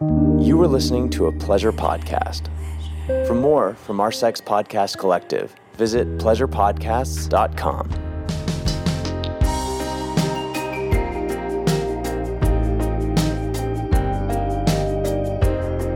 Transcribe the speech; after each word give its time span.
You 0.00 0.60
are 0.60 0.66
listening 0.66 1.08
to 1.10 1.26
a 1.26 1.32
pleasure 1.32 1.72
podcast. 1.72 2.48
For 3.28 3.34
more 3.34 3.74
from 3.74 4.00
our 4.00 4.10
Sex 4.10 4.40
Podcast 4.40 4.98
Collective, 4.98 5.54
visit 5.76 6.08
pleasurepodcasts.com. 6.18 7.90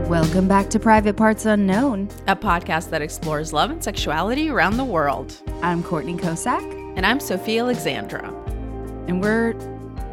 Welcome 0.09 0.47
back 0.47 0.69
to 0.71 0.79
Private 0.79 1.15
Parts 1.15 1.45
Unknown. 1.45 2.09
a 2.27 2.35
podcast 2.35 2.89
that 2.89 3.01
explores 3.01 3.53
love 3.53 3.69
and 3.69 3.83
sexuality 3.83 4.49
around 4.49 4.77
the 4.77 4.83
world. 4.83 5.37
I'm 5.61 5.83
Courtney 5.83 6.15
Kocak, 6.15 6.63
And 6.97 7.05
I'm 7.05 7.19
Sophia 7.19 7.61
Alexandra. 7.63 8.27
and 9.07 9.21
we're 9.21 9.53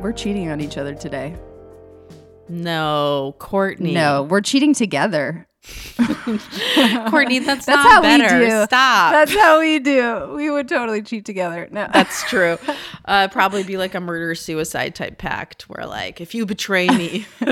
we're 0.00 0.12
cheating 0.12 0.50
on 0.50 0.60
each 0.60 0.76
other 0.76 0.94
today. 0.94 1.34
No, 2.48 3.34
Courtney. 3.38 3.92
No, 3.92 4.22
we're 4.24 4.40
cheating 4.40 4.74
together. 4.74 5.46
Courtney, 5.96 7.40
that's, 7.40 7.66
That's 7.66 7.66
not 7.66 7.90
how 7.90 8.02
better. 8.02 8.38
we 8.38 8.46
do. 8.46 8.64
Stop. 8.64 9.12
That's 9.12 9.34
how 9.34 9.58
we 9.58 9.80
do. 9.80 10.32
We 10.36 10.48
would 10.50 10.68
totally 10.68 11.02
cheat 11.02 11.24
together. 11.24 11.68
No, 11.72 11.88
That's 11.92 12.22
true. 12.28 12.56
Uh, 13.04 13.26
probably 13.28 13.64
be 13.64 13.76
like 13.76 13.94
a 13.96 14.00
murder 14.00 14.34
suicide 14.36 14.94
type 14.94 15.18
pact 15.18 15.62
where, 15.68 15.84
like, 15.86 16.20
if 16.20 16.34
you 16.34 16.46
betray 16.46 16.88
me, 16.88 17.26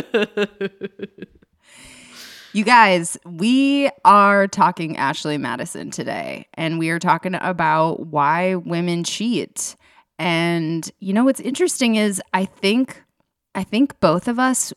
You 2.52 2.62
guys, 2.62 3.18
we 3.26 3.90
are 4.04 4.46
talking 4.46 4.96
Ashley 4.96 5.38
Madison 5.38 5.90
today, 5.90 6.46
and 6.54 6.78
we 6.78 6.90
are 6.90 7.00
talking 7.00 7.34
about 7.34 8.06
why 8.06 8.54
women 8.54 9.02
cheat. 9.02 9.74
And 10.20 10.88
you 11.00 11.12
know 11.12 11.24
what's 11.24 11.40
interesting 11.40 11.96
is 11.96 12.22
I 12.32 12.44
think 12.44 13.02
I 13.56 13.64
think 13.64 13.98
both 13.98 14.28
of 14.28 14.38
us 14.38 14.72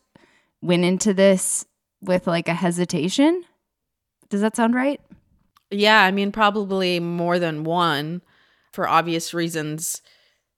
went 0.62 0.84
into 0.84 1.14
this 1.14 1.66
with 2.00 2.26
like 2.26 2.48
a 2.48 2.54
hesitation. 2.54 3.44
Does 4.28 4.40
that 4.40 4.56
sound 4.56 4.74
right? 4.74 5.00
yeah, 5.70 6.02
I 6.02 6.10
mean, 6.10 6.32
probably 6.32 7.00
more 7.00 7.38
than 7.38 7.64
one 7.64 8.22
for 8.72 8.88
obvious 8.88 9.34
reasons. 9.34 10.02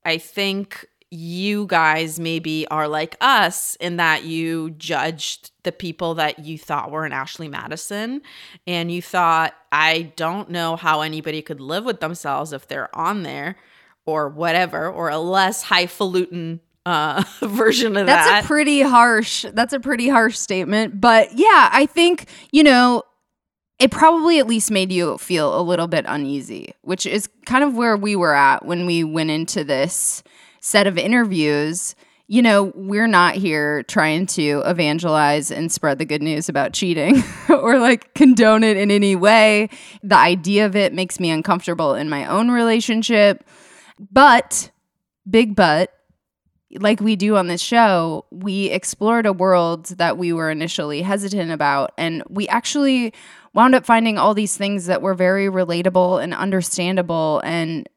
I 0.05 0.19
think 0.19 0.87
you 1.11 1.67
guys 1.67 2.21
maybe 2.21 2.67
are 2.69 2.87
like 2.87 3.17
us 3.21 3.75
in 3.77 3.97
that 3.97 4.25
you 4.25 4.71
judged 4.71 5.51
the 5.65 5.73
people 5.73 6.15
that 6.15 6.39
you 6.39 6.57
thought 6.57 6.93
were 6.93 7.05
in 7.05 7.13
Ashley 7.13 7.49
Madison 7.49 8.23
and 8.67 8.93
you 8.93 9.03
thought, 9.03 9.55
I 9.73 10.13
don't 10.15 10.51
know 10.51 10.77
how 10.77 11.01
anybody 11.01 11.43
could 11.43 11.61
live 11.61 11.85
with 11.85 11.99
themselves 11.99 12.53
if 12.53 12.69
they're 12.69 12.95
on 12.97 13.25
there 13.25 13.57
or 14.07 14.29
whatever, 14.29 14.89
or 14.89 15.11
a 15.11 15.19
less 15.19 15.65
highfalutin 15.65 16.61
uh, 16.87 17.23
version 17.43 17.97
of 17.97 18.07
That's 18.07 18.27
that. 18.27 18.33
That's 18.33 18.45
a 18.45 18.49
pretty 18.49 18.83
harsh. 18.83 19.45
That's 19.53 19.73
a 19.73 19.81
pretty 19.81 20.09
harsh 20.09 20.37
statement, 20.37 21.01
but 21.01 21.33
yeah, 21.35 21.69
I 21.73 21.87
think, 21.87 22.29
you 22.53 22.63
know, 22.63 23.03
it 23.81 23.91
probably 23.91 24.39
at 24.39 24.47
least 24.47 24.71
made 24.71 24.93
you 24.93 25.17
feel 25.19 25.59
a 25.59 25.63
little 25.63 25.89
bit 25.89 26.05
uneasy, 26.07 26.75
which 26.83 27.07
is 27.07 27.29
kind 27.47 27.65
of 27.65 27.75
where 27.75 27.97
we 27.97 28.15
were 28.15 28.35
at 28.35 28.65
when 28.65 28.85
we 28.85 29.03
went 29.03 29.31
into 29.31 29.65
this 29.65 30.23
set 30.61 30.87
of 30.87 30.99
interviews. 30.99 31.95
You 32.29 32.43
know, 32.43 32.73
we're 32.77 33.09
not 33.09 33.35
here 33.37 33.83
trying 33.85 34.27
to 34.27 34.63
evangelize 34.67 35.51
and 35.51 35.73
spread 35.73 35.99
the 35.99 36.05
good 36.05 36.23
news 36.23 36.49
about 36.49 36.75
cheating 36.75 37.25
or 37.49 37.79
like 37.79 38.13
condone 38.15 38.63
it 38.63 38.77
in 38.77 38.91
any 38.91 39.17
way. 39.17 39.71
The 40.03 40.17
idea 40.17 40.67
of 40.67 40.77
it 40.77 40.93
makes 40.93 41.19
me 41.19 41.31
uncomfortable 41.31 41.95
in 41.95 42.11
my 42.11 42.27
own 42.27 42.51
relationship. 42.51 43.45
But, 44.13 44.71
big 45.29 45.57
but, 45.57 45.93
like 46.79 47.01
we 47.01 47.17
do 47.17 47.37
on 47.37 47.49
this 47.49 47.61
show, 47.61 48.25
we 48.31 48.67
explored 48.67 49.27
a 49.27 49.33
world 49.33 49.87
that 49.87 50.19
we 50.19 50.33
were 50.33 50.51
initially 50.51 51.03
hesitant 51.03 51.51
about. 51.51 51.93
And 51.99 52.23
we 52.29 52.47
actually 52.49 53.13
wound 53.55 53.75
up 53.75 53.85
finding 53.85 54.19
all 54.19 54.35
these 54.35 54.57
things 54.57 54.87
that 54.87 55.03
were 55.03 55.15
very 55.15 55.47
relatable 55.47 56.23
and 56.23 56.33
understandable 56.33 57.41
and 57.45 57.89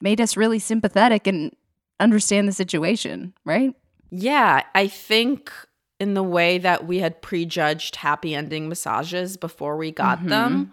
made 0.00 0.20
us 0.20 0.36
really 0.36 0.58
sympathetic 0.58 1.26
and 1.26 1.54
understand 2.00 2.48
the 2.48 2.52
situation, 2.52 3.34
right? 3.44 3.74
Yeah, 4.10 4.62
I 4.74 4.88
think 4.88 5.52
in 6.00 6.14
the 6.14 6.22
way 6.22 6.58
that 6.58 6.86
we 6.86 6.98
had 6.98 7.22
prejudged 7.22 7.96
happy 7.96 8.34
ending 8.34 8.68
massages 8.68 9.36
before 9.36 9.76
we 9.76 9.90
got 9.90 10.18
mm-hmm. 10.18 10.28
them, 10.28 10.72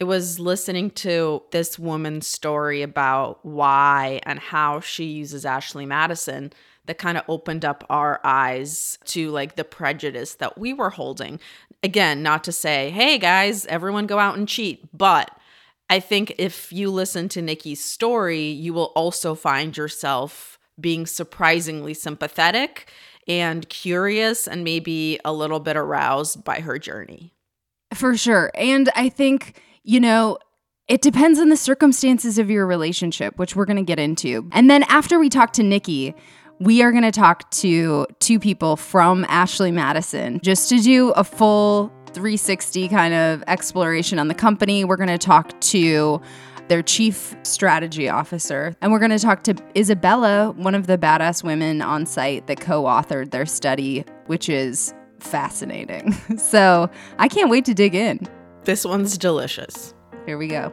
it 0.00 0.04
was 0.04 0.40
listening 0.40 0.90
to 0.90 1.42
this 1.52 1.78
woman's 1.78 2.26
story 2.26 2.82
about 2.82 3.44
why 3.44 4.20
and 4.24 4.38
how 4.38 4.80
she 4.80 5.04
uses 5.04 5.46
Ashley 5.46 5.86
Madison 5.86 6.52
that 6.86 6.98
kind 6.98 7.16
of 7.16 7.24
opened 7.28 7.64
up 7.64 7.84
our 7.88 8.20
eyes 8.24 8.98
to 9.06 9.30
like 9.30 9.56
the 9.56 9.64
prejudice 9.64 10.34
that 10.34 10.58
we 10.58 10.72
were 10.72 10.90
holding. 10.90 11.40
Again, 11.82 12.22
not 12.22 12.44
to 12.44 12.52
say, 12.52 12.90
hey 12.90 13.18
guys, 13.18 13.66
everyone 13.66 14.06
go 14.06 14.18
out 14.18 14.36
and 14.36 14.48
cheat, 14.48 14.88
but 14.96 15.30
I 15.90 16.00
think 16.00 16.34
if 16.38 16.72
you 16.72 16.90
listen 16.90 17.28
to 17.30 17.42
Nikki's 17.42 17.82
story, 17.82 18.46
you 18.46 18.72
will 18.72 18.92
also 18.96 19.34
find 19.34 19.76
yourself 19.76 20.58
being 20.80 21.06
surprisingly 21.06 21.94
sympathetic 21.94 22.90
and 23.28 23.68
curious 23.68 24.46
and 24.46 24.64
maybe 24.64 25.18
a 25.24 25.32
little 25.32 25.60
bit 25.60 25.76
aroused 25.76 26.44
by 26.44 26.60
her 26.60 26.78
journey. 26.78 27.32
For 27.92 28.16
sure. 28.16 28.50
And 28.54 28.90
I 28.96 29.08
think, 29.08 29.60
you 29.82 30.00
know, 30.00 30.38
it 30.88 31.00
depends 31.00 31.38
on 31.38 31.48
the 31.48 31.56
circumstances 31.56 32.38
of 32.38 32.50
your 32.50 32.66
relationship, 32.66 33.38
which 33.38 33.56
we're 33.56 33.64
going 33.64 33.78
to 33.78 33.82
get 33.82 33.98
into. 33.98 34.48
And 34.52 34.68
then 34.68 34.82
after 34.84 35.18
we 35.18 35.28
talk 35.28 35.52
to 35.54 35.62
Nikki, 35.62 36.14
we 36.60 36.82
are 36.82 36.90
going 36.90 37.02
to 37.02 37.12
talk 37.12 37.50
to 37.50 38.06
two 38.20 38.38
people 38.38 38.76
from 38.76 39.24
Ashley 39.28 39.70
Madison 39.70 40.40
just 40.42 40.68
to 40.68 40.80
do 40.80 41.10
a 41.10 41.24
full 41.24 41.92
360 42.12 42.88
kind 42.88 43.14
of 43.14 43.42
exploration 43.46 44.18
on 44.18 44.28
the 44.28 44.34
company. 44.34 44.84
We're 44.84 44.96
going 44.96 45.08
to 45.08 45.18
talk 45.18 45.60
to 45.60 46.20
their 46.68 46.82
chief 46.82 47.36
strategy 47.42 48.08
officer. 48.08 48.74
And 48.80 48.92
we're 48.92 48.98
going 48.98 49.10
to 49.10 49.18
talk 49.18 49.42
to 49.44 49.56
Isabella, 49.76 50.52
one 50.52 50.74
of 50.74 50.86
the 50.86 50.96
badass 50.96 51.42
women 51.42 51.82
on 51.82 52.06
site 52.06 52.46
that 52.46 52.60
co 52.60 52.84
authored 52.84 53.30
their 53.30 53.46
study, 53.46 54.04
which 54.26 54.48
is 54.48 54.94
fascinating. 55.20 56.14
So 56.38 56.90
I 57.18 57.28
can't 57.28 57.50
wait 57.50 57.64
to 57.66 57.74
dig 57.74 57.94
in. 57.94 58.20
This 58.64 58.84
one's 58.84 59.18
delicious. 59.18 59.94
Here 60.26 60.38
we 60.38 60.46
go. 60.48 60.72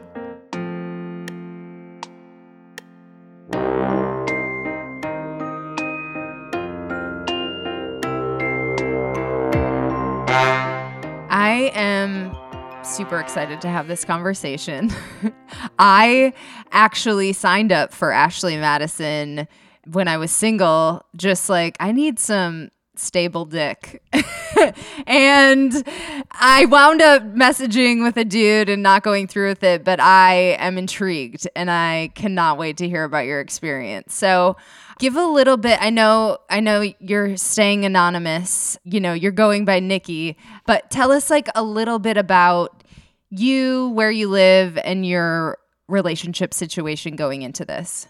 I 11.52 11.70
am 11.74 12.34
super 12.82 13.20
excited 13.20 13.60
to 13.60 13.68
have 13.68 13.86
this 13.86 14.06
conversation. 14.06 14.90
I 15.78 16.32
actually 16.70 17.34
signed 17.34 17.72
up 17.72 17.92
for 17.92 18.10
Ashley 18.10 18.56
Madison 18.56 19.46
when 19.84 20.08
I 20.08 20.16
was 20.16 20.30
single, 20.30 21.04
just 21.14 21.50
like 21.50 21.76
I 21.78 21.92
need 21.92 22.18
some 22.18 22.70
stable 22.94 23.44
dick. 23.44 24.02
and 25.06 25.86
I 26.30 26.64
wound 26.70 27.02
up 27.02 27.22
messaging 27.34 28.02
with 28.02 28.16
a 28.16 28.24
dude 28.24 28.70
and 28.70 28.82
not 28.82 29.02
going 29.02 29.26
through 29.26 29.50
with 29.50 29.62
it, 29.62 29.84
but 29.84 30.00
I 30.00 30.56
am 30.58 30.78
intrigued 30.78 31.46
and 31.54 31.70
I 31.70 32.12
cannot 32.14 32.56
wait 32.56 32.78
to 32.78 32.88
hear 32.88 33.04
about 33.04 33.26
your 33.26 33.40
experience. 33.40 34.14
So, 34.14 34.56
give 34.98 35.16
a 35.16 35.24
little 35.24 35.56
bit. 35.56 35.78
I 35.80 35.90
know 35.90 36.38
I 36.50 36.60
know 36.60 36.92
you're 37.00 37.36
staying 37.36 37.84
anonymous. 37.84 38.78
You 38.84 39.00
know, 39.00 39.12
you're 39.12 39.32
going 39.32 39.64
by 39.64 39.80
Nikki, 39.80 40.36
but 40.66 40.90
tell 40.90 41.12
us 41.12 41.30
like 41.30 41.48
a 41.54 41.62
little 41.62 41.98
bit 41.98 42.16
about 42.16 42.84
you, 43.30 43.90
where 43.90 44.10
you 44.10 44.28
live 44.28 44.78
and 44.84 45.06
your 45.06 45.58
relationship 45.88 46.54
situation 46.54 47.16
going 47.16 47.42
into 47.42 47.64
this. 47.64 48.08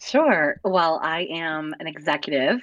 Sure. 0.00 0.60
Well, 0.64 0.98
I 1.02 1.28
am 1.30 1.74
an 1.78 1.86
executive 1.86 2.60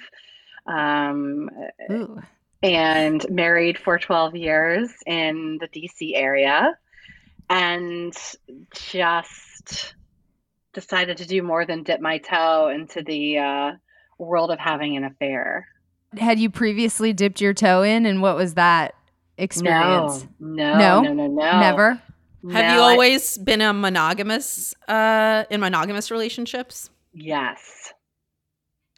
um, 0.66 1.48
Ooh. 1.90 2.20
and 2.62 3.24
married 3.30 3.78
for 3.78 3.98
12 3.98 4.36
years 4.36 4.90
in 5.06 5.58
the 5.60 5.68
DC 5.68 6.12
area 6.14 6.76
and 7.48 8.14
just 8.74 9.94
decided 10.72 11.16
to 11.18 11.26
do 11.26 11.42
more 11.42 11.64
than 11.66 11.82
dip 11.82 12.00
my 12.00 12.18
toe 12.18 12.68
into 12.68 13.02
the 13.02 13.38
uh, 13.38 13.70
world 14.18 14.50
of 14.50 14.58
having 14.58 14.96
an 14.96 15.04
affair. 15.04 15.66
Had 16.18 16.38
you 16.38 16.50
previously 16.50 17.12
dipped 17.12 17.40
your 17.40 17.54
toe 17.54 17.82
in 17.82 18.06
and 18.06 18.20
what 18.22 18.36
was 18.36 18.54
that 18.54 18.94
experience? 19.38 20.26
No, 20.38 20.76
No? 20.78 21.00
no, 21.02 21.12
no, 21.12 21.12
no, 21.12 21.26
no. 21.26 21.60
Never. 21.60 21.90
Have 21.94 22.02
No, 22.42 22.74
you 22.74 22.80
I- 22.80 22.90
always 22.92 23.36
been 23.38 23.60
a 23.60 23.72
monogamous 23.72 24.74
uh 24.88 25.44
in 25.50 25.60
monogamous 25.60 26.10
relationships? 26.10 26.90
yes. 27.12 27.92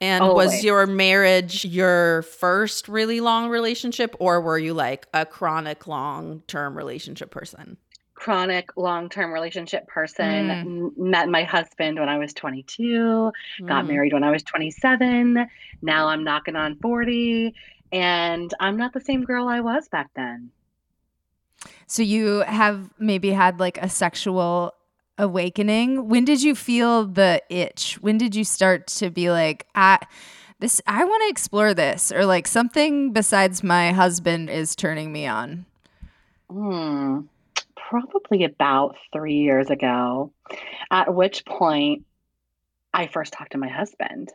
And 0.00 0.24
was 0.24 0.64
your 0.64 0.86
marriage 0.88 1.64
your 1.64 2.22
first 2.22 2.88
really 2.88 3.20
long 3.20 3.48
relationship 3.48 4.16
or 4.18 4.40
were 4.40 4.58
you 4.58 4.74
like 4.74 5.06
a 5.14 5.24
chronic 5.24 5.86
long-term 5.86 6.76
relationship 6.76 7.30
person? 7.30 7.76
Chronic 8.22 8.76
long 8.76 9.08
term 9.08 9.32
relationship 9.32 9.88
person. 9.88 10.48
Mm. 10.48 10.60
M- 10.62 10.92
met 10.96 11.28
my 11.28 11.42
husband 11.42 11.98
when 11.98 12.08
I 12.08 12.18
was 12.18 12.32
22, 12.32 13.32
got 13.66 13.84
Mm. 13.84 13.88
married 13.88 14.12
when 14.12 14.22
I 14.22 14.30
was 14.30 14.44
27. 14.44 15.44
Now 15.82 16.06
I'm 16.06 16.22
knocking 16.22 16.54
on 16.54 16.76
40, 16.76 17.52
and 17.90 18.54
I'm 18.60 18.76
not 18.76 18.92
the 18.92 19.00
same 19.00 19.24
girl 19.24 19.48
I 19.48 19.58
was 19.58 19.88
back 19.88 20.08
then. 20.14 20.52
So 21.88 22.00
you 22.02 22.44
have 22.46 22.90
maybe 22.96 23.30
had 23.32 23.58
like 23.58 23.76
a 23.78 23.88
sexual 23.88 24.72
awakening. 25.18 26.08
When 26.08 26.24
did 26.24 26.44
you 26.44 26.54
feel 26.54 27.04
the 27.06 27.42
itch? 27.50 27.98
When 28.02 28.18
did 28.18 28.36
you 28.36 28.44
start 28.44 28.86
to 28.98 29.10
be 29.10 29.32
like, 29.32 29.66
I 29.74 29.98
this 30.60 30.80
I 30.86 31.02
want 31.02 31.24
to 31.24 31.28
explore 31.28 31.74
this 31.74 32.12
or 32.12 32.24
like 32.24 32.46
something 32.46 33.12
besides 33.12 33.64
my 33.64 33.90
husband 33.90 34.48
is 34.48 34.76
turning 34.76 35.12
me 35.12 35.26
on? 35.26 35.66
Hmm. 36.48 37.22
Probably 37.88 38.44
about 38.44 38.96
three 39.12 39.36
years 39.36 39.70
ago, 39.70 40.32
at 40.90 41.14
which 41.14 41.44
point 41.44 42.04
I 42.92 43.06
first 43.06 43.32
talked 43.32 43.52
to 43.52 43.58
my 43.58 43.68
husband. 43.68 44.30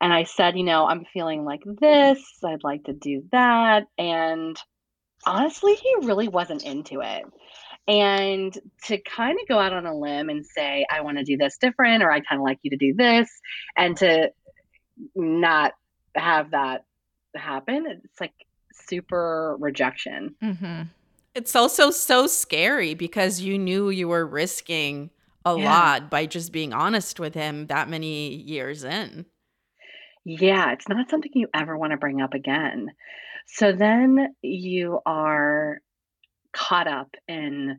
And 0.00 0.12
I 0.12 0.24
said, 0.24 0.56
you 0.56 0.64
know, 0.64 0.86
I'm 0.86 1.04
feeling 1.12 1.44
like 1.44 1.62
this. 1.64 2.22
I'd 2.44 2.64
like 2.64 2.84
to 2.84 2.92
do 2.92 3.24
that. 3.32 3.86
And 3.98 4.56
honestly, 5.26 5.74
he 5.74 6.06
really 6.06 6.28
wasn't 6.28 6.64
into 6.64 7.00
it. 7.00 7.24
And 7.86 8.56
to 8.84 8.98
kind 8.98 9.38
of 9.40 9.48
go 9.48 9.58
out 9.58 9.72
on 9.72 9.86
a 9.86 9.96
limb 9.96 10.30
and 10.30 10.46
say, 10.46 10.86
I 10.90 11.02
want 11.02 11.18
to 11.18 11.24
do 11.24 11.36
this 11.36 11.58
different, 11.58 12.02
or 12.02 12.10
I 12.10 12.20
kind 12.20 12.40
of 12.40 12.44
like 12.44 12.58
you 12.62 12.70
to 12.70 12.76
do 12.76 12.94
this, 12.94 13.28
and 13.76 13.96
to 13.98 14.32
not 15.14 15.72
have 16.16 16.52
that 16.52 16.84
happen, 17.34 17.86
it's 17.86 18.20
like 18.20 18.32
super 18.72 19.56
rejection. 19.58 20.34
Mm-hmm. 20.42 20.82
It's 21.34 21.56
also 21.56 21.90
so 21.90 22.26
scary 22.26 22.94
because 22.94 23.40
you 23.40 23.58
knew 23.58 23.90
you 23.90 24.08
were 24.08 24.26
risking 24.26 25.10
a 25.44 25.54
Yeah. 25.56 25.64
lot 25.64 26.10
by 26.10 26.26
just 26.26 26.52
being 26.52 26.72
honest 26.72 27.18
with 27.20 27.34
him 27.34 27.66
that 27.66 27.88
many 27.88 28.34
years 28.34 28.84
in. 28.84 29.26
Yeah, 30.24 30.72
it's 30.72 30.88
not 30.88 31.10
something 31.10 31.30
you 31.34 31.48
ever 31.52 31.76
want 31.76 31.90
to 31.90 31.96
bring 31.98 32.20
up 32.22 32.34
again. 32.34 32.90
So 33.46 33.72
then 33.72 34.34
you 34.42 35.00
are 35.04 35.80
caught 36.52 36.88
up 36.88 37.14
in 37.28 37.78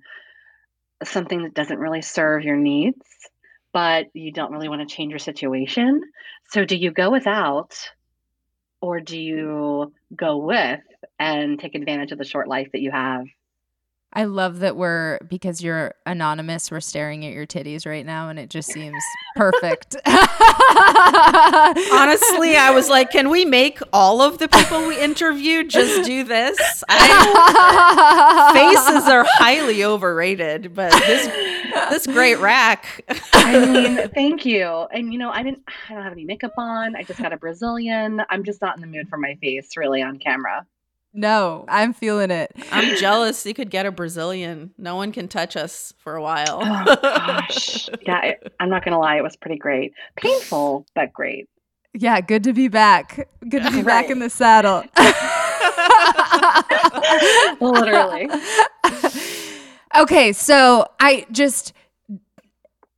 something 1.04 1.44
that 1.44 1.54
doesn't 1.54 1.80
really 1.80 2.02
serve 2.02 2.44
your 2.44 2.56
needs, 2.57 3.06
but 3.74 4.07
you 4.13 4.31
don't 4.31 4.52
really 4.52 4.69
want 4.69 4.88
to 4.88 4.96
change 4.96 5.12
your 5.12 5.19
situation. 5.19 6.02
So 6.52 6.66
do 6.66 6.75
you 6.78 6.92
go 6.92 7.12
without 7.12 7.75
or 8.81 9.00
do 9.00 9.19
you 9.19 9.94
go 10.16 10.38
with 10.38 10.81
and 11.19 11.60
take 11.60 11.75
advantage 11.75 12.12
of 12.12 12.18
the 12.18 12.25
short 12.25 12.48
life 12.48 12.69
that 12.74 12.81
you 12.81 12.92
have? 12.92 13.25
I 14.15 14.23
love 14.23 14.59
that 14.59 14.77
we're 14.77 15.19
because 15.27 15.62
you're 15.62 15.94
anonymous, 16.06 16.71
we're 16.71 16.79
staring 16.79 17.25
at 17.25 17.33
your 17.33 17.45
titties 17.45 17.85
right 17.85 18.06
now 18.06 18.29
and 18.29 18.39
it 18.39 18.50
just 18.50 18.71
seems 18.71 19.03
perfect. 19.35 19.97
Honestly, 20.06 20.15
I 22.56 22.71
was 22.73 22.89
like, 22.89 23.12
can 23.12 23.29
we 23.29 23.44
make 23.44 23.79
all 23.91 24.21
of 24.21 24.38
the 24.38 24.47
people 24.47 24.88
we 24.88 24.97
interviewed 24.97 25.69
just 25.69 26.06
do 26.06 26.23
this? 26.23 26.57
I, 26.88 28.53
faces 28.56 29.09
are 29.09 29.25
highly 29.27 29.83
overrated, 29.83 30.73
but 30.73 30.94
this 30.94 31.27
this 31.89 32.07
great 32.07 32.39
rack. 32.39 33.03
I 33.33 33.65
mean, 33.65 34.07
thank 34.13 34.45
you. 34.45 34.65
And 34.65 35.11
you 35.11 35.19
know, 35.19 35.29
I 35.29 35.44
didn't 35.44 35.63
I 35.89 35.94
don't 35.94 36.03
have 36.03 36.13
any 36.13 36.23
makeup 36.23 36.53
on. 36.57 36.95
I 36.95 37.03
just 37.03 37.19
got 37.19 37.33
a 37.33 37.38
Brazilian. 37.38 38.21
I'm 38.29 38.45
just 38.45 38.61
not 38.61 38.77
in 38.77 38.81
the 38.81 38.88
mood 38.88 39.09
for 39.09 39.18
my 39.18 39.35
face 39.35 39.75
really 39.75 40.01
on 40.01 40.19
camera. 40.19 40.65
No, 41.17 41.63
I'm 41.69 41.94
feeling 41.94 42.29
it. 42.29 42.51
I'm 42.71 42.97
jealous 42.97 43.45
you 43.45 43.53
could 43.53 43.69
get 43.69 43.85
a 43.85 43.91
Brazilian. 43.91 44.73
No 44.77 44.95
one 44.97 45.12
can 45.12 45.27
touch 45.27 45.56
us 45.56 45.94
for 45.97 46.15
a 46.15 46.21
while. 46.21 46.59
Oh 46.62 46.95
gosh. 47.01 47.89
Yeah, 48.01 48.21
it, 48.23 48.53
I'm 48.59 48.69
not 48.69 48.83
gonna 48.85 49.00
lie, 49.00 49.17
it 49.17 49.23
was 49.23 49.35
pretty 49.35 49.57
great. 49.57 49.94
Painful, 50.17 50.85
but 50.94 51.12
great. 51.13 51.47
Yeah, 51.94 52.19
good 52.21 52.44
to 52.44 52.53
be 52.53 52.67
back. 52.67 53.27
Good 53.47 53.63
to 53.63 53.71
be 53.71 53.81
back 53.83 54.09
in 54.09 54.19
the 54.19 54.29
saddle. 54.29 54.83
Literally. 57.61 58.29
okay, 59.97 60.33
so 60.33 60.85
I 61.00 61.25
just 61.31 61.73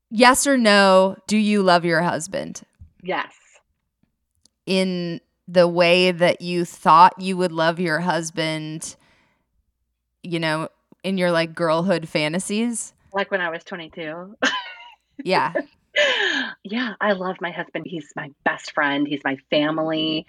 yes 0.10 0.48
or 0.48 0.58
no, 0.58 1.16
do 1.28 1.38
you 1.38 1.62
love 1.64 1.86
your 1.86 2.02
husband 2.02 2.62
Yes. 3.04 3.32
in 4.66 5.22
the 5.48 5.68
way 5.68 6.12
that 6.12 6.42
you 6.42 6.66
thought 6.66 7.20
you 7.20 7.38
would 7.38 7.52
love 7.52 7.80
your 7.80 8.00
husband, 8.02 8.96
you 10.24 10.40
know, 10.40 10.70
in 11.04 11.18
your 11.18 11.32
like 11.32 11.56
girlhood 11.56 12.10
fantasies? 12.10 12.94
Like 13.14 13.32
when 13.32 13.42
I 13.42 13.50
was 13.50 13.64
22. 13.64 14.36
Yeah. 15.24 15.54
yeah, 16.64 16.94
I 17.00 17.14
love 17.14 17.38
my 17.42 17.52
husband. 17.52 17.86
He's 17.88 18.12
my 18.16 18.30
best 18.44 18.74
friend. 18.74 19.08
He's 19.08 19.24
my 19.24 19.38
family. 19.50 20.26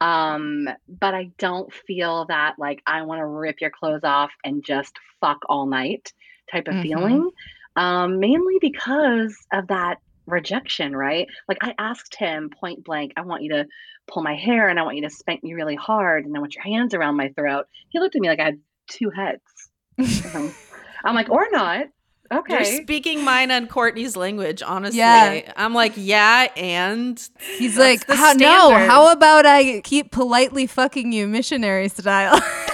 Um, 0.00 0.68
but 0.88 1.14
I 1.14 1.30
don't 1.38 1.72
feel 1.72 2.24
that 2.26 2.54
like 2.58 2.82
I 2.86 3.02
want 3.02 3.20
to 3.20 3.26
rip 3.26 3.60
your 3.60 3.70
clothes 3.70 4.04
off 4.04 4.30
and 4.44 4.64
just 4.64 4.94
fuck 5.20 5.38
all 5.48 5.66
night 5.66 6.12
type 6.50 6.66
of 6.66 6.74
Mhm. 6.76 6.82
feeling. 6.82 7.30
Um, 7.76 8.18
mainly 8.18 8.58
because 8.60 9.36
of 9.52 9.68
that 9.68 9.98
rejection, 10.26 10.94
right? 10.94 11.26
Like 11.48 11.58
I 11.62 11.74
asked 11.78 12.14
him 12.14 12.50
point 12.50 12.84
blank, 12.84 13.12
I 13.16 13.22
want 13.22 13.42
you 13.42 13.50
to 13.50 13.66
pull 14.06 14.22
my 14.22 14.34
hair 14.34 14.68
and 14.68 14.78
I 14.78 14.82
want 14.82 14.96
you 14.96 15.02
to 15.02 15.10
spank 15.10 15.42
me 15.42 15.54
really 15.54 15.76
hard 15.76 16.24
and 16.24 16.36
I 16.36 16.40
want 16.40 16.54
your 16.54 16.64
hands 16.64 16.94
around 16.94 17.16
my 17.16 17.28
throat. 17.30 17.66
He 17.90 17.98
looked 17.98 18.16
at 18.16 18.22
me 18.22 18.28
like 18.28 18.40
I 18.40 18.44
had 18.44 18.60
two 18.88 19.10
heads. 19.10 19.42
I'm 21.04 21.14
like, 21.14 21.30
or 21.30 21.46
not. 21.50 21.86
You're 22.30 22.38
Okay. 22.40 22.82
speaking 22.82 23.22
mine 23.24 23.50
and 23.50 23.68
Courtney's 23.68 24.16
language, 24.16 24.62
honestly. 24.62 24.98
Yeah. 24.98 25.52
I'm 25.54 25.74
like, 25.74 25.92
yeah, 25.96 26.48
and 26.56 27.28
He's 27.58 27.76
like, 27.76 28.08
how, 28.08 28.32
no, 28.32 28.74
how 28.74 29.12
about 29.12 29.44
I 29.44 29.82
keep 29.82 30.12
politely 30.12 30.66
fucking 30.66 31.12
you 31.12 31.28
missionary 31.28 31.88
style 31.88 32.40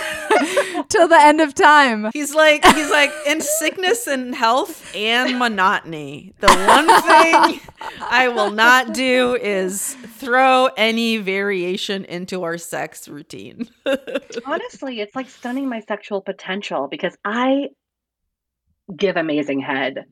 till 0.89 1.09
the 1.09 1.21
end 1.21 1.41
of 1.41 1.55
time? 1.55 2.11
he's 2.13 2.35
like, 2.35 2.65
he's 2.75 2.91
like, 2.91 3.13
in 3.27 3.41
sickness 3.41 4.07
and 4.07 4.35
health 4.35 4.95
and 4.95 5.39
monotony. 5.39 6.33
The 6.41 6.49
one 6.49 6.87
thing 7.03 7.61
I 8.01 8.29
will 8.29 8.51
not 8.51 8.95
do 8.95 9.35
is 9.37 9.95
throw 9.95 10.67
any 10.77 11.19
variation 11.19 12.05
into 12.05 12.43
our 12.43 12.59
sex 12.59 13.09
routine. 13.09 13.69
Honestly, 14.47 15.01
it's 15.01 15.15
like 15.15 15.29
stunning 15.29 15.69
my 15.69 15.81
sexual 15.81 16.21
potential 16.21 16.89
because 16.89 17.17
I 17.25 17.69
give 18.97 19.17
amazing 19.17 19.61
head, 19.61 20.07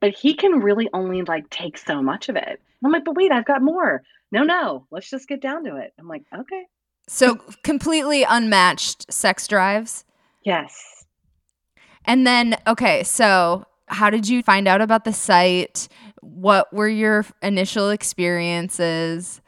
but 0.00 0.14
he 0.14 0.34
can 0.34 0.60
really 0.60 0.88
only 0.92 1.22
like 1.22 1.48
take 1.50 1.78
so 1.78 2.02
much 2.02 2.28
of 2.28 2.36
it. 2.36 2.48
And 2.48 2.58
I'm 2.84 2.92
like, 2.92 3.04
but 3.04 3.16
wait, 3.16 3.32
I've 3.32 3.46
got 3.46 3.62
more. 3.62 4.02
No, 4.32 4.42
no, 4.42 4.86
let's 4.90 5.10
just 5.10 5.28
get 5.28 5.40
down 5.42 5.64
to 5.64 5.76
it. 5.76 5.92
I'm 5.98 6.06
like, 6.06 6.22
okay, 6.32 6.66
So 7.08 7.36
completely 7.64 8.22
unmatched 8.22 9.12
sex 9.12 9.48
drives. 9.48 10.04
Yes. 10.44 11.04
And 12.04 12.26
then, 12.26 12.56
okay, 12.66 13.02
so 13.02 13.64
how 13.86 14.10
did 14.10 14.28
you 14.28 14.42
find 14.42 14.66
out 14.66 14.80
about 14.80 15.04
the 15.04 15.12
site? 15.12 15.88
What 16.22 16.72
were 16.72 16.88
your 16.88 17.24
initial 17.42 17.90
experiences? 17.90 19.40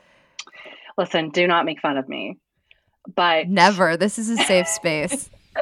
Listen, 0.99 1.31
do 1.31 1.47
not 1.47 1.65
make 1.65 1.81
fun 1.81 1.97
of 1.97 2.09
me, 2.09 2.39
but 3.15 3.49
Never. 3.49 3.97
This 3.97 4.19
is 4.19 4.31
a 4.31 4.37
safe 4.37 4.69
space. 4.69 5.31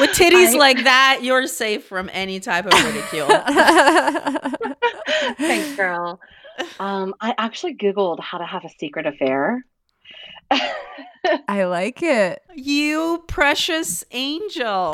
With 0.00 0.10
titties 0.10 0.54
I- 0.54 0.58
like 0.58 0.84
that, 0.84 1.20
you're 1.22 1.46
safe 1.46 1.84
from 1.86 2.10
any 2.12 2.40
type 2.40 2.66
of 2.66 2.72
ridicule. 2.84 3.28
Thanks, 5.38 5.76
girl. 5.76 6.20
Um, 6.80 7.14
I 7.20 7.34
actually 7.38 7.76
Googled 7.76 8.20
how 8.20 8.38
to 8.38 8.46
have 8.46 8.64
a 8.64 8.70
secret 8.78 9.06
affair. 9.06 9.64
I 10.50 11.64
like 11.64 12.02
it. 12.02 12.42
you 12.54 13.24
precious 13.26 14.04
angel. 14.10 14.92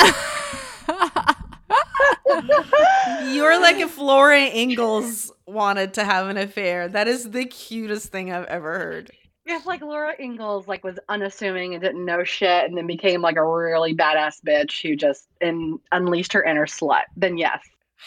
You're 3.27 3.61
like 3.61 3.77
if 3.77 3.99
Laura 3.99 4.41
Ingalls 4.41 5.33
wanted 5.47 5.95
to 5.95 6.05
have 6.05 6.29
an 6.29 6.37
affair. 6.37 6.89
That 6.89 7.09
is 7.09 7.31
the 7.31 7.45
cutest 7.45 8.11
thing 8.11 8.33
I've 8.33 8.47
ever 8.47 8.79
heard. 8.79 9.11
If 9.45 9.67
like 9.67 9.83
Laura 9.83 10.15
Ingalls 10.21 10.69
like 10.69 10.85
was 10.85 10.99
unassuming 11.09 11.75
and 11.75 11.83
didn't 11.83 12.05
know 12.05 12.25
shit 12.25 12.65
and 12.65 12.77
then 12.77 12.87
became 12.87 13.21
like 13.21 13.37
a 13.37 13.45
really 13.45 13.95
badass 13.95 14.37
bitch 14.47 14.83
who 14.83 14.97
just 14.97 15.27
in, 15.41 15.79
unleashed 15.91 16.33
her 16.33 16.43
inner 16.43 16.67
slut, 16.67 17.05
then 17.17 17.39
yes. 17.39 17.61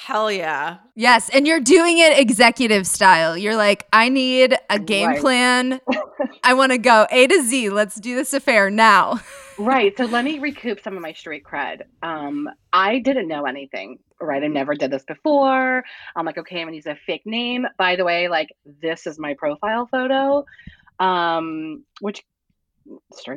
Hell 0.04 0.30
yeah. 0.32 0.78
Yes, 0.96 1.30
and 1.30 1.48
you're 1.48 1.62
doing 1.62 1.98
it 1.98 2.20
executive 2.20 2.86
style. 2.86 3.38
You're 3.38 3.56
like, 3.56 3.88
I 3.94 4.10
need 4.10 4.56
a 4.70 4.78
game 4.78 5.08
Right. 5.08 5.20
plan. 5.20 5.80
I 6.44 6.54
want 6.54 6.74
to 6.74 6.78
go 6.78 7.08
A 7.10 7.28
to 7.28 7.42
Z. 7.42 7.70
Let's 7.70 7.96
do 7.96 8.14
this 8.16 8.34
affair 8.34 8.70
now. 8.70 9.22
right. 9.58 9.96
So 9.98 10.04
let 10.06 10.25
me 10.25 10.40
recoup 10.40 10.82
some 10.82 10.96
of 10.96 11.02
my 11.02 11.14
street 11.14 11.44
cred. 11.44 11.84
Um, 12.04 12.50
I 12.74 13.00
didn't 13.00 13.28
know 13.30 13.46
anything, 13.46 13.98
right? 14.20 14.44
I 14.44 14.48
never 14.48 14.75
did 14.75 14.92
this 14.92 15.04
before. 15.08 15.84
I'm 16.16 16.25
like, 16.25 16.38
okay, 16.38 16.60
I'm 16.60 16.68
gonna 16.68 16.75
use 16.75 16.86
a 16.88 16.98
fake 17.08 17.25
name. 17.25 17.66
By 17.78 17.96
the 17.96 18.04
way, 18.04 18.28
like 18.28 18.50
this 18.82 19.08
is 19.08 19.18
my 19.18 19.34
profile 19.34 19.88
photo, 19.90 20.46
um, 21.00 21.84
which 22.02 22.22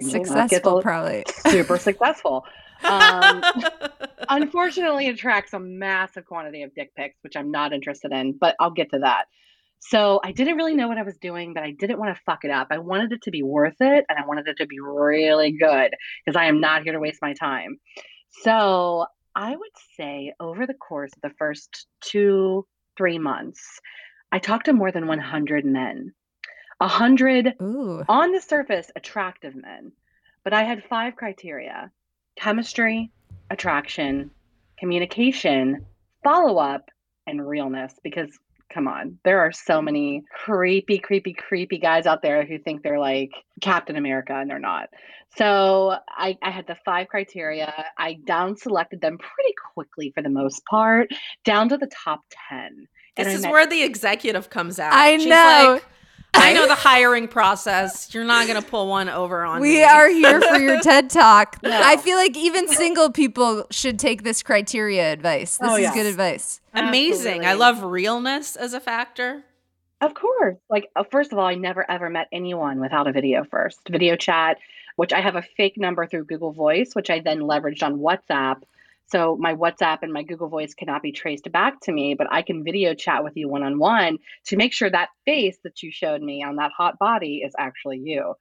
successful, 0.01 0.83
probably 0.83 1.25
super 1.49 1.79
successful. 1.79 2.45
Um, 2.85 3.43
unfortunately, 4.29 5.09
attracts 5.09 5.53
a 5.53 5.59
massive 5.59 6.27
quantity 6.27 6.63
of 6.63 6.75
dick 6.75 6.95
pics, 6.95 7.17
which 7.23 7.37
I'm 7.37 7.51
not 7.51 7.73
interested 7.73 8.13
in, 8.13 8.33
but 8.39 8.55
I'll 8.61 8.71
get 8.71 8.91
to 8.91 9.01
that. 9.01 9.27
So 9.81 10.21
I 10.25 10.33
didn't 10.33 10.57
really 10.57 10.75
know 10.75 10.89
what 10.89 10.99
I 10.99 11.03
was 11.03 11.17
doing, 11.19 11.55
but 11.55 11.63
I 11.63 11.71
didn't 11.71 11.99
want 11.99 12.15
to 12.15 12.23
fuck 12.27 12.45
it 12.45 12.51
up. 12.51 12.69
I 12.71 12.79
wanted 12.79 13.13
it 13.13 13.23
to 13.23 13.31
be 13.31 13.43
worth 13.43 13.77
it 13.81 14.05
and 14.09 14.19
I 14.19 14.27
wanted 14.27 14.49
it 14.49 14.57
to 14.59 14.67
be 14.67 14.81
really 14.81 15.53
good 15.53 15.95
because 16.25 16.37
I 16.37 16.47
am 16.47 16.61
not 16.61 16.83
here 16.83 16.93
to 16.93 16.99
waste 16.99 17.23
my 17.23 17.33
time. 17.33 17.79
So 18.43 19.07
I 19.35 19.51
would 19.55 19.71
say 19.97 20.33
over 20.41 20.67
the 20.67 20.75
course 20.75 21.13
of 21.15 21.23
the 21.23 21.35
first 21.39 21.87
two, 22.01 22.67
three 22.97 23.19
months, 23.19 23.81
I 24.33 24.41
talked 24.41 24.67
to 24.67 24.73
more 24.73 24.91
than 24.91 25.07
100 25.07 25.65
men. 25.65 26.13
100 26.79 27.55
on 28.09 28.33
the 28.33 28.41
surface 28.41 28.91
attractive 28.97 29.55
men. 29.55 29.93
But 30.45 30.53
I 30.53 30.63
had 30.63 30.85
five 30.89 31.17
criteria 31.17 31.91
chemistry, 32.37 33.11
attraction, 33.51 34.31
communication, 34.79 35.85
follow 36.23 36.59
up, 36.59 36.89
and 37.27 37.47
realness 37.47 37.93
because 38.03 38.31
come 38.73 38.87
on, 38.87 39.19
there 39.25 39.41
are 39.41 39.51
so 39.51 39.81
many 39.81 40.23
creepy, 40.45 40.99
creepy, 40.99 41.33
creepy 41.33 41.79
guys 41.79 42.07
out 42.07 42.23
there 42.23 42.45
who 42.45 42.59
think 42.59 42.83
they're 42.83 42.99
like 42.99 43.31
Captain 43.61 43.97
America 43.97 44.35
and 44.35 44.49
they're 44.51 44.59
not. 44.59 44.89
So 45.37 45.97
I, 46.09 46.37
I 46.43 46.51
had 46.51 46.67
the 46.67 46.77
five 46.85 47.09
criteria. 47.09 47.73
I 47.97 48.19
down 48.25 48.57
selected 48.57 49.01
them 49.01 49.19
pretty 49.19 49.55
quickly 49.75 50.13
for 50.15 50.23
the 50.23 50.29
most 50.29 50.65
part, 50.67 51.09
down 51.45 51.69
to 51.71 51.79
the 51.79 51.89
top 52.05 52.21
10. 52.51 52.87
This 53.17 53.35
is 53.35 53.43
met- 53.43 53.51
where 53.51 53.67
the 53.67 53.83
executive 53.83 54.51
comes 54.51 54.79
out. 54.79 54.93
I 54.93 55.17
She's 55.17 55.27
know. 55.27 55.73
Like, 55.75 55.85
I 56.35 56.53
know 56.53 56.67
the 56.67 56.75
hiring 56.75 57.29
process. 57.29 58.13
You're 58.15 58.25
not 58.25 58.47
going 58.47 58.61
to 58.61 58.67
pull 58.67 58.89
one 58.89 59.09
over 59.09 59.45
on 59.45 59.61
we 59.61 59.69
me. 59.69 59.75
We 59.77 59.83
are 59.85 60.09
here 60.09 60.41
for 60.41 60.59
your 60.59 60.81
TED 60.83 61.11
Talk. 61.11 61.59
No. 61.63 61.71
I 61.71 61.97
feel 61.97 62.17
like 62.17 62.37
even 62.37 62.69
single 62.69 63.11
people 63.11 63.67
should 63.71 63.99
take 63.99 64.23
this 64.23 64.43
criteria 64.43 65.13
advice. 65.13 65.59
This 65.59 65.71
oh, 65.71 65.77
is 65.77 65.83
yes. 65.83 65.95
good 65.95 66.07
advice. 66.07 66.61
Amazing. 66.75 67.45
Absolutely. 67.45 67.47
I 67.47 67.55
love 67.55 67.83
realness 67.83 68.57
as 68.57 68.73
a 68.75 68.81
factor. 68.81 69.45
Of 70.01 70.15
course. 70.15 70.57
Like, 70.71 70.91
uh, 70.95 71.05
first 71.11 71.33
of 71.33 71.39
all, 71.39 71.47
I 71.47 71.55
never 71.55 71.89
ever 71.91 72.09
met 72.09 72.29
anyone 72.31 72.81
without 72.81 73.09
a 73.09 73.13
video 73.13 73.45
first. 73.45 73.81
Video 73.89 74.17
chat, 74.17 74.59
which 74.97 75.13
I 75.13 75.21
have 75.21 75.37
a 75.37 75.43
fake 75.43 75.77
number 75.77 76.07
through 76.07 76.25
Google 76.25 76.53
Voice, 76.53 76.95
which 76.95 77.11
I 77.11 77.21
then 77.21 77.41
leveraged 77.41 77.83
on 77.83 77.99
WhatsApp 77.99 78.63
so 79.11 79.37
my 79.41 79.55
WhatsApp 79.55 79.99
and 80.03 80.13
my 80.13 80.23
Google 80.23 80.49
Voice 80.49 80.75
cannot 80.75 81.03
be 81.03 81.13
traced 81.13 81.51
back 81.51 81.81
to 81.83 81.93
me, 81.93 82.15
but 82.15 82.27
I 82.31 82.43
can 82.43 82.63
video 82.63 82.95
chat 82.95 83.25
with 83.25 83.37
you 83.37 83.49
one 83.49 83.63
on 83.63 83.79
one 83.79 84.19
to 84.47 84.57
make 84.57 84.75
sure 84.75 84.91
that 84.91 85.09
face 85.25 85.57
that 85.65 85.83
you 85.83 85.91
showed 85.91 86.21
me 86.21 86.43
on 86.43 86.57
that 86.57 86.73
hot 86.77 86.99
body 86.99 87.43
is 87.45 87.55
actually 87.59 87.99
you. 87.99 88.35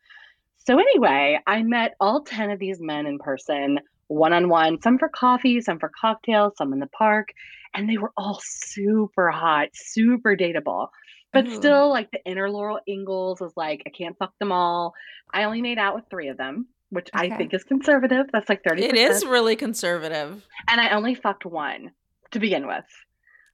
So 0.57 0.77
anyway, 0.77 1.39
I 1.47 1.63
met 1.63 1.95
all 2.01 2.23
10 2.23 2.51
of 2.51 2.59
these 2.59 2.81
men 2.81 3.05
in 3.05 3.17
person, 3.17 3.79
one 4.07 4.33
on 4.33 4.49
one, 4.49 4.81
some 4.81 4.97
for 4.97 5.07
coffee, 5.07 5.61
some 5.61 5.79
for 5.79 5.89
cocktails, 5.99 6.53
some 6.57 6.73
in 6.73 6.79
the 6.79 6.87
park, 6.87 7.29
and 7.73 7.89
they 7.89 7.97
were 7.97 8.11
all 8.17 8.41
super 8.43 9.31
hot, 9.31 9.69
super 9.73 10.35
dateable. 10.35 10.89
But 11.31 11.47
Ooh. 11.47 11.55
still, 11.55 11.89
like 11.89 12.11
the 12.11 12.23
inner 12.25 12.49
Laura 12.49 12.81
Ingalls 12.87 13.39
was 13.39 13.53
like, 13.55 13.83
I 13.85 13.89
can't 13.89 14.17
fuck 14.17 14.33
them 14.39 14.51
all. 14.51 14.93
I 15.33 15.45
only 15.45 15.61
made 15.61 15.77
out 15.77 15.95
with 15.95 16.05
three 16.09 16.27
of 16.27 16.37
them 16.37 16.67
which 16.89 17.09
okay. 17.15 17.31
I 17.31 17.37
think 17.37 17.53
is 17.53 17.63
conservative. 17.63 18.27
That's 18.31 18.49
like 18.49 18.63
30 18.63 18.83
It 18.83 18.95
is 18.95 19.25
really 19.25 19.55
conservative. 19.55 20.45
And 20.69 20.79
I 20.81 20.89
only 20.89 21.15
fucked 21.15 21.45
one 21.45 21.91
to 22.31 22.39
begin 22.39 22.67
with. 22.67 22.85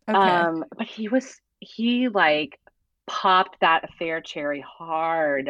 Okay. 0.08 0.18
Um, 0.18 0.66
but 0.78 0.88
he 0.88 1.08
was 1.08 1.40
he 1.60 2.10
like 2.10 2.60
popped 3.08 3.60
that 3.62 3.84
affair 3.84 4.22
cherry 4.22 4.62
hard. 4.62 5.50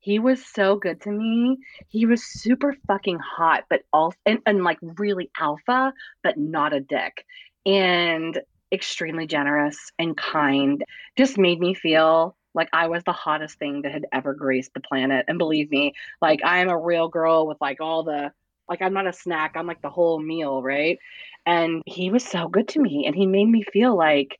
He 0.00 0.18
was 0.18 0.44
so 0.44 0.76
good 0.76 1.00
to 1.02 1.10
me. 1.10 1.58
He 1.88 2.04
was 2.04 2.22
super 2.22 2.76
fucking 2.86 3.18
hot, 3.18 3.64
but 3.70 3.82
also 3.92 4.18
and, 4.26 4.40
and 4.44 4.62
like 4.62 4.78
really 4.82 5.30
alpha, 5.40 5.92
but 6.22 6.36
not 6.36 6.74
a 6.74 6.80
dick. 6.80 7.24
And 7.64 8.38
extremely 8.70 9.26
generous 9.26 9.78
and 9.98 10.16
kind. 10.16 10.84
Just 11.16 11.38
made 11.38 11.60
me 11.60 11.74
feel 11.74 12.36
like 12.54 12.68
I 12.72 12.88
was 12.88 13.02
the 13.04 13.12
hottest 13.12 13.58
thing 13.58 13.82
that 13.82 13.92
had 13.92 14.06
ever 14.12 14.34
graced 14.34 14.74
the 14.74 14.80
planet. 14.80 15.24
And 15.28 15.38
believe 15.38 15.70
me, 15.70 15.94
like 16.22 16.40
I 16.44 16.58
am 16.58 16.68
a 16.68 16.78
real 16.78 17.08
girl 17.08 17.46
with 17.46 17.58
like 17.60 17.80
all 17.80 18.04
the 18.04 18.32
like 18.68 18.80
I'm 18.80 18.94
not 18.94 19.06
a 19.06 19.12
snack, 19.12 19.52
I'm 19.56 19.66
like 19.66 19.82
the 19.82 19.90
whole 19.90 20.18
meal, 20.18 20.62
right? 20.62 20.98
And 21.44 21.82
he 21.84 22.10
was 22.10 22.24
so 22.24 22.48
good 22.48 22.68
to 22.68 22.80
me 22.80 23.04
and 23.06 23.14
he 23.14 23.26
made 23.26 23.48
me 23.48 23.62
feel 23.62 23.96
like 23.96 24.38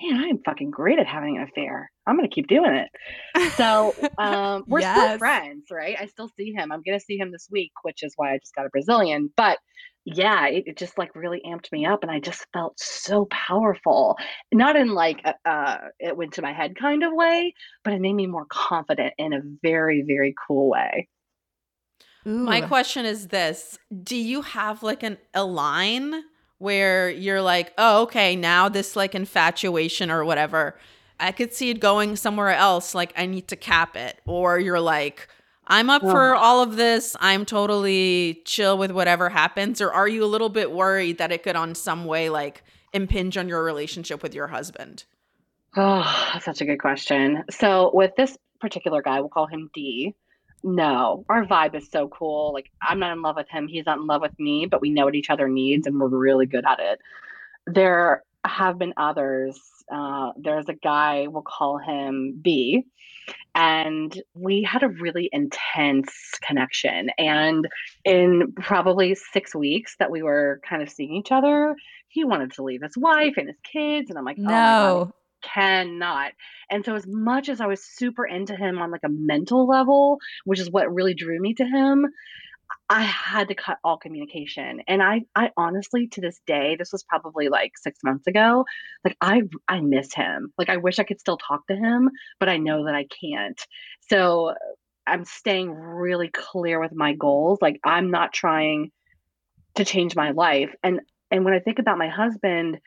man, 0.00 0.24
I'm 0.24 0.38
fucking 0.38 0.70
great 0.70 0.98
at 0.98 1.06
having 1.06 1.36
an 1.36 1.42
affair. 1.42 1.90
I'm 2.10 2.16
gonna 2.16 2.28
keep 2.28 2.48
doing 2.48 2.72
it. 2.74 3.52
So 3.52 3.94
um, 4.18 4.64
we're 4.66 4.80
yes. 4.80 4.96
still 4.96 5.18
friends, 5.18 5.66
right? 5.70 5.96
I 5.98 6.06
still 6.06 6.28
see 6.36 6.52
him. 6.52 6.72
I'm 6.72 6.82
gonna 6.84 7.00
see 7.00 7.16
him 7.16 7.30
this 7.30 7.48
week, 7.50 7.72
which 7.82 8.02
is 8.02 8.12
why 8.16 8.32
I 8.34 8.38
just 8.38 8.54
got 8.54 8.66
a 8.66 8.70
Brazilian. 8.70 9.30
But 9.36 9.58
yeah, 10.04 10.48
it, 10.48 10.64
it, 10.66 10.76
just 10.76 10.98
like 10.98 11.14
really 11.14 11.40
amped 11.46 11.70
me 11.70 11.86
up, 11.86 12.02
and 12.02 12.10
I 12.10 12.20
just 12.20 12.44
felt 12.52 12.78
so 12.78 13.28
powerful. 13.30 14.16
Not 14.52 14.74
in 14.74 14.94
like 14.94 15.20
a, 15.24 15.34
uh, 15.48 15.78
it 15.98 16.16
went 16.16 16.34
to 16.34 16.42
my 16.42 16.52
head 16.52 16.74
kind 16.76 17.04
of 17.04 17.12
way, 17.12 17.54
but 17.84 17.92
it 17.92 18.00
made 18.00 18.14
me 18.14 18.26
more 18.26 18.46
confident 18.48 19.14
in 19.18 19.32
a 19.32 19.40
very 19.62 20.02
very 20.06 20.34
cool 20.46 20.68
way. 20.68 21.08
Ooh. 22.26 22.44
My 22.44 22.60
question 22.60 23.06
is 23.06 23.28
this: 23.28 23.78
Do 24.02 24.16
you 24.16 24.42
have 24.42 24.82
like 24.82 25.02
an 25.02 25.18
a 25.32 25.44
line 25.44 26.24
where 26.60 27.08
you're 27.08 27.40
like, 27.40 27.72
oh, 27.78 28.02
okay, 28.02 28.36
now 28.36 28.68
this 28.68 28.94
like 28.94 29.14
infatuation 29.14 30.10
or 30.10 30.24
whatever, 30.26 30.78
I 31.20 31.32
could 31.32 31.52
see 31.54 31.70
it 31.70 31.80
going 31.80 32.16
somewhere 32.16 32.50
else. 32.50 32.94
Like, 32.94 33.12
I 33.16 33.26
need 33.26 33.48
to 33.48 33.56
cap 33.56 33.96
it, 33.96 34.20
or 34.26 34.58
you're 34.58 34.80
like 34.80 35.28
I'm 35.70 35.88
up 35.88 36.02
for 36.02 36.34
uh-huh. 36.34 36.44
all 36.44 36.62
of 36.64 36.74
this. 36.74 37.14
I'm 37.20 37.46
totally 37.46 38.42
chill 38.44 38.76
with 38.76 38.90
whatever 38.90 39.28
happens. 39.28 39.80
Or 39.80 39.92
are 39.92 40.08
you 40.08 40.24
a 40.24 40.26
little 40.26 40.48
bit 40.48 40.72
worried 40.72 41.18
that 41.18 41.30
it 41.30 41.44
could, 41.44 41.54
on 41.54 41.76
some 41.76 42.06
way, 42.06 42.28
like 42.28 42.64
impinge 42.92 43.38
on 43.38 43.48
your 43.48 43.62
relationship 43.62 44.20
with 44.20 44.34
your 44.34 44.48
husband? 44.48 45.04
Oh, 45.76 46.30
that's 46.32 46.44
such 46.44 46.60
a 46.60 46.64
good 46.64 46.80
question. 46.80 47.44
So, 47.50 47.92
with 47.94 48.10
this 48.16 48.36
particular 48.60 49.00
guy, 49.00 49.20
we'll 49.20 49.28
call 49.28 49.46
him 49.46 49.70
D. 49.72 50.16
No, 50.64 51.24
our 51.28 51.46
vibe 51.46 51.76
is 51.76 51.88
so 51.88 52.08
cool. 52.08 52.52
Like, 52.52 52.68
I'm 52.82 52.98
not 52.98 53.12
in 53.12 53.22
love 53.22 53.36
with 53.36 53.48
him. 53.48 53.68
He's 53.68 53.86
not 53.86 53.98
in 53.98 54.08
love 54.08 54.22
with 54.22 54.38
me, 54.40 54.66
but 54.66 54.80
we 54.80 54.90
know 54.90 55.04
what 55.04 55.14
each 55.14 55.30
other 55.30 55.48
needs 55.48 55.86
and 55.86 56.00
we're 56.00 56.08
really 56.08 56.46
good 56.46 56.64
at 56.66 56.80
it. 56.80 57.00
There 57.66 58.24
have 58.46 58.78
been 58.78 58.94
others. 58.96 59.60
Uh, 59.92 60.32
there's 60.36 60.68
a 60.68 60.74
guy, 60.74 61.26
we'll 61.28 61.42
call 61.42 61.78
him 61.78 62.38
B 62.40 62.84
and 63.54 64.22
we 64.34 64.62
had 64.62 64.82
a 64.82 64.88
really 64.88 65.28
intense 65.32 66.12
connection. 66.40 67.10
And 67.18 67.68
in 68.04 68.52
probably 68.56 69.14
six 69.14 69.54
weeks 69.54 69.96
that 69.98 70.10
we 70.10 70.22
were 70.22 70.60
kind 70.68 70.82
of 70.82 70.90
seeing 70.90 71.14
each 71.14 71.32
other, 71.32 71.74
he 72.08 72.24
wanted 72.24 72.52
to 72.54 72.62
leave 72.62 72.82
his 72.82 72.96
wife 72.96 73.34
and 73.36 73.48
his 73.48 73.58
kids. 73.64 74.10
And 74.10 74.18
I'm 74.18 74.24
like, 74.24 74.38
no. 74.38 75.10
Oh 75.10 75.12
cannot. 75.42 76.32
And 76.70 76.84
so 76.84 76.94
as 76.94 77.06
much 77.06 77.48
as 77.48 77.62
I 77.62 77.66
was 77.66 77.82
super 77.82 78.26
into 78.26 78.54
him 78.54 78.78
on 78.78 78.90
like 78.90 79.04
a 79.04 79.08
mental 79.08 79.66
level, 79.66 80.18
which 80.44 80.60
is 80.60 80.70
what 80.70 80.92
really 80.92 81.14
drew 81.14 81.40
me 81.40 81.54
to 81.54 81.64
him, 81.64 82.06
I 82.90 83.02
had 83.02 83.48
to 83.48 83.54
cut 83.54 83.78
all 83.84 83.98
communication. 83.98 84.82
And 84.88 85.00
I 85.00 85.22
I 85.36 85.52
honestly 85.56 86.08
to 86.08 86.20
this 86.20 86.40
day, 86.46 86.74
this 86.76 86.90
was 86.92 87.04
probably 87.04 87.48
like 87.48 87.78
6 87.78 88.00
months 88.02 88.26
ago, 88.26 88.66
like 89.04 89.16
I 89.20 89.42
I 89.68 89.80
miss 89.80 90.12
him. 90.12 90.52
Like 90.58 90.68
I 90.70 90.76
wish 90.78 90.98
I 90.98 91.04
could 91.04 91.20
still 91.20 91.38
talk 91.38 91.66
to 91.68 91.76
him, 91.76 92.10
but 92.40 92.48
I 92.48 92.56
know 92.58 92.86
that 92.86 92.96
I 92.96 93.06
can't. 93.06 93.60
So 94.08 94.54
I'm 95.06 95.24
staying 95.24 95.70
really 95.70 96.28
clear 96.28 96.80
with 96.80 96.92
my 96.92 97.14
goals. 97.14 97.60
Like 97.62 97.80
I'm 97.84 98.10
not 98.10 98.32
trying 98.32 98.90
to 99.76 99.84
change 99.84 100.16
my 100.16 100.32
life. 100.32 100.74
And 100.82 101.00
and 101.30 101.44
when 101.44 101.54
I 101.54 101.60
think 101.60 101.78
about 101.78 101.98
my 101.98 102.08
husband, 102.08 102.80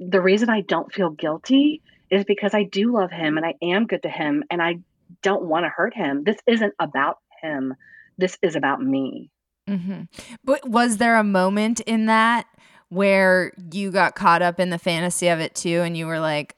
the 0.00 0.20
reason 0.20 0.50
I 0.50 0.62
don't 0.62 0.92
feel 0.92 1.10
guilty 1.10 1.82
is 2.10 2.24
because 2.24 2.54
I 2.54 2.64
do 2.64 2.92
love 2.92 3.12
him 3.12 3.36
and 3.36 3.46
I 3.46 3.54
am 3.62 3.86
good 3.86 4.02
to 4.02 4.08
him 4.08 4.42
and 4.50 4.60
I 4.60 4.80
don't 5.22 5.44
want 5.44 5.64
to 5.64 5.68
hurt 5.70 5.94
him. 5.94 6.24
This 6.24 6.38
isn't 6.46 6.74
about 6.80 7.18
him. 7.40 7.74
This 8.18 8.36
is 8.42 8.56
about 8.56 8.82
me. 8.82 9.30
Mm-hmm. 9.68 10.02
But 10.44 10.68
was 10.68 10.98
there 10.98 11.16
a 11.16 11.24
moment 11.24 11.80
in 11.80 12.06
that 12.06 12.46
where 12.90 13.52
you 13.72 13.90
got 13.90 14.14
caught 14.14 14.42
up 14.42 14.60
in 14.60 14.70
the 14.70 14.78
fantasy 14.78 15.28
of 15.28 15.40
it 15.40 15.54
too, 15.54 15.80
and 15.80 15.96
you 15.96 16.06
were 16.06 16.20
like, 16.20 16.56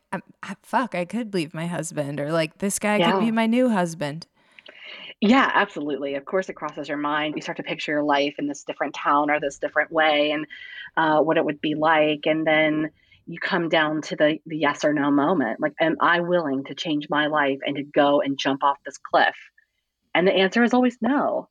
"Fuck, 0.62 0.94
I 0.94 1.04
could 1.04 1.32
leave 1.32 1.54
my 1.54 1.66
husband," 1.66 2.20
or 2.20 2.32
like, 2.32 2.58
"This 2.58 2.78
guy 2.78 2.96
yeah. 2.96 3.12
could 3.12 3.20
be 3.20 3.30
my 3.30 3.46
new 3.46 3.70
husband." 3.70 4.26
Yeah, 5.20 5.50
absolutely. 5.54 6.14
Of 6.14 6.26
course, 6.26 6.48
it 6.50 6.54
crosses 6.54 6.88
your 6.88 6.98
mind. 6.98 7.34
You 7.36 7.42
start 7.42 7.56
to 7.56 7.62
picture 7.62 7.92
your 7.92 8.02
life 8.02 8.34
in 8.38 8.48
this 8.48 8.64
different 8.64 8.94
town 8.94 9.30
or 9.30 9.40
this 9.40 9.58
different 9.58 9.90
way, 9.90 10.32
and 10.32 10.46
uh, 10.96 11.20
what 11.20 11.38
it 11.38 11.44
would 11.44 11.60
be 11.60 11.74
like, 11.74 12.26
and 12.26 12.46
then 12.46 12.90
you 13.26 13.38
come 13.40 13.68
down 13.68 14.02
to 14.02 14.16
the, 14.16 14.38
the 14.46 14.56
yes 14.56 14.84
or 14.84 14.92
no 14.92 15.10
moment. 15.10 15.60
Like, 15.60 15.72
am 15.80 15.96
I 16.00 16.20
willing 16.20 16.64
to 16.64 16.74
change 16.74 17.08
my 17.10 17.26
life 17.26 17.58
and 17.66 17.76
to 17.76 17.82
go 17.82 18.20
and 18.20 18.38
jump 18.38 18.62
off 18.62 18.78
this 18.84 18.98
cliff? 18.98 19.34
And 20.14 20.26
the 20.26 20.32
answer 20.32 20.62
is 20.62 20.74
always 20.74 20.96
no. 21.00 21.48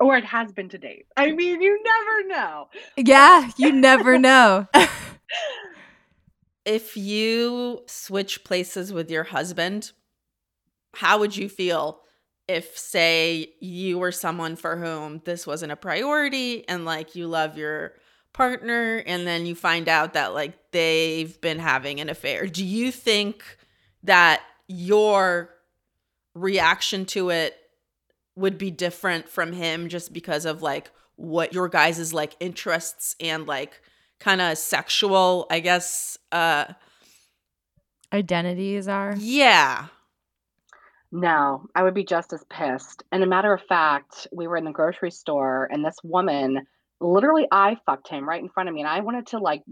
Or 0.00 0.16
it 0.16 0.24
has 0.24 0.50
been 0.50 0.68
to 0.70 0.78
date. 0.78 1.06
I 1.16 1.32
mean, 1.32 1.60
you 1.60 1.80
never 1.84 2.28
know. 2.28 2.68
Yeah, 2.96 3.50
you 3.56 3.70
never 3.70 4.18
know. 4.18 4.66
if 6.64 6.96
you 6.96 7.82
switch 7.86 8.42
places 8.42 8.92
with 8.92 9.10
your 9.10 9.24
husband, 9.24 9.92
how 10.94 11.18
would 11.18 11.36
you 11.36 11.48
feel 11.48 12.00
if 12.48 12.76
say 12.76 13.52
you 13.60 13.98
were 13.98 14.10
someone 14.10 14.56
for 14.56 14.76
whom 14.76 15.22
this 15.24 15.46
wasn't 15.46 15.70
a 15.70 15.76
priority 15.76 16.66
and 16.68 16.84
like 16.84 17.14
you 17.14 17.28
love 17.28 17.56
your 17.56 17.92
partner 18.32 19.02
and 19.06 19.26
then 19.26 19.46
you 19.46 19.54
find 19.54 19.88
out 19.88 20.14
that 20.14 20.34
like 20.34 20.54
they've 20.72 21.40
been 21.40 21.58
having 21.58 22.00
an 22.00 22.08
affair 22.08 22.46
do 22.46 22.64
you 22.64 22.90
think 22.90 23.42
that 24.02 24.40
your 24.66 25.50
reaction 26.34 27.04
to 27.04 27.30
it 27.30 27.56
would 28.36 28.58
be 28.58 28.70
different 28.70 29.28
from 29.28 29.52
him 29.52 29.88
just 29.88 30.12
because 30.12 30.44
of 30.44 30.62
like 30.62 30.90
what 31.16 31.52
your 31.52 31.68
guys' 31.68 32.14
like 32.14 32.34
interests 32.40 33.14
and 33.20 33.46
like 33.46 33.80
kind 34.18 34.40
of 34.40 34.56
sexual 34.58 35.46
i 35.50 35.60
guess 35.60 36.18
uh 36.32 36.64
Identities 38.12 38.88
are. 38.88 39.14
yeah 39.18 39.86
No, 41.12 41.66
I 41.74 41.82
would 41.82 41.94
be 41.94 42.04
just 42.04 42.32
as 42.32 42.44
pissed. 42.50 43.02
And 43.12 43.22
a 43.22 43.26
matter 43.26 43.52
of 43.52 43.62
fact, 43.62 44.26
we 44.32 44.46
were 44.46 44.56
in 44.56 44.64
the 44.64 44.70
grocery 44.72 45.10
store 45.10 45.68
and 45.72 45.84
this 45.84 45.96
woman, 46.04 46.66
literally, 47.00 47.46
I 47.50 47.76
fucked 47.86 48.08
him 48.08 48.28
right 48.28 48.40
in 48.42 48.48
front 48.48 48.68
of 48.68 48.74
me. 48.74 48.80
And 48.80 48.88
I 48.88 49.00
wanted 49.00 49.26
to 49.28 49.38
like 49.38 49.62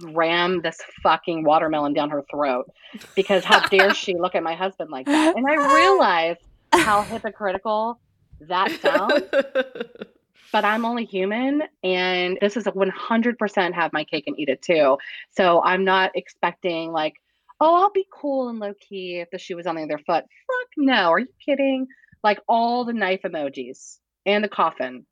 ram 0.00 0.62
this 0.62 0.80
fucking 1.02 1.44
watermelon 1.44 1.92
down 1.94 2.10
her 2.10 2.22
throat 2.30 2.70
because 3.14 3.44
how 3.44 3.60
dare 3.68 3.94
she 3.94 4.14
look 4.14 4.34
at 4.34 4.42
my 4.42 4.54
husband 4.54 4.90
like 4.90 5.06
that? 5.06 5.36
And 5.36 5.46
I 5.48 5.54
realized 5.74 6.40
how 6.72 7.02
hypocritical 7.02 8.00
that 8.40 8.70
sounds, 8.80 9.24
but 10.52 10.64
I'm 10.64 10.84
only 10.84 11.04
human. 11.04 11.62
And 11.82 12.38
this 12.40 12.56
is 12.56 12.66
a 12.66 12.72
100% 12.72 13.72
have 13.74 13.92
my 13.92 14.04
cake 14.04 14.24
and 14.26 14.38
eat 14.38 14.48
it 14.48 14.62
too. 14.62 14.98
So 15.30 15.62
I'm 15.62 15.84
not 15.84 16.12
expecting 16.14 16.92
like, 16.92 17.14
oh, 17.60 17.74
I'll 17.74 17.92
be 17.92 18.06
cool 18.12 18.48
and 18.48 18.58
low 18.58 18.74
key 18.74 19.20
if 19.20 19.30
the 19.30 19.38
shoe 19.38 19.56
was 19.56 19.66
on 19.66 19.76
the 19.76 19.82
other 19.82 19.98
foot. 19.98 20.24
Fuck 20.24 20.68
no. 20.76 21.10
Are 21.10 21.20
you 21.20 21.28
kidding? 21.44 21.86
Like 22.22 22.40
all 22.48 22.84
the 22.84 22.92
knife 22.92 23.22
emojis 23.24 23.98
and 24.24 24.44
the 24.44 24.48
coffin. 24.48 25.06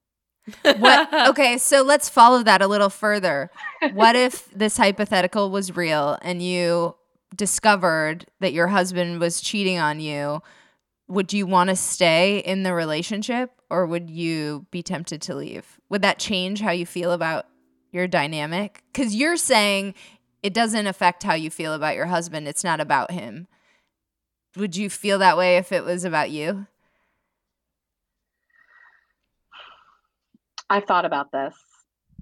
What 0.63 1.15
okay, 1.29 1.57
so 1.57 1.83
let's 1.83 2.09
follow 2.09 2.43
that 2.43 2.61
a 2.61 2.67
little 2.67 2.91
further. 2.91 3.51
What 3.95 4.15
if 4.15 4.51
this 4.51 4.77
hypothetical 4.77 5.51
was 5.51 5.75
real 5.75 6.19
and 6.21 6.43
you 6.43 6.97
discovered 7.35 8.27
that 8.41 8.53
your 8.53 8.67
husband 8.67 9.21
was 9.21 9.41
cheating 9.41 9.79
on 9.79 10.01
you? 10.01 10.43
Would 11.09 11.33
you 11.33 11.47
want 11.47 11.71
to 11.71 11.77
stay 11.77 12.39
in 12.39 12.63
the 12.63 12.73
relationship 12.73 13.51
or 13.71 13.87
would 13.87 14.09
you 14.09 14.67
be 14.71 14.83
tempted 14.83 15.21
to 15.23 15.35
leave? 15.35 15.79
Would 15.91 16.03
that 16.03 16.19
change 16.19 16.61
how 16.61 16.71
you 16.71 16.87
feel 16.87 17.13
about 17.13 17.47
your 17.93 18.07
dynamic? 18.07 18.83
Cuz 18.95 19.15
you're 19.15 19.37
saying 19.37 19.95
it 20.43 20.55
doesn't 20.55 20.87
affect 20.87 21.23
how 21.23 21.35
you 21.35 21.51
feel 21.51 21.75
about 21.75 21.97
your 21.97 22.07
husband, 22.07 22.49
it's 22.49 22.65
not 22.65 22.81
about 22.81 23.11
him. 23.11 23.49
Would 24.57 24.77
you 24.77 24.89
feel 24.89 25.19
that 25.19 25.37
way 25.37 25.57
if 25.57 25.73
it 25.73 25.85
was 25.85 26.05
about 26.05 26.31
you? 26.31 26.67
I've 30.71 30.85
thought 30.85 31.05
about 31.05 31.33
this. 31.33 31.55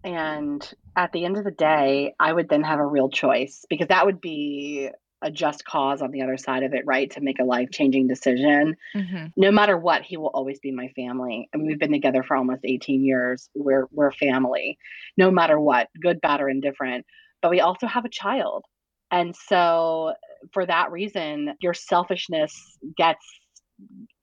And 0.05 0.75
at 0.97 1.13
the 1.13 1.25
end 1.25 1.37
of 1.37 1.45
the 1.45 1.51
day, 1.51 2.15
I 2.19 2.33
would 2.33 2.49
then 2.49 2.65
have 2.65 2.81
a 2.81 2.87
real 2.87 3.09
choice 3.09 3.65
because 3.71 3.89
that 3.89 4.05
would 4.05 4.21
be 4.21 4.91
a 5.23 5.31
just 5.31 5.65
cause 5.65 6.03
on 6.03 6.11
the 6.11 6.23
other 6.23 6.37
side 6.37 6.63
of 6.63 6.75
it, 6.75 6.85
right? 6.87 7.11
To 7.13 7.21
make 7.21 7.39
a 7.39 7.45
life 7.45 7.71
changing 7.71 8.09
decision. 8.09 8.77
Mhm. 8.95 9.33
No 9.37 9.51
matter 9.51 9.79
what, 9.79 10.03
he 10.03 10.17
will 10.17 10.31
always 10.35 10.59
be 10.59 10.73
my 10.73 10.89
family. 10.89 11.49
I 11.55 11.57
mean, 11.57 11.67
we've 11.67 11.79
been 11.79 11.93
together 11.93 12.23
for 12.23 12.37
almost 12.37 12.63
18 12.65 13.05
years. 13.05 13.49
We're 13.55 13.87
we're 13.93 14.13
family, 14.13 14.79
no 15.17 15.31
matter 15.31 15.59
what, 15.59 15.89
good, 16.01 16.21
bad, 16.21 16.41
or 16.41 16.49
indifferent. 16.49 17.07
But 17.41 17.51
we 17.51 17.61
also 17.61 17.87
have 17.87 18.05
a 18.05 18.11
child. 18.11 18.65
And 19.11 19.35
so 19.37 20.15
for 20.53 20.65
that 20.67 20.91
reason, 20.91 21.55
your 21.61 21.75
selfishness 21.75 22.79
gets 22.97 23.25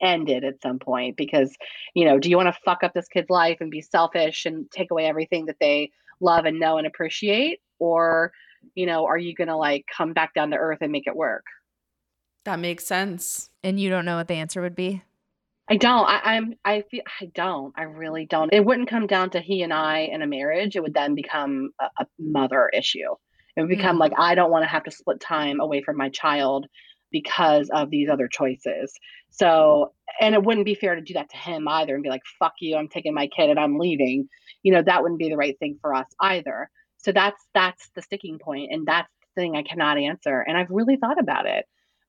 ended 0.01 0.43
at 0.43 0.61
some 0.61 0.79
point 0.79 1.17
because, 1.17 1.55
you 1.93 2.05
know, 2.05 2.17
do 2.17 2.29
you 2.29 2.37
want 2.37 2.47
to 2.53 2.61
fuck 2.65 2.83
up 2.83 2.93
this 2.93 3.07
kid's 3.07 3.29
life 3.29 3.57
and 3.59 3.69
be 3.69 3.81
selfish 3.81 4.45
and 4.45 4.69
take 4.71 4.89
away 4.91 5.05
everything 5.05 5.45
that 5.45 5.57
they 5.59 5.91
love 6.21 6.45
and 6.45 6.59
know 6.59 6.77
and 6.77 6.87
appreciate? 6.87 7.59
Or, 7.77 8.31
you 8.75 8.85
know, 8.85 9.05
are 9.05 9.17
you 9.17 9.33
going 9.35 9.47
to 9.47 9.57
like 9.57 9.85
come 9.95 10.13
back 10.13 10.33
down 10.33 10.51
to 10.51 10.57
earth 10.57 10.79
and 10.81 10.91
make 10.91 11.07
it 11.07 11.15
work? 11.15 11.45
that 12.45 12.59
makes 12.59 12.85
sense 12.85 13.49
And 13.63 13.79
you 13.79 13.89
don't 13.89 14.05
know 14.05 14.15
what 14.15 14.27
the 14.27 14.35
answer 14.35 14.61
would 14.61 14.75
be? 14.75 15.03
I 15.69 15.77
don't. 15.77 16.05
I, 16.07 16.19
I'm. 16.23 16.55
I 16.65 16.83
feel. 16.89 17.03
I 17.21 17.25
don't. 17.35 17.73
I 17.77 17.83
really 17.83 18.25
don't. 18.25 18.51
It 18.51 18.65
wouldn't 18.65 18.89
come 18.89 19.05
down 19.05 19.29
to 19.31 19.39
he 19.39 19.61
and 19.61 19.71
I 19.71 19.99
in 19.99 20.23
a 20.23 20.27
marriage. 20.27 20.75
It 20.75 20.81
would 20.81 20.95
then 20.95 21.13
become 21.13 21.69
a, 21.79 21.85
a 21.99 22.07
mother 22.17 22.69
issue. 22.73 23.13
It 23.55 23.61
would 23.61 23.69
become 23.69 23.97
Mm. 23.97 23.99
like 23.99 24.13
I 24.17 24.33
don't 24.33 24.49
want 24.49 24.63
to 24.63 24.67
have 24.69 24.83
to 24.85 24.91
split 24.91 25.19
time 25.19 25.59
away 25.59 25.83
from 25.83 25.95
my 25.95 26.09
child 26.09 26.65
because 27.11 27.69
of 27.71 27.91
these 27.91 28.09
other 28.09 28.27
choices. 28.27 28.93
So, 29.29 29.93
and 30.19 30.33
it 30.33 30.43
wouldn't 30.43 30.65
be 30.65 30.73
fair 30.75 30.95
to 30.95 31.01
do 31.01 31.13
that 31.13 31.29
to 31.29 31.37
him 31.37 31.67
either, 31.67 31.93
and 31.93 32.01
be 32.03 32.09
like, 32.09 32.23
"Fuck 32.39 32.53
you! 32.61 32.75
I'm 32.75 32.87
taking 32.87 33.13
my 33.13 33.27
kid 33.27 33.51
and 33.51 33.59
I'm 33.59 33.77
leaving." 33.77 34.27
You 34.63 34.73
know, 34.73 34.81
that 34.81 35.03
wouldn't 35.03 35.19
be 35.19 35.29
the 35.29 35.37
right 35.37 35.57
thing 35.59 35.77
for 35.81 35.93
us 35.93 36.07
either. 36.19 36.71
So 36.99 37.11
that's 37.11 37.41
that's 37.53 37.89
the 37.95 38.01
sticking 38.01 38.39
point, 38.39 38.71
and 38.71 38.85
that's 38.85 39.09
the 39.35 39.41
thing 39.41 39.55
I 39.55 39.63
cannot 39.63 39.97
answer. 39.97 40.41
And 40.41 40.57
I've 40.57 40.69
really 40.69 40.97
thought 40.97 41.19
about 41.19 41.45
it 41.45 41.65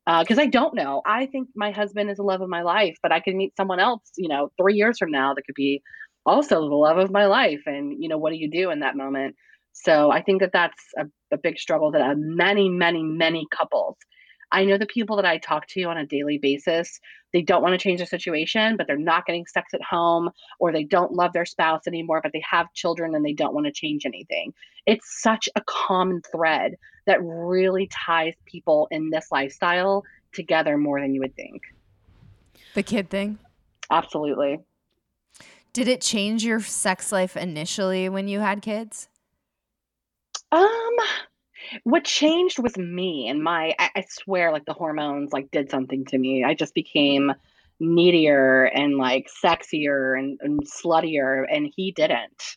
because 0.07 0.39
I 0.39 0.47
don't 0.47 0.75
know. 0.75 1.03
I 1.07 1.27
think 1.27 1.49
my 1.55 1.71
husband 1.71 2.11
is 2.11 2.17
the 2.17 2.25
love 2.25 2.41
of 2.41 2.49
my 2.49 2.63
life, 2.63 2.97
but 3.03 3.13
I 3.13 3.21
could 3.21 3.35
meet 3.35 3.57
someone 3.57 3.79
else, 3.79 4.03
you 4.17 4.29
know, 4.29 4.51
three 4.61 4.75
years 4.75 4.99
from 4.99 5.11
now 5.11 5.35
that 5.35 5.43
could 5.43 5.55
be 5.55 5.83
also 6.27 6.57
the 6.61 6.75
love 6.75 6.99
of 6.99 7.11
my 7.11 7.27
life. 7.27 7.61
And, 7.67 8.03
you 8.03 8.09
know, 8.09 8.19
what 8.19 8.33
do 8.33 8.39
you 8.39 8.51
do 8.51 8.71
in 8.71 8.81
that 8.81 8.97
moment? 8.97 9.37
So 9.73 10.11
I 10.11 10.23
think 10.23 10.41
that 10.41 10.53
that's 10.53 10.83
a, 10.99 11.07
a 11.33 11.39
big 11.39 11.59
struggle 11.59 11.93
that 11.93 12.01
uh, 12.01 12.15
many, 12.17 12.69
many, 12.69 13.05
many 13.05 13.47
couples. 13.57 13.97
I 14.51 14.65
know 14.65 14.79
the 14.79 14.87
people 14.87 15.17
that 15.17 15.25
I 15.25 15.39
talk 15.39 15.69
to 15.69 15.83
on 15.85 15.97
a 15.97 16.07
daily 16.07 16.39
basis, 16.39 16.99
they 17.33 17.43
don't 17.43 17.63
want 17.63 17.73
to 17.73 17.79
change 17.79 17.99
their 17.99 18.07
situation, 18.07 18.77
but 18.77 18.87
they're 18.87 18.97
not 18.97 19.27
getting 19.27 19.47
sex 19.47 19.73
at 19.75 19.83
home, 19.83 20.31
or 20.59 20.73
they 20.73 20.85
don't 20.85 21.13
love 21.13 21.33
their 21.33 21.47
spouse 21.47 21.87
anymore, 21.87 22.21
but 22.23 22.33
they 22.33 22.43
have 22.49 22.73
children 22.75 23.15
and 23.15 23.25
they 23.25 23.33
don't 23.33 23.55
want 23.55 23.67
to 23.67 23.73
change 23.73 24.07
anything. 24.07 24.53
It's 24.87 25.23
such 25.23 25.49
a 25.55 25.63
common 25.67 26.23
thread 26.33 26.77
that 27.07 27.23
really 27.23 27.89
ties 27.89 28.35
people 28.47 28.89
in 28.91 29.11
this 29.11 29.29
lifestyle 29.31 30.05
together 30.33 30.77
more 30.77 31.01
than 31.01 31.15
you 31.15 31.21
would 31.21 31.35
think. 31.37 31.63
The 32.75 32.83
kid 32.83 33.11
thing? 33.11 33.39
Absolutely. 33.91 34.61
Did 35.73 35.89
it 35.89 36.01
change 36.01 36.45
your 36.45 36.61
sex 36.61 37.13
life 37.13 37.37
initially 37.37 38.09
when 38.09 38.29
you 38.29 38.41
had 38.41 38.63
kids? 38.63 39.09
Um, 40.53 40.97
what 41.85 42.05
changed 42.05 42.59
was 42.59 42.77
me 42.77 43.29
and 43.29 43.43
my, 43.43 43.75
I, 43.79 43.91
I 43.97 44.05
swear, 44.09 44.53
like 44.53 44.65
the 44.65 44.73
hormones 44.73 45.33
like 45.33 45.51
did 45.51 45.71
something 45.71 46.05
to 46.07 46.19
me. 46.19 46.45
I 46.45 46.55
just 46.55 46.75
became 46.75 47.33
needier 47.81 48.65
and 48.65 48.97
like 48.97 49.29
sexier 49.45 50.19
and, 50.19 50.39
and 50.43 50.61
sluttier, 50.67 51.45
and 51.51 51.73
he 51.75 51.93
didn't. 51.93 52.57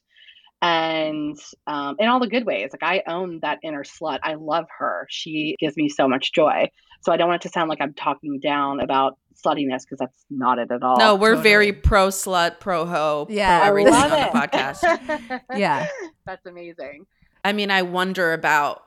And 0.62 1.38
um, 1.68 1.98
in 2.00 2.08
all 2.08 2.22
the 2.22 2.28
good 2.28 2.46
ways, 2.46 2.70
like 2.72 2.84
I 2.84 3.04
own 3.12 3.40
that 3.42 3.60
inner 3.64 3.84
slut. 3.84 4.20
I 4.24 4.36
love 4.36 4.66
her. 4.80 5.06
She 5.10 5.56
gives 5.60 5.76
me 5.76 5.90
so 5.90 6.08
much 6.08 6.32
joy. 6.32 6.70
So 7.02 7.12
I 7.12 7.18
don't 7.18 7.28
want 7.28 7.44
it 7.44 7.50
to 7.50 7.54
sound 7.54 7.70
like 7.70 7.82
I'm 7.82 7.94
talking 7.94 8.40
down 8.40 8.80
about 8.80 9.18
sluttiness 9.46 9.82
because 9.82 10.00
that's 10.00 10.26
not 10.30 10.60
it 10.60 10.72
at 10.72 10.84
all. 10.84 10.98
no 10.98 11.16
we're 11.16 11.32
totally. 11.32 11.44
very 11.44 11.74
pro 11.74 12.08
slut 12.08 12.60
pro 12.60 12.86
hoe 12.86 13.28
Yeah, 13.30 13.60
pro 13.60 13.66
I 13.66 13.70
everything 13.70 13.94
love 13.94 14.12
on 14.14 14.20
the 14.20 14.40
podcast 14.40 15.42
Yeah. 15.58 15.86
That's 16.26 16.46
amazing. 16.46 17.08
I 17.44 17.52
mean, 17.52 17.72
I 17.72 17.82
wonder 17.82 18.32
about 18.32 18.84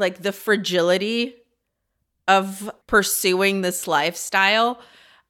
like 0.00 0.22
the 0.22 0.32
fragility 0.32 1.34
of 2.26 2.70
pursuing 2.86 3.60
this 3.60 3.86
lifestyle 3.86 4.80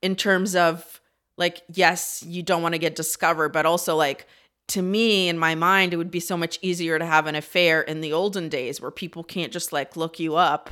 in 0.03 0.17
terms 0.17 0.55
of 0.57 1.01
like, 1.37 1.63
yes, 1.73 2.23
you 2.27 2.43
don't 2.43 2.63
want 2.63 2.75
to 2.75 2.79
get 2.79 2.95
discovered, 2.95 3.51
but 3.51 3.67
also 3.67 3.97
like 3.97 4.27
to 4.69 4.83
me 4.83 5.29
in 5.29 5.37
my 5.39 5.55
mind, 5.55 5.93
it 5.93 5.97
would 5.97 6.11
be 6.11 6.21
so 6.21 6.37
much 6.37 6.59
easier 6.63 6.99
to 6.99 7.05
have 7.05 7.27
an 7.27 7.35
affair 7.35 7.83
in 7.83 8.01
the 8.01 8.13
olden 8.13 8.49
days 8.49 8.81
where 8.81 8.91
people 8.91 9.25
can't 9.25 9.53
just 9.53 9.73
like 9.73 9.97
look 9.97 10.21
you 10.21 10.37
up 10.37 10.71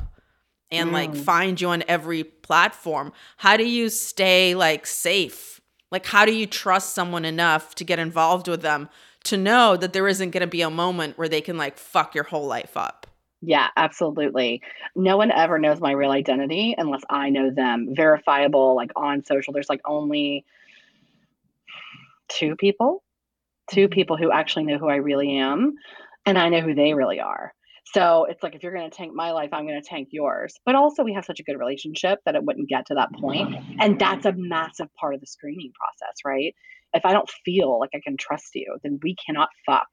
and 0.71 0.91
like 0.91 1.11
Mm. 1.11 1.17
find 1.23 1.59
you 1.59 1.69
on 1.69 1.83
every 1.87 2.23
platform. 2.23 3.11
How 3.37 3.57
do 3.57 3.67
you 3.67 3.89
stay 3.89 4.55
like 4.55 4.85
safe? 4.85 5.59
Like, 5.91 6.05
how 6.05 6.25
do 6.25 6.31
you 6.31 6.45
trust 6.45 6.93
someone 6.93 7.25
enough 7.25 7.73
to 7.75 7.83
get 7.83 7.97
involved 7.97 8.47
with 8.47 8.61
them 8.61 8.87
to 9.23 9.35
know 9.35 9.75
that 9.75 9.91
there 9.91 10.07
isn't 10.07 10.29
going 10.29 10.41
to 10.41 10.47
be 10.47 10.61
a 10.61 10.69
moment 10.69 11.17
where 11.17 11.27
they 11.27 11.41
can 11.41 11.57
like 11.57 11.77
fuck 11.79 12.13
your 12.13 12.25
whole 12.25 12.45
life 12.45 12.77
up? 12.77 13.07
Yeah, 13.41 13.67
absolutely. 13.77 14.61
No 14.95 15.15
one 15.15 15.31
ever 15.31 15.59
knows 15.59 15.79
my 15.79 15.91
real 15.91 16.11
identity 16.11 16.75
unless 16.77 17.01
I 17.09 17.29
know 17.29 17.51
them. 17.51 17.89
Verifiable, 17.95 18.75
like 18.75 18.91
on 18.95 19.23
social. 19.23 19.53
There's 19.53 19.69
like 19.69 19.81
only 19.85 20.45
two 22.27 22.55
people, 22.55 23.03
two 23.71 23.85
mm-hmm. 23.85 23.93
people 23.93 24.17
who 24.17 24.31
actually 24.31 24.65
know 24.65 24.77
who 24.77 24.89
I 24.89 24.97
really 24.97 25.37
am, 25.37 25.73
and 26.25 26.37
I 26.37 26.49
know 26.49 26.61
who 26.61 26.75
they 26.75 26.93
really 26.93 27.19
are. 27.19 27.53
So 27.93 28.25
it's 28.25 28.43
like 28.43 28.53
if 28.53 28.61
you're 28.61 28.73
going 28.73 28.89
to 28.89 28.95
tank 28.95 29.13
my 29.15 29.31
life, 29.31 29.49
I'm 29.51 29.65
going 29.65 29.81
to 29.81 29.87
tank 29.87 30.09
yours. 30.11 30.53
But 30.65 30.75
also, 30.75 31.03
we 31.03 31.13
have 31.13 31.25
such 31.25 31.39
a 31.39 31.43
good 31.43 31.57
relationship 31.57 32.19
that 32.25 32.35
it 32.35 32.43
wouldn't 32.43 32.69
get 32.69 32.85
to 32.87 32.95
that 32.95 33.11
point. 33.13 33.55
And 33.79 33.97
that's 33.97 34.25
a 34.25 34.33
massive 34.35 34.87
part 34.99 35.15
of 35.15 35.21
the 35.21 35.27
screening 35.27 35.71
process, 35.73 36.17
right? 36.23 36.53
If 36.93 37.03
I 37.05 37.13
don't 37.13 37.29
feel 37.45 37.79
like 37.79 37.91
I 37.95 38.01
can 38.03 38.17
trust 38.17 38.49
you, 38.53 38.77
then 38.83 38.99
we 39.01 39.15
cannot 39.15 39.49
fuck. 39.65 39.87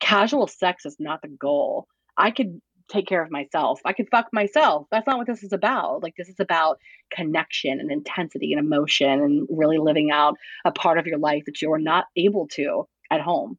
Casual 0.00 0.46
sex 0.46 0.86
is 0.86 0.96
not 0.98 1.20
the 1.20 1.28
goal. 1.28 1.88
I 2.16 2.30
could 2.30 2.60
take 2.88 3.06
care 3.06 3.22
of 3.22 3.30
myself. 3.30 3.80
I 3.84 3.92
could 3.92 4.08
fuck 4.10 4.26
myself. 4.32 4.86
That's 4.90 5.06
not 5.06 5.18
what 5.18 5.26
this 5.26 5.42
is 5.42 5.52
about. 5.52 6.02
Like 6.02 6.14
this 6.16 6.28
is 6.28 6.40
about 6.40 6.78
connection 7.10 7.80
and 7.80 7.90
intensity 7.90 8.52
and 8.52 8.60
emotion 8.60 9.08
and 9.08 9.46
really 9.50 9.78
living 9.78 10.10
out 10.10 10.36
a 10.64 10.72
part 10.72 10.98
of 10.98 11.06
your 11.06 11.18
life 11.18 11.44
that 11.46 11.60
you 11.62 11.72
are 11.72 11.78
not 11.78 12.06
able 12.16 12.46
to 12.48 12.86
at 13.10 13.20
home. 13.20 13.58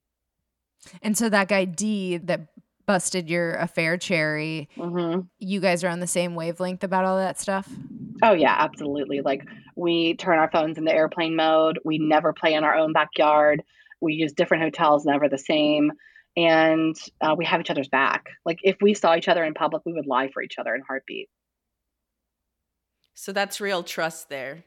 And 1.01 1.17
so 1.17 1.29
that 1.29 1.47
guy 1.47 1.65
D 1.65 2.17
that 2.17 2.47
busted 2.85 3.29
your 3.29 3.55
affair 3.55 3.97
cherry, 3.97 4.69
hmm 4.77 5.19
you 5.39 5.59
guys 5.59 5.83
are 5.83 5.89
on 5.89 5.99
the 5.99 6.07
same 6.07 6.35
wavelength 6.35 6.83
about 6.83 7.05
all 7.05 7.17
that 7.17 7.39
stuff? 7.39 7.69
Oh 8.23 8.33
yeah, 8.33 8.55
absolutely. 8.57 9.21
Like 9.21 9.45
we 9.75 10.15
turn 10.15 10.39
our 10.39 10.49
phones 10.49 10.77
into 10.77 10.91
airplane 10.91 11.35
mode. 11.35 11.79
We 11.85 11.99
never 11.99 12.33
play 12.33 12.53
in 12.53 12.63
our 12.63 12.75
own 12.75 12.93
backyard. 12.93 13.61
We 14.01 14.13
use 14.13 14.33
different 14.33 14.63
hotels, 14.63 15.05
never 15.05 15.29
the 15.29 15.37
same. 15.37 15.91
And 16.37 16.95
uh, 17.21 17.35
we 17.37 17.45
have 17.45 17.61
each 17.61 17.71
other's 17.71 17.89
back. 17.89 18.27
Like 18.45 18.59
if 18.63 18.77
we 18.81 18.93
saw 18.93 19.15
each 19.17 19.27
other 19.27 19.43
in 19.43 19.55
public, 19.55 19.83
we 19.85 19.93
would 19.93 20.07
lie 20.07 20.29
for 20.31 20.41
each 20.43 20.59
other 20.59 20.75
in 20.75 20.81
heartbeat. 20.87 21.29
So 23.15 23.33
that's 23.33 23.59
real 23.59 23.83
trust 23.83 24.29
there. 24.29 24.63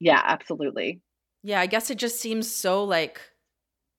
Yeah, 0.00 0.20
absolutely. 0.24 1.00
Yeah, 1.42 1.60
I 1.60 1.66
guess 1.66 1.90
it 1.90 1.98
just 1.98 2.20
seems 2.20 2.54
so 2.54 2.84
like 2.84 3.20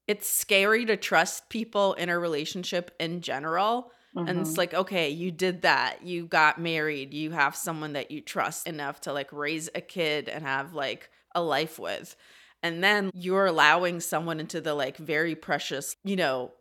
it's 0.07 0.27
scary 0.29 0.85
to 0.85 0.97
trust 0.97 1.49
people 1.49 1.93
in 1.95 2.09
a 2.09 2.19
relationship 2.19 2.95
in 2.99 3.21
general. 3.21 3.91
And 4.27 4.39
Mhm. 4.39 4.41
it's 4.41 4.57
like, 4.57 4.73
okay, 4.73 5.09
you 5.09 5.31
did 5.31 5.63
that. 5.63 6.03
You 6.03 6.27
got 6.27 6.59
married. 6.61 7.13
You 7.13 7.31
have 7.31 7.55
someone 7.55 7.93
that 7.93 8.11
you 8.11 8.21
trust 8.21 8.67
enough 8.67 9.01
to 9.01 9.13
like 9.13 9.33
raise 9.33 9.69
a 9.75 9.81
kid 9.81 10.29
and 10.29 10.45
have 10.45 10.73
like 10.73 11.11
a 11.35 11.41
life 11.43 11.79
with. 11.79 12.15
And 12.63 12.83
then 12.83 13.11
you're 13.13 13.47
allowing 13.47 13.99
someone 14.01 14.39
into 14.39 14.61
the 14.61 14.75
like 14.75 14.97
very 14.97 15.35
precious, 15.35 15.95
you 16.03 16.15
know, 16.17 16.53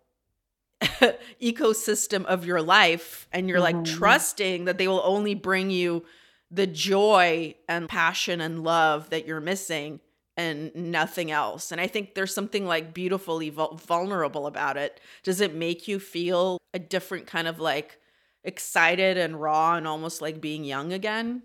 ecosystem 1.43 2.25
of 2.25 2.45
your 2.45 2.63
life. 2.63 3.29
And 3.33 3.49
you're 3.49 3.61
like 3.61 3.77
Mhm. 3.77 3.85
trusting 3.85 4.65
that 4.65 4.79
they 4.79 4.89
will 4.89 5.03
only 5.05 5.35
bring 5.35 5.71
you 5.71 6.05
the 6.51 6.67
joy 6.67 7.55
and 7.69 7.89
passion 7.89 8.41
and 8.41 8.65
love 8.65 9.11
that 9.11 9.27
you're 9.27 9.41
missing 9.41 10.01
and 10.37 10.75
nothing 10.75 11.31
else. 11.31 11.71
And 11.71 11.81
I 11.81 11.87
think 11.87 12.15
there's 12.15 12.35
something 12.35 12.67
like 12.67 12.95
beautifully 12.95 13.51
vul- 13.51 13.77
vulnerable 13.77 14.47
about 14.47 14.77
it. 14.77 15.01
Does 15.23 15.41
it 15.41 15.55
make 15.55 15.87
you 15.87 16.01
feel 16.01 16.59
a 16.73 16.79
different 16.79 17.27
kind 17.27 17.47
of 17.47 17.61
like 17.61 17.99
excited 18.43 19.19
and 19.19 19.41
raw 19.41 19.75
and 19.77 19.87
almost 19.87 20.23
like 20.23 20.41
being 20.41 20.65
young 20.65 20.93
again? 20.93 21.43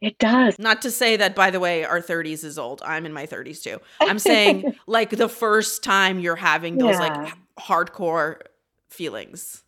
It 0.00 0.18
does. 0.18 0.58
Not 0.58 0.82
to 0.82 0.90
say 0.90 1.16
that, 1.16 1.34
by 1.34 1.50
the 1.50 1.60
way, 1.60 1.84
our 1.84 2.00
30s 2.00 2.44
is 2.44 2.58
old. 2.58 2.82
I'm 2.84 3.06
in 3.06 3.12
my 3.12 3.26
30s 3.26 3.62
too. 3.62 3.80
I'm 4.00 4.18
saying 4.18 4.74
like 4.86 5.10
the 5.10 5.28
first 5.28 5.82
time 5.82 6.20
you're 6.20 6.36
having 6.36 6.78
those 6.78 6.98
like 6.98 7.14
Yeah. 7.14 7.26
h- 7.26 7.34
hardcore 7.58 8.40
feelings. 8.88 9.62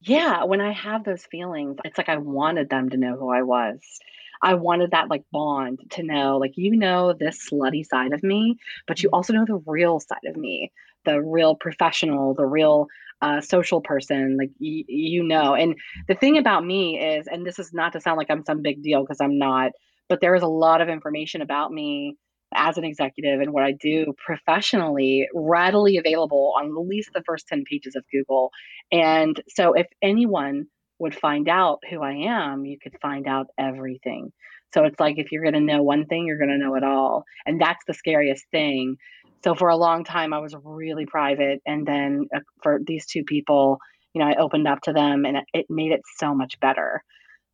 Yeah, 0.00 0.44
when 0.44 0.60
I 0.60 0.72
have 0.72 1.04
those 1.04 1.24
feelings, 1.26 1.76
it's 1.84 1.98
like 1.98 2.08
I 2.08 2.18
wanted 2.18 2.70
them 2.70 2.88
to 2.90 2.96
know 2.96 3.16
who 3.16 3.30
I 3.30 3.42
was. 3.42 3.80
I 4.42 4.54
wanted 4.54 4.92
that 4.92 5.08
like 5.08 5.24
bond 5.32 5.80
to 5.90 6.02
know, 6.02 6.38
like, 6.38 6.56
you 6.56 6.76
know, 6.76 7.12
this 7.12 7.48
slutty 7.50 7.84
side 7.84 8.12
of 8.12 8.22
me, 8.22 8.56
but 8.86 9.02
you 9.02 9.08
mm-hmm. 9.08 9.14
also 9.14 9.32
know 9.32 9.44
the 9.44 9.62
real 9.66 9.98
side 9.98 10.24
of 10.26 10.36
me, 10.36 10.70
the 11.04 11.20
real 11.20 11.56
professional, 11.56 12.34
the 12.34 12.46
real 12.46 12.86
uh, 13.22 13.40
social 13.40 13.80
person, 13.80 14.36
like, 14.38 14.50
y- 14.60 14.84
you 14.88 15.22
know. 15.24 15.54
And 15.54 15.74
the 16.08 16.14
thing 16.14 16.38
about 16.38 16.64
me 16.64 16.98
is, 17.00 17.26
and 17.26 17.46
this 17.46 17.58
is 17.58 17.72
not 17.72 17.92
to 17.92 18.00
sound 18.00 18.18
like 18.18 18.30
I'm 18.30 18.44
some 18.44 18.62
big 18.62 18.82
deal 18.82 19.02
because 19.02 19.20
I'm 19.20 19.38
not, 19.38 19.72
but 20.08 20.20
there 20.20 20.34
is 20.34 20.42
a 20.42 20.48
lot 20.48 20.80
of 20.80 20.88
information 20.88 21.42
about 21.42 21.72
me 21.72 22.16
as 22.54 22.78
an 22.78 22.84
executive 22.84 23.40
and 23.40 23.52
what 23.52 23.64
I 23.64 23.72
do 23.72 24.14
professionally 24.24 25.28
readily 25.34 25.98
available 25.98 26.54
on 26.58 26.66
at 26.66 26.88
least 26.88 27.10
the 27.12 27.22
first 27.26 27.46
10 27.48 27.64
pages 27.70 27.94
of 27.94 28.04
Google. 28.10 28.50
And 28.90 29.40
so 29.48 29.74
if 29.74 29.86
anyone 30.00 30.66
would 30.98 31.14
find 31.14 31.48
out 31.48 31.80
who 31.88 32.02
I 32.02 32.12
am, 32.12 32.64
you 32.64 32.78
could 32.82 32.96
find 33.00 33.26
out 33.26 33.48
everything. 33.58 34.32
So 34.74 34.84
it's 34.84 34.98
like 34.98 35.18
if 35.18 35.32
you're 35.32 35.42
going 35.42 35.54
to 35.54 35.60
know 35.60 35.82
one 35.82 36.06
thing, 36.06 36.26
you're 36.26 36.38
going 36.38 36.50
to 36.50 36.58
know 36.58 36.74
it 36.74 36.84
all. 36.84 37.24
And 37.46 37.60
that's 37.60 37.84
the 37.86 37.94
scariest 37.94 38.44
thing. 38.50 38.96
So 39.44 39.54
for 39.54 39.68
a 39.68 39.76
long 39.76 40.04
time, 40.04 40.32
I 40.32 40.38
was 40.38 40.54
really 40.62 41.06
private. 41.06 41.60
And 41.66 41.86
then 41.86 42.26
uh, 42.34 42.40
for 42.62 42.78
these 42.84 43.06
two 43.06 43.24
people, 43.24 43.78
you 44.14 44.20
know, 44.20 44.26
I 44.26 44.36
opened 44.36 44.66
up 44.66 44.80
to 44.82 44.92
them 44.92 45.24
and 45.24 45.38
it, 45.52 45.66
made 45.68 45.92
it 45.92 46.02
so 46.16 46.34
much 46.34 46.58
better. 46.60 47.02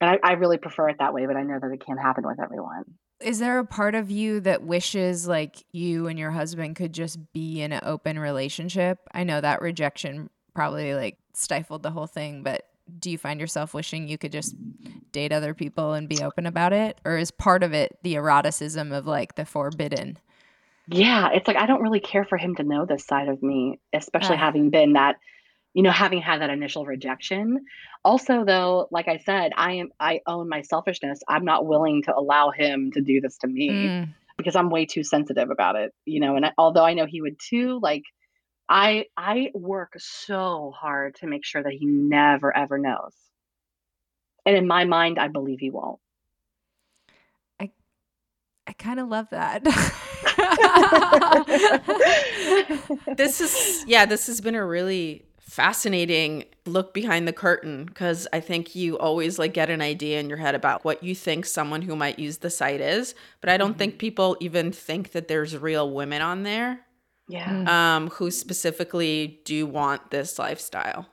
And 0.01 0.11
I, 0.11 0.31
I 0.31 0.33
really 0.33 0.59
prefer 0.59 0.89
it 0.89 0.97
that 0.99 1.15
way, 1.15 1.27
but 1.27 1.37
I 1.37 1.43
know 1.43 1.59
that 1.61 1.71
it 1.71 1.85
can't 1.85 2.01
happen 2.01 2.27
with 2.27 2.41
everyone. 2.41 2.85
Is 3.21 3.39
there 3.39 3.59
a 3.59 3.65
part 3.65 3.95
of 3.95 4.11
you 4.11 4.41
that 4.41 4.63
wishes 4.63 5.29
like 5.29 5.65
you 5.73 6.09
and 6.09 6.19
your 6.19 6.31
husband 6.31 6.77
could 6.77 6.93
just 6.93 7.19
be 7.33 7.63
in 7.63 7.73
an 7.73 7.81
open 7.83 8.19
relationship? 8.19 8.99
I 9.13 9.25
know 9.25 9.41
that 9.41 9.63
rejection 9.63 10.31
probably 10.55 10.95
like 10.95 11.17
stifled 11.33 11.83
the 11.83 11.91
whole 11.91 12.07
thing, 12.07 12.43
but 12.43 12.67
do 12.99 13.11
you 13.11 13.19
find 13.19 13.41
yourself 13.41 13.73
wishing 13.73 14.09
you 14.09 14.19
could 14.19 14.33
just 14.33 14.55
date 15.13 15.33
other 15.33 15.55
people 15.55 15.93
and 15.95 16.09
be 16.09 16.23
open 16.23 16.47
about 16.47 16.73
it? 16.73 17.01
Or 17.05 17.17
is 17.17 17.31
part 17.31 17.63
of 17.63 17.73
it 17.73 17.99
the 18.03 18.15
eroticism 18.17 18.93
of 18.93 19.07
like 19.07 19.37
the 19.37 19.45
forbidden? 19.45 20.19
Yeah, 20.87 21.31
it's 21.33 21.49
like 21.49 21.57
I 21.57 21.67
don't 21.67 21.83
really 21.83 22.01
care 22.01 22.25
for 22.25 22.37
him 22.37 22.55
to 22.57 22.63
know 22.63 22.85
this 22.87 23.07
side 23.07 23.29
of 23.29 23.43
me, 23.43 23.81
especially 23.95 24.37
Ah. 24.37 24.39
having 24.39 24.71
been 24.71 24.93
that, 24.95 25.17
you 25.75 25.83
know, 25.83 25.91
having 25.91 26.21
had 26.21 26.41
that 26.43 26.51
initial 26.51 26.87
rejection. 26.87 27.65
Also, 28.05 28.45
though, 28.45 28.89
like 28.91 29.09
I 29.09 29.19
said, 29.19 29.53
I 29.57 29.75
am 29.75 29.91
I 30.01 30.21
own 30.27 30.49
my 30.49 30.63
selfishness. 30.63 31.21
I'm 31.29 31.45
not 31.45 31.67
willing 31.67 32.03
to 32.05 32.17
allow 32.17 32.51
him 32.51 32.91
to 32.93 33.01
do 33.03 33.21
this 33.21 33.39
to 33.39 33.49
me 33.49 33.95
Mm. 33.97 34.15
because 34.39 34.57
I'm 34.57 34.71
way 34.71 34.87
too 34.87 35.05
sensitive 35.05 35.51
about 35.51 35.77
it, 35.77 35.93
you 36.07 36.21
know. 36.21 36.37
And 36.37 36.47
I, 36.47 36.53
although 36.59 36.85
I 36.85 36.95
know 36.95 37.07
he 37.07 37.23
would 37.23 37.39
too, 37.41 37.79
like 37.83 38.03
I 38.69 39.07
I 39.17 39.51
work 39.55 39.95
so 39.99 40.73
hard 40.79 41.17
to 41.17 41.27
make 41.29 41.45
sure 41.47 41.63
that 41.63 41.73
he 41.75 41.87
never 41.87 42.57
ever 42.57 42.79
knows. 42.79 43.15
And 44.47 44.57
in 44.57 44.67
my 44.67 44.85
mind, 44.87 45.19
I 45.19 45.29
believe 45.29 45.61
he 45.61 45.71
won't. 45.71 46.01
I 48.79 48.83
kind 48.83 49.01
of 49.01 49.09
love 49.09 49.29
that. 49.31 49.65
this 53.17 53.41
is 53.41 53.85
yeah 53.87 54.07
this 54.07 54.27
has 54.27 54.41
been 54.41 54.55
a 54.55 54.65
really 54.65 55.25
fascinating 55.41 56.45
look 56.67 56.95
behind 56.95 57.29
the 57.29 57.33
curtain 57.33 57.85
because 57.85 58.27
i 58.33 58.41
think 58.41 58.75
you 58.75 58.99
always 58.99 59.39
like 59.39 59.55
get 59.55 59.71
an 59.71 59.81
idea 59.81 60.19
in 60.19 60.29
your 60.29 60.39
head 60.39 60.55
about 60.55 60.85
what 60.85 61.03
you 61.03 61.15
think 61.15 61.47
someone 61.47 61.83
who 61.83 61.95
might 61.95 62.19
use 62.19 62.39
the 62.39 62.51
site 62.51 62.81
is 62.81 63.15
but 63.41 63.51
i 63.51 63.57
don't 63.57 63.79
think 63.79 63.99
people 63.99 64.37
even 64.41 64.73
think 64.73 65.13
that 65.13 65.29
there's 65.29 65.57
real 65.57 65.91
women 65.91 66.23
on 66.23 66.43
there 66.43 66.81
Yeah. 67.29 67.95
um 67.97 68.09
who 68.11 68.31
specifically 68.31 69.41
do 69.45 69.67
want 69.67 70.11
this 70.11 70.39
lifestyle 70.39 71.07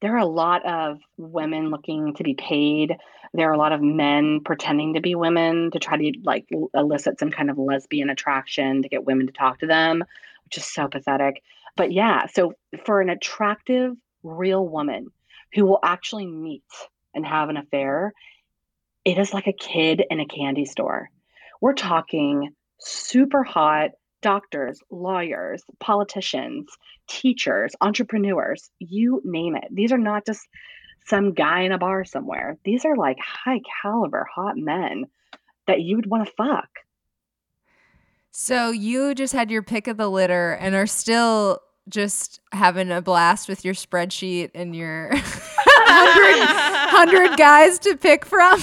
there 0.00 0.14
are 0.14 0.18
a 0.18 0.26
lot 0.26 0.64
of 0.64 0.98
women 1.16 1.70
looking 1.70 2.14
to 2.14 2.22
be 2.22 2.34
paid. 2.34 2.96
There 3.34 3.48
are 3.48 3.54
a 3.54 3.58
lot 3.58 3.72
of 3.72 3.82
men 3.82 4.40
pretending 4.44 4.94
to 4.94 5.00
be 5.00 5.14
women 5.14 5.70
to 5.72 5.78
try 5.78 5.96
to 5.96 6.12
like 6.24 6.48
elicit 6.74 7.18
some 7.18 7.30
kind 7.30 7.50
of 7.50 7.58
lesbian 7.58 8.10
attraction 8.10 8.82
to 8.82 8.88
get 8.88 9.04
women 9.04 9.26
to 9.26 9.32
talk 9.32 9.60
to 9.60 9.66
them, 9.66 10.04
which 10.44 10.56
is 10.56 10.64
so 10.64 10.88
pathetic. 10.88 11.42
But 11.76 11.92
yeah, 11.92 12.26
so 12.26 12.54
for 12.84 13.00
an 13.00 13.10
attractive, 13.10 13.94
real 14.22 14.66
woman 14.66 15.08
who 15.54 15.64
will 15.64 15.78
actually 15.82 16.26
meet 16.26 16.64
and 17.14 17.24
have 17.26 17.48
an 17.48 17.56
affair, 17.56 18.12
it 19.04 19.18
is 19.18 19.32
like 19.32 19.46
a 19.46 19.52
kid 19.52 20.02
in 20.10 20.20
a 20.20 20.26
candy 20.26 20.64
store. 20.64 21.10
We're 21.60 21.74
talking 21.74 22.50
super 22.78 23.42
hot 23.42 23.90
doctors, 24.20 24.80
lawyers, 24.90 25.62
politicians, 25.78 26.68
teachers, 27.08 27.74
entrepreneurs, 27.80 28.70
you 28.78 29.22
name 29.24 29.56
it. 29.56 29.68
These 29.70 29.92
are 29.92 29.98
not 29.98 30.26
just 30.26 30.46
some 31.08 31.32
guy 31.32 31.62
in 31.62 31.72
a 31.72 31.78
bar 31.78 32.04
somewhere. 32.04 32.58
These 32.64 32.84
are 32.84 32.96
like 32.96 33.18
high 33.20 33.60
caliber 33.82 34.26
hot 34.32 34.56
men 34.56 35.06
that 35.66 35.80
you 35.80 35.96
would 35.96 36.06
want 36.06 36.26
to 36.26 36.32
fuck. 36.34 36.68
so 38.30 38.70
you 38.70 39.14
just 39.14 39.32
had 39.32 39.50
your 39.50 39.62
pick 39.62 39.86
of 39.88 39.96
the 39.96 40.08
litter 40.08 40.52
and 40.52 40.74
are 40.74 40.86
still 40.86 41.60
just 41.88 42.40
having 42.52 42.90
a 42.90 43.00
blast 43.00 43.48
with 43.48 43.64
your 43.64 43.74
spreadsheet 43.74 44.50
and 44.54 44.76
your 44.76 45.08
100, 45.10 46.38
100 47.18 47.38
guys 47.38 47.78
to 47.80 47.96
pick 47.96 48.24
from. 48.24 48.60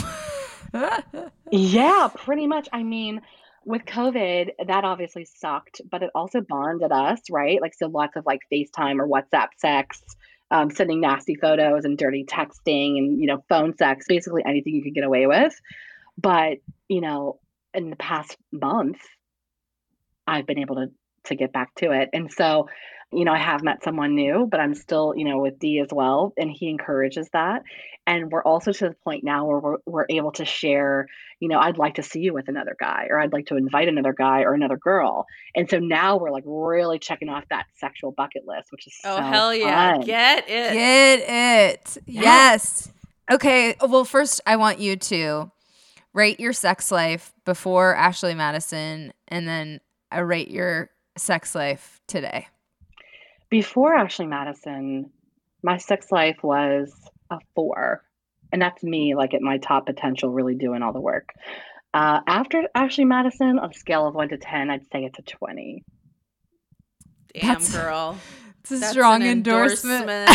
Yeah, 1.51 2.09
pretty 2.13 2.47
much. 2.47 2.67
I 2.73 2.83
mean, 2.83 3.21
with 3.65 3.85
COVID, 3.85 4.49
that 4.67 4.83
obviously 4.83 5.23
sucked, 5.25 5.79
but 5.89 6.03
it 6.03 6.09
also 6.13 6.41
bonded 6.41 6.91
us, 6.91 7.21
right? 7.29 7.61
Like, 7.61 7.73
so 7.73 7.87
lots 7.87 8.17
of 8.17 8.25
like 8.25 8.41
FaceTime 8.51 8.99
or 8.99 9.07
WhatsApp 9.07 9.49
sex, 9.57 10.03
um, 10.51 10.69
sending 10.69 11.01
nasty 11.01 11.35
photos 11.35 11.85
and 11.85 11.97
dirty 11.97 12.23
texting 12.23 12.97
and, 12.97 13.19
you 13.19 13.27
know, 13.27 13.43
phone 13.49 13.75
sex, 13.77 14.05
basically 14.07 14.43
anything 14.45 14.75
you 14.75 14.83
could 14.83 14.93
get 14.93 15.03
away 15.03 15.27
with. 15.27 15.53
But, 16.17 16.57
you 16.87 17.01
know, 17.01 17.39
in 17.73 17.89
the 17.89 17.95
past 17.95 18.37
month, 18.51 18.99
I've 20.27 20.45
been 20.45 20.59
able 20.59 20.75
to 20.75 20.87
to 21.25 21.35
get 21.35 21.53
back 21.53 21.73
to 21.75 21.91
it. 21.91 22.09
And 22.13 22.31
so, 22.31 22.67
you 23.11 23.23
know, 23.23 23.33
I 23.33 23.39
have 23.39 23.63
met 23.63 23.83
someone 23.83 24.15
new, 24.15 24.47
but 24.49 24.59
I'm 24.59 24.75
still, 24.75 25.13
you 25.15 25.25
know, 25.25 25.39
with 25.39 25.59
D 25.59 25.79
as 25.79 25.89
well, 25.91 26.33
and 26.37 26.49
he 26.51 26.69
encourages 26.69 27.29
that. 27.33 27.63
And 28.07 28.31
we're 28.31 28.43
also 28.43 28.71
to 28.71 28.89
the 28.89 28.95
point 29.03 29.23
now 29.23 29.45
where 29.45 29.59
we're, 29.59 29.77
we're 29.85 30.05
able 30.09 30.31
to 30.33 30.45
share, 30.45 31.07
you 31.39 31.47
know, 31.47 31.57
I'd 31.59 31.77
like 31.77 31.95
to 31.95 32.03
see 32.03 32.19
you 32.19 32.33
with 32.33 32.47
another 32.47 32.75
guy, 32.79 33.07
or 33.09 33.19
I'd 33.19 33.33
like 33.33 33.47
to 33.47 33.57
invite 33.57 33.87
another 33.87 34.13
guy 34.13 34.41
or 34.41 34.53
another 34.53 34.77
girl. 34.77 35.25
And 35.55 35.69
so 35.69 35.79
now 35.79 36.17
we're 36.17 36.31
like 36.31 36.43
really 36.45 36.99
checking 36.99 37.29
off 37.29 37.45
that 37.49 37.65
sexual 37.79 38.11
bucket 38.11 38.43
list, 38.45 38.71
which 38.71 38.85
is 38.85 38.93
Oh 39.03 39.17
so 39.17 39.23
hell 39.23 39.55
yeah. 39.55 39.93
fun. 39.93 40.01
Get 40.01 40.43
it. 40.47 40.73
Get 40.73 41.19
it. 41.27 41.97
Yes. 42.05 42.91
Okay. 43.31 43.75
Well, 43.81 44.05
first, 44.05 44.39
I 44.45 44.55
want 44.57 44.79
you 44.79 44.97
to 44.97 45.51
rate 46.13 46.39
your 46.39 46.53
sex 46.53 46.91
life 46.91 47.33
before 47.43 47.95
Ashley 47.95 48.35
Madison, 48.35 49.13
and 49.27 49.47
then 49.47 49.81
I 50.11 50.19
rate 50.19 50.49
your 50.49 50.91
sex 51.17 51.55
life 51.55 51.99
today. 52.07 52.47
Before 53.49 53.95
Ashley 53.95 54.27
Madison, 54.27 55.11
my 55.63 55.77
sex 55.77 56.11
life 56.11 56.37
was 56.43 56.93
a 57.29 57.39
four. 57.55 58.03
And 58.51 58.61
that's 58.61 58.83
me, 58.83 59.15
like 59.15 59.33
at 59.33 59.41
my 59.41 59.57
top 59.57 59.85
potential, 59.85 60.29
really 60.29 60.55
doing 60.55 60.81
all 60.81 60.93
the 60.93 61.01
work. 61.01 61.29
Uh, 61.93 62.21
after 62.27 62.63
Ashley 62.75 63.05
Madison, 63.05 63.59
on 63.59 63.71
a 63.71 63.73
scale 63.73 64.07
of 64.07 64.15
one 64.15 64.29
to 64.29 64.37
10, 64.37 64.69
I'd 64.69 64.83
say 64.91 65.03
it's 65.05 65.19
a 65.19 65.23
20. 65.23 65.83
Damn 67.33 67.47
That's- 67.47 67.71
girl. 67.71 68.17
It's 68.65 68.71
a 68.71 68.77
That's 68.79 68.93
strong 68.93 69.21
an 69.21 69.27
endorsement. 69.27 70.27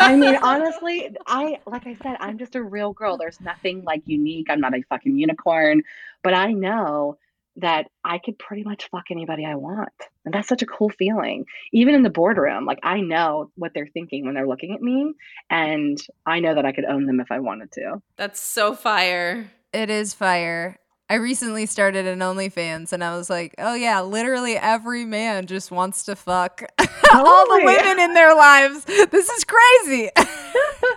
I 0.00 0.16
mean, 0.16 0.34
honestly, 0.42 1.16
I, 1.24 1.60
like 1.66 1.86
I 1.86 1.94
said, 1.94 2.16
I'm 2.18 2.36
just 2.36 2.56
a 2.56 2.62
real 2.62 2.92
girl. 2.92 3.16
There's 3.16 3.40
nothing 3.40 3.84
like 3.84 4.02
unique. 4.06 4.48
I'm 4.50 4.58
not 4.58 4.74
a 4.74 4.82
fucking 4.88 5.16
unicorn, 5.16 5.84
but 6.24 6.34
I 6.34 6.50
know 6.50 7.16
that 7.56 7.86
I 8.04 8.18
could 8.18 8.38
pretty 8.38 8.64
much 8.64 8.88
fuck 8.90 9.04
anybody 9.10 9.44
I 9.44 9.54
want. 9.54 9.92
And 10.24 10.34
that's 10.34 10.48
such 10.48 10.62
a 10.62 10.66
cool 10.66 10.90
feeling. 10.90 11.46
Even 11.72 11.94
in 11.94 12.02
the 12.02 12.10
boardroom, 12.10 12.64
like 12.66 12.80
I 12.82 13.00
know 13.00 13.50
what 13.54 13.72
they're 13.74 13.88
thinking 13.92 14.24
when 14.24 14.34
they're 14.34 14.46
looking 14.46 14.74
at 14.74 14.82
me. 14.82 15.14
And 15.48 15.98
I 16.26 16.40
know 16.40 16.54
that 16.54 16.66
I 16.66 16.72
could 16.72 16.84
own 16.84 17.06
them 17.06 17.20
if 17.20 17.30
I 17.30 17.40
wanted 17.40 17.72
to. 17.72 18.02
That's 18.16 18.40
so 18.40 18.74
fire. 18.74 19.50
It 19.72 19.90
is 19.90 20.14
fire. 20.14 20.78
I 21.08 21.14
recently 21.14 21.66
started 21.66 22.04
an 22.06 22.18
OnlyFans 22.18 22.92
and 22.92 23.04
I 23.04 23.16
was 23.16 23.30
like, 23.30 23.54
oh 23.58 23.74
yeah, 23.74 24.00
literally 24.00 24.56
every 24.56 25.04
man 25.04 25.46
just 25.46 25.70
wants 25.70 26.02
to 26.04 26.16
fuck 26.16 26.62
all 27.14 27.46
the 27.46 27.62
women 27.64 28.00
in 28.00 28.12
their 28.12 28.34
lives. 28.34 28.84
This 28.84 29.28
is 29.28 29.44
crazy. 29.44 30.10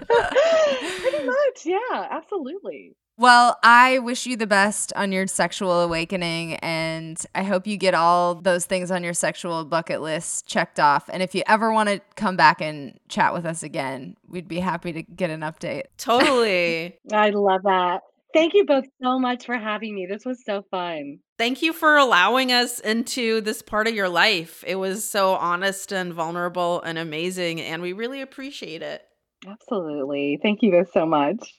pretty 0.09 1.25
much. 1.25 1.65
Yeah, 1.65 2.07
absolutely. 2.09 2.95
Well, 3.19 3.59
I 3.63 3.99
wish 3.99 4.25
you 4.25 4.37
the 4.37 4.47
best 4.47 4.93
on 4.95 5.11
your 5.11 5.27
sexual 5.27 5.81
awakening, 5.81 6.55
and 6.55 7.21
I 7.35 7.43
hope 7.43 7.67
you 7.67 7.75
get 7.75 7.93
all 7.93 8.35
those 8.35 8.65
things 8.65 8.91
on 8.91 9.03
your 9.03 9.13
sexual 9.13 9.65
bucket 9.65 9.99
list 10.01 10.47
checked 10.47 10.79
off. 10.79 11.09
And 11.11 11.21
if 11.21 11.35
you 11.35 11.43
ever 11.45 11.73
want 11.73 11.89
to 11.89 11.99
come 12.15 12.37
back 12.37 12.61
and 12.61 12.97
chat 13.09 13.33
with 13.33 13.45
us 13.45 13.61
again, 13.61 14.15
we'd 14.29 14.47
be 14.47 14.61
happy 14.61 14.93
to 14.93 15.03
get 15.03 15.29
an 15.31 15.41
update. 15.41 15.83
Totally. 15.97 16.97
I 17.11 17.31
love 17.31 17.63
that. 17.63 18.03
Thank 18.33 18.53
you 18.53 18.65
both 18.65 18.85
so 19.03 19.19
much 19.19 19.45
for 19.45 19.57
having 19.57 19.95
me. 19.95 20.07
This 20.09 20.23
was 20.23 20.41
so 20.45 20.63
fun. 20.71 21.19
Thank 21.37 21.61
you 21.61 21.73
for 21.73 21.97
allowing 21.97 22.53
us 22.53 22.79
into 22.79 23.41
this 23.41 23.61
part 23.61 23.89
of 23.89 23.93
your 23.93 24.07
life. 24.07 24.63
It 24.65 24.75
was 24.75 25.03
so 25.03 25.33
honest 25.33 25.91
and 25.91 26.13
vulnerable 26.13 26.81
and 26.83 26.97
amazing, 26.97 27.59
and 27.59 27.81
we 27.81 27.91
really 27.91 28.21
appreciate 28.21 28.81
it. 28.81 29.01
Absolutely. 29.45 30.39
Thank 30.41 30.61
you 30.61 30.71
both 30.71 30.93
so 30.93 31.05
much. 31.05 31.58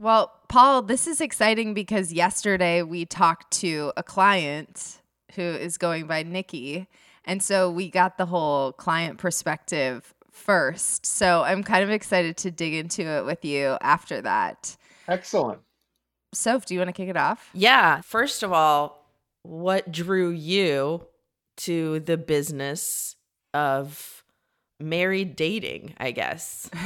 Well, 0.00 0.32
Paul, 0.48 0.80
this 0.80 1.06
is 1.06 1.20
exciting 1.20 1.74
because 1.74 2.10
yesterday 2.10 2.80
we 2.80 3.04
talked 3.04 3.50
to 3.58 3.92
a 3.98 4.02
client 4.02 4.98
who 5.34 5.42
is 5.42 5.76
going 5.76 6.06
by 6.06 6.22
Nikki. 6.22 6.88
And 7.26 7.42
so 7.42 7.70
we 7.70 7.90
got 7.90 8.16
the 8.16 8.24
whole 8.24 8.72
client 8.72 9.18
perspective 9.18 10.14
first. 10.30 11.04
So 11.04 11.42
I'm 11.42 11.62
kind 11.62 11.84
of 11.84 11.90
excited 11.90 12.38
to 12.38 12.50
dig 12.50 12.72
into 12.72 13.02
it 13.02 13.26
with 13.26 13.44
you 13.44 13.76
after 13.82 14.22
that. 14.22 14.74
Excellent. 15.06 15.60
Soph, 16.32 16.64
do 16.64 16.72
you 16.72 16.80
want 16.80 16.88
to 16.88 16.94
kick 16.94 17.10
it 17.10 17.18
off? 17.18 17.50
Yeah. 17.52 18.00
First 18.00 18.42
of 18.42 18.54
all, 18.54 19.06
what 19.42 19.92
drew 19.92 20.30
you 20.30 21.06
to 21.58 22.00
the 22.00 22.16
business 22.16 23.16
of 23.52 24.24
married 24.80 25.36
dating, 25.36 25.92
I 25.98 26.12
guess? 26.12 26.70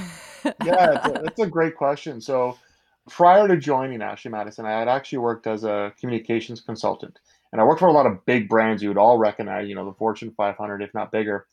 Yeah, 0.62 0.98
it's 0.98 1.07
a, 1.07 1.24
it's 1.24 1.40
a 1.40 1.46
great 1.46 1.74
question. 1.74 2.20
So, 2.20 2.59
prior 3.11 3.49
to 3.49 3.57
joining 3.57 4.03
Ashley 4.03 4.31
Madison, 4.31 4.67
I 4.67 4.79
had 4.79 4.88
actually 4.88 5.19
worked 5.19 5.47
as 5.47 5.64
a 5.64 5.93
communications 6.01 6.61
consultant, 6.61 7.19
and 7.53 7.61
I 7.61 7.64
worked 7.64 7.81
for 7.81 7.88
a 7.88 7.93
lot 7.93 8.07
of 8.07 8.25
big 8.27 8.49
brands 8.49 8.83
you 8.83 8.88
would 8.88 8.99
all 8.99 9.19
recognize, 9.19 9.69
you 9.69 9.75
know, 9.75 9.85
the 9.85 9.97
Fortune 9.97 10.33
500, 10.37 10.83
if 10.83 10.95
not 10.95 11.12
bigger. 11.12 11.47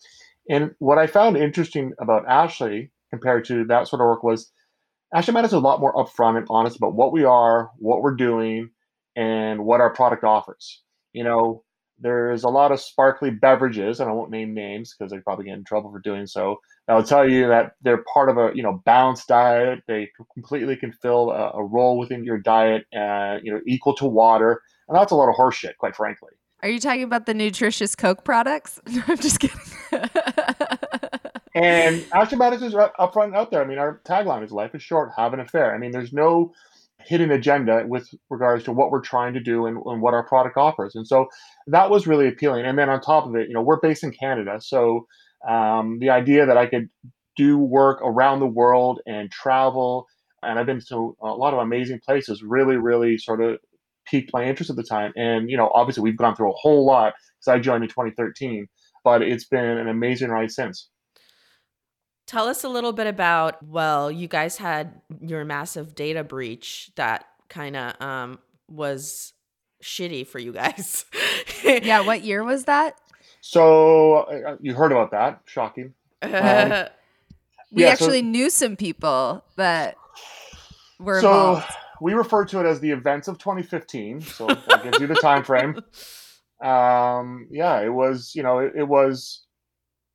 And 0.49 0.73
what 0.79 0.97
I 0.97 1.07
found 1.07 1.37
interesting 1.37 1.93
about 1.99 2.27
Ashley 2.27 2.91
compared 3.09 3.45
to 3.45 3.65
that 3.65 3.87
sort 3.87 4.01
of 4.01 4.05
work 4.05 4.23
was 4.23 4.51
Ashley 5.13 5.33
Madison 5.33 5.57
is 5.57 5.63
a 5.63 5.65
lot 5.65 5.81
more 5.81 5.93
upfront 5.93 6.37
and 6.37 6.47
honest 6.49 6.77
about 6.77 6.95
what 6.95 7.11
we 7.11 7.23
are, 7.23 7.71
what 7.77 8.01
we're 8.01 8.15
doing, 8.15 8.69
and 9.15 9.65
what 9.65 9.81
our 9.81 9.93
product 9.93 10.23
offers. 10.23 10.81
You 11.13 11.25
know, 11.25 11.63
there's 12.01 12.43
a 12.43 12.49
lot 12.49 12.71
of 12.71 12.79
sparkly 12.79 13.29
beverages, 13.29 13.99
and 13.99 14.09
I 14.09 14.13
won't 14.13 14.31
name 14.31 14.53
names 14.53 14.93
because 14.93 15.13
I'd 15.13 15.23
probably 15.23 15.45
get 15.45 15.53
in 15.53 15.63
trouble 15.63 15.91
for 15.91 15.99
doing 15.99 16.27
so. 16.27 16.59
I'll 16.87 17.03
tell 17.03 17.27
you 17.29 17.47
that 17.47 17.73
they're 17.81 18.03
part 18.13 18.29
of 18.29 18.37
a 18.37 18.51
you 18.53 18.63
know 18.63 18.81
balanced 18.85 19.27
diet. 19.27 19.83
They 19.87 20.09
completely 20.33 20.75
can 20.75 20.91
fill 20.91 21.31
a, 21.31 21.51
a 21.51 21.63
role 21.63 21.97
within 21.97 22.23
your 22.23 22.37
diet, 22.37 22.85
uh, 22.95 23.37
you 23.41 23.51
know, 23.53 23.61
equal 23.65 23.95
to 23.95 24.05
water, 24.05 24.61
and 24.87 24.97
that's 24.97 25.11
a 25.11 25.15
lot 25.15 25.29
of 25.29 25.35
horseshit, 25.35 25.77
quite 25.77 25.95
frankly. 25.95 26.31
Are 26.63 26.69
you 26.69 26.79
talking 26.79 27.03
about 27.03 27.25
the 27.25 27.33
nutritious 27.33 27.95
Coke 27.95 28.23
products? 28.23 28.79
No, 28.91 29.01
I'm 29.07 29.17
just 29.17 29.39
kidding. 29.39 29.59
And 31.53 32.05
Madison's 32.37 32.73
right 32.73 32.91
up 32.97 33.13
front 33.13 33.35
out 33.35 33.51
there. 33.51 33.61
I 33.61 33.65
mean, 33.65 33.77
our 33.77 34.01
tagline 34.05 34.43
is 34.43 34.51
"Life 34.51 34.73
is 34.73 34.81
short, 34.81 35.11
have 35.17 35.33
an 35.33 35.39
affair." 35.39 35.75
I 35.75 35.77
mean, 35.77 35.91
there's 35.91 36.13
no 36.13 36.53
hidden 37.05 37.31
agenda 37.31 37.83
with 37.87 38.09
regards 38.29 38.63
to 38.65 38.71
what 38.71 38.91
we're 38.91 39.01
trying 39.01 39.33
to 39.33 39.39
do 39.39 39.65
and, 39.65 39.77
and 39.85 40.01
what 40.01 40.13
our 40.13 40.23
product 40.23 40.57
offers, 40.57 40.95
and 40.95 41.07
so 41.07 41.27
that 41.67 41.89
was 41.89 42.07
really 42.07 42.27
appealing. 42.27 42.65
And 42.65 42.77
then 42.77 42.89
on 42.89 43.01
top 43.01 43.25
of 43.25 43.35
it, 43.35 43.47
you 43.47 43.53
know, 43.53 43.61
we're 43.61 43.79
based 43.79 44.03
in 44.03 44.11
Canada, 44.11 44.59
so 44.61 45.07
um, 45.47 45.99
the 45.99 46.09
idea 46.09 46.45
that 46.45 46.57
I 46.57 46.67
could 46.67 46.89
do 47.35 47.57
work 47.57 47.99
around 48.03 48.39
the 48.39 48.47
world 48.47 49.01
and 49.05 49.31
travel, 49.31 50.07
and 50.43 50.59
I've 50.59 50.65
been 50.65 50.81
to 50.89 51.15
a 51.21 51.27
lot 51.27 51.53
of 51.53 51.59
amazing 51.59 51.99
places, 52.05 52.43
really, 52.43 52.77
really 52.77 53.17
sort 53.17 53.41
of 53.41 53.57
piqued 54.05 54.31
my 54.33 54.43
interest 54.43 54.69
at 54.69 54.75
the 54.75 54.83
time. 54.83 55.13
And 55.15 55.49
you 55.49 55.57
know, 55.57 55.71
obviously, 55.73 56.03
we've 56.03 56.17
gone 56.17 56.35
through 56.35 56.51
a 56.51 56.55
whole 56.55 56.85
lot 56.85 57.13
because 57.39 57.55
I 57.55 57.59
joined 57.59 57.83
in 57.83 57.89
2013, 57.89 58.67
but 59.03 59.21
it's 59.21 59.45
been 59.45 59.65
an 59.65 59.87
amazing 59.87 60.29
ride 60.29 60.51
since. 60.51 60.89
Tell 62.31 62.47
us 62.47 62.63
a 62.63 62.69
little 62.69 62.93
bit 62.93 63.07
about, 63.07 63.61
well, 63.61 64.09
you 64.09 64.25
guys 64.29 64.55
had 64.55 65.01
your 65.19 65.43
massive 65.43 65.95
data 65.95 66.23
breach 66.23 66.89
that 66.95 67.25
kind 67.49 67.75
of 67.75 68.01
um, 68.01 68.39
was 68.69 69.33
shitty 69.83 70.25
for 70.25 70.39
you 70.39 70.53
guys. 70.53 71.03
yeah, 71.65 71.99
what 71.99 72.23
year 72.23 72.45
was 72.45 72.63
that? 72.63 72.95
So 73.41 74.19
uh, 74.19 74.55
you 74.61 74.73
heard 74.73 74.93
about 74.93 75.11
that? 75.11 75.41
Shocking. 75.45 75.93
We 76.23 76.27
Yeah, 77.83 77.95
so- 77.95 78.05
actually 78.05 78.21
knew 78.21 78.49
some 78.49 78.77
people 78.77 79.43
that 79.57 79.95
were 80.99 81.19
So 81.19 81.29
involved. 81.31 81.67
we 81.99 82.13
refer 82.13 82.45
to 82.45 82.59
it 82.61 82.65
as 82.65 82.79
the 82.79 82.91
events 82.91 83.27
of 83.27 83.39
2015. 83.39 84.21
So 84.21 84.47
that 84.47 84.83
gives 84.83 84.99
you 84.99 85.07
the 85.07 85.15
time 85.15 85.43
frame. 85.43 85.81
Um, 86.61 87.47
yeah, 87.49 87.79
it 87.81 87.89
was, 87.89 88.33
you 88.35 88.43
know, 88.43 88.59
it, 88.59 88.73
it 88.75 88.87
was 88.87 89.41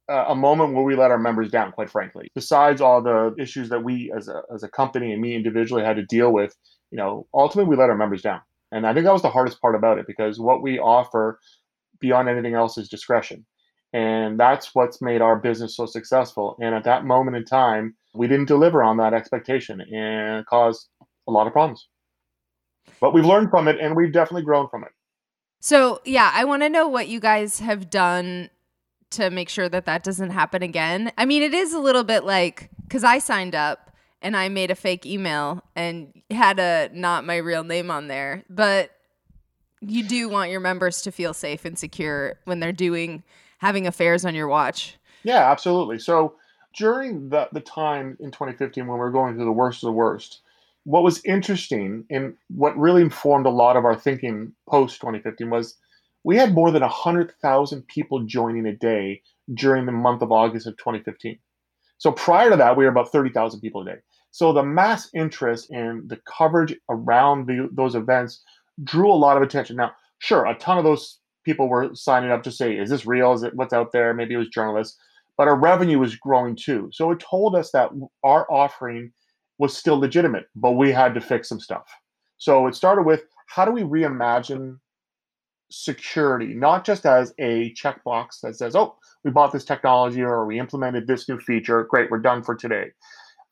Uh, 0.09 0.27
a 0.29 0.37
moment 0.37 0.73
where 0.73 0.85
we 0.85 0.95
let 0.95 1.11
our 1.11 1.19
members 1.19 1.51
down, 1.51 1.73
quite 1.73 1.91
frankly. 1.91 2.29
Besides 2.35 2.81
all 2.81 3.03
the 3.03 3.35
issues 3.41 3.69
that 3.71 3.83
we 3.83 4.13
as 4.17 4.29
a, 4.29 4.43
as 4.55 4.63
a 4.63 4.69
company 4.69 5.13
and 5.13 5.21
me 5.21 5.35
individually 5.35 5.83
had 5.83 5.97
to 5.97 6.05
deal 6.05 6.33
with, 6.33 6.55
you 6.93 6.97
know, 6.97 7.27
ultimately 7.35 7.69
we 7.69 7.77
let 7.77 7.91
our 7.91 7.97
members 7.97 8.23
down. 8.23 8.41
And 8.71 8.87
I 8.87 8.95
think 8.95 9.05
that 9.05 9.13
was 9.13 9.23
the 9.23 9.31
hardest 9.31 9.61
part 9.61 9.75
about 9.75 9.99
it 9.99 10.07
because 10.07 10.39
what 10.39 10.63
we 10.63 10.79
offer 10.79 11.41
beyond 12.01 12.29
anything 12.29 12.55
else 12.55 12.79
is 12.79 12.89
discretion. 12.89 13.45
And 13.93 14.39
that's 14.39 14.75
what's 14.75 15.01
made 15.01 15.23
our 15.23 15.37
business 15.37 15.77
so 15.77 15.87
successful. 15.87 16.57
And 16.61 16.75
at 16.75 16.85
that 16.85 17.05
moment 17.05 17.37
in 17.37 17.45
time, 17.45 17.97
we 18.15 18.29
didn't 18.29 18.47
deliver 18.47 18.83
on 18.83 18.97
that 18.99 19.15
expectation 19.15 19.81
and 19.81 20.45
caused 20.47 20.89
a 21.29 21.33
lot 21.33 21.47
of 21.47 21.53
problems. 21.53 21.89
But 23.01 23.15
we've 23.15 23.25
learned 23.25 23.51
from 23.51 23.69
it 23.69 23.79
and 23.81 23.97
we've 23.97 24.13
definitely 24.13 24.43
grown 24.43 24.69
from 24.69 24.85
it. 24.85 24.91
So, 25.61 26.01
yeah, 26.05 26.31
I 26.35 26.45
want 26.45 26.63
to 26.63 26.69
know 26.69 26.87
what 26.87 27.09
you 27.09 27.19
guys 27.19 27.61
have 27.61 27.91
done 27.91 28.51
to 29.11 29.31
make 29.31 29.49
sure 29.49 29.69
that 29.69 29.87
that 29.87 30.03
doesn't 30.03 30.31
happen 30.31 30.63
again. 30.63 31.13
I 31.17 31.25
mean, 31.25 31.43
it 31.43 31.55
is 31.55 31.73
a 31.73 31.79
little 31.79 32.05
bit 32.05 32.25
like 32.25 32.71
cuz 32.89 33.05
I 33.05 33.19
signed 33.19 33.55
up 33.55 33.93
and 34.23 34.37
I 34.37 34.49
made 34.49 34.71
a 34.71 34.75
fake 34.75 35.07
email 35.07 35.63
and 35.75 36.13
had 36.31 36.59
a 36.59 36.91
not 36.93 37.25
my 37.25 37.37
real 37.37 37.65
name 37.65 37.91
on 37.91 38.09
there, 38.09 38.45
but 38.49 38.91
you 39.81 40.03
do 40.03 40.29
want 40.29 40.51
your 40.51 40.61
members 40.61 41.03
to 41.03 41.13
feel 41.13 41.35
safe 41.35 41.65
and 41.65 41.79
secure 41.79 42.39
when 42.45 42.61
they're 42.61 42.73
doing 42.73 43.23
having 43.59 43.87
affairs 43.87 44.25
on 44.25 44.35
your 44.35 44.49
watch. 44.49 44.97
Yeah, 45.23 45.51
absolutely. 45.51 45.99
So, 45.99 46.35
during 46.77 47.31
the, 47.31 47.49
the 47.53 47.61
time 47.61 48.19
in 48.21 48.31
2015 48.31 48.87
when 48.87 48.95
we 48.95 49.01
were 49.01 49.11
going 49.11 49.35
through 49.35 49.47
the 49.47 49.53
worst 49.53 49.83
of 49.83 49.87
the 49.87 49.93
worst, 49.93 50.41
what 50.85 51.03
was 51.03 51.25
interesting 51.25 52.05
and 52.11 52.35
what 52.49 52.77
really 52.79 53.01
informed 53.01 53.47
a 53.47 53.51
lot 53.51 53.77
of 53.77 53.85
our 53.85 53.97
thinking 53.97 54.53
post 54.69 55.01
2015 55.01 55.49
was 55.49 55.77
we 56.27 56.37
had 56.37 56.55
more 56.55 56.73
than 56.73 56.83
100,000 56.83 57.87
people 57.87 58.25
joining 58.25 58.67
a 58.67 58.75
day 58.75 59.23
during 59.55 59.87
the 59.87 59.93
month 59.93 60.23
of 60.23 60.33
August 60.33 60.67
of 60.67 60.77
2015. 60.77 61.39
So 61.99 62.11
prior 62.11 62.51
to 62.51 62.57
that, 62.57 62.77
we 62.77 62.85
were 62.85 62.91
about 62.91 63.13
30,000 63.13 63.61
people 63.61 63.83
a 63.83 63.85
day. 63.85 63.99
So 64.33 64.53
the 64.53 64.65
mass 64.65 65.09
interest 65.15 65.71
and 65.71 66.09
the 66.09 66.19
coverage 66.27 66.75
around 66.91 67.47
the, 67.47 67.69
those 67.71 67.95
events 67.95 68.43
drew 68.83 69.09
a 69.09 69.15
lot 69.15 69.37
of 69.37 69.45
attention. 69.45 69.77
Now, 69.77 69.93
sure, 70.19 70.47
a 70.47 70.57
ton 70.57 70.79
of 70.79 70.85
those 70.85 71.21
people 71.45 71.69
were 71.69 71.95
signing 71.95 72.33
up 72.33 72.43
to 72.43 72.51
say, 72.51 72.77
is 72.77 72.91
this 72.91 73.07
real? 73.07 73.33
Is 73.33 73.45
it 73.45 73.55
what's 73.55 73.73
out 73.73 73.93
there? 73.93 74.13
Maybe 74.13 74.35
it 74.35 74.39
was 74.39 74.49
journalists, 74.49 74.99
but 75.39 75.47
our 75.47 75.57
revenue 75.57 76.01
was 76.01 76.17
growing 76.17 76.57
too. 76.57 76.91
So 76.93 77.13
it 77.13 77.21
told 77.21 77.55
us 77.55 77.71
that 77.71 77.91
our 78.25 78.51
offering 78.51 79.13
was 79.59 79.77
still 79.77 80.01
legitimate, 80.01 80.47
but 80.57 80.73
we 80.73 80.91
had 80.91 81.15
to 81.15 81.21
fix 81.21 81.49
some 81.49 81.61
stuff. 81.61 81.89
So 82.37 82.67
it 82.67 82.75
started 82.75 83.07
with 83.07 83.23
how 83.47 83.65
do 83.65 83.71
we 83.71 83.83
reimagine 83.83 84.81
security, 85.71 86.55
not 86.55 86.85
just 86.85 87.07
as 87.07 87.33
a 87.39 87.75
checkbox 87.75 88.41
that 88.43 88.57
says, 88.57 88.77
oh, 88.77 88.97
we 89.25 89.31
bought 89.31 89.53
this 89.53 89.65
technology 89.65 90.23
or 90.23 90.47
we 90.47 90.59
implemented 90.59 91.07
this 91.07 91.29
new 91.29 91.39
feature. 91.39 91.85
Great, 91.85 92.11
we're 92.11 92.19
done 92.19 92.43
for 92.43 92.55
today. 92.55 92.91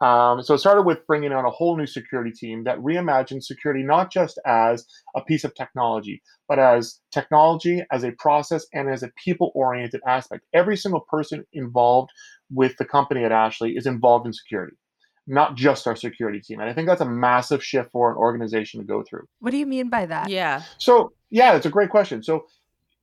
Um, 0.00 0.42
so 0.42 0.54
it 0.54 0.58
started 0.58 0.82
with 0.82 1.06
bringing 1.06 1.32
on 1.32 1.44
a 1.44 1.50
whole 1.50 1.76
new 1.76 1.86
security 1.86 2.30
team 2.30 2.64
that 2.64 2.78
reimagined 2.78 3.42
security 3.42 3.82
not 3.82 4.12
just 4.12 4.38
as 4.44 4.86
a 5.14 5.22
piece 5.22 5.44
of 5.44 5.54
technology, 5.54 6.20
but 6.48 6.58
as 6.58 7.00
technology, 7.12 7.82
as 7.90 8.04
a 8.04 8.12
process, 8.12 8.66
and 8.74 8.88
as 8.88 9.02
a 9.02 9.10
people 9.22 9.52
oriented 9.54 10.02
aspect. 10.06 10.44
Every 10.52 10.76
single 10.76 11.00
person 11.00 11.44
involved 11.52 12.10
with 12.52 12.76
the 12.76 12.84
company 12.84 13.24
at 13.24 13.32
Ashley 13.32 13.76
is 13.76 13.86
involved 13.86 14.26
in 14.26 14.32
security 14.32 14.76
not 15.26 15.56
just 15.56 15.86
our 15.86 15.96
security 15.96 16.40
team. 16.40 16.60
And 16.60 16.68
I 16.68 16.74
think 16.74 16.86
that's 16.86 17.00
a 17.00 17.08
massive 17.08 17.64
shift 17.64 17.90
for 17.92 18.10
an 18.10 18.16
organization 18.16 18.80
to 18.80 18.86
go 18.86 19.02
through. 19.02 19.26
What 19.40 19.52
do 19.52 19.56
you 19.56 19.66
mean 19.66 19.88
by 19.88 20.06
that? 20.06 20.28
Yeah. 20.28 20.62
So, 20.78 21.12
yeah, 21.34 21.54
it's 21.56 21.66
a 21.66 21.70
great 21.70 21.90
question. 21.90 22.22
So, 22.22 22.46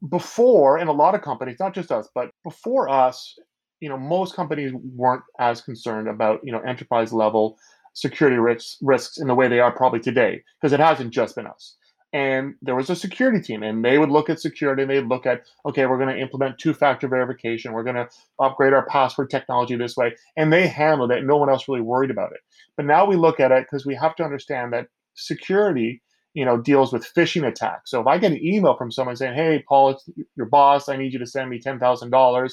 before, 0.10 0.80
in 0.80 0.88
a 0.88 0.92
lot 0.92 1.14
of 1.14 1.22
companies, 1.22 1.58
not 1.60 1.76
just 1.76 1.92
us, 1.92 2.08
but 2.16 2.32
before 2.44 2.90
us, 2.90 3.38
you 3.82 3.90
know, 3.90 3.98
most 3.98 4.36
companies 4.36 4.72
weren't 4.96 5.22
as 5.40 5.62
concerned 5.62 6.08
about, 6.08 6.40
you 6.44 6.52
know, 6.52 6.60
enterprise 6.62 7.14
level 7.14 7.58
security 7.94 8.38
risks, 8.38 8.78
risks 8.82 9.20
in 9.20 9.28
the 9.28 9.36
way 9.36 9.50
they 9.50 9.60
are 9.60 9.72
probably 9.72 10.00
today, 10.00 10.42
because 10.60 10.72
it 10.72 10.80
hasn't 10.80 11.12
just 11.12 11.36
been 11.36 11.46
us 11.46 11.76
and 12.14 12.56
there 12.62 12.76
was 12.76 12.90
a 12.90 12.96
security 12.96 13.40
team 13.42 13.64
and 13.64 13.86
they 13.86 13.98
would 13.98 14.10
look 14.10 14.30
at 14.30 14.40
security 14.40 14.82
and 14.82 14.92
they'd 14.92 15.08
look 15.08 15.26
at 15.26 15.44
okay 15.66 15.86
we're 15.86 15.98
going 15.98 16.14
to 16.14 16.22
implement 16.22 16.58
two-factor 16.58 17.08
verification 17.08 17.72
we're 17.72 17.84
going 17.84 17.96
to 17.96 18.08
upgrade 18.40 18.74
our 18.74 18.86
password 18.88 19.30
technology 19.30 19.76
this 19.76 19.96
way 19.96 20.14
and 20.36 20.52
they 20.52 20.68
handled 20.68 21.12
it 21.12 21.24
no 21.24 21.38
one 21.38 21.50
else 21.50 21.68
really 21.68 21.82
worried 21.82 22.12
about 22.12 22.32
it 22.34 22.42
but 22.76 22.86
now 22.86 23.06
we 23.06 23.16
look 23.16 23.40
at 23.40 23.52
it 23.52 23.64
because 23.64 23.86
we 23.86 23.96
have 23.96 24.16
to 24.16 24.24
understand 24.24 24.74
that 24.74 24.88
security 25.16 26.02
you 26.34 26.46
know 26.46 26.58
deals 26.58 26.94
with 26.94 27.12
phishing 27.14 27.48
attacks 27.48 27.92
so 27.92 28.02
if 28.02 28.08
i 28.08 28.18
get 28.18 28.32
an 28.32 28.46
email 28.46 28.76
from 28.76 28.92
someone 28.92 29.16
saying 29.16 29.34
hey 29.34 29.64
paul 29.68 29.90
it's 29.90 30.10
your 30.36 30.48
boss 30.48 30.90
i 30.90 30.96
need 30.96 31.14
you 31.14 31.20
to 31.20 31.26
send 31.26 31.50
me 31.50 31.60
$10000 31.60 32.52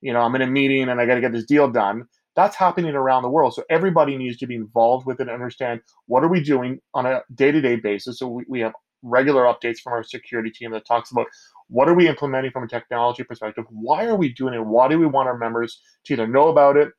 you 0.00 0.12
know 0.12 0.20
i'm 0.20 0.34
in 0.34 0.42
a 0.42 0.46
meeting 0.46 0.88
and 0.88 1.00
i 1.00 1.06
got 1.06 1.14
to 1.14 1.20
get 1.20 1.32
this 1.32 1.46
deal 1.46 1.70
done 1.70 2.04
that's 2.34 2.56
happening 2.56 2.94
around 2.94 3.22
the 3.22 3.28
world. 3.28 3.54
So 3.54 3.62
everybody 3.68 4.16
needs 4.16 4.38
to 4.38 4.46
be 4.46 4.54
involved 4.54 5.06
with 5.06 5.20
it 5.20 5.28
and 5.28 5.30
understand 5.30 5.80
what 6.06 6.24
are 6.24 6.28
we 6.28 6.42
doing 6.42 6.80
on 6.94 7.06
a 7.06 7.20
day-to-day 7.34 7.76
basis. 7.76 8.18
So 8.18 8.26
we, 8.26 8.44
we 8.48 8.60
have 8.60 8.72
regular 9.02 9.42
updates 9.42 9.80
from 9.80 9.92
our 9.92 10.02
security 10.02 10.50
team 10.50 10.70
that 10.72 10.86
talks 10.86 11.10
about 11.10 11.26
what 11.68 11.88
are 11.88 11.94
we 11.94 12.08
implementing 12.08 12.50
from 12.50 12.64
a 12.64 12.68
technology 12.68 13.24
perspective 13.24 13.64
why 13.68 14.04
are 14.04 14.14
we 14.14 14.32
doing 14.32 14.54
it 14.54 14.64
why 14.64 14.88
do 14.88 14.98
we 14.98 15.06
want 15.06 15.28
our 15.28 15.36
members 15.36 15.80
to 16.04 16.12
either 16.12 16.26
know 16.26 16.48
about 16.48 16.76
it 16.76 16.90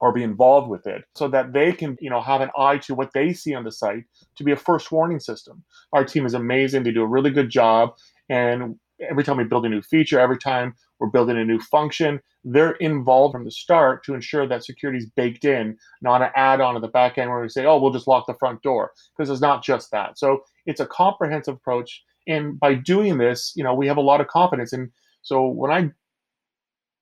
or 0.00 0.12
be 0.12 0.22
involved 0.22 0.68
with 0.68 0.86
it 0.86 1.02
so 1.14 1.28
that 1.28 1.52
they 1.52 1.72
can 1.72 1.96
you 2.00 2.10
know 2.10 2.20
have 2.20 2.40
an 2.40 2.50
eye 2.58 2.78
to 2.78 2.94
what 2.94 3.12
they 3.12 3.32
see 3.32 3.54
on 3.54 3.64
the 3.64 3.72
site 3.72 4.04
to 4.36 4.44
be 4.44 4.52
a 4.52 4.56
first 4.56 4.90
warning 4.92 5.20
system 5.20 5.62
our 5.92 6.04
team 6.04 6.26
is 6.26 6.34
amazing 6.34 6.82
they 6.82 6.92
do 6.92 7.02
a 7.02 7.06
really 7.06 7.30
good 7.30 7.50
job 7.50 7.94
and 8.28 8.76
every 9.08 9.24
time 9.24 9.36
we 9.36 9.44
build 9.44 9.64
a 9.64 9.68
new 9.68 9.82
feature 9.82 10.20
every 10.20 10.38
time 10.38 10.74
we're 10.98 11.08
building 11.08 11.38
a 11.38 11.44
new 11.44 11.58
function 11.58 12.20
they're 12.44 12.72
involved 12.72 13.32
from 13.32 13.44
the 13.44 13.50
start 13.50 14.02
to 14.02 14.14
ensure 14.14 14.46
that 14.46 14.64
security 14.64 14.98
is 14.98 15.10
baked 15.16 15.44
in 15.44 15.76
not 16.02 16.22
an 16.22 16.30
add-on 16.36 16.76
at 16.76 16.82
the 16.82 16.88
back 16.88 17.18
end 17.18 17.30
where 17.30 17.40
we 17.40 17.48
say 17.48 17.64
oh 17.64 17.78
we'll 17.78 17.92
just 17.92 18.08
lock 18.08 18.26
the 18.26 18.34
front 18.34 18.60
door 18.62 18.92
because 19.16 19.30
it's 19.30 19.40
not 19.40 19.62
just 19.62 19.90
that 19.90 20.18
so 20.18 20.42
it's 20.66 20.80
a 20.80 20.86
comprehensive 20.86 21.54
approach. 21.54 22.02
And 22.26 22.58
by 22.58 22.74
doing 22.74 23.18
this, 23.18 23.52
you 23.56 23.64
know, 23.64 23.74
we 23.74 23.86
have 23.86 23.96
a 23.96 24.02
lot 24.02 24.20
of 24.20 24.28
confidence. 24.28 24.72
And 24.72 24.90
so 25.22 25.46
when 25.46 25.70
I 25.70 25.90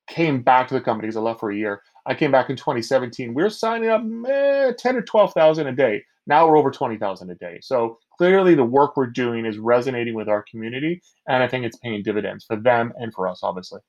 came 0.09 0.41
back 0.41 0.67
to 0.67 0.73
the 0.73 0.81
company, 0.81 1.07
because 1.07 1.17
I 1.17 1.21
left 1.21 1.39
for 1.39 1.51
a 1.51 1.55
year, 1.55 1.81
I 2.09 2.15
came 2.15 2.31
back 2.31 2.49
in 2.49 2.55
2017. 2.55 3.35
We 3.35 3.43
are 3.43 3.49
signing 3.51 3.89
up 3.89 4.01
eh, 4.27 4.73
10 4.77 4.95
or 4.97 5.01
12,000 5.03 5.67
a 5.67 5.71
day. 5.71 6.03
Now 6.25 6.47
we're 6.47 6.57
over 6.57 6.71
20,000 6.71 7.29
a 7.29 7.35
day. 7.35 7.59
So 7.61 7.99
clearly 8.17 8.55
the 8.55 8.63
work 8.63 8.97
we're 8.97 9.05
doing 9.07 9.45
is 9.45 9.59
resonating 9.59 10.15
with 10.15 10.27
our 10.27 10.43
community. 10.49 11.01
And 11.27 11.43
I 11.43 11.47
think 11.47 11.65
it's 11.65 11.77
paying 11.77 12.01
dividends 12.01 12.45
for 12.45 12.55
them 12.55 12.93
and 12.97 13.13
for 13.13 13.27
us, 13.27 13.41
obviously. 13.43 13.81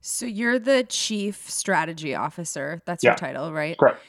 So 0.00 0.26
you're 0.26 0.58
the 0.58 0.84
chief 0.88 1.48
strategy 1.48 2.16
officer. 2.16 2.82
That's 2.84 3.04
yeah. 3.04 3.10
your 3.10 3.16
title, 3.16 3.52
right? 3.52 3.78
Correct. 3.78 4.00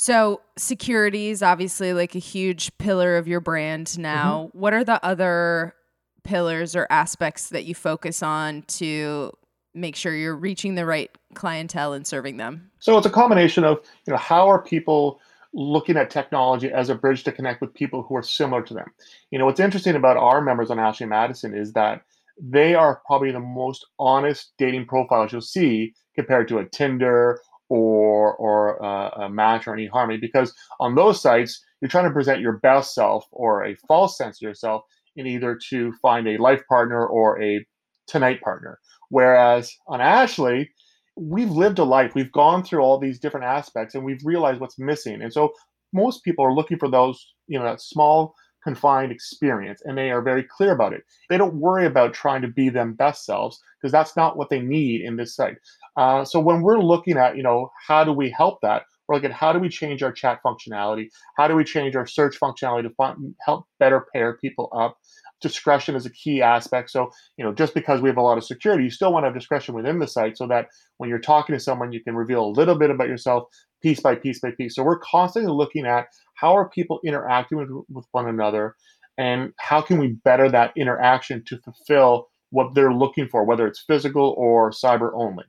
So, 0.00 0.42
security 0.56 1.30
is 1.30 1.42
obviously 1.42 1.92
like 1.92 2.14
a 2.14 2.20
huge 2.20 2.70
pillar 2.78 3.16
of 3.16 3.26
your 3.26 3.40
brand 3.40 3.98
now. 3.98 4.44
Mm-hmm. 4.44 4.58
What 4.60 4.72
are 4.72 4.84
the 4.84 5.04
other 5.04 5.74
pillars 6.22 6.76
or 6.76 6.86
aspects 6.88 7.48
that 7.48 7.64
you 7.64 7.74
focus 7.74 8.22
on 8.22 8.62
to 8.68 9.32
make 9.80 9.96
sure 9.96 10.14
you're 10.14 10.36
reaching 10.36 10.74
the 10.74 10.86
right 10.86 11.10
clientele 11.34 11.92
and 11.92 12.06
serving 12.06 12.36
them? 12.36 12.70
So, 12.78 12.96
it's 12.98 13.06
a 13.06 13.10
combination 13.10 13.64
of, 13.64 13.78
you 14.06 14.12
know, 14.12 14.18
how 14.18 14.48
are 14.48 14.62
people 14.62 15.20
looking 15.54 15.96
at 15.96 16.10
technology 16.10 16.70
as 16.70 16.90
a 16.90 16.94
bridge 16.94 17.24
to 17.24 17.32
connect 17.32 17.60
with 17.60 17.74
people 17.74 18.02
who 18.02 18.14
are 18.16 18.22
similar 18.22 18.62
to 18.62 18.74
them. 18.74 18.92
You 19.30 19.38
know, 19.38 19.46
what's 19.46 19.60
interesting 19.60 19.96
about 19.96 20.16
our 20.16 20.40
members 20.40 20.70
on 20.70 20.78
Ashley 20.78 21.06
Madison 21.06 21.56
is 21.56 21.72
that 21.72 22.02
they 22.40 22.74
are 22.74 23.02
probably 23.06 23.32
the 23.32 23.40
most 23.40 23.86
honest 23.98 24.52
dating 24.58 24.86
profiles 24.86 25.32
you'll 25.32 25.40
see 25.40 25.94
compared 26.14 26.48
to 26.48 26.58
a 26.58 26.68
Tinder 26.68 27.40
or 27.68 28.34
or 28.36 28.82
uh, 28.82 29.24
a 29.24 29.28
match 29.28 29.66
or 29.66 29.76
eHarmony, 29.76 30.20
because 30.20 30.54
on 30.80 30.94
those 30.94 31.20
sites 31.20 31.62
you're 31.80 31.88
trying 31.88 32.06
to 32.06 32.12
present 32.12 32.40
your 32.40 32.58
best 32.58 32.94
self 32.94 33.26
or 33.30 33.64
a 33.64 33.76
false 33.86 34.16
sense 34.16 34.38
of 34.38 34.46
yourself 34.46 34.82
in 35.16 35.26
either 35.26 35.58
to 35.70 35.92
find 36.00 36.28
a 36.28 36.40
life 36.40 36.62
partner 36.68 37.04
or 37.06 37.42
a 37.42 37.66
tonight 38.06 38.40
partner. 38.40 38.78
Whereas 39.10 39.74
on 39.86 40.00
Ashley, 40.00 40.70
we've 41.16 41.50
lived 41.50 41.78
a 41.78 41.84
life, 41.84 42.14
we've 42.14 42.32
gone 42.32 42.62
through 42.62 42.80
all 42.80 42.98
these 42.98 43.18
different 43.18 43.46
aspects, 43.46 43.94
and 43.94 44.04
we've 44.04 44.24
realized 44.24 44.60
what's 44.60 44.78
missing. 44.78 45.22
And 45.22 45.32
so 45.32 45.52
most 45.92 46.22
people 46.24 46.44
are 46.44 46.54
looking 46.54 46.78
for 46.78 46.90
those, 46.90 47.34
you 47.46 47.58
know, 47.58 47.64
that 47.64 47.80
small 47.80 48.34
confined 48.62 49.12
experience 49.12 49.80
and 49.84 49.96
they 49.96 50.10
are 50.10 50.20
very 50.20 50.42
clear 50.42 50.72
about 50.72 50.92
it. 50.92 51.02
They 51.30 51.38
don't 51.38 51.54
worry 51.54 51.86
about 51.86 52.12
trying 52.12 52.42
to 52.42 52.48
be 52.48 52.68
them 52.68 52.94
best 52.94 53.24
selves 53.24 53.60
because 53.80 53.92
that's 53.92 54.16
not 54.16 54.36
what 54.36 54.50
they 54.50 54.60
need 54.60 55.00
in 55.00 55.16
this 55.16 55.34
site. 55.34 55.56
Uh, 55.96 56.24
so 56.24 56.40
when 56.40 56.62
we're 56.62 56.80
looking 56.80 57.16
at, 57.16 57.36
you 57.36 57.42
know, 57.42 57.70
how 57.86 58.04
do 58.04 58.12
we 58.12 58.30
help 58.30 58.60
that? 58.62 58.82
We're 59.08 59.16
looking 59.16 59.30
at 59.30 59.36
how 59.36 59.52
do 59.52 59.58
we 59.58 59.68
change 59.68 60.02
our 60.02 60.12
chat 60.12 60.40
functionality? 60.44 61.08
How 61.36 61.48
do 61.48 61.54
we 61.54 61.64
change 61.64 61.96
our 61.96 62.06
search 62.06 62.38
functionality 62.38 62.82
to 62.82 63.24
help 63.44 63.66
better 63.80 64.06
pair 64.12 64.36
people 64.36 64.68
up? 64.76 64.98
Discretion 65.40 65.94
is 65.94 66.04
a 66.04 66.10
key 66.10 66.42
aspect. 66.42 66.90
So, 66.90 67.10
you 67.36 67.44
know, 67.44 67.54
just 67.54 67.72
because 67.72 68.00
we 68.00 68.08
have 68.08 68.18
a 68.18 68.22
lot 68.22 68.38
of 68.38 68.44
security, 68.44 68.84
you 68.84 68.90
still 68.90 69.12
want 69.12 69.22
to 69.24 69.28
have 69.28 69.34
discretion 69.34 69.74
within 69.74 69.98
the 69.98 70.06
site 70.06 70.36
so 70.36 70.46
that 70.48 70.66
when 70.98 71.08
you're 71.08 71.20
talking 71.20 71.54
to 71.54 71.60
someone, 71.60 71.92
you 71.92 72.02
can 72.02 72.14
reveal 72.14 72.44
a 72.44 72.50
little 72.50 72.76
bit 72.76 72.90
about 72.90 73.08
yourself 73.08 73.44
piece 73.82 74.00
by 74.00 74.14
piece 74.14 74.40
by 74.40 74.50
piece. 74.50 74.74
So 74.74 74.82
we're 74.82 74.98
constantly 74.98 75.52
looking 75.52 75.86
at 75.86 76.06
how 76.34 76.54
are 76.56 76.68
people 76.68 77.00
interacting 77.04 77.58
with, 77.58 77.70
with 77.88 78.06
one 78.12 78.28
another 78.28 78.74
and 79.16 79.52
how 79.58 79.80
can 79.80 79.98
we 79.98 80.08
better 80.24 80.50
that 80.50 80.72
interaction 80.76 81.42
to 81.46 81.58
fulfill 81.58 82.28
what 82.50 82.74
they're 82.74 82.92
looking 82.92 83.28
for, 83.28 83.44
whether 83.44 83.66
it's 83.66 83.84
physical 83.86 84.34
or 84.38 84.70
cyber 84.70 85.10
only. 85.14 85.44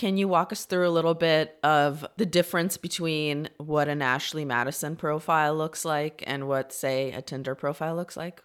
Can 0.00 0.16
you 0.16 0.28
walk 0.28 0.50
us 0.50 0.64
through 0.64 0.88
a 0.88 0.96
little 0.96 1.12
bit 1.12 1.58
of 1.62 2.06
the 2.16 2.24
difference 2.24 2.78
between 2.78 3.50
what 3.58 3.86
an 3.86 4.00
Ashley 4.00 4.46
Madison 4.46 4.96
profile 4.96 5.54
looks 5.54 5.84
like 5.84 6.24
and 6.26 6.48
what, 6.48 6.72
say, 6.72 7.12
a 7.12 7.20
Tinder 7.20 7.54
profile 7.54 7.94
looks 7.96 8.16
like? 8.16 8.40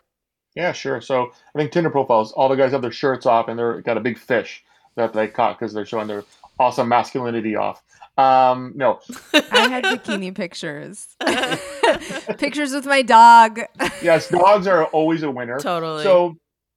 Yeah, 0.53 0.73
sure. 0.73 0.99
So 0.99 1.31
I 1.55 1.57
think 1.57 1.71
Tinder 1.71 1.89
profiles, 1.89 2.33
all 2.33 2.49
the 2.49 2.57
guys 2.57 2.73
have 2.73 2.81
their 2.81 2.91
shirts 2.91 3.25
off 3.25 3.47
and 3.47 3.57
they're 3.57 3.79
got 3.79 3.95
a 3.95 4.01
big 4.01 4.17
fish 4.17 4.65
that 4.97 5.13
they 5.13 5.29
caught 5.29 5.57
because 5.57 5.71
they're 5.71 5.85
showing 5.85 6.07
their 6.07 6.25
awesome 6.59 6.89
masculinity 6.89 7.55
off. 7.55 7.81
Um, 8.17 8.73
no, 8.75 8.99
I 9.33 9.69
had 9.69 9.85
bikini 9.85 10.35
pictures, 10.35 11.15
pictures 12.37 12.73
with 12.73 12.85
my 12.85 13.01
dog. 13.01 13.61
yes, 14.01 14.27
dogs 14.27 14.67
are 14.67 14.87
always 14.87 15.23
a 15.23 15.31
winner. 15.31 15.57
Totally. 15.59 16.03
So 16.03 16.35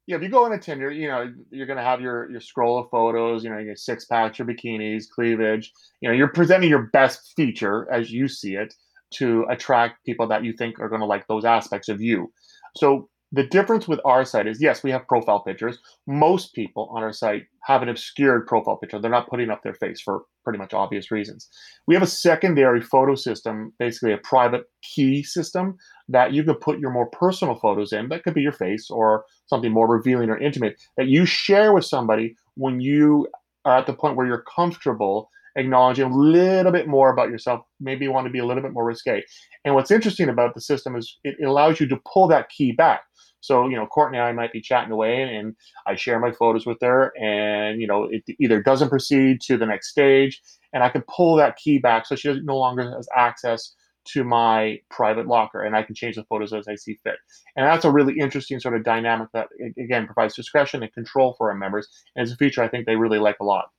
yeah, 0.09 0.16
if 0.16 0.22
you 0.22 0.30
go 0.30 0.46
into 0.46 0.56
Tinder, 0.56 0.90
you 0.90 1.06
know 1.06 1.30
you're 1.50 1.66
gonna 1.66 1.84
have 1.84 2.00
your 2.00 2.30
your 2.30 2.40
scroll 2.40 2.78
of 2.78 2.88
photos. 2.88 3.44
You 3.44 3.50
know, 3.50 3.59
your 3.59 3.76
six 3.76 4.06
packs, 4.06 4.38
your 4.38 4.48
bikinis, 4.48 5.04
cleavage. 5.06 5.70
You 6.00 6.09
know, 6.09 6.14
you're 6.14 6.28
presenting 6.28 6.70
your 6.70 6.88
best 6.94 7.34
feature 7.36 7.86
as 7.92 8.11
you 8.11 8.26
see 8.26 8.54
it 8.54 8.72
to 9.16 9.44
attract 9.50 10.06
people 10.06 10.26
that 10.28 10.44
you 10.44 10.54
think 10.54 10.80
are 10.80 10.88
gonna 10.88 11.04
like 11.04 11.26
those 11.26 11.44
aspects 11.44 11.90
of 11.90 12.00
you. 12.00 12.32
So 12.74 13.11
the 13.30 13.44
difference 13.44 13.86
with 13.86 14.00
our 14.04 14.24
site 14.24 14.46
is 14.46 14.62
yes, 14.62 14.82
we 14.82 14.90
have 14.90 15.06
profile 15.06 15.40
pictures. 15.40 15.78
Most 16.06 16.54
people 16.54 16.90
on 16.94 17.02
our 17.02 17.12
site 17.12 17.44
have 17.64 17.82
an 17.82 17.88
obscured 17.88 18.46
profile 18.46 18.76
picture. 18.76 18.98
They're 18.98 19.10
not 19.10 19.28
putting 19.28 19.50
up 19.50 19.62
their 19.62 19.74
face 19.74 20.00
for 20.00 20.22
pretty 20.44 20.58
much 20.58 20.72
obvious 20.72 21.10
reasons. 21.10 21.48
We 21.86 21.94
have 21.94 22.02
a 22.02 22.06
secondary 22.06 22.80
photo 22.80 23.14
system, 23.14 23.72
basically 23.78 24.12
a 24.12 24.18
private 24.18 24.64
key 24.82 25.22
system 25.22 25.76
that 26.08 26.32
you 26.32 26.42
can 26.42 26.54
put 26.54 26.78
your 26.78 26.90
more 26.90 27.10
personal 27.10 27.56
photos 27.56 27.92
in. 27.92 28.08
That 28.08 28.24
could 28.24 28.34
be 28.34 28.40
your 28.40 28.52
face 28.52 28.88
or 28.90 29.24
something 29.46 29.72
more 29.72 29.88
revealing 29.88 30.30
or 30.30 30.38
intimate 30.38 30.80
that 30.96 31.08
you 31.08 31.26
share 31.26 31.74
with 31.74 31.84
somebody 31.84 32.34
when 32.54 32.80
you 32.80 33.28
are 33.66 33.76
at 33.76 33.86
the 33.86 33.92
point 33.92 34.16
where 34.16 34.26
you're 34.26 34.44
comfortable 34.54 35.28
acknowledging 35.56 36.04
a 36.04 36.16
little 36.16 36.72
bit 36.72 36.86
more 36.86 37.12
about 37.12 37.30
yourself. 37.30 37.60
Maybe 37.80 38.04
you 38.04 38.12
want 38.12 38.26
to 38.26 38.32
be 38.32 38.38
a 38.38 38.46
little 38.46 38.62
bit 38.62 38.72
more 38.72 38.84
risque. 38.84 39.22
And 39.64 39.74
what's 39.74 39.90
interesting 39.90 40.28
about 40.28 40.54
the 40.54 40.60
system 40.60 40.96
is 40.96 41.18
it 41.24 41.36
allows 41.44 41.80
you 41.80 41.88
to 41.88 41.98
pull 42.10 42.28
that 42.28 42.48
key 42.48 42.72
back. 42.72 43.02
So, 43.49 43.66
you 43.66 43.76
know, 43.76 43.86
Courtney 43.86 44.18
and 44.18 44.26
I 44.26 44.32
might 44.32 44.53
be 44.53 44.61
chatting 44.61 44.92
away 44.92 45.22
and 45.22 45.57
I 45.86 45.96
share 45.96 46.20
my 46.20 46.30
photos 46.30 46.66
with 46.66 46.78
her 46.82 47.12
and, 47.18 47.80
you 47.80 47.86
know, 47.86 48.05
it 48.05 48.22
either 48.38 48.62
doesn't 48.62 48.90
proceed 48.90 49.40
to 49.46 49.57
the 49.57 49.64
next 49.64 49.88
stage 49.88 50.40
and 50.74 50.84
I 50.84 50.90
can 50.90 51.03
pull 51.09 51.36
that 51.36 51.57
key 51.57 51.78
back 51.78 52.07
so 52.07 52.14
she 52.14 52.40
no 52.42 52.59
longer 52.59 52.94
has 52.94 53.09
access 53.16 53.74
to 54.09 54.22
my 54.22 54.78
private 54.90 55.26
locker 55.26 55.62
and 55.62 55.74
I 55.74 55.82
can 55.82 55.94
change 55.94 56.16
the 56.16 56.24
photos 56.24 56.53
as 56.53 56.68
I 56.68 56.74
see 56.74 56.99
fit. 57.03 57.16
And 57.57 57.66
that's 57.66 57.86
a 57.86 57.90
really 57.90 58.18
interesting 58.18 58.61
sort 58.61 58.76
of 58.76 58.84
dynamic 58.84 59.28
that, 59.32 59.49
again, 59.78 60.05
provides 60.05 60.34
discretion 60.34 60.82
and 60.82 60.92
control 60.92 61.34
for 61.38 61.51
our 61.51 61.57
members. 61.57 61.88
And 62.16 62.22
it's 62.22 62.32
a 62.32 62.36
feature 62.36 62.62
I 62.62 62.68
think 62.68 62.84
they 62.84 62.96
really 62.96 63.18
like 63.18 63.36
a 63.40 63.44
lot. 63.44 63.70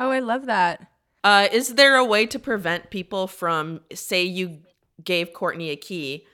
Oh, 0.00 0.10
I 0.10 0.18
love 0.18 0.46
that. 0.46 0.86
Uh, 1.22 1.48
is 1.52 1.74
there 1.74 1.96
a 1.96 2.04
way 2.04 2.26
to 2.26 2.38
prevent 2.38 2.90
people 2.90 3.28
from, 3.28 3.80
say, 3.94 4.22
you 4.22 4.58
gave 5.02 5.32
Courtney 5.32 5.70
a 5.70 5.76
key 5.76 6.26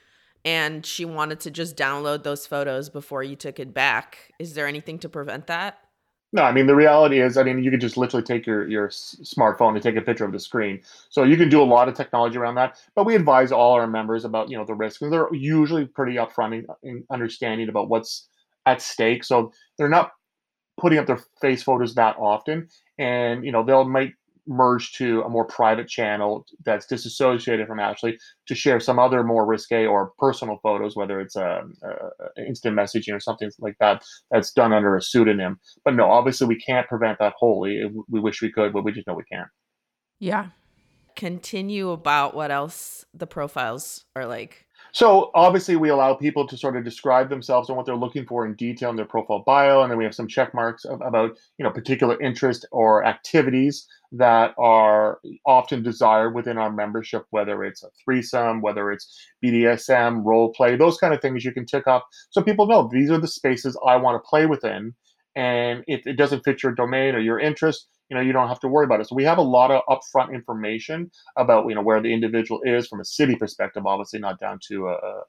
and 0.44 0.84
she 0.84 1.04
wanted 1.04 1.40
to 1.40 1.50
just 1.50 1.76
download 1.76 2.22
those 2.22 2.46
photos 2.46 2.88
before 2.88 3.22
you 3.22 3.36
took 3.36 3.60
it 3.60 3.72
back. 3.72 4.32
Is 4.38 4.54
there 4.54 4.66
anything 4.66 4.98
to 5.00 5.08
prevent 5.08 5.46
that? 5.46 5.78
No, 6.34 6.42
I 6.42 6.52
mean 6.52 6.66
the 6.66 6.74
reality 6.74 7.20
is, 7.20 7.36
I 7.36 7.42
mean 7.42 7.62
you 7.62 7.70
could 7.70 7.80
just 7.80 7.98
literally 7.98 8.24
take 8.24 8.46
your 8.46 8.66
your 8.66 8.88
smartphone 8.88 9.74
and 9.74 9.82
take 9.82 9.96
a 9.96 10.00
picture 10.00 10.24
of 10.24 10.32
the 10.32 10.40
screen. 10.40 10.80
So 11.10 11.24
you 11.24 11.36
can 11.36 11.50
do 11.50 11.62
a 11.62 11.64
lot 11.64 11.88
of 11.88 11.94
technology 11.94 12.38
around 12.38 12.54
that. 12.54 12.78
But 12.94 13.04
we 13.04 13.14
advise 13.14 13.52
all 13.52 13.72
our 13.74 13.86
members 13.86 14.24
about 14.24 14.50
you 14.50 14.56
know 14.56 14.64
the 14.64 14.74
risks, 14.74 15.00
they're 15.00 15.32
usually 15.34 15.84
pretty 15.84 16.14
upfront 16.14 16.64
in 16.82 17.04
understanding 17.10 17.68
about 17.68 17.90
what's 17.90 18.28
at 18.64 18.80
stake. 18.80 19.24
So 19.24 19.52
they're 19.76 19.90
not 19.90 20.12
putting 20.80 20.98
up 20.98 21.06
their 21.06 21.20
face 21.40 21.62
photos 21.62 21.94
that 21.96 22.16
often, 22.18 22.68
and 22.98 23.44
you 23.44 23.52
know 23.52 23.62
they'll 23.62 23.84
might 23.84 24.14
merge 24.46 24.92
to 24.92 25.22
a 25.22 25.28
more 25.28 25.44
private 25.44 25.88
channel 25.88 26.44
that's 26.64 26.86
disassociated 26.86 27.66
from 27.66 27.78
Ashley 27.78 28.18
to 28.46 28.54
share 28.54 28.80
some 28.80 28.98
other 28.98 29.22
more 29.22 29.46
risque 29.46 29.86
or 29.86 30.12
personal 30.18 30.58
photos, 30.62 30.96
whether 30.96 31.20
it's 31.20 31.36
um, 31.36 31.74
a, 31.82 32.40
a, 32.40 32.46
instant 32.46 32.76
messaging 32.76 33.14
or 33.14 33.20
something 33.20 33.50
like 33.60 33.76
that 33.78 34.02
that's 34.30 34.52
done 34.52 34.72
under 34.72 34.96
a 34.96 35.02
pseudonym. 35.02 35.60
But 35.84 35.94
no, 35.94 36.10
obviously 36.10 36.46
we 36.46 36.58
can't 36.58 36.88
prevent 36.88 37.18
that 37.20 37.34
wholly. 37.38 37.82
We 38.08 38.20
wish 38.20 38.42
we 38.42 38.52
could, 38.52 38.72
but 38.72 38.84
we 38.84 38.92
just 38.92 39.06
know 39.06 39.14
we 39.14 39.24
can't. 39.24 39.48
Yeah. 40.18 40.48
Continue 41.14 41.90
about 41.90 42.34
what 42.34 42.50
else 42.50 43.04
the 43.12 43.26
profiles 43.26 44.04
are 44.16 44.26
like. 44.26 44.66
So 44.94 45.30
obviously, 45.34 45.76
we 45.76 45.88
allow 45.88 46.12
people 46.14 46.46
to 46.46 46.56
sort 46.56 46.76
of 46.76 46.84
describe 46.84 47.30
themselves 47.30 47.68
and 47.70 47.76
what 47.76 47.86
they're 47.86 47.96
looking 47.96 48.26
for 48.26 48.44
in 48.44 48.54
detail 48.54 48.90
in 48.90 48.96
their 48.96 49.06
profile 49.06 49.42
bio, 49.46 49.80
and 49.82 49.90
then 49.90 49.96
we 49.96 50.04
have 50.04 50.14
some 50.14 50.28
check 50.28 50.52
marks 50.52 50.84
about 50.84 51.38
you 51.56 51.64
know 51.64 51.70
particular 51.70 52.20
interest 52.20 52.66
or 52.72 53.04
activities 53.06 53.86
that 54.12 54.54
are 54.58 55.18
often 55.46 55.82
desired 55.82 56.34
within 56.34 56.58
our 56.58 56.70
membership, 56.70 57.24
whether 57.30 57.64
it's 57.64 57.82
a 57.82 57.88
threesome, 58.04 58.60
whether 58.60 58.92
it's 58.92 59.18
BDSM, 59.42 60.22
role 60.24 60.52
play, 60.52 60.76
those 60.76 60.98
kind 60.98 61.14
of 61.14 61.22
things 61.22 61.42
you 61.42 61.52
can 61.52 61.64
tick 61.64 61.86
off 61.86 62.02
so 62.28 62.42
people 62.42 62.66
know 62.66 62.88
these 62.92 63.10
are 63.10 63.18
the 63.18 63.26
spaces 63.26 63.78
I 63.86 63.96
want 63.96 64.22
to 64.22 64.28
play 64.28 64.44
within. 64.44 64.94
And 65.34 65.82
if 65.86 66.06
it 66.06 66.18
doesn't 66.18 66.44
fit 66.44 66.62
your 66.62 66.72
domain 66.72 67.14
or 67.14 67.20
your 67.20 67.38
interest, 67.40 67.88
you 68.08 68.16
know, 68.16 68.20
you 68.20 68.32
don't 68.32 68.48
have 68.48 68.60
to 68.60 68.68
worry 68.68 68.84
about 68.84 69.00
it. 69.00 69.08
So 69.08 69.16
we 69.16 69.24
have 69.24 69.38
a 69.38 69.42
lot 69.42 69.70
of 69.70 69.82
upfront 69.88 70.34
information 70.34 71.10
about, 71.36 71.68
you 71.68 71.74
know, 71.74 71.82
where 71.82 72.00
the 72.00 72.12
individual 72.12 72.60
is 72.64 72.86
from 72.86 73.00
a 73.00 73.04
city 73.04 73.36
perspective, 73.36 73.86
obviously 73.86 74.18
not 74.18 74.38
down 74.38 74.58
to 74.68 74.88
a, 74.88 74.92
a 74.92 75.22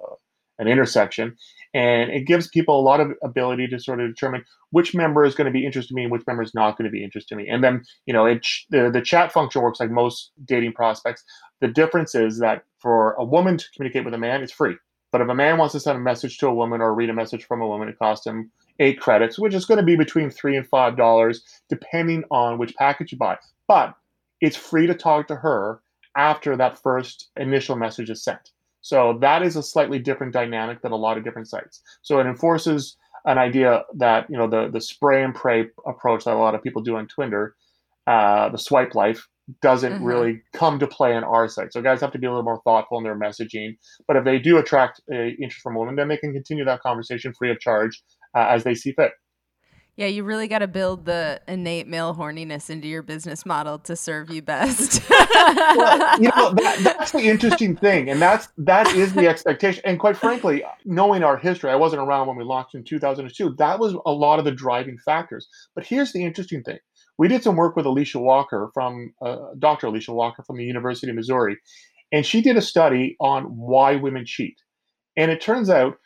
an 0.59 0.67
intersection. 0.67 1.36
And 1.74 2.11
it 2.11 2.28
gives 2.28 2.47
people 2.47 2.80
a 2.80 2.82
lot 2.82 2.99
of 2.99 3.11
ability 3.24 3.67
to 3.67 3.80
sort 3.80 3.99
of 3.99 4.09
determine 4.09 4.43
which 4.69 4.93
member 4.93 5.26
is 5.26 5.36
going 5.36 5.45
to 5.45 5.51
be 5.51 5.65
interested 5.65 5.91
in 5.91 5.95
me 5.95 6.03
and 6.03 6.11
which 6.11 6.28
member 6.28 6.43
is 6.43 6.53
not 6.53 6.78
going 6.78 6.86
to 6.86 6.91
be 6.91 7.03
interested 7.03 7.36
in 7.36 7.43
me. 7.43 7.49
And 7.49 7.63
then, 7.63 7.84
you 8.05 8.13
know, 8.13 8.26
it, 8.26 8.45
the, 8.69 8.91
the 8.91 9.01
chat 9.01 9.32
function 9.32 9.61
works 9.61 9.80
like 9.80 9.89
most 9.89 10.32
dating 10.45 10.74
prospects. 10.74 11.24
The 11.61 11.67
difference 11.67 12.13
is 12.13 12.39
that 12.39 12.63
for 12.80 13.13
a 13.13 13.24
woman 13.24 13.57
to 13.57 13.65
communicate 13.76 14.05
with 14.05 14.13
a 14.13 14.19
man, 14.19 14.43
it's 14.43 14.53
free. 14.53 14.76
But 15.11 15.21
if 15.21 15.30
a 15.30 15.36
man 15.36 15.57
wants 15.57 15.74
to 15.74 15.80
send 15.80 15.97
a 15.97 16.01
message 16.01 16.38
to 16.39 16.47
a 16.47 16.53
woman 16.53 16.82
or 16.82 16.93
read 16.93 17.09
a 17.09 17.13
message 17.13 17.45
from 17.45 17.61
a 17.61 17.67
woman, 17.67 17.88
it 17.88 17.99
costs 17.99 18.26
him 18.26 18.51
eight 18.80 18.99
credits, 18.99 19.39
which 19.39 19.53
is 19.53 19.65
going 19.65 19.80
to 19.80 19.86
be 19.86 19.95
between 19.95 20.30
three 20.30 20.57
and 20.57 20.67
five 20.67 20.97
dollars, 20.97 21.43
depending 21.69 22.24
on 22.32 22.57
which 22.57 22.76
package 22.76 23.11
you 23.11 23.17
buy. 23.17 23.38
But 23.67 23.95
it's 24.41 24.57
free 24.57 24.88
to 24.88 24.93
talk 24.93 25.28
to 25.28 25.36
her 25.36 25.82
after 26.17 26.55
that 26.57 26.82
first 26.82 27.30
initial 27.38 27.76
message 27.76 28.09
is 28.09 28.24
sent. 28.24 28.51
So 28.82 29.17
that 29.21 29.41
is 29.41 29.55
a 29.55 29.63
slightly 29.63 29.97
different 29.99 30.34
dynamic 30.34 30.82
than 30.82 30.91
a 30.91 30.97
lot 30.97 31.17
of 31.17 31.24
different 31.24 31.47
sites. 31.47 31.82
So 32.01 32.19
it 32.19 32.28
enforces 32.28 32.97
an 33.26 33.38
idea 33.38 33.84
that 33.95 34.30
you 34.30 34.38
know 34.38 34.49
the 34.49 34.69
the 34.69 34.82
spray 34.82 35.24
and 35.24 35.34
pray 35.34 35.67
approach 35.88 36.26
that 36.26 36.34
a 36.34 36.38
lot 36.38 36.55
of 36.55 36.63
people 36.63 36.82
do 36.82 36.97
on 36.97 37.07
Twitter, 37.07 37.55
uh, 38.07 38.49
the 38.49 38.57
swipe 38.57 38.95
life 38.95 39.28
doesn't 39.61 39.93
mm-hmm. 39.93 40.03
really 40.03 40.41
come 40.53 40.80
to 40.80 40.88
play 40.88 41.13
on 41.15 41.24
our 41.24 41.47
site. 41.47 41.74
So 41.74 41.82
guys 41.82 42.01
have 42.01 42.11
to 42.13 42.19
be 42.19 42.28
a 42.28 42.30
little 42.30 42.43
more 42.43 42.61
thoughtful 42.63 42.97
in 42.97 43.03
their 43.03 43.17
messaging. 43.17 43.78
But 44.07 44.15
if 44.15 44.24
they 44.24 44.39
do 44.39 44.57
attract 44.57 45.01
uh, 45.11 45.15
interest 45.15 45.61
from 45.61 45.76
women, 45.76 45.95
then 45.95 46.07
they 46.07 46.17
can 46.17 46.34
continue 46.34 46.63
that 46.65 46.82
conversation 46.82 47.34
free 47.34 47.51
of 47.51 47.59
charge 47.59 48.01
uh, 48.36 48.48
as 48.50 48.64
they 48.64 48.76
see 48.76 48.92
fit. 48.94 49.12
Yeah, 49.96 50.08
you 50.08 50.24
really 50.24 50.48
got 50.48 50.60
to 50.60 50.68
build 50.68 51.06
the 51.06 51.40
innate 51.48 51.88
male 51.88 52.16
horniness 52.16 52.72
into 52.72 52.88
your 52.88 53.04
business 53.04 53.46
model 53.46 53.78
to 53.80 53.96
serve 53.96 54.32
you 54.32 54.42
best. 54.42 55.08
well, 55.10 56.20
you 56.20 56.30
know, 56.30 56.52
that, 56.56 56.80
that's 56.84 57.12
the 57.12 57.20
interesting 57.20 57.76
thing, 57.76 58.10
and 58.10 58.20
that's 58.20 58.48
that 58.58 58.88
is 58.96 59.14
the 59.14 59.28
expectation. 59.28 59.84
And 59.86 60.00
quite 60.00 60.18
frankly, 60.18 60.64
knowing 60.84 61.24
our 61.24 61.38
history, 61.38 61.70
I 61.70 61.76
wasn't 61.76 62.02
around 62.02 62.28
when 62.28 62.38
we 62.38 62.44
launched 62.44 62.74
in 62.74 62.84
2002. 62.84 63.54
That 63.60 63.78
was 63.78 63.96
a 64.08 64.12
lot 64.12 64.40
of 64.40 64.46
the 64.46 64.52
driving 64.52 64.98
factors. 64.98 65.48
But 65.76 65.86
here's 65.86 66.12
the 66.12 66.24
interesting 66.24 66.64
thing: 66.64 66.80
we 67.20 67.28
did 67.28 67.44
some 67.44 67.56
work 67.56 67.76
with 67.76 67.86
Alicia 67.86 68.20
Walker 68.20 68.72
from 68.74 69.14
uh, 69.22 69.38
Dr. 69.60 69.88
Alicia 69.88 70.14
Walker 70.14 70.42
from 70.42 70.58
the 70.58 70.66
University 70.66 71.12
of 71.12 71.16
Missouri, 71.16 71.56
and 72.12 72.26
she 72.26 72.42
did 72.42 72.58
a 72.58 72.64
study 72.64 73.16
on 73.20 73.44
why 73.44 73.96
women 73.96 74.26
cheat. 74.26 74.56
And 75.16 75.30
it 75.30 75.40
turns 75.40 75.70
out 75.70 75.98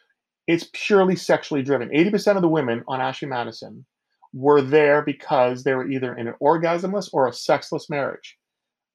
it's 0.48 0.70
purely 0.74 1.16
sexually 1.16 1.62
driven. 1.62 1.90
80% 1.90 2.38
of 2.38 2.42
the 2.42 2.48
women 2.48 2.84
on 2.88 3.02
Ashley 3.02 3.28
Madison 3.28 3.86
were 4.34 4.62
there 4.62 5.02
because 5.02 5.64
they 5.64 5.74
were 5.74 5.90
either 5.90 6.16
in 6.16 6.28
an 6.28 6.36
orgasmless 6.42 7.10
or 7.12 7.28
a 7.28 7.34
sexless 7.34 7.90
marriage. 7.90 8.38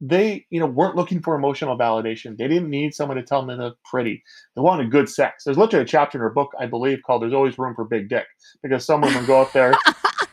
They, 0.00 0.46
you 0.50 0.59
know, 0.59 0.66
weren't 0.66 0.96
looking 0.96 1.20
for 1.22 1.36
emotional 1.36 1.78
validation. 1.78 2.36
They 2.36 2.48
didn't 2.48 2.70
need 2.70 2.92
someone 2.92 3.18
to 3.18 3.22
tell 3.22 3.44
them 3.44 3.59
they're 3.59 3.72
pretty. 3.88 4.22
They 4.57 4.62
wanted 4.62 4.90
good 4.90 5.09
sex. 5.09 5.44
There's 5.44 5.59
literally 5.59 5.84
a 5.84 5.88
chapter 5.88 6.18
in 6.18 6.22
her 6.22 6.30
book, 6.30 6.50
I 6.59 6.66
believe, 6.66 6.98
called 7.07 7.22
"There's 7.22 7.32
Always 7.32 7.57
Room 7.57 7.74
for 7.76 7.84
Big 7.84 8.09
Dick," 8.09 8.26
because 8.64 8.84
some 8.84 9.00
women 9.00 9.24
go 9.26 9.42
out 9.42 9.53
there 9.53 9.74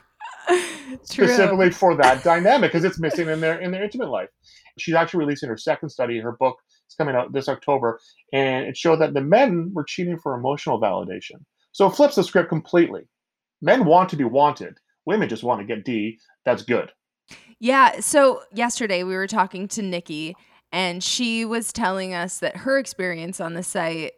specifically 1.04 1.70
for 1.70 1.96
that 1.98 2.24
dynamic 2.24 2.72
because 2.72 2.84
it's 2.84 3.00
missing 3.00 3.30
in 3.30 3.42
their 3.42 3.60
in 3.60 3.70
their 3.70 3.84
intimate 3.84 4.10
life. 4.10 4.30
She's 4.80 4.96
actually 4.96 5.20
releasing 5.20 5.50
her 5.50 5.58
second 5.58 5.90
study, 5.90 6.18
in 6.18 6.24
her 6.24 6.36
book 6.40 6.58
it's 6.90 6.96
coming 6.96 7.16
out 7.16 7.32
this 7.32 7.48
October, 7.48 8.00
and 8.34 8.66
it 8.66 8.76
showed 8.76 9.00
that 9.00 9.14
the 9.14 9.22
men 9.22 9.70
were 9.76 9.84
cheating 9.84 10.18
for 10.18 10.34
emotional 10.34 10.82
validation. 10.82 11.36
So 11.72 11.86
it 11.86 11.92
flips 11.92 12.16
the 12.16 12.24
script 12.24 12.50
completely. 12.50 13.04
Men 13.62 13.86
want 13.86 14.10
to 14.10 14.16
be 14.16 14.24
wanted. 14.24 14.80
Women 15.06 15.30
just 15.30 15.44
want 15.44 15.62
to 15.62 15.68
get 15.68 15.86
D. 15.86 16.18
That's 16.46 16.64
good. 16.64 16.92
Yeah. 17.60 18.00
So 18.00 18.42
yesterday 18.52 19.04
we 19.04 19.14
were 19.14 19.28
talking 19.28 19.68
to 19.68 19.84
Nikki, 19.84 20.36
and 20.72 21.04
she 21.04 21.46
was 21.46 21.72
telling 21.72 22.16
us 22.16 22.40
that 22.40 22.58
her 22.58 22.80
experience 22.80 23.40
on 23.40 23.54
the 23.54 23.64
site 23.64 24.14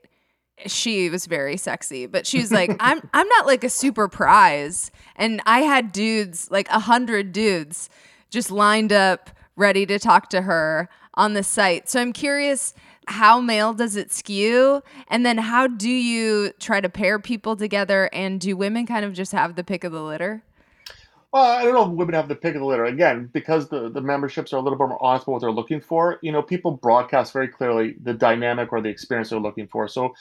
she 0.68 1.10
was 1.10 1.26
very 1.26 1.58
sexy, 1.58 2.06
but 2.06 2.28
she 2.28 2.40
was 2.40 2.52
like, 2.52 2.70
"I'm 2.80 3.02
I'm 3.14 3.28
not 3.28 3.48
like 3.48 3.66
a 3.66 3.70
super 3.70 4.08
prize," 4.08 4.92
and 5.18 5.42
I 5.46 5.60
had 5.60 5.92
dudes 5.92 6.50
like 6.52 6.70
a 6.70 6.80
hundred 6.80 7.34
dudes 7.34 7.90
just 8.30 8.50
lined 8.50 8.94
up 8.94 9.30
ready 9.58 9.86
to 9.88 10.00
talk 10.00 10.30
to 10.30 10.44
her 10.44 10.88
on 11.16 11.34
the 11.34 11.44
site. 11.44 11.90
So 11.90 12.00
I'm 12.00 12.14
curious, 12.14 12.74
how 13.08 13.42
male 13.42 13.74
does 13.74 13.96
it 13.96 14.12
skew, 14.12 14.82
and 15.08 15.26
then 15.26 15.38
how 15.38 15.68
do 15.68 15.90
you 15.90 16.54
try 16.60 16.82
to 16.82 16.90
pair 16.90 17.20
people 17.20 17.56
together, 17.56 18.10
and 18.14 18.40
do 18.40 18.56
women 18.56 18.86
kind 18.86 19.06
of 19.06 19.14
just 19.14 19.32
have 19.32 19.56
the 19.56 19.64
pick 19.64 19.84
of 19.84 19.92
the 19.92 20.04
litter? 20.04 20.44
Well, 21.34 21.44
I 21.44 21.64
don't 21.64 21.74
know 21.74 21.90
if 21.90 21.92
women 21.92 22.16
have 22.16 22.28
the 22.28 22.36
pick 22.36 22.56
of 22.56 22.60
the 22.60 22.66
litter. 22.66 22.84
Again, 22.84 23.30
because 23.32 23.70
the, 23.70 23.90
the 23.90 24.02
memberships 24.02 24.52
are 24.52 24.58
a 24.58 24.62
little 24.62 24.78
bit 24.78 24.90
more 24.90 25.02
honest 25.02 25.24
about 25.24 25.32
what 25.32 25.42
they're 25.42 25.52
looking 25.52 25.80
for, 25.80 26.20
you 26.22 26.32
know, 26.32 26.42
people 26.42 26.72
broadcast 26.72 27.32
very 27.32 27.48
clearly 27.48 27.96
the 28.04 28.14
dynamic 28.14 28.74
or 28.74 28.82
the 28.82 28.90
experience 28.90 29.30
they're 29.30 29.40
looking 29.40 29.68
for. 29.68 29.88
So 29.88 30.14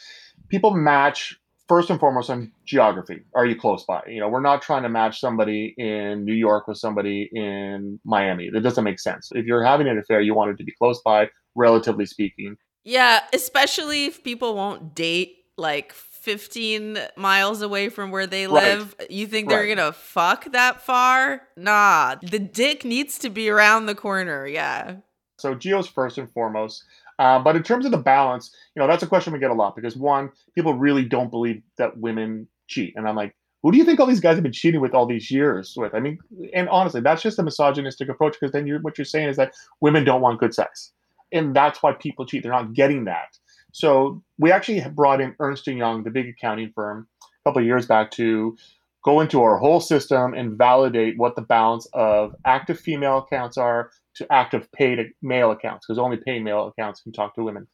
people 0.49 0.71
match 0.71 1.40
first 1.71 1.89
and 1.89 2.01
foremost 2.01 2.29
on 2.31 2.51
geography. 2.67 3.21
Are 3.33 3.47
you 3.47 3.55
close 3.55 3.85
by? 3.85 4.03
You 4.09 4.19
know, 4.19 4.29
we're 4.29 4.41
not 4.41 4.61
trying 4.61 4.83
to 4.83 4.89
match 4.89 5.21
somebody 5.21 5.73
in 5.79 6.25
New 6.25 6.35
York 6.35 6.67
with 6.67 6.79
somebody 6.79 7.31
in 7.33 8.01
Miami. 8.05 8.51
That 8.51 8.63
doesn't 8.65 8.83
make 8.83 8.99
sense. 8.99 9.31
If 9.37 9.47
you're 9.47 9.63
having 9.63 9.87
an 9.87 9.97
affair, 9.97 10.21
you 10.21 10.35
want 10.35 10.51
it 10.51 10.59
to 10.59 10.65
be 10.65 10.73
close 10.73 11.01
by, 11.05 11.29
relatively 11.55 12.07
speaking. 12.07 12.57
Yeah, 12.83 13.21
especially 13.33 14.07
if 14.07 14.25
people 14.25 14.57
won't 14.57 14.97
date 14.97 15.37
like 15.57 15.93
15 15.93 16.99
miles 17.17 17.63
away 17.63 17.89
from 17.89 18.11
where 18.11 18.27
they 18.27 18.49
Right. 18.49 18.65
live. 18.65 18.97
You 19.09 19.29
think 19.29 19.49
they're 19.49 19.61
Right. 19.61 19.77
going 19.77 19.87
to 19.87 19.93
fuck 19.93 20.47
that 20.51 20.83
far? 20.83 21.43
Nah, 21.57 22.17
the 22.21 22.41
dick 22.41 22.85
needs 22.85 23.17
to 23.21 23.31
be 23.31 23.49
around 23.49 23.87
the 23.87 23.95
corner. 23.95 24.45
Yeah. 24.45 24.97
So 25.39 25.55
geo's 25.55 25.87
first 25.87 26.19
and 26.19 26.31
foremost. 26.33 26.85
Uh, 27.21 27.39
but 27.39 27.55
in 27.55 27.63
terms 27.63 27.85
of 27.85 27.91
the 27.91 27.99
balance, 27.99 28.51
you 28.75 28.81
know, 28.81 28.89
that's 28.89 29.03
a 29.03 29.07
question 29.07 29.31
we 29.31 29.39
get 29.39 29.51
a 29.51 29.55
lot 29.55 29.77
because 29.77 29.95
one, 29.95 30.31
people 30.55 30.73
really 30.73 31.05
don't 31.05 31.31
believe 31.31 31.63
that 31.77 31.99
women 31.99 32.49
cheat, 32.67 32.95
and 32.97 33.07
I'm 33.07 33.15
like, 33.15 33.37
who 33.63 33.71
do 33.71 33.77
you 33.77 33.85
think 33.85 34.01
all 34.01 34.07
these 34.07 34.21
guys 34.21 34.37
have 34.37 34.43
been 34.43 34.53
cheating 34.53 34.81
with 34.81 34.95
all 34.95 35.05
these 35.05 35.31
years 35.31 35.75
with? 35.77 35.95
I 35.95 36.01
mean, 36.01 36.19
and 36.55 36.67
honestly, 36.71 37.03
that's 37.03 37.21
just 37.21 37.39
a 37.39 37.43
misogynistic 37.43 38.09
approach 38.09 38.37
because 38.41 38.53
then 38.53 38.67
you're, 38.67 38.81
what 38.81 38.97
you're 38.97 39.05
saying 39.05 39.29
is 39.29 39.37
that 39.37 39.53
women 39.83 40.03
don't 40.03 40.23
want 40.23 40.41
good 40.41 40.55
sex, 40.55 40.93
and 41.31 41.55
that's 41.55 41.83
why 41.83 41.93
people 41.93 42.25
cheat. 42.25 42.43
They're 42.43 42.53
not 42.53 42.73
getting 42.73 43.05
that. 43.05 43.37
So 43.73 44.23
we 44.39 44.51
actually 44.51 44.83
brought 44.89 45.21
in 45.21 45.37
Ernst 45.41 45.67
Young, 45.67 46.03
the 46.05 46.11
big 46.11 46.27
accounting 46.27 46.73
firm, 46.75 47.07
a 47.23 47.49
couple 47.49 47.61
of 47.61 47.67
years 47.67 47.85
back 47.85 48.11
to 48.13 48.57
go 49.05 49.21
into 49.21 49.43
our 49.43 49.59
whole 49.59 49.81
system 49.81 50.33
and 50.33 50.57
validate 50.57 51.19
what 51.19 51.37
the 51.37 51.43
balance 51.43 51.87
of 51.93 52.35
active 52.47 52.81
female 52.81 53.19
accounts 53.19 53.59
are 53.59 53.91
to 54.17 54.27
active 54.31 54.71
paid 54.73 54.99
male 55.23 55.51
accounts 55.51 55.87
because 55.87 55.99
only 55.99 56.19
paid 56.19 56.43
male 56.43 56.69
accounts 56.69 57.01
can 57.03 57.13
talk 57.13 57.35
to 57.35 57.43
women. 57.43 57.67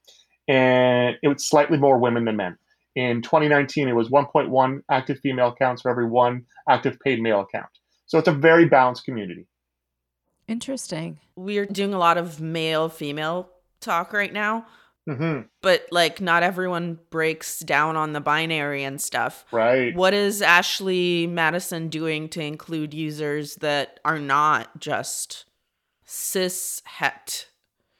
And 0.49 1.17
it 1.23 1.29
was 1.29 1.49
slightly 1.49 1.79
more 1.79 1.99
women 1.99 2.25
than 2.25 2.37
men. 2.37 2.57
In 2.95 3.21
2019, 3.21 3.89
it 3.89 3.93
was 3.93 4.09
1.1 4.09 4.81
active 4.91 5.19
female 5.21 5.49
accounts 5.49 5.83
for 5.83 5.91
every 5.91 6.09
one 6.09 6.45
active 6.69 6.99
paid 7.01 7.21
male 7.21 7.41
account. 7.41 7.69
So 8.07 8.19
it's 8.19 8.29
a 8.29 8.33
very 8.33 8.67
balanced 8.67 9.05
community. 9.05 9.47
Interesting. 10.49 11.19
We're 11.35 11.67
doing 11.67 11.93
a 11.93 11.99
lot 11.99 12.17
of 12.17 12.41
male 12.41 12.89
female 12.89 13.51
talk 13.81 14.13
right 14.13 14.33
now, 14.33 14.67
hmm 15.09 15.41
but 15.63 15.87
like 15.91 16.21
not 16.21 16.43
everyone 16.43 16.99
breaks 17.11 17.61
down 17.61 17.97
on 17.97 18.13
the 18.13 18.21
binary 18.21 18.85
and 18.85 19.01
stuff. 19.01 19.45
Right. 19.53 19.95
What 19.95 20.15
is 20.15 20.41
Ashley 20.41 21.27
Madison 21.27 21.89
doing 21.89 22.29
to 22.31 22.41
include 22.41 22.95
users 22.95 23.57
that 23.57 24.01
are 24.05 24.19
not 24.19 24.81
just 24.81 25.45
cis 26.07 26.81
het? 26.85 27.51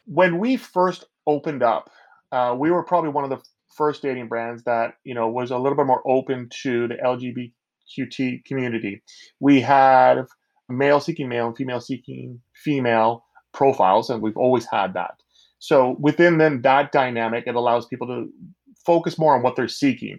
when 0.07 0.39
we 0.39 0.57
first 0.57 1.05
opened 1.27 1.63
up, 1.63 1.91
uh, 2.33 2.55
we 2.59 2.71
were 2.71 2.83
probably 2.83 3.11
one 3.11 3.25
of 3.25 3.31
the 3.31 3.43
first 3.69 4.01
dating 4.01 4.29
brands 4.29 4.63
that 4.65 4.95
you 5.05 5.15
know 5.15 5.29
was 5.29 5.51
a 5.51 5.59
little 5.59 5.77
bit 5.77 5.87
more 5.87 6.03
open 6.07 6.49
to 6.63 6.89
the 6.89 6.95
LGBTQT 6.95 8.45
community. 8.45 9.03
We 9.41 9.61
had 9.61 10.27
male 10.69 11.01
seeking 11.01 11.29
male 11.29 11.49
and 11.49 11.57
female 11.57 11.81
seeking 11.81 12.41
female 12.55 13.25
profiles, 13.53 14.11
and 14.11 14.23
we've 14.23 14.37
always 14.37 14.67
had 14.71 14.95
that. 14.95 15.21
So 15.59 15.97
within 16.01 16.39
then 16.39 16.63
that 16.63 16.93
dynamic, 16.93 17.45
it 17.47 17.55
allows 17.55 17.87
people 17.87 18.07
to 18.07 18.31
focus 18.85 19.19
more 19.19 19.35
on 19.35 19.43
what 19.43 19.57
they're 19.57 19.69
seeking. 19.69 20.19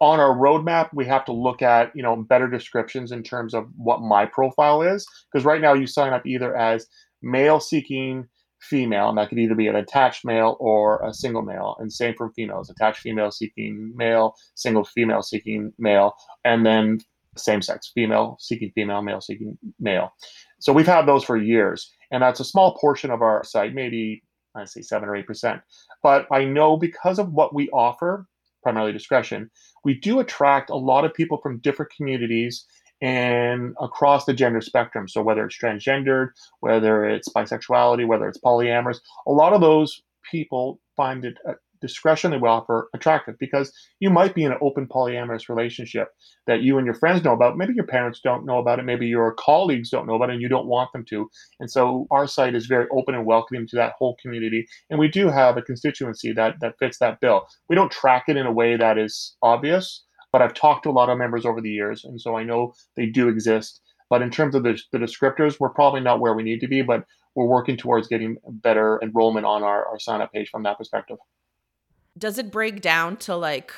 On 0.00 0.20
our 0.20 0.36
roadmap, 0.36 0.90
we 0.92 1.06
have 1.06 1.24
to 1.24 1.32
look 1.32 1.62
at 1.62 1.94
you 1.94 2.02
know 2.02 2.16
better 2.16 2.48
descriptions 2.48 3.12
in 3.12 3.22
terms 3.22 3.54
of 3.54 3.68
what 3.76 4.02
my 4.02 4.26
profile 4.26 4.82
is, 4.82 5.06
because 5.32 5.44
right 5.44 5.60
now 5.60 5.72
you 5.72 5.86
sign 5.86 6.12
up 6.12 6.26
either 6.26 6.56
as 6.56 6.86
male 7.24 7.60
seeking 7.60 8.28
female, 8.60 9.08
and 9.08 9.18
that 9.18 9.28
could 9.28 9.38
either 9.38 9.54
be 9.54 9.66
an 9.66 9.76
attached 9.76 10.24
male 10.24 10.56
or 10.60 11.04
a 11.04 11.12
single 11.12 11.42
male. 11.42 11.76
And 11.78 11.92
same 11.92 12.14
for 12.14 12.30
females, 12.30 12.70
attached 12.70 13.00
female 13.00 13.30
seeking 13.30 13.92
male, 13.96 14.34
single 14.54 14.84
female 14.84 15.22
seeking 15.22 15.72
male, 15.78 16.14
and 16.44 16.64
then 16.64 17.00
same 17.36 17.62
sex, 17.62 17.90
female 17.94 18.36
seeking 18.40 18.70
female, 18.74 19.02
male 19.02 19.20
seeking 19.20 19.58
male. 19.80 20.12
So 20.60 20.72
we've 20.72 20.86
had 20.86 21.06
those 21.06 21.24
for 21.24 21.36
years, 21.36 21.90
and 22.10 22.22
that's 22.22 22.40
a 22.40 22.44
small 22.44 22.78
portion 22.78 23.10
of 23.10 23.22
our 23.22 23.44
site, 23.44 23.74
maybe 23.74 24.22
I 24.54 24.64
say 24.64 24.82
seven 24.82 25.08
or 25.08 25.16
eight 25.16 25.26
percent. 25.26 25.60
But 26.02 26.26
I 26.32 26.44
know 26.44 26.76
because 26.76 27.18
of 27.18 27.32
what 27.32 27.54
we 27.54 27.68
offer, 27.70 28.26
primarily 28.62 28.92
discretion, 28.92 29.50
we 29.84 29.94
do 29.94 30.20
attract 30.20 30.70
a 30.70 30.76
lot 30.76 31.04
of 31.04 31.12
people 31.12 31.38
from 31.42 31.58
different 31.58 31.92
communities 31.94 32.64
and 33.04 33.74
across 33.82 34.24
the 34.24 34.32
gender 34.32 34.62
spectrum. 34.62 35.06
So 35.08 35.22
whether 35.22 35.44
it's 35.44 35.58
transgendered, 35.58 36.28
whether 36.60 37.04
it's 37.04 37.28
bisexuality, 37.28 38.06
whether 38.06 38.26
it's 38.26 38.40
polyamorous, 38.40 39.00
a 39.26 39.30
lot 39.30 39.52
of 39.52 39.60
those 39.60 40.02
people 40.30 40.80
find 40.96 41.26
it 41.26 41.36
discretion 41.82 42.30
we 42.40 42.48
offer 42.48 42.88
attractive 42.94 43.34
because 43.38 43.70
you 44.00 44.08
might 44.08 44.34
be 44.34 44.42
in 44.42 44.52
an 44.52 44.58
open 44.62 44.86
polyamorous 44.86 45.50
relationship 45.50 46.08
that 46.46 46.62
you 46.62 46.78
and 46.78 46.86
your 46.86 46.94
friends 46.94 47.22
know 47.22 47.34
about. 47.34 47.58
Maybe 47.58 47.74
your 47.74 47.86
parents 47.86 48.20
don't 48.24 48.46
know 48.46 48.58
about 48.58 48.78
it. 48.78 48.86
Maybe 48.86 49.06
your 49.06 49.34
colleagues 49.34 49.90
don't 49.90 50.06
know 50.06 50.14
about 50.14 50.30
it 50.30 50.34
and 50.34 50.40
you 50.40 50.48
don't 50.48 50.66
want 50.66 50.90
them 50.94 51.04
to. 51.10 51.28
And 51.60 51.70
so 51.70 52.06
our 52.10 52.26
site 52.26 52.54
is 52.54 52.64
very 52.64 52.86
open 52.90 53.14
and 53.14 53.26
welcoming 53.26 53.66
to 53.66 53.76
that 53.76 53.92
whole 53.98 54.16
community. 54.22 54.66
And 54.88 54.98
we 54.98 55.08
do 55.08 55.28
have 55.28 55.58
a 55.58 55.62
constituency 55.62 56.32
that, 56.32 56.54
that 56.62 56.76
fits 56.78 56.98
that 57.00 57.20
bill. 57.20 57.46
We 57.68 57.76
don't 57.76 57.92
track 57.92 58.24
it 58.28 58.38
in 58.38 58.46
a 58.46 58.52
way 58.52 58.78
that 58.78 58.96
is 58.96 59.36
obvious, 59.42 60.04
but 60.34 60.42
I've 60.42 60.52
talked 60.52 60.82
to 60.82 60.90
a 60.90 60.90
lot 60.90 61.10
of 61.10 61.16
members 61.16 61.46
over 61.46 61.60
the 61.60 61.70
years. 61.70 62.04
And 62.04 62.20
so 62.20 62.36
I 62.36 62.42
know 62.42 62.74
they 62.96 63.06
do 63.06 63.28
exist. 63.28 63.80
But 64.10 64.20
in 64.20 64.30
terms 64.30 64.56
of 64.56 64.64
the, 64.64 64.76
the 64.90 64.98
descriptors, 64.98 65.60
we're 65.60 65.68
probably 65.68 66.00
not 66.00 66.18
where 66.18 66.34
we 66.34 66.42
need 66.42 66.58
to 66.62 66.66
be, 66.66 66.82
but 66.82 67.04
we're 67.36 67.46
working 67.46 67.76
towards 67.76 68.08
getting 68.08 68.38
better 68.44 68.98
enrollment 69.00 69.46
on 69.46 69.62
our, 69.62 69.86
our 69.86 70.00
sign 70.00 70.20
up 70.20 70.32
page 70.32 70.48
from 70.50 70.64
that 70.64 70.76
perspective. 70.76 71.18
Does 72.18 72.36
it 72.36 72.50
break 72.50 72.80
down 72.80 73.16
to 73.18 73.36
like 73.36 73.72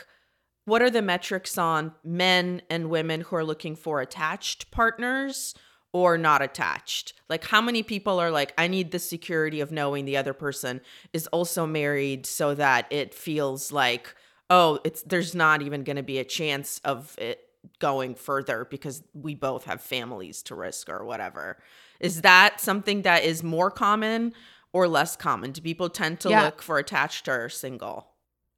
what 0.64 0.80
are 0.80 0.88
the 0.88 1.02
metrics 1.02 1.58
on 1.58 1.92
men 2.02 2.62
and 2.70 2.88
women 2.88 3.20
who 3.20 3.36
are 3.36 3.44
looking 3.44 3.76
for 3.76 4.00
attached 4.00 4.70
partners 4.70 5.54
or 5.92 6.16
not 6.16 6.40
attached? 6.40 7.12
Like 7.28 7.44
how 7.44 7.60
many 7.60 7.82
people 7.82 8.18
are 8.18 8.30
like 8.30 8.54
I 8.56 8.66
need 8.66 8.92
the 8.92 8.98
security 8.98 9.60
of 9.60 9.72
knowing 9.72 10.06
the 10.06 10.16
other 10.16 10.32
person 10.32 10.80
is 11.12 11.26
also 11.26 11.66
married 11.66 12.24
so 12.24 12.54
that 12.54 12.86
it 12.88 13.12
feels 13.12 13.72
like 13.72 14.14
oh, 14.50 14.78
it's 14.84 15.02
there's 15.02 15.34
not 15.34 15.62
even 15.62 15.82
going 15.84 15.96
to 15.96 16.02
be 16.02 16.18
a 16.18 16.24
chance 16.24 16.80
of 16.84 17.14
it 17.18 17.40
going 17.80 18.14
further 18.14 18.64
because 18.64 19.02
we 19.12 19.34
both 19.34 19.64
have 19.64 19.80
families 19.80 20.42
to 20.44 20.54
risk 20.54 20.88
or 20.88 21.04
whatever. 21.04 21.58
Is 21.98 22.22
that 22.22 22.60
something 22.60 23.02
that 23.02 23.24
is 23.24 23.42
more 23.42 23.70
common 23.70 24.34
or 24.72 24.86
less 24.86 25.16
common? 25.16 25.50
Do 25.52 25.60
people 25.60 25.88
tend 25.88 26.20
to 26.20 26.28
Yeah. 26.30 26.44
look 26.44 26.62
for 26.62 26.78
attached 26.78 27.28
or 27.28 27.48
single? 27.48 28.08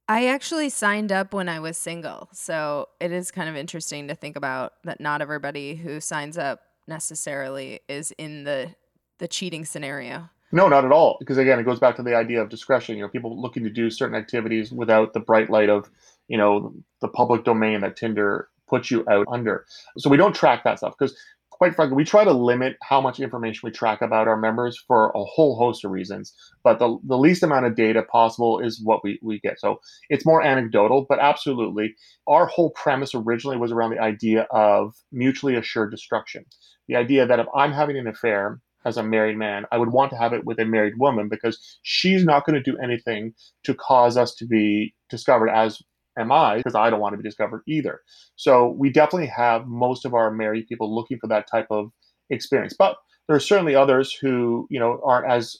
I 0.07 0.27
actually 0.27 0.69
signed 0.69 1.11
up 1.11 1.33
when 1.33 1.47
I 1.49 1.59
was 1.59 1.77
single. 1.77 2.29
So 2.33 2.89
it 2.99 3.11
is 3.11 3.31
kind 3.31 3.47
of 3.49 3.55
interesting 3.55 4.07
to 4.07 4.15
think 4.15 4.35
about 4.35 4.73
that 4.83 4.99
not 4.99 5.21
everybody 5.21 5.75
who 5.75 5.99
signs 6.01 6.37
up 6.37 6.61
necessarily 6.87 7.79
is 7.87 8.11
in 8.17 8.43
the 8.43 8.75
the 9.19 9.27
cheating 9.27 9.65
scenario. 9.65 10.29
No, 10.51 10.67
not 10.67 10.85
at 10.85 10.91
all. 10.91 11.17
Because 11.19 11.37
again, 11.37 11.59
it 11.59 11.63
goes 11.63 11.79
back 11.79 11.95
to 11.97 12.03
the 12.03 12.15
idea 12.15 12.41
of 12.41 12.49
discretion. 12.49 12.95
You 12.95 13.03
know, 13.03 13.09
people 13.09 13.39
looking 13.39 13.63
to 13.63 13.69
do 13.69 13.89
certain 13.89 14.15
activities 14.15 14.71
without 14.71 15.13
the 15.13 15.19
bright 15.19 15.49
light 15.49 15.69
of, 15.69 15.89
you 16.27 16.37
know, 16.37 16.73
the 17.01 17.07
public 17.07 17.43
domain 17.43 17.81
that 17.81 17.95
Tinder 17.95 18.49
puts 18.67 18.89
you 18.91 19.03
out 19.09 19.27
under. 19.31 19.65
So 19.97 20.09
we 20.09 20.17
don't 20.17 20.35
track 20.35 20.63
that 20.63 20.77
stuff 20.77 20.95
because, 20.97 21.17
quite 21.49 21.75
frankly, 21.75 21.95
we 21.95 22.03
try 22.03 22.23
to 22.23 22.31
limit 22.31 22.77
how 22.81 23.01
much 23.01 23.19
information 23.19 23.61
we 23.63 23.71
track 23.71 24.01
about 24.01 24.27
our 24.27 24.37
members 24.37 24.77
for 24.87 25.09
a 25.09 25.23
whole 25.23 25.55
host 25.55 25.83
of 25.85 25.91
reasons. 25.91 26.33
But 26.63 26.79
the, 26.79 26.97
the 27.03 27.17
least 27.17 27.43
amount 27.43 27.65
of 27.65 27.75
data 27.75 28.03
possible 28.03 28.59
is 28.59 28.81
what 28.83 29.03
we, 29.03 29.19
we 29.21 29.39
get. 29.39 29.59
So 29.59 29.81
it's 30.09 30.25
more 30.25 30.41
anecdotal, 30.41 31.05
but 31.07 31.19
absolutely. 31.19 31.95
Our 32.27 32.45
whole 32.45 32.71
premise 32.71 33.13
originally 33.13 33.57
was 33.57 33.71
around 33.71 33.91
the 33.91 34.01
idea 34.01 34.47
of 34.51 34.95
mutually 35.11 35.55
assured 35.55 35.91
destruction. 35.91 36.45
The 36.87 36.95
idea 36.95 37.27
that 37.27 37.39
if 37.39 37.47
I'm 37.55 37.71
having 37.71 37.97
an 37.97 38.07
affair, 38.07 38.61
as 38.85 38.97
a 38.97 39.03
married 39.03 39.37
man, 39.37 39.65
I 39.71 39.77
would 39.77 39.91
want 39.91 40.11
to 40.11 40.17
have 40.17 40.33
it 40.33 40.45
with 40.45 40.59
a 40.59 40.65
married 40.65 40.97
woman 40.97 41.27
because 41.29 41.59
she's 41.81 42.23
not 42.23 42.45
going 42.45 42.61
to 42.61 42.71
do 42.71 42.77
anything 42.77 43.33
to 43.63 43.73
cause 43.73 44.17
us 44.17 44.33
to 44.35 44.45
be 44.45 44.93
discovered, 45.09 45.49
as 45.49 45.81
am 46.17 46.31
I, 46.31 46.57
because 46.57 46.75
I 46.75 46.89
don't 46.89 46.99
want 46.99 47.13
to 47.13 47.17
be 47.17 47.27
discovered 47.27 47.61
either. 47.67 48.01
So 48.35 48.69
we 48.77 48.89
definitely 48.89 49.27
have 49.27 49.67
most 49.67 50.05
of 50.05 50.13
our 50.13 50.31
married 50.31 50.67
people 50.67 50.93
looking 50.93 51.19
for 51.19 51.27
that 51.27 51.47
type 51.49 51.67
of 51.69 51.91
experience. 52.29 52.73
But 52.77 52.95
there 53.27 53.35
are 53.35 53.41
certainly 53.41 53.75
others 53.75 54.13
who, 54.13 54.67
you 54.69 54.79
know, 54.79 55.01
aren't 55.03 55.29
as 55.31 55.57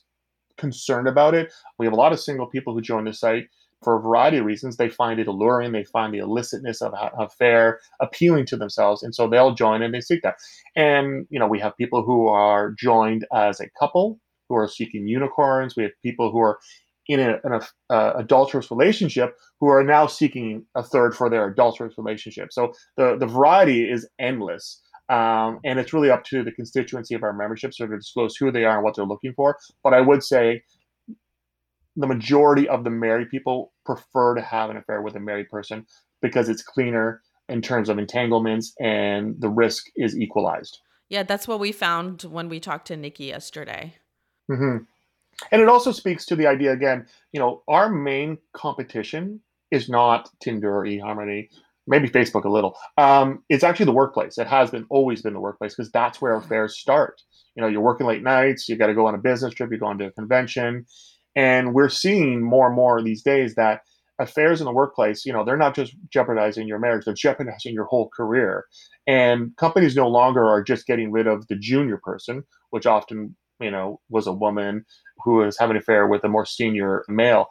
concerned 0.57 1.07
about 1.07 1.33
it. 1.33 1.51
We 1.77 1.85
have 1.85 1.93
a 1.93 1.97
lot 1.97 2.13
of 2.13 2.19
single 2.19 2.47
people 2.47 2.73
who 2.73 2.81
join 2.81 3.05
the 3.05 3.13
site 3.13 3.47
for 3.83 3.97
a 3.97 4.01
variety 4.01 4.37
of 4.37 4.45
reasons. 4.45 4.77
They 4.77 4.89
find 4.89 5.19
it 5.19 5.27
alluring, 5.27 5.71
they 5.71 5.85
find 5.85 6.13
the 6.13 6.19
illicitness 6.19 6.81
of 6.81 6.93
a 6.93 7.11
affair 7.21 7.79
appealing 7.99 8.45
to 8.47 8.57
themselves, 8.57 9.03
and 9.03 9.13
so 9.13 9.27
they'll 9.27 9.53
join 9.53 9.81
and 9.81 9.93
they 9.93 10.01
seek 10.01 10.21
that. 10.23 10.35
And 10.75 11.27
you 11.29 11.39
know, 11.39 11.47
we 11.47 11.59
have 11.59 11.77
people 11.77 12.03
who 12.03 12.27
are 12.27 12.71
joined 12.71 13.25
as 13.33 13.59
a 13.59 13.69
couple 13.79 14.19
who 14.49 14.55
are 14.55 14.67
seeking 14.67 15.07
unicorns. 15.07 15.75
We 15.75 15.83
have 15.83 15.91
people 16.03 16.31
who 16.31 16.39
are 16.39 16.59
in 17.07 17.19
an 17.19 17.61
adulterous 17.89 18.69
relationship 18.69 19.35
who 19.59 19.67
are 19.67 19.83
now 19.83 20.05
seeking 20.05 20.65
a 20.75 20.83
third 20.83 21.15
for 21.15 21.29
their 21.29 21.47
adulterous 21.47 21.97
relationship. 21.97 22.49
So 22.51 22.73
the 22.97 23.17
the 23.17 23.25
variety 23.25 23.89
is 23.89 24.07
endless. 24.19 24.81
Um, 25.09 25.59
and 25.65 25.79
it's 25.79 25.91
really 25.91 26.11
up 26.11 26.23
to 26.25 26.43
the 26.43 26.51
constituency 26.51 27.15
of 27.15 27.23
our 27.23 27.33
membership 27.33 27.73
sort 27.73 27.91
of 27.91 27.99
disclose 27.99 28.35
who 28.35 28.51
they 28.51 28.63
are 28.63 28.75
and 28.75 28.83
what 28.83 28.95
they're 28.95 29.05
looking 29.05 29.33
for. 29.33 29.57
But 29.83 29.95
I 29.95 30.01
would 30.01 30.23
say 30.23 30.61
the 31.99 32.07
majority 32.07 32.67
of 32.67 32.83
the 32.83 32.89
married 32.89 33.29
people 33.29 33.73
prefer 33.85 34.35
to 34.35 34.41
have 34.41 34.69
an 34.69 34.77
affair 34.77 35.01
with 35.01 35.15
a 35.15 35.19
married 35.19 35.49
person 35.49 35.85
because 36.21 36.49
it's 36.49 36.63
cleaner 36.63 37.21
in 37.47 37.61
terms 37.61 37.89
of 37.89 37.97
entanglements 37.97 38.73
and 38.79 39.35
the 39.39 39.49
risk 39.49 39.85
is 39.95 40.17
equalized. 40.17 40.79
Yeah, 41.09 41.23
that's 41.23 41.47
what 41.47 41.59
we 41.59 41.71
found 41.71 42.23
when 42.23 42.49
we 42.49 42.59
talked 42.59 42.87
to 42.87 42.95
Nikki 42.95 43.25
yesterday. 43.25 43.95
Mm-hmm. 44.49 44.83
And 45.51 45.61
it 45.61 45.69
also 45.69 45.91
speaks 45.91 46.25
to 46.27 46.35
the 46.35 46.47
idea 46.47 46.71
again, 46.71 47.07
you 47.31 47.39
know, 47.39 47.63
our 47.67 47.89
main 47.89 48.37
competition 48.53 49.41
is 49.71 49.89
not 49.89 50.29
Tinder 50.41 50.73
or 50.73 50.85
eHarmony 50.85 51.49
maybe 51.89 52.07
Facebook 52.07 52.45
a 52.45 52.49
little. 52.49 52.77
Um, 52.97 53.43
it's 53.49 53.63
actually 53.63 53.87
the 53.87 53.93
workplace. 53.93 54.37
It 54.37 54.47
has 54.47 54.69
been 54.69 54.85
always 54.89 55.23
been 55.23 55.33
the 55.33 55.39
workplace 55.39 55.75
because 55.75 55.91
that's 55.91 56.21
where 56.21 56.35
affairs 56.35 56.77
start. 56.77 57.21
You 57.55 57.63
know, 57.63 57.67
you're 57.67 57.81
working 57.81 58.07
late 58.07 58.23
nights, 58.23 58.69
you 58.69 58.77
got 58.77 58.87
to 58.87 58.93
go 58.93 59.07
on 59.07 59.15
a 59.15 59.17
business 59.17 59.55
trip, 59.55 59.71
you're 59.71 59.79
going 59.79 59.97
to 59.97 60.05
a 60.05 60.11
convention, 60.11 60.85
and 61.39 61.73
we're 61.73 61.87
seeing 61.87 62.43
more 62.43 62.67
and 62.67 62.75
more 62.75 63.01
these 63.01 63.23
days 63.23 63.55
that 63.55 63.83
affairs 64.19 64.59
in 64.59 64.65
the 64.65 64.73
workplace, 64.73 65.25
you 65.25 65.31
know, 65.31 65.45
they're 65.45 65.55
not 65.55 65.73
just 65.73 65.95
jeopardizing 66.09 66.67
your 66.67 66.79
marriage, 66.79 67.05
they're 67.05 67.13
jeopardizing 67.13 67.73
your 67.73 67.85
whole 67.85 68.09
career. 68.09 68.65
And 69.07 69.55
companies 69.55 69.95
no 69.95 70.09
longer 70.09 70.43
are 70.43 70.61
just 70.61 70.85
getting 70.85 71.13
rid 71.13 71.27
of 71.27 71.47
the 71.47 71.55
junior 71.55 71.95
person, 71.95 72.43
which 72.71 72.85
often, 72.85 73.37
you 73.61 73.71
know, 73.71 74.01
was 74.09 74.27
a 74.27 74.33
woman 74.33 74.83
who 75.23 75.35
was 75.35 75.57
having 75.57 75.77
an 75.77 75.81
affair 75.81 76.07
with 76.07 76.25
a 76.25 76.27
more 76.27 76.45
senior 76.45 77.05
male. 77.07 77.47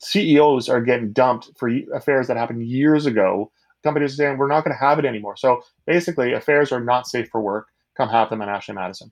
CEOs 0.00 0.68
are 0.68 0.82
getting 0.82 1.14
dumped 1.14 1.48
for 1.58 1.70
affairs 1.94 2.26
that 2.26 2.36
happened 2.36 2.68
years 2.68 3.06
ago. 3.06 3.50
Companies 3.82 4.12
are 4.12 4.16
saying 4.16 4.36
we're 4.36 4.48
not 4.48 4.64
going 4.64 4.76
to 4.76 4.84
have 4.84 4.98
it 4.98 5.06
anymore. 5.06 5.38
So 5.38 5.62
basically, 5.86 6.34
affairs 6.34 6.72
are 6.72 6.84
not 6.84 7.06
safe 7.06 7.30
for 7.32 7.40
work. 7.40 7.68
Come 7.96 8.10
have 8.10 8.28
them 8.28 8.42
at 8.42 8.50
Ashley 8.50 8.74
Madison. 8.74 9.10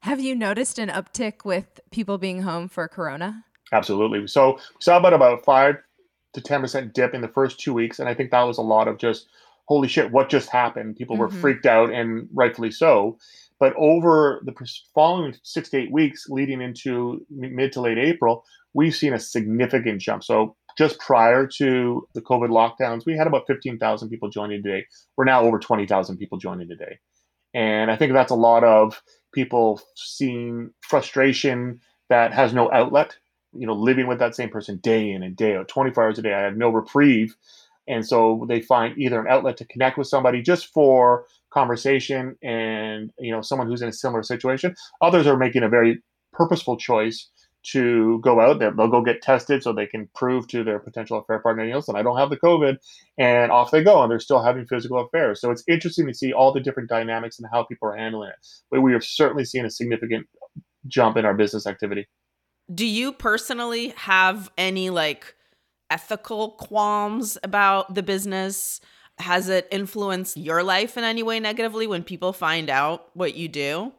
Have 0.00 0.20
you 0.20 0.34
noticed 0.34 0.78
an 0.78 0.88
uptick 0.88 1.44
with 1.44 1.80
people 1.90 2.18
being 2.18 2.42
home 2.42 2.68
for 2.68 2.88
Corona? 2.88 3.44
Absolutely. 3.72 4.26
So 4.26 4.54
we 4.54 4.80
saw 4.80 4.96
about 4.96 5.12
about 5.12 5.44
five 5.44 5.76
to 6.34 6.40
ten 6.40 6.60
percent 6.60 6.94
dip 6.94 7.14
in 7.14 7.20
the 7.20 7.28
first 7.28 7.58
two 7.58 7.72
weeks, 7.72 7.98
and 7.98 8.08
I 8.08 8.14
think 8.14 8.30
that 8.30 8.42
was 8.42 8.58
a 8.58 8.62
lot 8.62 8.88
of 8.88 8.98
just 8.98 9.26
holy 9.66 9.88
shit, 9.88 10.12
what 10.12 10.28
just 10.28 10.48
happened? 10.48 10.96
People 10.96 11.16
were 11.16 11.28
mm-hmm. 11.28 11.40
freaked 11.40 11.66
out, 11.66 11.92
and 11.92 12.28
rightfully 12.32 12.70
so. 12.70 13.18
But 13.58 13.74
over 13.76 14.42
the 14.44 14.52
following 14.94 15.34
six 15.42 15.70
to 15.70 15.78
eight 15.78 15.92
weeks, 15.92 16.26
leading 16.28 16.60
into 16.60 17.24
mid 17.30 17.72
to 17.72 17.80
late 17.80 17.98
April, 17.98 18.44
we've 18.74 18.94
seen 18.94 19.14
a 19.14 19.18
significant 19.18 20.00
jump. 20.00 20.22
So 20.22 20.56
just 20.76 20.98
prior 21.00 21.46
to 21.56 22.06
the 22.14 22.20
COVID 22.20 22.50
lockdowns, 22.50 23.06
we 23.06 23.16
had 23.16 23.26
about 23.26 23.46
15,000 23.46 24.10
people 24.10 24.28
joining 24.28 24.62
today. 24.62 24.84
We're 25.16 25.24
now 25.24 25.42
over 25.42 25.58
20,000 25.58 26.18
people 26.18 26.36
joining 26.36 26.68
today. 26.68 26.98
And 27.56 27.90
I 27.90 27.96
think 27.96 28.12
that's 28.12 28.30
a 28.30 28.36
lot 28.36 28.64
of 28.64 29.02
people 29.32 29.80
seeing 29.94 30.70
frustration 30.82 31.80
that 32.10 32.34
has 32.34 32.52
no 32.52 32.70
outlet, 32.70 33.16
you 33.54 33.66
know, 33.66 33.72
living 33.72 34.06
with 34.06 34.18
that 34.18 34.36
same 34.36 34.50
person 34.50 34.76
day 34.82 35.10
in 35.10 35.22
and 35.22 35.34
day 35.34 35.56
out, 35.56 35.66
24 35.66 36.04
hours 36.04 36.18
a 36.18 36.22
day. 36.22 36.34
I 36.34 36.42
have 36.42 36.58
no 36.58 36.68
reprieve. 36.68 37.34
And 37.88 38.06
so 38.06 38.44
they 38.46 38.60
find 38.60 38.98
either 38.98 39.18
an 39.18 39.26
outlet 39.26 39.56
to 39.56 39.64
connect 39.64 39.96
with 39.96 40.06
somebody 40.06 40.42
just 40.42 40.66
for 40.66 41.24
conversation 41.50 42.36
and, 42.42 43.10
you 43.18 43.32
know, 43.32 43.40
someone 43.40 43.68
who's 43.68 43.80
in 43.80 43.88
a 43.88 43.92
similar 43.92 44.22
situation. 44.22 44.74
Others 45.00 45.26
are 45.26 45.38
making 45.38 45.62
a 45.62 45.68
very 45.68 46.02
purposeful 46.34 46.76
choice 46.76 47.30
to 47.72 48.20
go 48.20 48.40
out 48.40 48.58
there. 48.58 48.70
They'll 48.70 48.88
go 48.88 49.02
get 49.02 49.22
tested 49.22 49.62
so 49.62 49.72
they 49.72 49.86
can 49.86 50.08
prove 50.14 50.46
to 50.48 50.62
their 50.62 50.78
potential 50.78 51.18
affair 51.18 51.40
partner, 51.40 51.66
Nielsen, 51.66 51.96
I 51.96 52.02
don't 52.02 52.18
have 52.18 52.30
the 52.30 52.36
COVID. 52.36 52.76
And 53.18 53.50
off 53.50 53.70
they 53.70 53.82
go. 53.82 54.02
And 54.02 54.10
they're 54.10 54.20
still 54.20 54.42
having 54.42 54.66
physical 54.66 55.00
affairs. 55.00 55.40
So 55.40 55.50
it's 55.50 55.64
interesting 55.68 56.06
to 56.06 56.14
see 56.14 56.32
all 56.32 56.52
the 56.52 56.60
different 56.60 56.88
dynamics 56.88 57.38
and 57.38 57.48
how 57.52 57.64
people 57.64 57.88
are 57.88 57.96
handling 57.96 58.28
it. 58.28 58.46
But 58.70 58.82
we 58.82 58.92
have 58.92 59.04
certainly 59.04 59.44
seen 59.44 59.64
a 59.64 59.70
significant 59.70 60.26
jump 60.86 61.16
in 61.16 61.24
our 61.24 61.34
business 61.34 61.66
activity. 61.66 62.06
Do 62.72 62.86
you 62.86 63.12
personally 63.12 63.94
have 63.96 64.50
any 64.56 64.90
like 64.90 65.34
ethical 65.90 66.52
qualms 66.52 67.38
about 67.42 67.94
the 67.94 68.02
business? 68.02 68.80
Has 69.18 69.48
it 69.48 69.66
influenced 69.70 70.36
your 70.36 70.62
life 70.62 70.96
in 70.96 71.04
any 71.04 71.22
way 71.22 71.40
negatively 71.40 71.86
when 71.86 72.04
people 72.04 72.32
find 72.32 72.70
out 72.70 73.08
what 73.14 73.34
you 73.34 73.48
do? 73.48 73.92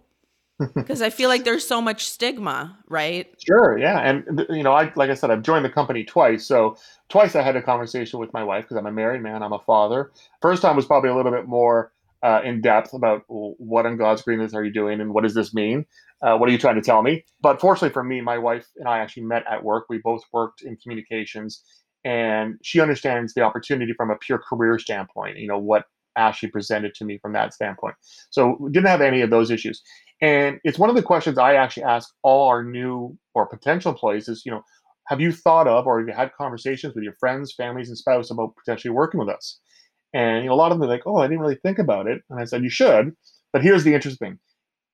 Because 0.76 1.02
I 1.02 1.10
feel 1.10 1.30
like 1.30 1.44
there's 1.44 1.68
so 1.68 1.82
much 1.82 2.08
stigma, 2.08 2.78
right? 2.88 3.28
Sure, 3.46 3.78
yeah, 3.78 4.00
and 4.00 4.46
you 4.50 4.64
know, 4.64 4.74
I 4.74 4.92
like 4.96 5.10
I 5.10 5.14
said, 5.14 5.30
I've 5.30 5.44
joined 5.44 5.66
the 5.66 5.70
company 5.70 6.04
twice. 6.04 6.46
So 6.46 6.78
twice 7.10 7.36
I 7.36 7.42
had 7.42 7.56
a 7.56 7.62
conversation 7.62 8.20
with 8.20 8.34
my 8.34 8.44
wife 8.44 8.64
because 8.64 8.78
I'm 8.78 8.88
a 8.88 8.92
married 8.92 9.22
man, 9.22 9.44
I'm 9.44 9.54
a 9.54 9.60
father. 9.60 10.12
First 10.42 10.62
time 10.62 10.76
was 10.76 10.86
probably 10.86 11.10
a 11.10 11.16
little 11.16 11.32
bit 11.32 11.48
more 11.48 11.92
uh, 12.24 12.42
in 12.44 12.62
depth 12.62 12.94
about 12.94 13.24
what 13.28 13.86
on 13.86 13.98
God's 13.98 14.22
greenness 14.22 14.54
are 14.54 14.64
you 14.64 14.74
doing 14.74 15.00
and 15.00 15.14
what 15.14 15.24
does 15.24 15.36
this 15.36 15.54
mean? 15.54 15.86
Uh, 16.22 16.36
what 16.38 16.50
are 16.50 16.52
you 16.52 16.58
trying 16.58 16.76
to 16.76 16.82
tell 16.82 17.04
me? 17.04 17.24
But 17.42 17.62
fortunately 17.62 17.94
for 17.94 18.04
me, 18.04 18.22
my 18.22 18.38
wife 18.38 18.66
and 18.78 18.88
I 18.88 19.00
actually 19.00 19.24
met 19.24 19.44
at 19.50 19.64
work. 19.64 19.86
We 19.90 20.00
both 20.00 20.24
worked 20.34 20.64
in 20.64 20.76
communications, 20.78 21.64
and 22.04 22.56
she 22.64 22.80
understands 22.82 23.34
the 23.34 23.42
opportunity 23.42 23.94
from 23.94 24.10
a 24.10 24.16
pure 24.16 24.40
career 24.40 24.80
standpoint. 24.80 25.38
You 25.38 25.48
know 25.48 25.60
what 25.60 25.86
Ashley 26.18 26.50
presented 26.50 26.96
to 26.96 27.06
me 27.06 27.20
from 27.20 27.34
that 27.34 27.54
standpoint. 27.54 27.96
So 28.32 28.58
didn't 28.72 28.88
have 28.88 29.02
any 29.02 29.22
of 29.22 29.30
those 29.30 29.52
issues. 29.52 29.82
And 30.22 30.60
it's 30.64 30.80
one 30.80 30.90
of 30.90 30.96
the 30.96 31.04
questions 31.04 31.38
I 31.38 31.56
actually 31.56 31.84
ask 31.84 32.10
all 32.24 32.48
our 32.48 32.64
new 32.64 33.18
or 33.36 33.46
potential 33.46 33.92
employees 33.92 34.28
is, 34.28 34.44
you 34.46 34.52
know, 34.52 34.62
have 35.08 35.22
you 35.22 35.32
thought 35.32 35.68
of 35.68 35.86
or 35.88 36.00
have 36.00 36.08
you 36.08 36.14
had 36.14 36.34
conversations 36.34 36.94
with 36.96 37.04
your 37.04 37.14
friends, 37.20 37.54
families, 37.56 37.88
and 37.88 37.98
spouse 37.98 38.32
about 38.32 38.56
potentially 38.56 38.92
working 38.92 39.20
with 39.20 39.30
us? 39.30 39.60
And 40.14 40.44
you 40.44 40.50
know, 40.50 40.56
a 40.56 40.58
lot 40.58 40.72
of 40.72 40.80
them 40.80 40.88
are 40.88 40.92
like, 40.92 41.04
oh, 41.06 41.18
I 41.18 41.28
didn't 41.28 41.42
really 41.42 41.60
think 41.64 41.80
about 41.80 42.08
it. 42.08 42.22
And 42.30 42.40
I 42.40 42.46
said, 42.46 42.64
you 42.64 42.70
should. 42.70 43.12
But 43.54 43.64
here's 43.64 43.84
the 43.84 43.94
interesting 43.94 44.28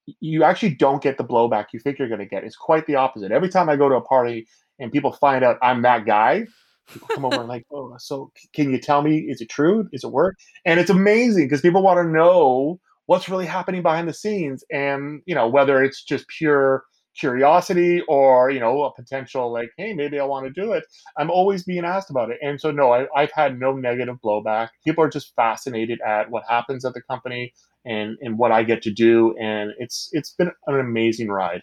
thing. 0.06 0.16
You 0.20 0.44
actually 0.44 0.76
don't 0.76 1.02
get 1.02 1.18
the 1.18 1.24
blowback 1.24 1.68
you 1.74 1.80
think 1.80 1.98
you're 1.98 2.10
going 2.10 2.20
to 2.20 2.26
get. 2.26 2.44
It's 2.44 2.58
quite 2.58 2.86
the 2.86 2.96
opposite. 2.96 3.32
Every 3.32 3.50
time 3.50 3.70
I 3.70 3.78
go 3.78 3.88
to 3.88 3.96
a 3.96 4.02
party 4.02 4.46
and 4.80 4.92
people 4.92 5.14
find 5.14 5.44
out 5.44 5.58
I'm 5.62 5.82
that 5.84 6.06
guy, 6.06 6.46
people 6.92 7.08
come 7.08 7.26
over 7.26 7.40
and 7.40 7.48
like, 7.48 7.66
oh, 7.72 7.96
so 7.98 8.32
can 8.54 8.70
you 8.72 8.80
tell 8.80 9.02
me, 9.02 9.20
is 9.20 9.40
it 9.40 9.50
true? 9.50 9.88
Is 9.94 10.04
it 10.04 10.12
work? 10.12 10.36
And 10.66 10.80
it's 10.80 10.90
amazing 10.90 11.46
because 11.46 11.62
people 11.62 11.82
want 11.82 11.98
to 12.00 12.12
know 12.12 12.80
what's 13.06 13.30
really 13.30 13.46
happening 13.46 13.82
behind 13.82 14.08
the 14.08 14.14
scenes 14.14 14.64
and 14.72 15.22
you 15.26 15.36
know 15.36 15.48
whether 15.48 15.84
it's 15.84 16.04
just 16.04 16.28
pure 16.28 16.84
curiosity 17.18 18.02
or 18.08 18.50
you 18.50 18.60
know 18.60 18.84
a 18.84 18.94
potential 18.96 19.52
like 19.52 19.70
hey 19.78 19.94
maybe 19.94 20.20
i 20.20 20.24
want 20.24 20.46
to 20.46 20.62
do 20.62 20.74
it 20.74 20.84
i'm 21.18 21.30
always 21.30 21.64
being 21.64 21.86
asked 21.86 22.10
about 22.10 22.32
it. 22.32 22.38
And 22.42 22.60
so 22.60 22.72
no 22.72 22.92
I, 22.92 23.08
i've 23.16 23.32
had 23.32 23.60
no 23.60 23.74
negative 23.74 24.18
blowback. 24.24 24.70
People 24.84 25.04
are 25.04 25.10
just 25.10 25.36
fascinated 25.36 26.00
at 26.02 26.30
what 26.30 26.44
happens 26.50 26.86
at 26.86 26.94
the 26.94 27.02
company 27.02 27.54
and 27.86 28.18
and 28.22 28.38
what 28.38 28.52
i 28.52 28.64
get 28.64 28.82
to 28.84 28.92
do 28.92 29.36
and 29.38 29.72
it's 29.78 30.10
it's 30.14 30.32
been 30.32 30.52
an 30.68 30.80
amazing 30.80 31.30
ride. 31.30 31.62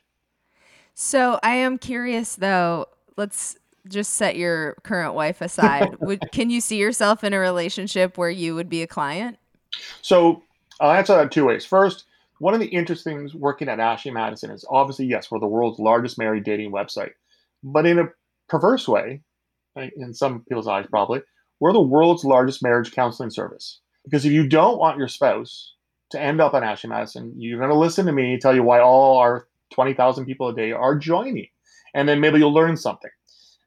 So 0.95 1.41
i 1.43 1.57
am 1.57 1.79
curious 1.79 2.37
though 2.37 2.87
let's 3.17 3.57
just 3.89 4.15
set 4.15 4.37
your 4.37 4.75
current 4.85 5.15
wife 5.15 5.41
aside. 5.41 5.97
Would 6.01 6.31
can 6.33 6.51
you 6.51 6.61
see 6.61 6.77
yourself 6.77 7.25
in 7.25 7.33
a 7.33 7.39
relationship 7.39 8.19
where 8.19 8.31
you 8.31 8.55
would 8.55 8.69
be 8.69 8.83
a 8.83 8.87
client? 8.87 9.39
So 10.03 10.43
Uh, 10.81 10.85
I'll 10.85 10.99
answer 10.99 11.15
that 11.17 11.31
two 11.31 11.47
ways. 11.47 11.65
First, 11.65 12.05
one 12.39 12.55
of 12.55 12.61
the 12.61 12.67
interesting 12.67 13.19
things 13.19 13.35
working 13.35 13.69
at 13.69 13.81
Ashley 13.81 14.11
Madison 14.11 14.51
is 14.51 14.65
obviously, 14.71 15.07
yes, 15.07 15.31
we're 15.31 15.39
the 15.39 15.47
world's 15.47 15.79
largest 15.79 16.19
married 16.19 16.45
dating 16.45 16.73
website. 16.73 17.13
But 17.63 17.87
in 17.87 17.99
a 17.99 18.09
perverse 18.49 18.89
way, 18.89 19.21
in 19.77 20.15
some 20.15 20.45
people's 20.49 20.67
eyes 20.67 20.87
probably, 20.89 21.21
we're 21.61 21.73
the 21.73 21.81
world's 21.81 22.25
largest 22.25 22.63
marriage 22.63 22.93
counseling 22.93 23.31
service. 23.31 23.81
Because 24.05 24.25
if 24.25 24.33
you 24.33 24.49
don't 24.49 24.79
want 24.79 24.99
your 24.99 25.09
spouse 25.09 25.75
to 26.11 26.21
end 26.21 26.41
up 26.41 26.55
on 26.55 26.65
Ashley 26.65 26.89
Madison, 26.89 27.35
you're 27.37 27.59
going 27.59 27.71
to 27.71 27.77
listen 27.77 28.07
to 28.07 28.13
me 28.13 28.39
tell 28.39 28.55
you 28.55 28.63
why 28.63 28.81
all 28.81 29.19
our 29.19 29.47
20,000 29.73 30.25
people 30.25 30.49
a 30.49 30.55
day 30.55 30.73
are 30.73 30.97
joining. 30.97 31.49
And 31.95 32.09
then 32.09 32.21
maybe 32.21 32.39
you'll 32.39 32.55
learn 32.55 32.77
something. 32.77 33.11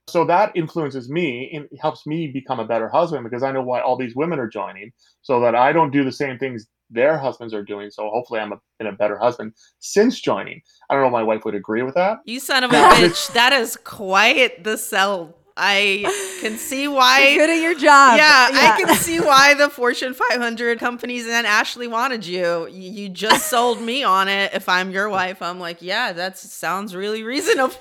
So 0.08 0.26
that 0.26 0.52
influences 0.56 1.10
me 1.10 1.50
and 1.54 1.68
helps 1.80 2.06
me 2.06 2.28
become 2.28 2.60
a 2.60 2.68
better 2.68 2.90
husband 2.90 3.24
because 3.24 3.44
I 3.44 3.52
know 3.52 3.62
why 3.62 3.82
all 3.82 3.96
these 3.96 4.16
women 4.16 4.40
are 4.40 4.50
joining 4.50 4.92
so 5.22 5.40
that 5.42 5.56
I 5.56 5.72
don't 5.72 5.92
do 5.92 6.04
the 6.04 6.12
same 6.12 6.38
things 6.38 6.68
their 6.90 7.18
husbands 7.18 7.54
are 7.54 7.64
doing. 7.64 7.90
So 7.90 8.10
hopefully 8.10 8.40
I'm 8.40 8.52
a, 8.54 8.60
been 8.78 8.88
a 8.88 8.92
better 8.94 9.18
husband 9.18 9.54
since 9.80 10.20
joining. 10.20 10.62
I 10.90 10.94
don't 10.94 11.04
know 11.04 11.08
if 11.08 11.14
my 11.14 11.24
wife 11.24 11.46
would 11.46 11.56
agree 11.56 11.82
with 11.82 11.96
that. 11.96 12.20
You 12.26 12.40
son 12.40 12.64
of 12.64 12.72
a 12.72 12.76
bitch. 12.76 13.34
That 13.34 13.54
is 13.54 13.78
quite 13.78 14.64
the 14.64 14.78
sell 14.78 15.36
I 15.56 16.04
can 16.42 16.58
see 16.58 16.88
why. 16.88 17.28
You're 17.28 17.46
good 17.46 17.50
at 17.52 17.62
your 17.62 17.76
job. 17.76 18.18
Yeah, 18.18 18.50
Yeah. 18.50 18.74
I 18.76 18.82
can 18.84 18.96
see 18.96 19.20
why 19.20 19.54
the 19.54 19.70
Fortune 19.70 20.14
500 20.16 20.80
companies 20.80 21.28
and 21.28 21.46
Ashley 21.46 21.88
wanted 21.88 22.26
you. 22.26 22.68
You 22.68 22.92
you 22.92 23.10
just 23.10 23.50
sold 23.50 23.80
me 23.80 24.04
on 24.04 24.28
it. 24.28 24.52
If 24.54 24.68
I'm 24.68 24.90
your 24.90 25.10
wife, 25.10 25.42
I'm 25.42 25.60
like, 25.60 25.82
yeah, 25.82 26.12
that 26.14 26.38
sounds 26.40 26.96
really 26.96 27.22
reasonable. 27.24 27.76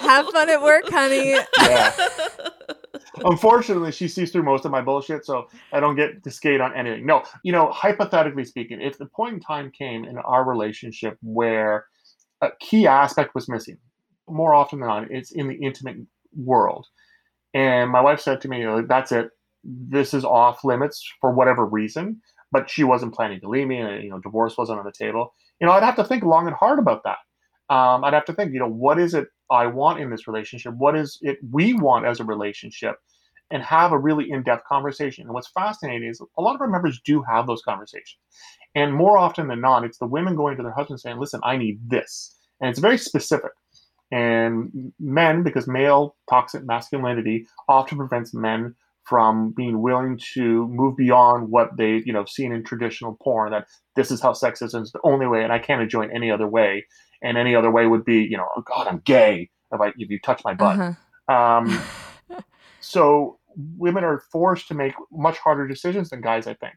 Have 0.00 0.26
fun 0.30 0.50
at 0.50 0.62
work, 0.62 0.88
honey. 0.88 1.36
Yeah. 1.60 1.92
Unfortunately, 3.24 3.92
she 3.92 4.08
sees 4.08 4.30
through 4.30 4.42
most 4.42 4.64
of 4.64 4.70
my 4.70 4.80
bullshit, 4.80 5.24
so 5.24 5.48
I 5.72 5.80
don't 5.80 5.96
get 5.96 6.22
to 6.22 6.30
skate 6.30 6.60
on 6.60 6.74
anything. 6.74 7.06
No, 7.06 7.22
you 7.42 7.52
know, 7.52 7.70
hypothetically 7.70 8.44
speaking, 8.44 8.80
if 8.80 8.98
the 8.98 9.06
point 9.06 9.34
in 9.34 9.40
time 9.40 9.70
came 9.70 10.04
in 10.04 10.18
our 10.18 10.44
relationship 10.44 11.16
where 11.22 11.86
a 12.42 12.50
key 12.60 12.86
aspect 12.86 13.34
was 13.34 13.48
missing, 13.48 13.78
more 14.28 14.54
often 14.54 14.80
than 14.80 14.88
not, 14.88 15.10
it's 15.10 15.32
in 15.32 15.48
the 15.48 15.54
intimate 15.54 15.96
world. 16.36 16.86
And 17.54 17.90
my 17.90 18.00
wife 18.00 18.20
said 18.20 18.40
to 18.42 18.48
me, 18.48 18.66
that's 18.86 19.12
it. 19.12 19.30
This 19.64 20.12
is 20.12 20.24
off 20.24 20.64
limits 20.64 21.02
for 21.20 21.32
whatever 21.32 21.64
reason. 21.64 22.20
But 22.52 22.70
she 22.70 22.84
wasn't 22.84 23.12
planning 23.12 23.40
to 23.40 23.48
leave 23.48 23.66
me, 23.66 23.78
and 23.78 24.04
you 24.04 24.10
know, 24.10 24.20
divorce 24.20 24.56
wasn't 24.56 24.78
on 24.78 24.84
the 24.84 24.92
table. 24.92 25.34
You 25.60 25.66
know, 25.66 25.72
I'd 25.72 25.82
have 25.82 25.96
to 25.96 26.04
think 26.04 26.22
long 26.22 26.46
and 26.46 26.54
hard 26.54 26.78
about 26.78 27.02
that. 27.04 27.18
Um, 27.74 28.04
I'd 28.04 28.14
have 28.14 28.24
to 28.26 28.32
think, 28.32 28.52
you 28.52 28.60
know, 28.60 28.68
what 28.68 29.00
is 29.00 29.14
it 29.14 29.26
I 29.50 29.66
want 29.66 30.00
in 30.00 30.10
this 30.10 30.26
relationship? 30.26 30.74
What 30.74 30.96
is 30.96 31.18
it 31.22 31.38
we 31.50 31.74
want 31.74 32.06
as 32.06 32.20
a 32.20 32.24
relationship? 32.24 32.96
And 33.52 33.62
have 33.62 33.92
a 33.92 33.98
really 33.98 34.28
in-depth 34.28 34.64
conversation. 34.64 35.22
And 35.24 35.32
what's 35.32 35.50
fascinating 35.50 36.08
is 36.08 36.20
a 36.36 36.42
lot 36.42 36.56
of 36.56 36.60
our 36.60 36.66
members 36.66 37.00
do 37.04 37.22
have 37.22 37.46
those 37.46 37.62
conversations. 37.62 38.18
And 38.74 38.92
more 38.92 39.16
often 39.16 39.46
than 39.46 39.60
not, 39.60 39.84
it's 39.84 39.98
the 39.98 40.06
women 40.06 40.34
going 40.34 40.56
to 40.56 40.64
their 40.64 40.72
husband 40.72 40.98
saying, 40.98 41.20
listen, 41.20 41.38
I 41.44 41.56
need 41.56 41.78
this. 41.88 42.34
And 42.60 42.68
it's 42.70 42.80
very 42.80 42.98
specific. 42.98 43.52
And 44.10 44.92
men, 44.98 45.44
because 45.44 45.68
male 45.68 46.16
toxic 46.28 46.64
masculinity 46.64 47.46
often 47.68 47.98
prevents 47.98 48.34
men 48.34 48.74
from 49.06 49.52
being 49.56 49.80
willing 49.80 50.18
to 50.34 50.66
move 50.68 50.96
beyond 50.96 51.48
what 51.48 51.76
they, 51.76 52.02
you 52.04 52.12
know, 52.12 52.24
seen 52.24 52.52
in 52.52 52.64
traditional 52.64 53.16
porn, 53.22 53.52
that 53.52 53.66
this 53.94 54.10
is 54.10 54.20
how 54.20 54.32
sex 54.32 54.60
is, 54.62 54.74
and 54.74 54.82
it's 54.82 54.92
the 54.92 55.00
only 55.04 55.26
way, 55.26 55.42
and 55.42 55.52
I 55.52 55.58
can't 55.58 55.80
enjoy 55.80 56.08
any 56.08 56.30
other 56.30 56.48
way. 56.48 56.86
And 57.22 57.38
any 57.38 57.54
other 57.54 57.70
way 57.70 57.86
would 57.86 58.04
be, 58.04 58.22
you 58.22 58.36
know, 58.36 58.46
oh 58.56 58.62
God, 58.62 58.86
I'm 58.86 58.98
gay 58.98 59.48
if 59.72 59.80
I 59.80 59.88
if 59.96 60.10
you 60.10 60.18
touch 60.20 60.42
my 60.44 60.54
butt. 60.54 60.78
Uh-huh. 60.78 61.34
Um, 61.34 61.82
so 62.80 63.38
women 63.78 64.04
are 64.04 64.22
forced 64.30 64.68
to 64.68 64.74
make 64.74 64.94
much 65.10 65.38
harder 65.38 65.66
decisions 65.66 66.10
than 66.10 66.20
guys, 66.20 66.46
I 66.46 66.54
think. 66.54 66.74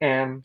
And 0.00 0.44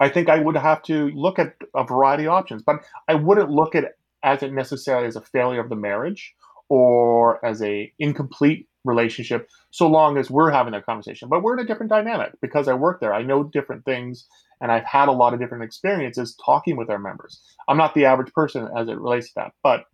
I 0.00 0.08
think 0.08 0.28
I 0.28 0.38
would 0.38 0.56
have 0.56 0.82
to 0.84 1.10
look 1.10 1.38
at 1.38 1.54
a 1.74 1.84
variety 1.84 2.24
of 2.24 2.32
options, 2.32 2.62
but 2.62 2.76
I 3.06 3.14
wouldn't 3.14 3.50
look 3.50 3.74
at 3.74 3.84
it 3.84 3.92
as 4.22 4.42
it 4.42 4.52
necessarily 4.52 5.06
as 5.06 5.16
a 5.16 5.20
failure 5.20 5.60
of 5.60 5.68
the 5.68 5.76
marriage 5.76 6.34
or 6.68 7.44
as 7.44 7.60
a 7.62 7.92
incomplete 7.98 8.68
relationship 8.84 9.48
so 9.70 9.86
long 9.86 10.16
as 10.16 10.30
we're 10.30 10.50
having 10.50 10.72
that 10.72 10.86
conversation 10.86 11.28
but 11.28 11.42
we're 11.42 11.52
in 11.54 11.58
a 11.64 11.66
different 11.66 11.90
dynamic 11.90 12.32
because 12.40 12.66
i 12.68 12.72
work 12.72 13.00
there 13.00 13.12
i 13.12 13.22
know 13.22 13.42
different 13.44 13.84
things 13.84 14.26
and 14.60 14.72
i've 14.72 14.84
had 14.84 15.08
a 15.08 15.12
lot 15.12 15.34
of 15.34 15.40
different 15.40 15.62
experiences 15.62 16.36
talking 16.44 16.76
with 16.76 16.88
our 16.88 16.98
members 16.98 17.40
i'm 17.68 17.76
not 17.76 17.94
the 17.94 18.04
average 18.06 18.32
person 18.32 18.68
as 18.76 18.88
it 18.88 18.98
relates 18.98 19.28
to 19.28 19.32
that 19.36 19.52
but 19.62 19.84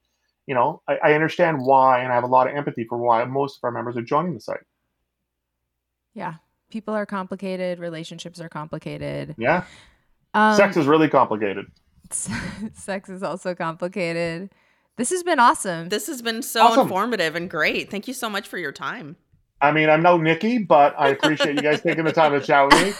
you 0.47 0.55
know 0.55 0.81
i, 0.89 0.97
I 1.03 1.13
understand 1.15 1.59
why 1.61 2.01
and 2.01 2.13
i 2.13 2.15
have 2.15 2.25
a 2.25 2.29
lot 2.29 2.47
of 2.49 2.55
empathy 2.55 2.85
for 2.85 2.97
why 2.97 3.25
most 3.25 3.57
of 3.59 3.65
our 3.65 3.73
members 3.73 3.97
are 3.97 4.03
joining 4.03 4.35
the 4.35 4.41
site 4.41 4.61
Yeah. 6.15 6.35
People 6.71 6.95
are 6.95 7.07
complicated. 7.07 7.79
Relationships 7.79 8.41
are 8.41 8.49
complicated. 8.49 9.35
yeah 9.39 9.65
Um, 10.35 10.57
sex 10.57 10.77
is 10.77 10.87
really 10.87 11.09
complicated 11.09 11.67
sex 12.11 13.09
is 13.09 13.23
also 13.23 13.55
complicated. 13.55 14.51
This 14.97 15.11
has 15.11 15.23
been 15.23 15.39
awesome. 15.39 15.89
this 15.91 16.07
has 16.07 16.23
been 16.23 16.43
so 16.43 16.63
Awesome. 16.63 16.81
informative 16.83 17.37
and 17.37 17.49
great. 17.51 17.91
Thank 17.91 18.09
you 18.09 18.15
so 18.15 18.29
much 18.31 18.47
for 18.49 18.59
your 18.59 18.73
time. 18.73 19.17
i 19.61 19.73
mean 19.73 19.89
i'm 19.89 20.03
no 20.03 20.19
nikki 20.19 20.59
but 20.59 20.95
i 20.99 21.09
appreciate 21.09 21.57
you 21.57 21.63
guys 21.63 21.81
taking 21.81 22.05
the 22.05 22.13
time 22.13 22.33
to 22.33 22.41
chat 22.41 22.67
with 22.67 22.75
me 22.83 22.93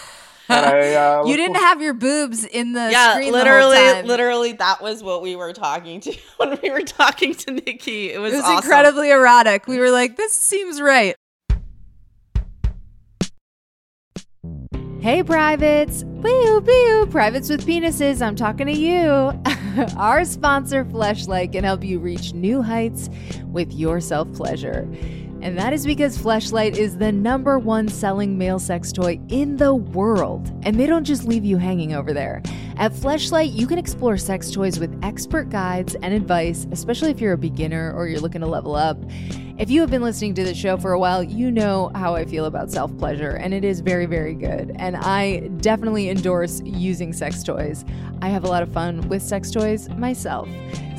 and 0.49 0.65
I, 0.65 0.93
uh, 0.95 1.25
you 1.25 1.35
didn't 1.37 1.57
have 1.57 1.81
your 1.81 1.93
boobs 1.93 2.45
in 2.45 2.73
the 2.73 2.89
yeah, 2.91 3.13
screen 3.13 3.31
the 3.33 3.37
whole 3.37 3.45
literally, 3.45 3.75
time. 3.93 4.05
literally, 4.05 4.51
that 4.53 4.81
was 4.81 5.03
what 5.03 5.21
we 5.21 5.35
were 5.35 5.51
talking 5.53 5.99
to 6.01 6.15
when 6.37 6.57
we 6.63 6.69
were 6.71 6.81
talking 6.81 7.35
to 7.35 7.51
Nikki. 7.51 8.11
It 8.13 8.19
was, 8.19 8.31
It 8.33 8.37
was 8.37 8.45
awesome. 8.45 8.57
incredibly 8.63 9.09
erotic. 9.11 9.67
We 9.67 9.77
were 9.77 9.91
like, 9.91 10.15
this 10.15 10.31
seems 10.31 10.79
right. 10.79 11.15
Hey, 14.99 15.21
privates. 15.21 16.03
Boo, 16.03 16.59
boo. 16.59 17.05
Privates 17.11 17.49
with 17.49 17.65
penises. 17.67 18.19
I'm 18.25 18.35
talking 18.35 18.65
to 18.65 18.73
you. 18.73 19.39
Our 19.97 20.25
sponsor, 20.25 20.83
Fleshlight, 20.85 21.51
can 21.51 21.63
help 21.63 21.83
you 21.83 21.99
reach 21.99 22.33
new 22.33 22.63
heights 22.63 23.07
with 23.45 23.71
your 23.71 24.01
self 24.01 24.31
pleasure. 24.33 24.87
And 25.41 25.57
that 25.57 25.73
is 25.73 25.85
because 25.85 26.17
Fleshlight 26.17 26.77
is 26.77 26.97
the 26.97 27.11
number 27.11 27.59
one 27.59 27.87
selling 27.87 28.37
male 28.37 28.59
sex 28.59 28.91
toy 28.91 29.19
in 29.29 29.57
the 29.57 29.73
world. 29.73 30.51
And 30.63 30.79
they 30.79 30.87
don't 30.87 31.03
just 31.03 31.25
leave 31.25 31.45
you 31.45 31.57
hanging 31.57 31.93
over 31.93 32.13
there. 32.13 32.41
At 32.77 32.91
Fleshlight, 32.91 33.53
you 33.53 33.67
can 33.67 33.77
explore 33.77 34.17
sex 34.17 34.51
toys 34.51 34.79
with 34.79 34.97
expert 35.03 35.49
guides 35.49 35.95
and 35.95 36.13
advice, 36.13 36.67
especially 36.71 37.11
if 37.11 37.21
you're 37.21 37.33
a 37.33 37.37
beginner 37.37 37.93
or 37.93 38.07
you're 38.07 38.19
looking 38.19 38.41
to 38.41 38.47
level 38.47 38.75
up. 38.75 38.97
If 39.57 39.71
you 39.71 39.81
have 39.81 39.89
been 39.89 40.03
listening 40.03 40.35
to 40.35 40.43
the 40.43 40.53
show 40.53 40.77
for 40.77 40.91
a 40.91 40.99
while, 40.99 41.23
you 41.23 41.49
know 41.49 41.89
how 41.95 42.13
I 42.13 42.25
feel 42.25 42.45
about 42.45 42.71
self 42.71 42.95
pleasure, 42.99 43.31
and 43.31 43.55
it 43.55 43.63
is 43.63 43.79
very, 43.79 44.05
very 44.05 44.35
good. 44.35 44.75
And 44.75 44.95
I 44.95 45.47
definitely 45.61 46.09
endorse 46.09 46.61
using 46.63 47.11
sex 47.11 47.41
toys. 47.41 47.83
I 48.21 48.29
have 48.29 48.43
a 48.43 48.47
lot 48.47 48.61
of 48.61 48.71
fun 48.71 49.07
with 49.09 49.23
sex 49.23 49.49
toys 49.49 49.89
myself. 49.89 50.47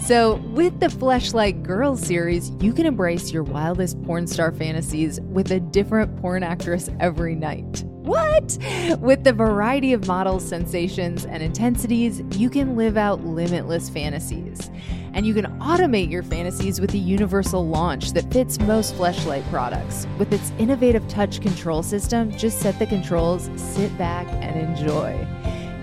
So, 0.04 0.36
with 0.54 0.80
the 0.80 0.86
Fleshlight 0.86 1.62
Girls 1.62 2.00
series, 2.00 2.50
you 2.60 2.72
can 2.72 2.86
embrace 2.86 3.30
your 3.30 3.42
wildest 3.42 4.02
porn 4.04 4.26
star 4.26 4.52
fantasies 4.52 5.20
with 5.20 5.50
a 5.50 5.60
different 5.60 6.16
porn 6.20 6.42
actress 6.42 6.88
every 6.98 7.34
night. 7.34 7.84
What? 8.08 8.56
With 9.00 9.24
the 9.24 9.34
variety 9.34 9.92
of 9.92 10.06
models, 10.06 10.48
sensations, 10.48 11.26
and 11.26 11.42
intensities, 11.42 12.22
you 12.38 12.48
can 12.48 12.74
live 12.74 12.96
out 12.96 13.22
limitless 13.22 13.90
fantasies. 13.90 14.70
And 15.12 15.26
you 15.26 15.34
can 15.34 15.44
automate 15.58 16.10
your 16.10 16.22
fantasies 16.22 16.80
with 16.80 16.90
the 16.90 16.98
universal 16.98 17.66
launch 17.68 18.12
that 18.12 18.32
fits 18.32 18.58
most 18.60 18.94
Fleshlight 18.94 19.46
products. 19.50 20.06
With 20.18 20.32
its 20.32 20.52
innovative 20.58 21.06
touch 21.08 21.42
control 21.42 21.82
system, 21.82 22.30
just 22.30 22.60
set 22.60 22.78
the 22.78 22.86
controls, 22.86 23.50
sit 23.56 23.96
back, 23.98 24.26
and 24.28 24.58
enjoy. 24.58 25.10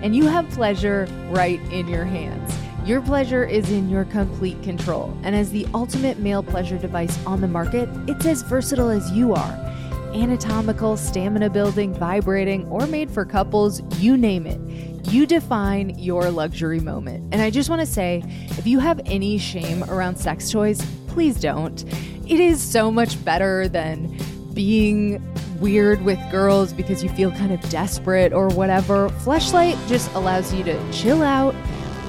And 0.02 0.16
you 0.16 0.26
have 0.26 0.48
pleasure 0.50 1.06
right 1.30 1.60
in 1.70 1.86
your 1.86 2.04
hands. 2.04 2.52
Your 2.86 3.00
pleasure 3.00 3.44
is 3.44 3.68
in 3.72 3.90
your 3.90 4.04
complete 4.04 4.62
control. 4.62 5.12
And 5.24 5.34
as 5.34 5.50
the 5.50 5.66
ultimate 5.74 6.20
male 6.20 6.44
pleasure 6.44 6.78
device 6.78 7.18
on 7.26 7.40
the 7.40 7.48
market, 7.48 7.88
it's 8.06 8.24
as 8.26 8.42
versatile 8.42 8.90
as 8.90 9.10
you 9.10 9.34
are 9.34 9.66
anatomical, 10.14 10.96
stamina 10.96 11.50
building, 11.50 11.92
vibrating, 11.92 12.64
or 12.68 12.86
made 12.86 13.10
for 13.10 13.24
couples, 13.24 13.82
you 14.00 14.16
name 14.16 14.46
it. 14.46 14.60
You 15.08 15.26
define 15.26 15.98
your 15.98 16.30
luxury 16.30 16.80
moment. 16.80 17.34
And 17.34 17.42
I 17.42 17.50
just 17.50 17.68
want 17.68 17.80
to 17.80 17.86
say 17.86 18.22
if 18.50 18.66
you 18.66 18.78
have 18.78 19.00
any 19.04 19.36
shame 19.36 19.84
around 19.84 20.16
sex 20.16 20.50
toys, 20.50 20.80
please 21.08 21.38
don't. 21.40 21.84
It 22.26 22.40
is 22.40 22.62
so 22.62 22.90
much 22.90 23.22
better 23.24 23.68
than 23.68 24.16
being 24.54 25.22
weird 25.60 26.02
with 26.02 26.18
girls 26.30 26.72
because 26.72 27.02
you 27.02 27.10
feel 27.10 27.30
kind 27.32 27.52
of 27.52 27.60
desperate 27.68 28.32
or 28.32 28.48
whatever. 28.48 29.08
Fleshlight 29.08 29.76
just 29.88 30.10
allows 30.14 30.54
you 30.54 30.64
to 30.64 30.92
chill 30.92 31.22
out, 31.22 31.54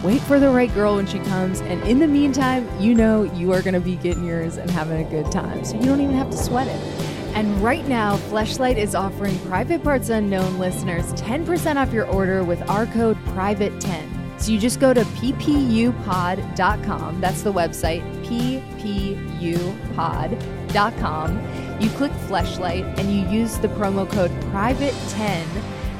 wait 0.04 0.22
for 0.22 0.40
the 0.40 0.50
right 0.50 0.74
girl 0.74 0.96
when 0.96 1.06
she 1.06 1.20
comes, 1.20 1.62
and 1.62 1.82
in 1.84 2.00
the 2.00 2.08
meantime, 2.08 2.68
you 2.80 2.94
know 2.94 3.24
you 3.24 3.52
are 3.54 3.62
going 3.62 3.74
to 3.74 3.80
be 3.80 3.96
getting 3.98 4.26
yours 4.26 4.58
and 4.58 4.70
having 4.70 5.06
a 5.06 5.10
good 5.10 5.32
time. 5.32 5.64
So 5.66 5.76
you 5.78 5.86
don't 5.86 6.02
even 6.02 6.16
have 6.16 6.30
to 6.32 6.38
sweat 6.38 6.68
it. 6.68 6.82
And 7.36 7.62
right 7.62 7.88
now, 7.88 8.18
Fleshlight 8.18 8.78
is 8.78 8.96
offering 8.96 9.38
Private 9.42 9.84
Parts 9.84 10.10
Unknown 10.10 10.58
listeners 10.58 11.14
10% 11.14 11.76
off 11.76 11.94
your 11.94 12.08
order 12.08 12.44
with 12.44 12.68
our 12.70 12.88
code 12.88 13.18
PRIVATE10. 13.26 14.42
So 14.42 14.52
you 14.52 14.60
just 14.60 14.80
go 14.80 14.94
to 14.94 15.02
ppupod.com. 15.02 16.52
That's 17.22 17.42
the 17.42 17.54
website, 17.54 18.02
ppupod.com. 18.26 19.22
You 21.80 21.90
click 21.92 22.12
Fleshlight 22.12 22.98
and 23.00 23.12
you 23.12 23.28
use 23.30 23.58
the 23.58 23.68
promo 23.70 24.10
code 24.10 24.32
PRIVATE10 24.52 25.44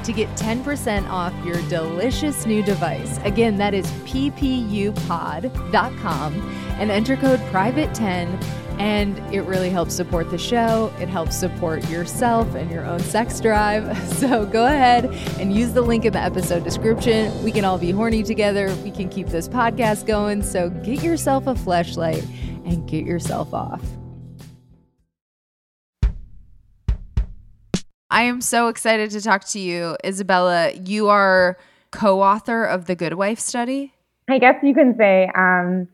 to 0.08 0.14
get 0.14 0.30
10% 0.38 1.08
off 1.10 1.34
your 1.46 1.62
delicious 1.68 2.46
new 2.46 2.64
device. 2.64 3.20
Again, 3.26 3.58
that 3.58 3.74
is 3.74 3.86
ppupod.com 4.06 4.94
and 6.80 6.90
enter 6.90 7.18
code 7.18 7.40
PRIVATE10 7.52 8.42
and 8.80 9.18
it 9.34 9.42
really 9.42 9.70
helps 9.70 9.94
support 9.94 10.30
the 10.30 10.38
show. 10.38 10.94
It 11.00 11.10
helps 11.10 11.36
support 11.36 11.90
yourself 11.90 12.54
and 12.56 12.70
your 12.72 12.86
own 12.86 13.00
sex 13.00 13.40
drive. 13.40 13.98
So 14.18 14.46
go 14.48 14.66
ahead 14.66 15.06
and 15.40 15.54
use 15.54 15.74
the 15.74 15.82
link 15.82 16.06
in 16.06 16.14
the 16.14 16.20
episode 16.20 16.64
description. 16.64 17.44
We 17.44 17.52
can 17.52 17.66
all 17.66 17.78
be 17.78 17.92
horny 17.92 18.24
together. 18.24 18.74
We 18.84 18.90
can 18.90 19.10
keep 19.10 19.28
this 19.28 19.48
podcast 19.48 20.08
going. 20.08 20.42
So 20.42 20.70
get 20.70 21.04
yourself 21.04 21.46
a 21.46 21.54
fleshlight 21.54 22.26
and 22.66 22.88
get 22.88 23.06
yourself 23.06 23.54
off. 23.54 23.82
I 28.18 28.24
am 28.24 28.42
so 28.42 28.68
excited 28.68 29.12
to 29.12 29.22
talk 29.22 29.46
to 29.50 29.60
you, 29.60 29.96
Isabella. 30.04 30.72
You 30.74 31.08
are 31.08 31.56
co 31.92 32.24
author 32.24 32.64
of 32.64 32.86
the 32.86 32.96
Good 32.96 33.14
Wife 33.14 33.38
study. 33.38 33.94
I 34.28 34.40
guess 34.40 34.56
you 34.64 34.74
can 34.74 34.96
say 34.98 35.30
um, 35.36 35.88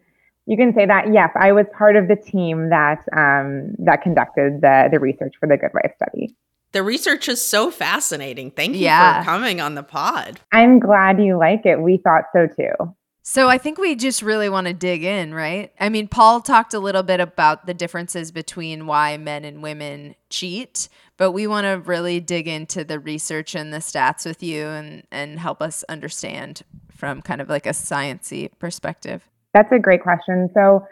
You 0.46 0.56
can 0.56 0.74
say 0.74 0.86
that. 0.86 1.12
Yes, 1.14 1.32
I 1.36 1.52
was 1.52 1.66
part 1.78 1.98
of 1.98 2.08
the 2.08 2.16
team 2.16 2.70
that 2.70 3.00
um, 3.12 3.76
that 3.80 4.04
conducted 4.04 4.62
the 4.62 4.88
the 4.90 5.02
research 5.02 5.34
for 5.38 5.48
the 5.50 5.58
Good 5.58 5.72
Wife 5.74 5.92
study. 6.02 6.34
The 6.72 6.82
research 6.82 7.28
is 7.28 7.46
so 7.46 7.70
fascinating. 7.70 8.52
Thank 8.52 8.76
you 8.76 8.84
Yeah. 8.86 9.20
for 9.22 9.26
coming 9.26 9.60
on 9.60 9.76
the 9.76 9.84
pod. 9.84 10.40
I'm 10.54 10.80
glad 10.80 11.22
you 11.22 11.38
like 11.38 11.66
it. 11.66 11.82
We 11.82 11.98
thought 11.98 12.24
so 12.34 12.48
too. 12.48 12.96
So 13.26 13.48
I 13.48 13.58
think 13.58 13.78
we 13.78 13.96
just 13.96 14.22
really 14.22 14.50
want 14.50 14.68
to 14.68 14.74
dig 14.74 15.02
in, 15.02 15.34
right? 15.34 15.72
I 15.80 15.88
mean, 15.88 16.10
Paul 16.10 16.42
talked 16.42 16.74
a 16.74 16.80
little 16.80 17.04
bit 17.04 17.22
about 17.22 17.66
the 17.66 17.74
differences 17.74 18.34
between 18.34 18.86
why 18.86 19.16
men 19.16 19.46
and 19.46 19.64
women 19.64 20.16
cheat, 20.30 20.90
but 21.16 21.32
we 21.32 21.48
want 21.48 21.64
to 21.64 21.82
really 21.90 22.20
dig 22.20 22.50
into 22.50 22.84
the 22.84 23.00
research 23.00 23.56
and 23.56 23.74
the 23.74 23.78
stats 23.78 24.26
with 24.26 24.44
you 24.44 24.66
and 24.66 25.04
and 25.10 25.40
help 25.40 25.62
us 25.62 25.86
understand 25.88 26.64
from 26.94 27.22
kind 27.22 27.40
of 27.40 27.48
like 27.48 27.66
a 27.66 27.70
sciency 27.70 28.52
perspective. 28.60 29.30
That's 29.54 29.72
a 29.72 29.80
great 29.80 30.04
question. 30.04 30.50
So, 30.54 30.86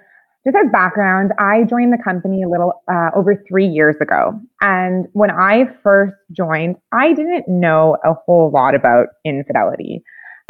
just 0.45 0.55
as 0.55 0.71
background, 0.71 1.33
I 1.37 1.65
joined 1.65 1.91
the 1.91 2.01
company 2.01 2.43
a 2.43 2.47
little 2.47 2.81
uh, 2.89 3.09
over 3.13 3.43
three 3.45 3.67
years 3.67 3.97
ago. 4.01 4.39
And 4.61 5.07
when 5.11 5.31
I 5.31 5.65
first 5.83 6.15
joined, 6.31 6.77
I 6.93 7.11
didn't 7.11 7.49
know 7.49 7.97
a 8.05 8.13
whole 8.13 8.51
lot 8.51 8.73
about 8.73 9.07
infidelity. 9.25 10.01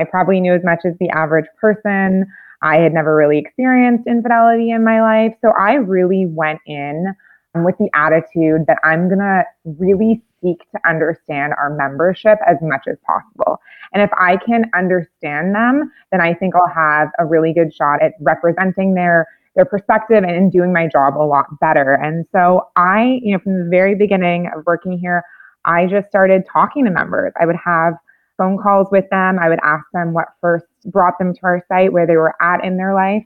I 0.02 0.06
probably 0.06 0.40
knew 0.40 0.54
as 0.54 0.64
much 0.64 0.80
as 0.86 0.94
the 1.00 1.10
average 1.10 1.46
person. 1.60 2.26
I 2.64 2.78
had 2.78 2.94
never 2.94 3.16
really 3.16 3.40
experienced 3.40 4.08
infidelity 4.08 4.72
in 4.72 4.84
my 4.84 5.02
life. 5.02 5.36
So, 5.42 5.52
I 5.58 5.74
really 5.74 6.26
went 6.26 6.60
in 6.66 7.16
um, 7.56 7.64
with 7.64 7.78
the 7.78 7.90
attitude 7.94 8.66
that 8.68 8.78
I'm 8.84 9.08
going 9.08 9.20
to 9.20 9.44
really 9.66 10.22
seek 10.44 10.60
to 10.72 10.80
understand 10.88 11.54
our 11.54 11.70
membership 11.76 12.40
as 12.48 12.58
much 12.62 12.84
as 12.90 12.98
possible. 13.06 13.60
And 13.94 14.02
if 14.02 14.10
I 14.18 14.38
can 14.38 14.70
understand 14.76 15.54
them, 15.56 15.92
then 16.12 16.22
I 16.22 16.34
think 16.34 16.56
I'll 16.56 16.74
have 16.74 17.10
a 17.20 17.26
really 17.26 17.54
good 17.54 17.74
shot 17.74 18.02
at 18.02 18.14
representing 18.20 18.94
their 18.96 19.28
their 19.56 19.66
perspective 19.66 20.24
and 20.24 20.50
doing 20.50 20.72
my 20.72 20.88
job 20.88 21.18
a 21.18 21.20
lot 21.20 21.46
better. 21.60 21.94
And 21.94 22.26
so 22.32 22.70
I, 22.78 23.20
you 23.22 23.34
know, 23.34 23.40
from 23.40 23.66
the 23.66 23.70
very 23.70 23.96
beginning 23.96 24.50
of 24.56 24.64
working 24.66 24.98
here, 24.98 25.24
I 25.66 25.88
just 25.88 26.08
started 26.08 26.44
talking 26.52 26.86
to 26.86 26.92
members. 26.92 27.34
I 27.40 27.46
would 27.46 27.58
have 27.64 27.96
phone 28.38 28.58
calls 28.58 28.88
with 28.92 29.06
them. 29.10 29.40
I 29.40 29.50
would 29.50 29.60
ask 29.64 29.86
them 29.94 30.14
what 30.14 30.28
first 30.40 30.66
brought 30.86 31.18
them 31.20 31.34
to 31.34 31.40
our 31.44 31.66
site, 31.68 31.94
where 31.94 32.08
they 32.08 32.18
were 32.18 32.36
at 32.42 32.64
in 32.64 32.78
their 32.78 32.94
life. 32.94 33.24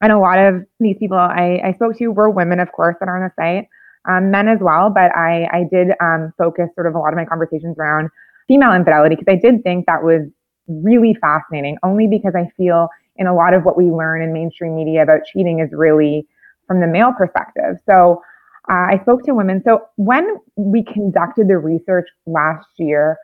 And 0.00 0.12
a 0.12 0.18
lot 0.18 0.38
of 0.38 0.64
these 0.78 0.96
people 0.98 1.18
I, 1.18 1.60
I 1.64 1.72
spoke 1.74 1.96
to 1.98 2.08
were 2.08 2.30
women, 2.30 2.60
of 2.60 2.70
course, 2.72 2.96
that 3.00 3.08
are 3.08 3.22
on 3.22 3.28
the 3.28 3.42
site, 3.42 3.68
um, 4.08 4.30
men 4.30 4.48
as 4.48 4.58
well. 4.60 4.90
But 4.90 5.14
I, 5.16 5.48
I 5.52 5.64
did 5.70 5.88
um, 6.00 6.32
focus 6.38 6.70
sort 6.74 6.86
of 6.86 6.94
a 6.94 6.98
lot 6.98 7.12
of 7.12 7.16
my 7.16 7.24
conversations 7.24 7.76
around 7.78 8.10
female 8.46 8.72
infidelity 8.72 9.16
because 9.16 9.32
I 9.32 9.36
did 9.36 9.62
think 9.62 9.86
that 9.86 10.02
was 10.02 10.22
really 10.68 11.14
fascinating, 11.20 11.78
only 11.82 12.06
because 12.06 12.34
I 12.36 12.48
feel 12.56 12.88
in 13.16 13.26
a 13.26 13.34
lot 13.34 13.54
of 13.54 13.64
what 13.64 13.76
we 13.76 13.86
learn 13.86 14.22
in 14.22 14.32
mainstream 14.32 14.76
media 14.76 15.02
about 15.02 15.20
cheating 15.24 15.60
is 15.60 15.70
really 15.72 16.26
from 16.66 16.80
the 16.80 16.86
male 16.86 17.12
perspective. 17.16 17.76
So 17.84 18.22
uh, 18.70 18.86
I 18.90 19.00
spoke 19.02 19.24
to 19.24 19.34
women. 19.34 19.62
So 19.64 19.86
when 19.96 20.36
we 20.56 20.84
conducted 20.84 21.48
the 21.48 21.58
research 21.58 22.06
last 22.26 22.68
year, 22.76 23.16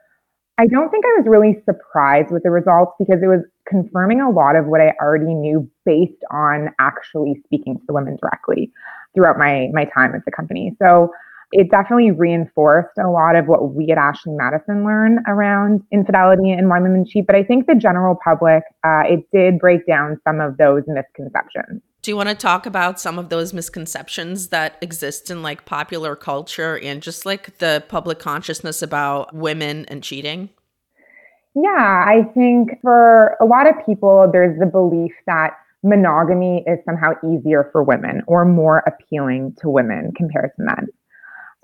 I 0.56 0.66
don't 0.68 0.88
think 0.90 1.04
I 1.04 1.18
was 1.18 1.26
really 1.26 1.60
surprised 1.64 2.30
with 2.30 2.44
the 2.44 2.50
results 2.50 2.92
because 2.98 3.20
it 3.22 3.26
was 3.26 3.40
confirming 3.66 4.20
a 4.20 4.30
lot 4.30 4.54
of 4.54 4.66
what 4.66 4.80
I 4.80 4.94
already 5.02 5.34
knew 5.34 5.68
based 5.84 6.22
on 6.30 6.68
actually 6.78 7.42
speaking 7.44 7.74
to 7.76 7.82
the 7.86 7.92
women 7.92 8.16
directly 8.20 8.70
throughout 9.14 9.36
my 9.36 9.68
my 9.72 9.84
time 9.86 10.14
at 10.14 10.24
the 10.24 10.30
company. 10.30 10.76
So 10.80 11.10
it 11.50 11.70
definitely 11.70 12.12
reinforced 12.12 12.96
a 12.98 13.08
lot 13.08 13.36
of 13.36 13.46
what 13.46 13.74
we 13.74 13.90
at 13.90 13.98
Ashley 13.98 14.32
Madison 14.32 14.84
learned 14.84 15.20
around 15.26 15.82
infidelity 15.92 16.52
and 16.52 16.68
why 16.68 16.80
women 16.80 17.04
cheat. 17.04 17.26
But 17.26 17.36
I 17.36 17.42
think 17.42 17.66
the 17.66 17.74
general 17.74 18.16
public, 18.22 18.62
uh, 18.84 19.02
it 19.06 19.24
did 19.32 19.58
break 19.58 19.86
down 19.86 20.20
some 20.24 20.40
of 20.40 20.56
those 20.56 20.82
misconceptions. 20.86 21.82
Do 22.04 22.10
you 22.10 22.18
want 22.18 22.28
to 22.28 22.34
talk 22.34 22.66
about 22.66 23.00
some 23.00 23.18
of 23.18 23.30
those 23.30 23.54
misconceptions 23.54 24.48
that 24.48 24.76
exist 24.82 25.30
in 25.30 25.42
like 25.42 25.64
popular 25.64 26.14
culture 26.14 26.78
and 26.80 27.02
just 27.02 27.24
like 27.24 27.56
the 27.60 27.82
public 27.88 28.18
consciousness 28.18 28.82
about 28.82 29.34
women 29.34 29.86
and 29.86 30.02
cheating? 30.02 30.50
Yeah, 31.54 32.04
I 32.06 32.30
think 32.34 32.78
for 32.82 33.38
a 33.40 33.46
lot 33.46 33.66
of 33.66 33.76
people, 33.86 34.28
there's 34.30 34.58
the 34.58 34.66
belief 34.66 35.12
that 35.26 35.52
monogamy 35.82 36.62
is 36.66 36.78
somehow 36.84 37.12
easier 37.26 37.70
for 37.72 37.82
women 37.82 38.20
or 38.26 38.44
more 38.44 38.82
appealing 38.86 39.56
to 39.62 39.70
women 39.70 40.12
compared 40.14 40.50
to 40.56 40.62
men. 40.62 40.88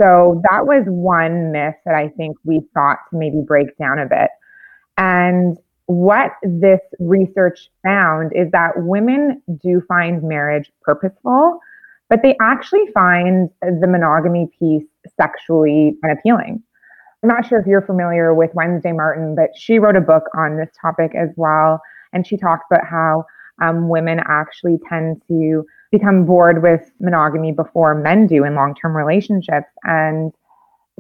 So 0.01 0.41
that 0.51 0.64
was 0.66 0.84
one 0.86 1.53
myth 1.53 1.74
that 1.84 1.95
I 1.95 2.09
think 2.09 2.38
we 2.47 2.62
thought 2.72 3.01
to 3.11 3.18
maybe 3.18 3.43
break 3.47 3.76
down 3.76 3.99
a 3.99 4.07
bit. 4.07 4.30
And 4.97 5.59
what 5.91 6.36
this 6.45 6.78
research 7.01 7.68
found 7.82 8.30
is 8.32 8.49
that 8.53 8.70
women 8.76 9.43
do 9.61 9.82
find 9.88 10.22
marriage 10.22 10.70
purposeful, 10.82 11.59
but 12.09 12.22
they 12.22 12.36
actually 12.41 12.86
find 12.95 13.51
the 13.61 13.88
monogamy 13.88 14.49
piece 14.57 14.84
sexually 15.20 15.97
unappealing. 16.05 16.62
I'm 17.24 17.28
not 17.28 17.45
sure 17.45 17.59
if 17.59 17.66
you're 17.66 17.82
familiar 17.82 18.32
with 18.32 18.55
Wednesday 18.55 18.93
Martin, 18.93 19.34
but 19.34 19.51
she 19.57 19.80
wrote 19.80 19.97
a 19.97 20.01
book 20.01 20.22
on 20.32 20.57
this 20.57 20.68
topic 20.80 21.16
as 21.16 21.30
well. 21.36 21.82
And 22.12 22.24
she 22.24 22.36
talks 22.36 22.64
about 22.70 22.86
how 22.86 23.24
um, 23.61 23.88
women 23.88 24.20
actually 24.24 24.78
tend 24.88 25.20
to 25.26 25.66
become 25.91 26.24
bored 26.24 26.62
with 26.62 26.88
monogamy 27.01 27.51
before 27.51 27.97
men 27.97 28.28
do 28.28 28.45
in 28.45 28.55
long 28.55 28.76
term 28.76 28.97
relationships. 28.97 29.68
And 29.82 30.32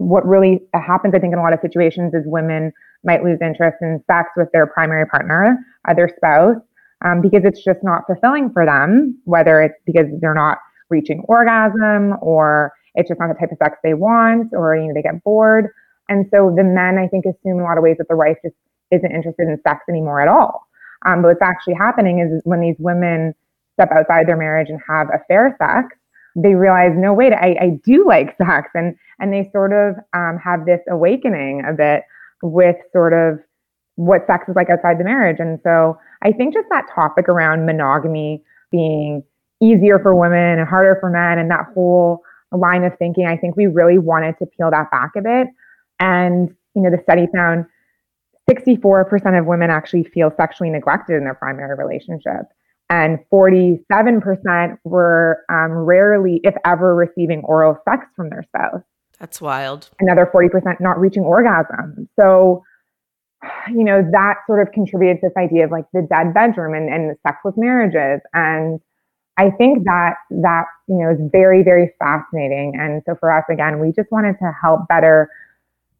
what 0.00 0.26
really 0.26 0.60
happens, 0.74 1.14
I 1.14 1.18
think, 1.18 1.32
in 1.32 1.38
a 1.38 1.42
lot 1.42 1.52
of 1.52 1.60
situations 1.60 2.14
is 2.14 2.22
women 2.24 2.72
might 3.04 3.22
lose 3.22 3.38
interest 3.42 3.78
in 3.82 4.02
sex 4.06 4.30
with 4.36 4.48
their 4.52 4.66
primary 4.66 5.06
partner, 5.06 5.58
uh, 5.88 5.94
their 5.94 6.08
spouse, 6.16 6.56
um, 7.04 7.20
because 7.20 7.42
it's 7.44 7.62
just 7.62 7.80
not 7.82 8.02
fulfilling 8.06 8.50
for 8.50 8.64
them, 8.64 9.18
whether 9.24 9.60
it's 9.60 9.78
because 9.84 10.06
they're 10.20 10.34
not 10.34 10.58
reaching 10.88 11.22
orgasm 11.28 12.14
or 12.20 12.72
it's 12.94 13.08
just 13.08 13.20
not 13.20 13.28
the 13.28 13.34
type 13.34 13.52
of 13.52 13.58
sex 13.62 13.76
they 13.82 13.94
want 13.94 14.52
or 14.52 14.74
you 14.74 14.88
know 14.88 14.94
they 14.94 15.02
get 15.02 15.22
bored. 15.22 15.68
And 16.08 16.26
so 16.32 16.52
the 16.56 16.64
men, 16.64 16.98
I 16.98 17.06
think, 17.06 17.24
assume 17.24 17.58
in 17.58 17.60
a 17.60 17.64
lot 17.64 17.78
of 17.78 17.84
ways 17.84 17.96
that 17.98 18.08
the 18.08 18.16
wife 18.16 18.36
just 18.42 18.56
isn't 18.90 19.12
interested 19.12 19.48
in 19.48 19.60
sex 19.62 19.80
anymore 19.88 20.20
at 20.20 20.28
all. 20.28 20.66
Um, 21.06 21.22
but 21.22 21.28
what's 21.28 21.42
actually 21.42 21.74
happening 21.74 22.18
is 22.18 22.42
when 22.44 22.60
these 22.60 22.76
women 22.78 23.34
step 23.74 23.90
outside 23.92 24.26
their 24.26 24.36
marriage 24.36 24.68
and 24.68 24.80
have 24.88 25.08
affair 25.14 25.56
sex, 25.58 25.96
they 26.36 26.54
realize, 26.54 26.92
no, 26.94 27.12
wait, 27.12 27.32
I, 27.32 27.56
I 27.60 27.80
do 27.84 28.06
like 28.06 28.36
sex. 28.38 28.70
And, 28.74 28.96
and 29.18 29.32
they 29.32 29.50
sort 29.52 29.72
of 29.72 29.96
um, 30.14 30.38
have 30.42 30.64
this 30.66 30.80
awakening 30.88 31.62
a 31.68 31.72
bit 31.72 32.02
with 32.42 32.76
sort 32.92 33.12
of 33.12 33.40
what 33.96 34.26
sex 34.26 34.48
is 34.48 34.56
like 34.56 34.70
outside 34.70 34.98
the 34.98 35.04
marriage. 35.04 35.38
And 35.40 35.58
so 35.62 35.98
I 36.22 36.32
think 36.32 36.54
just 36.54 36.68
that 36.70 36.86
topic 36.94 37.28
around 37.28 37.66
monogamy 37.66 38.42
being 38.70 39.22
easier 39.60 39.98
for 39.98 40.14
women 40.14 40.58
and 40.58 40.68
harder 40.68 40.96
for 41.00 41.10
men 41.10 41.38
and 41.38 41.50
that 41.50 41.66
whole 41.74 42.22
line 42.52 42.84
of 42.84 42.96
thinking, 42.98 43.26
I 43.26 43.36
think 43.36 43.56
we 43.56 43.66
really 43.66 43.98
wanted 43.98 44.38
to 44.38 44.46
peel 44.46 44.70
that 44.70 44.90
back 44.90 45.12
a 45.16 45.20
bit. 45.20 45.48
And, 45.98 46.48
you 46.74 46.82
know, 46.82 46.90
the 46.90 47.02
study 47.02 47.26
found 47.34 47.66
64% 48.48 49.38
of 49.38 49.46
women 49.46 49.70
actually 49.70 50.04
feel 50.04 50.32
sexually 50.36 50.70
neglected 50.70 51.16
in 51.16 51.24
their 51.24 51.34
primary 51.34 51.76
relationship. 51.76 52.46
And 52.90 53.20
47% 53.32 54.78
were 54.82 55.44
um, 55.48 55.70
rarely, 55.72 56.40
if 56.42 56.54
ever, 56.64 56.94
receiving 56.94 57.40
oral 57.44 57.78
sex 57.88 58.04
from 58.16 58.30
their 58.30 58.42
spouse. 58.42 58.82
That's 59.20 59.40
wild. 59.40 59.90
Another 60.00 60.28
40% 60.32 60.80
not 60.80 60.98
reaching 60.98 61.22
orgasm. 61.22 62.08
So, 62.18 62.64
you 63.68 63.84
know, 63.84 64.02
that 64.10 64.38
sort 64.46 64.66
of 64.66 64.72
contributed 64.72 65.20
to 65.20 65.28
this 65.28 65.36
idea 65.36 65.64
of 65.64 65.70
like 65.70 65.84
the 65.92 66.02
dead 66.02 66.34
bedroom 66.34 66.74
and, 66.74 66.92
and 66.92 67.16
sexless 67.24 67.54
marriages. 67.56 68.20
And 68.34 68.80
I 69.36 69.50
think 69.50 69.84
that 69.84 70.16
that, 70.30 70.64
you 70.88 70.96
know, 70.96 71.10
is 71.10 71.20
very, 71.30 71.62
very 71.62 71.92
fascinating. 71.98 72.74
And 72.78 73.02
so 73.06 73.14
for 73.20 73.30
us, 73.30 73.44
again, 73.48 73.78
we 73.78 73.92
just 73.92 74.10
wanted 74.10 74.36
to 74.40 74.52
help 74.60 74.88
better 74.88 75.30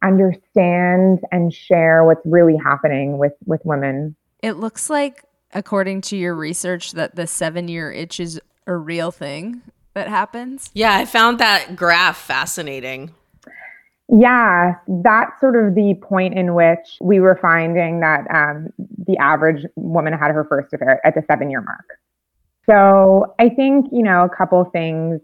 understand 0.02 1.20
and 1.30 1.52
share 1.52 2.04
what's 2.04 2.24
really 2.24 2.56
happening 2.56 3.18
with 3.18 3.34
with 3.46 3.60
women. 3.64 4.16
It 4.42 4.52
looks 4.52 4.90
like, 4.90 5.22
according 5.52 6.02
to 6.02 6.16
your 6.16 6.34
research, 6.34 6.92
that 6.92 7.16
the 7.16 7.26
seven 7.26 7.68
year 7.68 7.90
itch 7.90 8.20
is 8.20 8.40
a 8.66 8.76
real 8.76 9.10
thing 9.10 9.62
that 9.94 10.08
happens. 10.08 10.70
Yeah, 10.74 10.94
I 10.94 11.04
found 11.04 11.38
that 11.38 11.76
graph 11.76 12.18
fascinating. 12.18 13.12
Yeah, 14.12 14.74
that's 14.88 15.38
sort 15.40 15.54
of 15.54 15.74
the 15.74 15.94
point 16.02 16.34
in 16.34 16.54
which 16.54 16.98
we 17.00 17.20
were 17.20 17.38
finding 17.40 18.00
that 18.00 18.26
um, 18.34 18.72
the 19.06 19.16
average 19.18 19.64
woman 19.76 20.12
had 20.12 20.32
her 20.32 20.44
first 20.44 20.72
affair 20.72 21.04
at 21.06 21.14
the 21.14 21.22
seven 21.28 21.50
year 21.50 21.60
mark. 21.60 21.86
So 22.66 23.34
I 23.38 23.48
think, 23.48 23.86
you 23.92 24.02
know, 24.02 24.24
a 24.24 24.28
couple 24.28 24.64
things, 24.66 25.20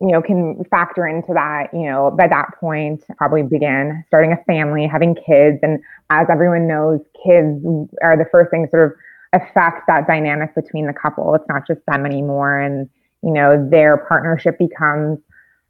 you 0.00 0.08
know, 0.08 0.20
can 0.20 0.62
factor 0.70 1.06
into 1.06 1.32
that, 1.32 1.68
you 1.72 1.84
know, 1.84 2.10
by 2.10 2.28
that 2.28 2.48
point, 2.60 3.02
probably 3.16 3.42
began 3.42 4.04
starting 4.08 4.32
a 4.32 4.44
family, 4.44 4.86
having 4.86 5.14
kids. 5.14 5.58
And 5.62 5.80
as 6.10 6.26
everyone 6.30 6.68
knows, 6.68 7.00
kids 7.24 7.64
are 8.02 8.16
the 8.16 8.26
first 8.30 8.50
thing 8.50 8.68
sort 8.70 8.92
of 8.92 8.98
affect 9.32 9.86
that 9.86 10.06
dynamic 10.06 10.54
between 10.54 10.86
the 10.86 10.92
couple. 10.92 11.34
It's 11.34 11.48
not 11.48 11.66
just 11.66 11.80
them 11.86 12.06
anymore. 12.06 12.58
And, 12.58 12.88
you 13.22 13.32
know, 13.32 13.68
their 13.70 13.96
partnership 14.08 14.58
becomes 14.58 15.18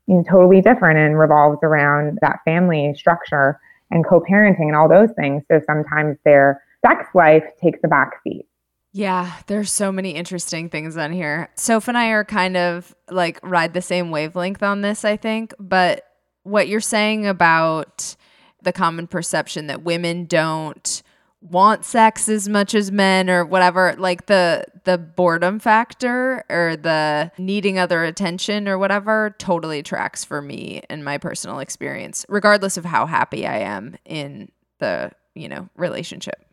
you 0.07 0.17
know, 0.17 0.25
totally 0.29 0.61
different 0.61 0.99
and 0.99 1.19
revolves 1.19 1.59
around 1.63 2.19
that 2.23 2.39
family 2.45 2.95
structure 2.97 3.59
and 3.91 4.07
co-parenting 4.07 4.69
and 4.69 4.77
all 4.77 4.89
those 4.89 5.11
things. 5.19 5.43
So 5.51 5.61
sometimes 5.67 6.17
their 6.25 6.63
sex 6.85 7.07
life 7.15 7.45
takes 7.63 7.81
a 7.85 7.89
back 7.89 8.13
seat. 8.23 8.47
Yeah, 8.93 9.33
there's 9.47 9.71
so 9.71 9.93
many 9.93 10.13
interesting 10.13 10.71
things 10.71 10.97
on 10.97 11.13
here. 11.13 11.51
Soph 11.57 11.89
and 11.89 11.99
I 11.99 12.09
are 12.09 12.25
kind 12.25 12.57
of 12.57 12.95
like 13.11 13.39
ride 13.43 13.75
the 13.75 13.83
same 13.83 14.11
wavelength 14.11 14.63
on 14.63 14.81
this, 14.81 15.05
I 15.05 15.17
think. 15.17 15.53
But 15.59 16.05
what 16.45 16.69
you're 16.69 16.81
saying 16.81 17.27
about 17.27 18.17
the 18.63 18.73
common 18.73 19.07
perception 19.07 19.67
that 19.67 19.83
women 19.83 20.25
don't 20.25 21.03
want 21.43 21.85
sex 21.85 22.29
as 22.29 22.49
much 22.49 22.75
as 22.75 22.91
men 22.91 23.31
or 23.31 23.45
whatever 23.45 23.95
like 23.99 24.27
the 24.27 24.65
the 24.85 24.99
boredom 24.99 25.59
factor 25.59 26.43
or 26.49 26.77
the 26.77 27.31
needing 27.39 27.79
other 27.79 28.05
attention 28.05 28.67
or 28.67 28.79
whatever 28.79 29.35
totally 29.39 29.83
tracks 29.83 30.25
for 30.25 30.41
me 30.41 30.83
in 30.91 31.05
my 31.05 31.19
personal 31.19 31.59
experience 31.59 32.25
regardless 32.29 32.77
of 32.77 32.85
how 32.85 33.07
happy 33.07 33.47
i 33.47 33.59
am 33.59 33.97
in 34.07 34.51
the 34.79 35.11
you 35.35 35.49
know 35.49 35.69
relationship 35.77 36.47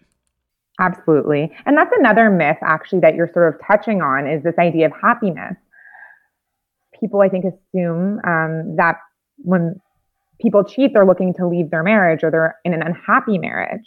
Absolutely. 0.79 1.51
And 1.65 1.77
that's 1.77 1.91
another 1.97 2.29
myth, 2.29 2.57
actually, 2.61 2.99
that 3.01 3.15
you're 3.15 3.29
sort 3.31 3.53
of 3.53 3.61
touching 3.65 4.01
on 4.01 4.27
is 4.27 4.43
this 4.43 4.55
idea 4.57 4.87
of 4.87 4.91
happiness. 4.99 5.55
People, 6.99 7.21
I 7.21 7.29
think, 7.29 7.45
assume 7.45 8.19
um, 8.25 8.75
that 8.77 8.97
when 9.37 9.79
people 10.41 10.63
cheat, 10.63 10.93
they're 10.93 11.05
looking 11.05 11.33
to 11.35 11.47
leave 11.47 11.69
their 11.69 11.83
marriage 11.83 12.23
or 12.23 12.31
they're 12.31 12.55
in 12.65 12.73
an 12.73 12.81
unhappy 12.81 13.37
marriage. 13.37 13.83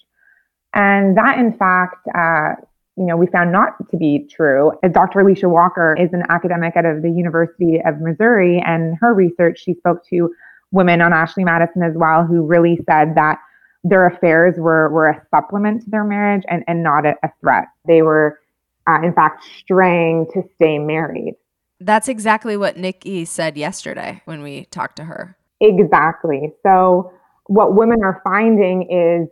And 0.75 1.17
that, 1.17 1.39
in 1.39 1.57
fact, 1.57 2.07
uh, 2.15 2.55
you 2.97 3.05
know, 3.05 3.17
we 3.17 3.27
found 3.27 3.53
not 3.53 3.75
to 3.91 3.97
be 3.97 4.27
true. 4.31 4.73
Dr. 4.91 5.21
Alicia 5.21 5.49
Walker 5.49 5.97
is 5.99 6.13
an 6.13 6.23
academic 6.31 6.77
out 6.77 6.87
of 6.87 7.03
the 7.03 7.11
University 7.11 7.81
of 7.85 8.01
Missouri, 8.01 8.63
and 8.65 8.97
her 9.01 9.13
research, 9.13 9.63
she 9.63 9.75
spoke 9.75 10.07
to 10.09 10.31
women 10.73 11.03
on 11.03 11.13
Ashley 11.13 11.45
Madison 11.45 11.83
as 11.83 11.95
well, 11.95 12.25
who 12.25 12.43
really 12.43 12.77
said 12.89 13.15
that 13.15 13.39
their 13.85 14.07
affairs 14.07 14.57
were, 14.59 14.89
were 14.89 15.09
a 15.09 15.23
supplement 15.31 15.85
to 15.85 15.91
their 15.91 16.05
marriage 16.05 16.43
and, 16.49 16.65
and 16.67 16.83
not 16.83 17.07
a, 17.07 17.15
a 17.23 17.31
threat. 17.41 17.69
They 17.87 18.03
were, 18.03 18.41
uh, 18.87 19.01
in 19.03 19.13
fact, 19.13 19.45
straying 19.59 20.27
to 20.33 20.43
stay 20.57 20.79
married. 20.79 21.35
That's 21.79 22.09
exactly 22.09 22.57
what 22.57 22.77
Nikki 22.77 23.25
said 23.27 23.57
yesterday 23.57 24.23
when 24.25 24.43
we 24.43 24.65
talked 24.67 24.97
to 24.97 25.05
her. 25.05 25.37
Exactly. 25.61 26.53
So, 26.63 27.13
what 27.49 27.77
women 27.77 28.03
are 28.03 28.21
finding 28.25 28.91
is 28.91 29.29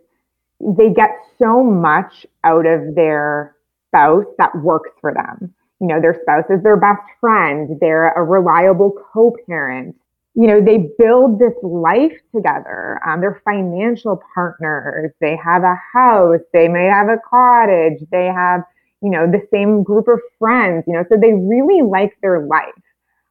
they 0.77 0.91
get 0.91 1.11
so 1.39 1.63
much 1.63 2.27
out 2.45 2.67
of 2.67 2.95
their 2.95 3.57
spouse 3.89 4.27
that 4.39 4.55
works 4.63 4.91
for 5.01 5.13
them. 5.13 5.55
You 5.81 5.89
know, 5.89 6.01
their 6.01 6.19
spouse 6.23 6.45
is 6.51 6.63
their 6.63 6.77
best 6.77 7.03
friend, 7.21 7.77
they're 7.81 8.13
a 8.13 8.23
reliable 8.23 8.93
co 9.13 9.37
parent, 9.47 9.97
you 10.35 10.49
know, 10.49 10.61
they 10.61 10.91
build 10.99 11.39
this 11.39 11.55
life 11.63 12.13
together. 12.35 13.01
Um, 13.07 13.21
they're 13.21 13.41
financial 13.45 14.21
partners. 14.35 15.13
They 15.21 15.37
have 15.37 15.63
a 15.63 15.77
house. 15.93 16.41
They 16.53 16.67
may 16.67 16.87
have 16.87 17.09
a 17.09 17.19
cottage. 17.29 18.01
They 18.11 18.27
have, 18.27 18.63
you 19.01 19.11
know, 19.11 19.31
the 19.31 19.47
same 19.53 19.85
group 19.85 20.09
of 20.09 20.19
friends, 20.41 20.85
you 20.89 20.95
know, 20.95 21.05
so 21.09 21.17
they 21.17 21.33
really 21.33 21.83
like 21.83 22.17
their 22.21 22.45
life. 22.47 22.73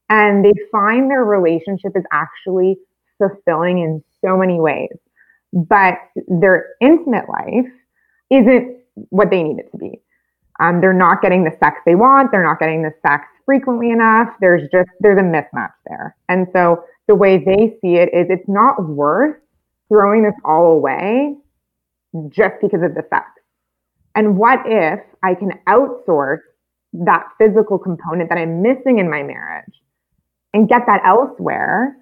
And 0.09 0.45
they 0.45 0.53
find 0.71 1.11
their 1.11 1.25
relationship 1.25 1.91
is 1.95 2.03
actually 2.11 2.77
fulfilling 3.17 3.79
in 3.79 4.01
so 4.23 4.37
many 4.37 4.61
ways. 4.61 4.95
But 5.53 5.99
their 6.27 6.69
intimate 6.81 7.29
life 7.29 7.71
isn't 8.31 8.77
what 9.09 9.29
they 9.29 9.43
need 9.43 9.59
it 9.59 9.71
to 9.71 9.77
be. 9.77 10.01
Um, 10.59 10.81
they're 10.81 10.93
not 10.93 11.21
getting 11.21 11.43
the 11.43 11.55
sex 11.59 11.77
they 11.85 11.95
want. 11.95 12.31
They're 12.31 12.43
not 12.43 12.59
getting 12.59 12.81
the 12.81 12.93
sex 13.05 13.25
frequently 13.45 13.91
enough. 13.91 14.29
There's 14.39 14.63
just, 14.71 14.89
there's 14.99 15.19
a 15.19 15.23
mismatch 15.23 15.73
there. 15.87 16.15
And 16.29 16.47
so 16.53 16.83
the 17.07 17.15
way 17.15 17.37
they 17.37 17.77
see 17.81 17.95
it 17.95 18.09
is 18.13 18.27
it's 18.29 18.47
not 18.47 18.83
worth 18.83 19.37
throwing 19.89 20.23
this 20.23 20.35
all 20.43 20.73
away 20.73 21.35
just 22.29 22.55
because 22.61 22.81
of 22.83 22.95
the 22.95 23.03
sex. 23.09 23.25
And 24.15 24.37
what 24.37 24.59
if 24.65 24.99
I 25.23 25.33
can 25.35 25.51
outsource 25.67 26.41
that 26.93 27.27
physical 27.39 27.79
component 27.79 28.29
that 28.29 28.37
I'm 28.37 28.61
missing 28.61 28.99
in 28.99 29.09
my 29.09 29.23
marriage 29.23 29.73
and 30.53 30.69
get 30.69 30.83
that 30.85 31.01
elsewhere 31.05 31.95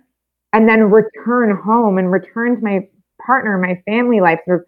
and 0.51 0.67
then 0.67 0.91
return 0.91 1.55
home 1.55 1.97
and 1.97 2.11
return 2.11 2.57
to 2.57 2.61
my 2.61 2.87
partner, 3.25 3.57
my 3.57 3.81
family 3.85 4.21
life, 4.21 4.39
sort 4.45 4.61
of, 4.61 4.65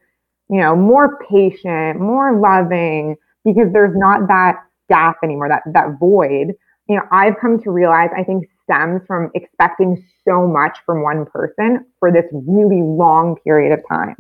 you 0.50 0.60
know, 0.60 0.76
more 0.76 1.20
patient, 1.30 2.00
more 2.00 2.40
loving, 2.40 3.16
because 3.46 3.72
there's 3.74 3.96
not 3.96 4.28
that 4.28 4.56
gap 4.90 5.18
anymore, 5.24 5.50
that 5.50 5.64
that 5.74 5.98
void. 6.00 6.54
You 6.88 6.98
know, 6.98 7.04
I've 7.12 7.36
come 7.40 7.62
to 7.64 7.72
realize 7.72 8.10
I 8.18 8.24
think 8.24 8.46
stems 8.64 9.02
from 9.08 9.32
expecting 9.36 10.04
so 10.28 10.48
much 10.48 10.78
from 10.86 11.04
one 11.04 11.26
person 11.26 11.86
for 12.00 12.12
this 12.12 12.26
really 12.32 12.82
long 12.82 13.36
period 13.44 13.74
of 13.74 13.80
time. 13.90 14.16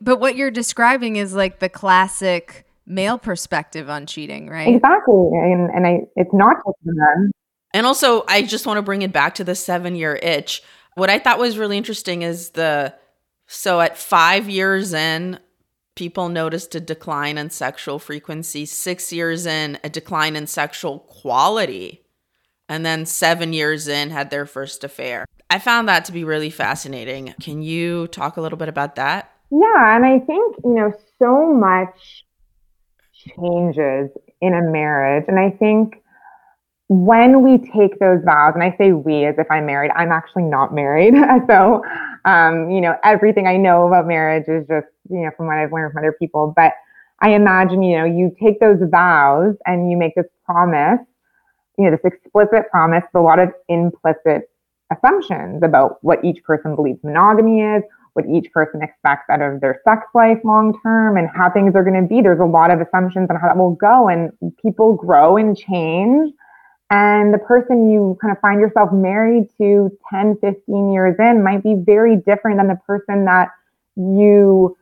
But 0.00 0.20
what 0.20 0.36
you're 0.36 0.50
describing 0.50 1.16
is 1.16 1.34
like 1.34 1.58
the 1.58 1.68
classic 1.68 2.66
male 2.86 3.18
perspective 3.18 3.90
on 3.90 4.06
cheating, 4.06 4.48
right? 4.48 4.74
Exactly. 4.74 5.30
And, 5.32 5.70
and 5.70 5.86
I, 5.86 6.00
it's 6.16 6.32
not 6.32 6.56
just 6.56 6.76
them. 6.84 7.30
And 7.74 7.86
also, 7.86 8.24
I 8.28 8.42
just 8.42 8.66
want 8.66 8.78
to 8.78 8.82
bring 8.82 9.02
it 9.02 9.12
back 9.12 9.34
to 9.36 9.44
the 9.44 9.54
seven 9.54 9.96
year 9.96 10.18
itch. 10.22 10.62
What 10.94 11.10
I 11.10 11.18
thought 11.18 11.38
was 11.38 11.58
really 11.58 11.76
interesting 11.76 12.22
is 12.22 12.50
the 12.50 12.94
so 13.46 13.80
at 13.80 13.96
five 13.96 14.48
years 14.48 14.92
in, 14.92 15.38
people 15.94 16.28
noticed 16.28 16.74
a 16.74 16.80
decline 16.80 17.38
in 17.38 17.50
sexual 17.50 17.98
frequency. 17.98 18.66
Six 18.66 19.12
years 19.12 19.46
in, 19.46 19.78
a 19.82 19.88
decline 19.88 20.36
in 20.36 20.46
sexual 20.46 21.00
quality 21.00 22.02
and 22.68 22.84
then 22.84 23.06
seven 23.06 23.52
years 23.52 23.88
in 23.88 24.10
had 24.10 24.30
their 24.30 24.46
first 24.46 24.84
affair. 24.84 25.24
I 25.48 25.58
found 25.58 25.88
that 25.88 26.04
to 26.06 26.12
be 26.12 26.24
really 26.24 26.50
fascinating. 26.50 27.34
Can 27.40 27.62
you 27.62 28.08
talk 28.08 28.36
a 28.36 28.40
little 28.40 28.58
bit 28.58 28.68
about 28.68 28.96
that? 28.96 29.32
Yeah, 29.50 29.96
and 29.96 30.04
I 30.04 30.18
think, 30.18 30.56
you 30.64 30.74
know, 30.74 30.92
so 31.20 31.52
much 31.54 32.24
changes 33.14 34.10
in 34.40 34.54
a 34.54 34.62
marriage. 34.62 35.24
And 35.28 35.38
I 35.38 35.50
think 35.50 36.02
when 36.88 37.42
we 37.42 37.58
take 37.58 37.98
those 37.98 38.22
vows, 38.24 38.54
and 38.54 38.62
I 38.62 38.76
say 38.78 38.92
we 38.92 39.24
as 39.24 39.34
if 39.38 39.46
I'm 39.50 39.66
married, 39.66 39.90
I'm 39.94 40.12
actually 40.12 40.44
not 40.44 40.74
married. 40.74 41.14
so, 41.48 41.82
um, 42.24 42.70
you 42.70 42.80
know, 42.80 42.96
everything 43.04 43.46
I 43.46 43.56
know 43.56 43.86
about 43.86 44.06
marriage 44.06 44.48
is 44.48 44.66
just, 44.68 44.86
you 45.10 45.22
know, 45.22 45.30
from 45.36 45.46
what 45.46 45.56
I've 45.56 45.72
learned 45.72 45.92
from 45.92 46.04
other 46.04 46.16
people. 46.18 46.52
But 46.54 46.74
I 47.20 47.30
imagine, 47.30 47.82
you 47.82 47.98
know, 47.98 48.04
you 48.04 48.34
take 48.40 48.60
those 48.60 48.78
vows 48.90 49.56
and 49.66 49.90
you 49.90 49.96
make 49.96 50.14
this 50.14 50.26
promise 50.44 51.00
you 51.78 51.84
know, 51.84 51.90
this 51.90 52.04
explicit 52.04 52.70
promise, 52.70 53.04
but 53.12 53.20
a 53.20 53.22
lot 53.22 53.38
of 53.38 53.50
implicit 53.68 54.50
assumptions 54.92 55.62
about 55.62 56.02
what 56.02 56.24
each 56.24 56.42
person 56.42 56.74
believes 56.74 56.98
monogamy 57.02 57.60
is, 57.60 57.82
what 58.14 58.24
each 58.26 58.50
person 58.52 58.82
expects 58.82 59.28
out 59.30 59.42
of 59.42 59.60
their 59.60 59.80
sex 59.84 60.06
life 60.14 60.38
long 60.42 60.78
term, 60.82 61.16
and 61.16 61.28
how 61.34 61.50
things 61.50 61.74
are 61.74 61.84
going 61.84 62.00
to 62.00 62.08
be. 62.08 62.22
There's 62.22 62.40
a 62.40 62.44
lot 62.44 62.70
of 62.70 62.80
assumptions 62.80 63.28
on 63.28 63.36
how 63.36 63.48
that 63.48 63.56
will 63.56 63.74
go, 63.74 64.08
and 64.08 64.30
people 64.62 64.94
grow 64.94 65.36
and 65.36 65.56
change. 65.56 66.32
And 66.90 67.34
the 67.34 67.38
person 67.38 67.90
you 67.90 68.16
kind 68.20 68.30
of 68.30 68.40
find 68.40 68.60
yourself 68.60 68.92
married 68.92 69.48
to 69.58 69.90
10, 70.10 70.38
15 70.40 70.92
years 70.92 71.16
in 71.18 71.42
might 71.42 71.62
be 71.62 71.74
very 71.74 72.16
different 72.16 72.58
than 72.58 72.68
the 72.68 72.78
person 72.86 73.24
that 73.24 73.48
you 73.96 74.76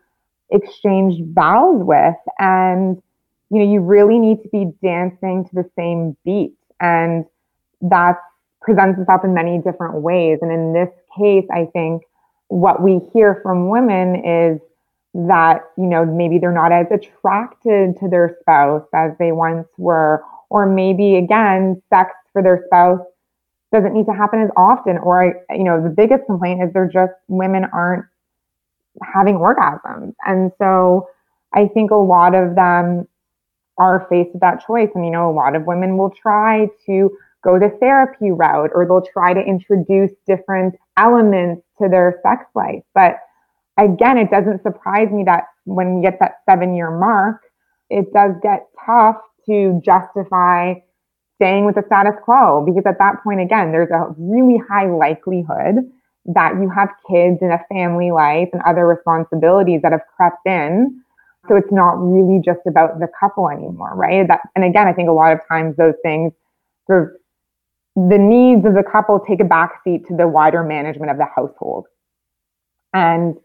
exchanged 0.51 1.23
vows 1.35 1.83
with. 1.83 2.15
And, 2.39 3.03
you 3.51 3.59
know, 3.59 3.73
you 3.73 3.81
really 3.81 4.19
need 4.19 4.43
to 4.43 4.49
be 4.49 4.73
dancing 4.83 5.47
to 5.49 5.55
the 5.55 5.71
same 5.77 6.17
beat. 6.25 6.55
And 6.81 7.25
that 7.81 8.19
presents 8.61 9.01
itself 9.01 9.25
in 9.25 9.33
many 9.33 9.59
different 9.59 9.95
ways. 9.95 10.39
And 10.43 10.53
in 10.53 10.73
this 10.75 10.91
case, 11.17 11.47
I 11.51 11.67
think 11.73 12.03
what 12.49 12.83
we 12.83 13.01
hear 13.13 13.41
from 13.43 13.69
women 13.69 14.17
is 14.25 14.61
that, 15.15 15.63
you 15.79 15.87
know, 15.87 16.05
maybe 16.05 16.39
they're 16.39 16.53
not 16.53 16.73
as 16.73 16.87
attracted 16.91 17.99
to 18.01 18.09
their 18.09 18.37
spouse 18.41 18.87
as 18.93 19.13
they 19.19 19.33
once 19.33 19.69
were, 19.79 20.23
or 20.55 20.67
maybe 20.67 21.17
again, 21.17 21.83
sex 21.91 22.13
for 22.33 22.41
their 22.41 22.63
spouse 22.67 23.01
doesn't 23.73 23.93
need 23.93 24.07
to 24.07 24.13
happen 24.13 24.41
as 24.41 24.51
often. 24.57 24.99
Or, 24.99 25.45
you 25.51 25.65
know, 25.65 25.83
the 25.83 25.91
biggest 25.91 26.27
complaint 26.27 26.63
is 26.63 26.73
they're 26.73 26.89
just 26.89 27.13
women 27.27 27.65
aren't 27.73 28.05
having 29.03 29.35
orgasms. 29.35 30.15
And 30.25 30.53
so 30.59 31.09
I 31.53 31.67
think 31.67 31.91
a 31.91 31.97
lot 31.97 32.37
of 32.37 32.55
them 32.55 33.09
are 33.79 34.07
faced 34.09 34.31
with 34.33 34.43
that 34.43 34.65
choice. 34.65 34.91
And, 34.95 35.05
you 35.05 35.11
know, 35.11 35.29
a 35.29 35.35
lot 35.35 35.57
of 35.57 35.65
women 35.65 35.97
will 35.97 36.11
try 36.11 36.69
to 36.87 37.11
go 37.43 37.59
the 37.59 37.77
therapy 37.81 38.31
route 38.31 38.71
or 38.75 38.87
they'll 38.87 39.03
try 39.03 39.35
to 39.35 39.41
introduce 39.41 40.13
different 40.25 40.77
elements 40.97 41.63
to 41.83 41.89
their 41.89 42.21
sex 42.23 42.45
life. 42.55 42.85
But 42.95 43.17
again, 43.77 44.19
it 44.19 44.31
doesn't 44.31 44.63
surprise 44.63 45.11
me 45.11 45.25
that 45.25 45.47
when 45.65 45.97
you 45.97 46.03
get 46.03 46.21
that 46.21 46.43
seven 46.49 46.77
year 46.77 46.93
mark, 46.97 47.41
it 47.91 48.13
does 48.13 48.35
get 48.41 48.69
tough 48.87 49.17
to 49.47 49.81
justify 49.85 50.75
staying 51.37 51.65
with 51.65 51.75
the 51.75 51.83
status 51.87 52.15
quo 52.25 52.65
because 52.65 52.85
at 52.87 52.99
that 52.99 53.23
point, 53.25 53.41
again, 53.41 53.73
there's 53.73 53.91
a 53.91 54.15
really 54.17 54.61
high 54.69 54.87
likelihood 54.87 55.91
that 56.27 56.55
you 56.61 56.71
have 56.71 56.89
kids 57.11 57.39
and 57.43 57.53
a 57.53 57.61
family 57.69 58.11
life 58.11 58.49
and 58.53 58.63
other 58.63 58.87
responsibilities 58.87 59.83
that 59.83 59.93
have 59.93 60.03
crept 60.17 60.47
in 60.47 61.05
so 61.49 61.57
it's 61.57 61.73
not 61.73 61.93
really 61.93 62.41
just 62.43 62.61
about 62.67 63.01
the 63.01 63.09
couple 63.21 63.51
anymore, 63.51 63.93
right? 63.95 64.27
That, 64.27 64.41
and 64.57 64.65
again, 64.65 64.87
I 64.87 64.93
think 64.93 65.09
a 65.09 65.13
lot 65.13 65.33
of 65.33 65.41
times 65.47 65.77
those 65.77 65.95
things 66.03 66.33
sort 66.87 67.03
of 67.03 68.11
the 68.11 68.19
needs 68.19 68.65
of 68.67 68.75
the 68.75 68.83
couple 68.83 69.21
take 69.21 69.41
a 69.41 69.45
backseat 69.45 70.07
to 70.09 70.17
the 70.17 70.27
wider 70.27 70.63
management 70.63 71.11
of 71.11 71.19
the 71.19 71.27
household. 71.27 71.87
And 72.93 73.37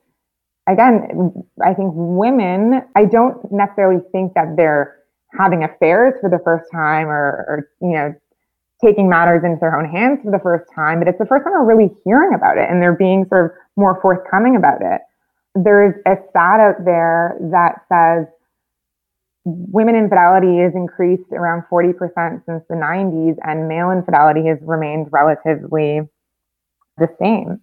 again, 0.68 1.34
I 1.64 1.74
think 1.74 1.92
women, 1.94 2.82
I 2.96 3.06
don't 3.06 3.52
necessarily 3.52 4.02
think 4.12 4.34
that 4.36 4.56
they're 4.56 4.96
having 5.38 5.64
affairs 5.64 6.14
for 6.22 6.30
the 6.30 6.40
first 6.44 6.70
time 6.72 7.08
or, 7.08 7.46
or 7.48 7.70
you 7.82 7.94
know, 7.94 8.14
taking 8.84 9.10
matters 9.10 9.44
into 9.44 9.58
their 9.60 9.78
own 9.78 9.90
hands 9.90 10.20
for 10.24 10.32
the 10.32 10.40
first 10.40 10.66
time, 10.74 11.00
but 11.00 11.08
it's 11.08 11.20
the 11.20 11.26
first 11.26 11.44
time 11.44 11.54
we're 11.54 11.66
really 11.66 11.92
hearing 12.06 12.34
about 12.34 12.58
it 12.58 12.70
and 12.70 12.82
they're 12.82 12.96
being 12.96 13.26
sort 13.28 13.46
of 13.46 13.52
more 13.76 14.00
forthcoming 14.02 14.56
about 14.56 14.82
it. 14.82 15.02
There's 15.56 15.96
a 16.06 16.16
stat 16.30 16.60
out 16.60 16.86
there 16.86 17.38
that 17.52 17.82
says 17.92 18.28
women 19.46 19.96
infidelity 19.96 20.60
has 20.60 20.74
increased 20.76 21.32
around 21.32 21.64
40% 21.72 21.94
since 22.46 22.64
the 22.70 22.76
90s, 22.76 23.36
and 23.44 23.68
male 23.68 23.92
infidelity 23.92 24.46
has 24.48 24.58
remained 24.62 25.08
relatively 25.12 26.02
the 26.98 27.08
same. 27.20 27.60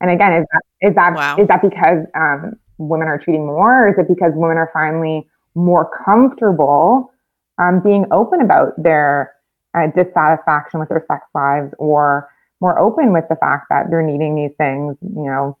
And 0.00 0.10
again, 0.10 0.32
is 0.32 0.46
that 0.52 0.62
is 0.80 0.94
that 0.96 1.14
Wow. 1.14 1.36
is 1.36 1.48
that 1.48 1.62
because 1.62 2.04
um, 2.14 2.54
women 2.78 3.08
are 3.08 3.18
cheating 3.18 3.46
more, 3.46 3.86
or 3.86 3.88
is 3.90 3.98
it 3.98 4.08
because 4.08 4.32
women 4.34 4.56
are 4.56 4.70
finally 4.72 5.28
more 5.54 5.90
comfortable 6.04 7.12
um, 7.58 7.80
being 7.80 8.06
open 8.10 8.40
about 8.40 8.72
their 8.82 9.34
uh, 9.74 9.86
dissatisfaction 9.94 10.80
with 10.80 10.88
their 10.88 11.04
sex 11.08 11.24
lives, 11.34 11.72
or 11.78 12.28
more 12.60 12.78
open 12.78 13.12
with 13.12 13.24
the 13.28 13.36
fact 13.36 13.66
that 13.70 13.86
they're 13.90 14.02
needing 14.02 14.34
these 14.34 14.52
things, 14.56 14.96
you 15.02 15.24
know, 15.24 15.56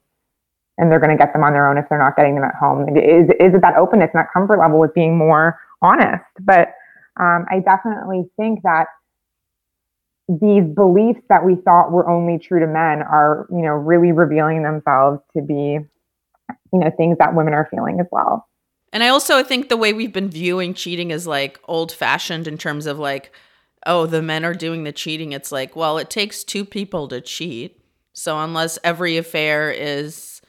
and 0.78 0.90
they're 0.90 1.00
going 1.00 1.10
to 1.10 1.16
get 1.16 1.32
them 1.32 1.44
on 1.44 1.52
their 1.52 1.68
own 1.68 1.78
if 1.78 1.88
they're 1.88 1.98
not 1.98 2.16
getting 2.16 2.34
them 2.34 2.44
at 2.44 2.54
home? 2.54 2.88
Is 2.96 3.28
is 3.40 3.54
it 3.54 3.60
that 3.62 3.76
openness 3.76 4.10
and 4.14 4.20
that 4.20 4.32
comfort 4.32 4.58
level 4.58 4.78
with 4.78 4.94
being 4.94 5.16
more 5.16 5.58
honest? 5.82 6.24
But 6.40 6.74
um, 7.20 7.46
I 7.50 7.60
definitely 7.64 8.30
think 8.36 8.62
that 8.62 8.86
these 10.28 10.64
beliefs 10.64 11.20
that 11.28 11.44
we 11.44 11.56
thought 11.56 11.90
were 11.92 12.08
only 12.08 12.38
true 12.38 12.60
to 12.60 12.66
men 12.66 13.02
are, 13.02 13.46
you 13.50 13.62
know, 13.62 13.72
really 13.72 14.12
revealing 14.12 14.62
themselves 14.62 15.20
to 15.36 15.42
be, 15.42 15.78
you 16.72 16.78
know, 16.78 16.90
things 16.96 17.18
that 17.18 17.34
women 17.34 17.52
are 17.52 17.68
feeling 17.70 18.00
as 18.00 18.06
well. 18.10 18.48
And 18.92 19.02
I 19.02 19.08
also 19.08 19.42
think 19.42 19.68
the 19.68 19.76
way 19.76 19.92
we've 19.92 20.12
been 20.12 20.28
viewing 20.28 20.74
cheating 20.74 21.10
is 21.10 21.26
like 21.26 21.58
old 21.66 21.92
fashioned 21.92 22.46
in 22.46 22.58
terms 22.58 22.86
of 22.86 22.98
like, 22.98 23.32
oh, 23.86 24.06
the 24.06 24.22
men 24.22 24.44
are 24.44 24.54
doing 24.54 24.84
the 24.84 24.92
cheating. 24.92 25.32
It's 25.32 25.50
like, 25.50 25.74
well, 25.74 25.98
it 25.98 26.10
takes 26.10 26.44
two 26.44 26.64
people 26.64 27.08
to 27.08 27.20
cheat. 27.20 27.80
So 28.12 28.38
unless 28.38 28.78
every 28.84 29.16
affair 29.16 29.70
is 29.70 30.42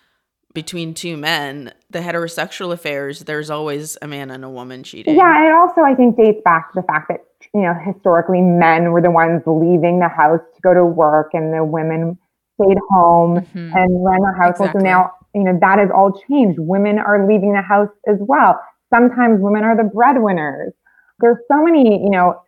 between 0.54 0.94
two 0.94 1.18
men, 1.18 1.74
the 1.90 2.00
heterosexual 2.00 2.74
affairs, 2.74 3.22
there's 3.22 3.50
always 3.50 3.98
a 4.02 4.08
man 4.08 4.30
and 4.30 4.44
a 4.44 4.50
woman 4.50 4.84
cheating. 4.84 5.16
Yeah, 5.16 5.44
and 5.46 5.54
also 5.56 5.82
I 5.82 5.96
think 5.96 6.18
dates 6.18 6.42
back 6.44 6.72
to 6.74 6.82
the 6.82 6.86
fact 6.86 7.08
that 7.08 7.22
you 7.56 7.62
know 7.62 7.74
historically 7.74 8.42
men 8.42 8.92
were 8.92 9.02
the 9.02 9.10
ones 9.10 9.42
leaving 9.48 10.00
the 10.00 10.10
house 10.10 10.42
to 10.56 10.62
go 10.62 10.74
to 10.74 10.86
work, 10.86 11.32
and 11.34 11.52
the 11.54 11.64
women 11.64 12.18
stayed 12.62 12.78
home 12.92 13.38
Mhm. 13.40 13.74
and 13.76 14.06
ran 14.06 14.20
the 14.22 14.34
household. 14.38 14.70
Exactly. 14.70 14.82
So 14.82 14.86
now 14.86 15.12
you 15.34 15.44
know 15.44 15.58
that 15.62 15.80
has 15.80 15.90
all 15.94 16.20
changed. 16.30 16.60
Women 16.60 17.00
are 17.00 17.28
leaving 17.28 17.54
the 17.54 17.62
house 17.62 17.90
as 18.08 18.18
well. 18.20 18.60
Sometimes 18.94 19.42
women 19.42 19.64
are 19.64 19.76
the 19.76 19.84
breadwinners. 19.84 20.74
There's 21.20 21.38
so 21.52 21.64
many 21.64 22.04
you 22.04 22.10
know 22.10 22.42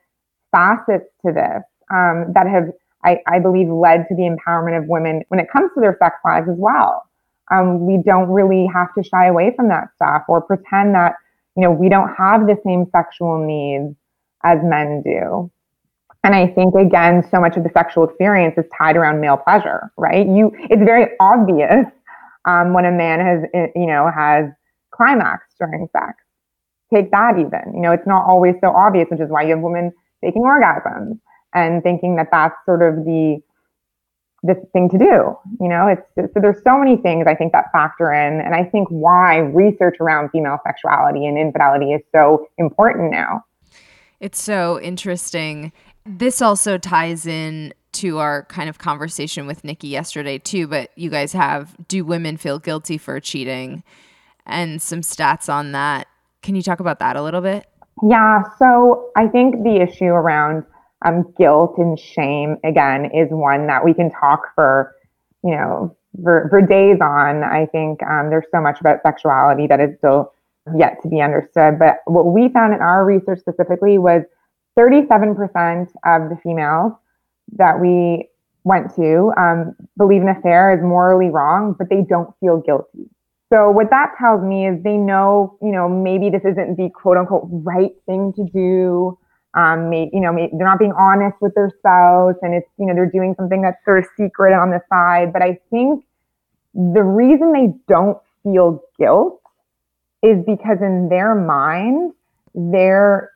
facets 0.52 1.10
to 1.26 1.32
this 1.32 1.64
um, 1.94 2.32
that 2.34 2.48
have 2.48 2.70
I, 3.04 3.20
I 3.28 3.40
believe 3.40 3.70
led 3.70 4.08
to 4.10 4.16
the 4.16 4.24
empowerment 4.24 4.78
of 4.78 4.88
women 4.88 5.24
when 5.28 5.40
it 5.40 5.48
comes 5.52 5.72
to 5.76 5.82
their 5.82 5.98
sex 6.02 6.16
lives 6.26 6.48
as 6.50 6.58
well. 6.58 7.04
Um, 7.52 7.86
we 7.86 8.02
don't 8.04 8.30
really 8.30 8.68
have 8.74 8.94
to 8.96 9.04
shy 9.04 9.28
away 9.28 9.54
from 9.56 9.68
that 9.70 9.90
stuff 9.96 10.24
or 10.28 10.42
pretend 10.42 10.96
that 10.96 11.14
you 11.56 11.64
know 11.64 11.72
we 11.72 11.90
don't 11.90 12.14
have 12.16 12.48
the 12.48 12.58
same 12.66 12.86
sexual 12.92 13.46
needs 13.46 13.96
as 14.44 14.60
men 14.64 15.02
do 15.04 15.50
and 16.24 16.36
i 16.36 16.48
think 16.48 16.76
again 16.76 17.24
so 17.32 17.40
much 17.40 17.58
of 17.58 17.64
the 17.64 17.70
sexual 17.74 18.04
experience 18.04 18.56
is 18.58 18.66
tied 18.78 18.96
around 18.96 19.20
male 19.20 19.38
pleasure 19.38 19.92
right 19.98 20.28
you 20.28 20.52
it's 20.70 20.84
very 20.84 21.12
obvious 21.20 21.86
um, 22.46 22.74
when 22.74 22.86
a 22.86 22.92
man 22.92 23.20
has 23.20 23.72
you 23.76 23.86
know 23.86 24.10
has 24.16 24.46
climaxed 24.92 25.58
during 25.60 25.88
sex. 25.92 26.14
Take 26.94 27.12
that 27.12 27.38
even 27.38 27.74
you 27.74 27.82
know 27.82 27.92
it's 27.92 28.08
not 28.08 28.26
always 28.26 28.56
so 28.62 28.70
obvious 28.70 29.08
which 29.10 29.20
is 29.20 29.30
why 29.30 29.44
you 29.44 29.50
have 29.50 29.60
women 29.60 29.92
faking 30.22 30.44
orgasms 30.44 31.20
and 31.54 31.84
thinking 31.84 32.16
that 32.18 32.30
that's 32.32 32.56
sort 32.66 32.82
of 32.82 33.04
the 33.06 33.42
the 34.44 34.56
thing 34.74 34.88
to 34.90 34.98
do 35.00 35.36
you 35.60 35.68
know 35.68 35.88
it's 35.88 36.08
so 36.16 36.40
there's 36.40 36.64
so 36.64 36.78
many 36.78 36.98
things 36.98 37.26
i 37.28 37.34
think 37.34 37.52
that 37.52 37.72
factor 37.72 38.14
in. 38.14 38.40
And 38.42 38.54
i 38.54 38.64
think 38.64 38.88
why 38.90 39.38
research 39.38 39.98
around 40.00 40.30
female 40.30 40.60
sexuality 40.66 41.26
and 41.26 41.38
infidelity 41.38 41.94
is 41.94 42.02
so 42.14 42.48
important 42.58 43.12
now. 43.12 43.44
It's 44.20 44.42
so 44.42 44.80
interesting. 44.80 45.72
This 46.06 46.42
also 46.42 46.78
ties 46.78 47.26
in 47.26 47.74
to 47.96 48.20
our 48.20 48.44
kind 48.46 48.70
of 48.70 48.78
conversation 48.78 49.48
with 49.48 49.64
Nikki 49.64 49.88
yesterday 49.88 50.38
too, 50.38 50.68
but 50.68 50.92
you 50.96 51.10
guys 51.10 51.34
have 51.34 51.76
do 51.88 52.06
women 52.06 52.38
feel 52.38 52.60
guilty 52.60 52.98
for 52.98 53.20
cheating 53.20 53.84
and 54.46 54.82
some 54.82 55.02
stats 55.02 55.52
on 55.52 55.72
that. 55.72 56.08
Can 56.42 56.56
you 56.56 56.62
talk 56.62 56.80
about 56.80 57.00
that 57.00 57.16
a 57.16 57.24
little 57.24 57.42
bit? 57.42 57.68
Yeah, 58.04 58.44
so 58.60 59.10
I 59.16 59.28
think 59.28 59.64
the 59.64 59.82
issue 59.82 60.06
around 60.06 60.66
um, 61.06 61.34
guilt 61.38 61.76
and 61.78 61.98
shame 61.98 62.58
again 62.64 63.06
is 63.06 63.30
one 63.32 63.68
that 63.68 63.86
we 63.86 63.94
can 63.94 64.12
talk 64.12 64.54
for, 64.54 64.94
you 65.44 65.52
know, 65.52 65.96
for, 66.24 66.48
for 66.50 66.62
days 66.62 66.98
on. 67.02 67.44
I 67.44 67.68
think 67.68 68.04
um, 68.04 68.30
there's 68.30 68.46
so 68.54 68.62
much 68.62 68.80
about 68.82 69.00
sexuality 69.04 69.68
that 69.68 69.80
is 69.80 69.98
still 69.98 70.34
yet 70.78 71.02
to 71.04 71.10
be 71.10 71.22
understood. 71.22 71.80
But 71.80 72.00
what 72.06 72.26
we 72.26 72.50
found 72.50 72.74
in 72.74 72.82
our 72.82 73.06
research 73.06 73.40
specifically 73.40 73.98
was 73.98 74.24
37% 74.78 75.88
of 76.06 76.30
the 76.30 76.38
females 76.44 76.94
that 77.54 77.80
we 77.80 78.30
went 78.64 78.94
to 78.96 79.32
um, 79.38 79.76
believe 79.98 80.22
an 80.22 80.30
affair 80.30 80.76
is 80.76 80.84
morally 80.84 81.30
wrong, 81.30 81.76
but 81.78 81.90
they 81.90 82.02
don't 82.02 82.34
feel 82.40 82.62
guilty. 82.62 83.10
So 83.54 83.70
what 83.70 83.90
that 83.92 84.14
tells 84.18 84.44
me 84.44 84.68
is 84.68 84.84
they 84.84 84.98
know, 84.98 85.58
you 85.62 85.72
know, 85.72 85.88
maybe 85.88 86.30
this 86.30 86.42
isn't 86.44 86.78
the 86.78 86.90
quote 86.90 87.18
unquote 87.18 87.48
right 87.52 87.92
thing 88.06 88.34
to 88.34 88.44
do. 88.52 89.18
Um, 89.54 89.90
may, 89.90 90.10
you 90.12 90.20
know, 90.20 90.34
may, 90.34 90.50
they're 90.52 90.68
not 90.68 90.80
being 90.80 90.94
honest 90.98 91.38
with 91.40 91.54
their 91.56 91.72
spouse, 91.78 92.36
and 92.42 92.54
it's, 92.54 92.68
you 92.78 92.86
know, 92.86 92.94
they're 92.94 93.10
doing 93.10 93.36
something 93.38 93.62
that's 93.62 93.78
sort 93.86 94.00
of 94.00 94.06
secret 94.18 94.54
on 94.54 94.72
the 94.72 94.82
side. 94.90 95.32
But 95.32 95.44
I 95.44 95.60
think 95.70 96.04
the 96.74 97.04
reason 97.04 97.54
they 97.54 97.74
don't 97.88 98.18
feel 98.44 98.84
guilt 99.00 99.42
is 100.22 100.44
because 100.46 100.80
in 100.82 101.08
their 101.08 101.36
mind, 101.36 102.12
they're 102.54 103.32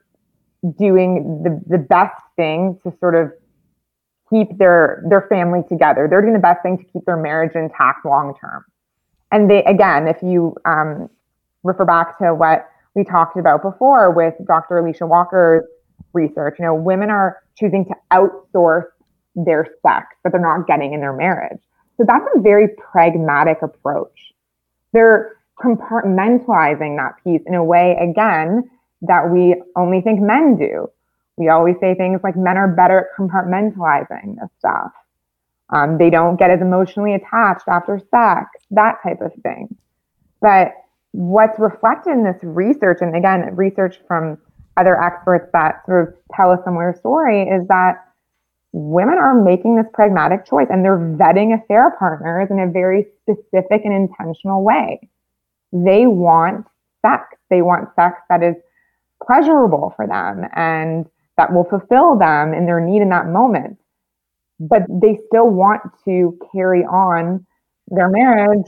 doing 0.78 1.41
the, 1.43 1.62
the 1.68 1.78
best 1.78 2.20
thing 2.36 2.78
to 2.84 2.93
sort 2.99 3.16
of 3.16 3.32
keep 4.30 4.57
their 4.57 5.03
their 5.09 5.27
family 5.30 5.61
together. 5.67 6.07
They're 6.09 6.21
doing 6.21 6.34
the 6.34 6.39
best 6.39 6.61
thing 6.63 6.77
to 6.77 6.84
keep 6.86 7.05
their 7.05 7.17
marriage 7.17 7.55
intact 7.55 8.05
long 8.05 8.36
term. 8.39 8.65
And 9.32 9.49
they 9.49 9.63
again, 9.63 10.07
if 10.07 10.17
you 10.21 10.55
um, 10.65 11.09
refer 11.63 11.86
back 11.86 12.17
to 12.19 12.34
what 12.34 12.69
we 12.95 13.03
talked 13.03 13.38
about 13.38 13.61
before 13.61 14.11
with 14.11 14.34
Dr. 14.47 14.80
Alicia 14.80 15.05
Walker's 15.05 15.63
research, 16.13 16.55
you 16.59 16.65
know, 16.65 16.73
women 16.73 17.09
are 17.09 17.38
choosing 17.55 17.86
to 17.86 17.95
outsource 18.11 18.88
their 19.36 19.67
sex, 19.86 20.07
but 20.23 20.32
they're 20.32 20.41
not 20.41 20.67
getting 20.67 20.93
in 20.93 21.01
their 21.01 21.13
marriage. 21.13 21.61
So 21.97 22.05
that's 22.07 22.25
a 22.36 22.39
very 22.39 22.69
pragmatic 22.69 23.61
approach. 23.61 24.34
They're 24.93 25.34
compartmentalizing 25.61 26.97
that 26.97 27.15
piece 27.23 27.41
in 27.45 27.53
a 27.53 27.63
way, 27.63 27.97
again, 28.01 28.69
that 29.01 29.30
we 29.30 29.61
only 29.75 30.01
think 30.01 30.21
men 30.21 30.57
do. 30.57 30.89
We 31.39 31.47
always 31.47 31.77
say 31.79 31.95
things 31.95 32.19
like 32.21 32.35
men 32.35 32.57
are 32.57 32.67
better 32.67 32.99
at 32.99 33.05
compartmentalizing 33.17 34.35
this 34.35 34.49
stuff. 34.59 34.91
Um, 35.69 35.97
they 35.97 36.09
don't 36.09 36.35
get 36.35 36.51
as 36.51 36.61
emotionally 36.61 37.13
attached 37.13 37.67
after 37.67 37.97
sex, 37.97 38.49
that 38.71 38.97
type 39.01 39.21
of 39.21 39.31
thing. 39.41 39.75
But 40.41 40.73
what's 41.11 41.57
reflected 41.57 42.11
in 42.11 42.23
this 42.25 42.37
research, 42.43 42.97
and 42.99 43.15
again, 43.15 43.55
research 43.55 43.99
from 44.05 44.37
other 44.75 45.01
experts 45.01 45.49
that 45.53 45.85
sort 45.85 46.09
of 46.09 46.13
tell 46.35 46.51
a 46.51 46.61
similar 46.65 46.93
story, 46.99 47.43
is 47.43 47.65
that 47.70 48.05
women 48.74 49.16
are 49.16 49.33
making 49.33 49.78
this 49.78 49.87
pragmatic 49.93 50.45
choice 50.45 50.67
and 50.70 50.83
they're 50.83 50.97
vetting 50.97 51.57
affair 51.57 51.95
partners 51.97 52.49
in 52.51 52.59
a 52.59 52.70
very 52.70 53.07
specific 53.21 53.82
and 53.86 53.93
intentional 53.93 54.63
way. 54.63 54.99
They 55.71 56.05
want 56.05 56.66
sex. 57.01 57.24
They 57.49 57.61
want 57.61 57.89
sex 57.95 58.20
that 58.29 58.43
is 58.43 58.55
pleasurable 59.25 59.93
for 59.95 60.05
them 60.05 60.45
and 60.53 61.05
that 61.39 61.53
will 61.53 61.63
fulfill 61.63 62.17
them 62.17 62.53
in 62.53 62.66
their 62.66 62.82
need 62.82 63.01
in 63.01 63.07
that 63.09 63.28
moment. 63.28 63.78
But 64.59 64.82
they 64.89 65.17
still 65.28 65.49
want 65.49 65.82
to 66.03 66.37
carry 66.51 66.82
on 66.82 67.45
their 67.87 68.09
marriage 68.09 68.67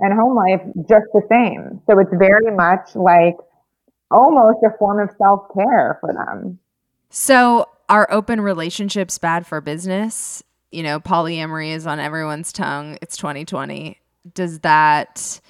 and 0.00 0.14
home 0.14 0.34
life 0.34 0.62
just 0.88 1.04
the 1.12 1.20
same. 1.28 1.82
So 1.86 1.98
it's 1.98 2.10
very 2.18 2.56
much 2.56 2.96
like 2.96 3.36
almost 4.10 4.60
a 4.64 4.70
form 4.78 5.06
of 5.06 5.14
self 5.18 5.42
care 5.52 5.98
for 6.00 6.14
them. 6.14 6.58
So, 7.10 7.68
are 7.90 8.08
open 8.10 8.40
relationships 8.40 9.18
bad 9.18 9.46
for 9.46 9.60
business? 9.60 10.42
You 10.70 10.82
know, 10.82 11.00
polyamory 11.00 11.72
is 11.72 11.86
on 11.86 12.00
everyone's 12.00 12.50
tongue. 12.50 12.96
It's 13.02 13.18
2020. 13.18 13.98
Does 14.32 14.60
that 14.60 15.40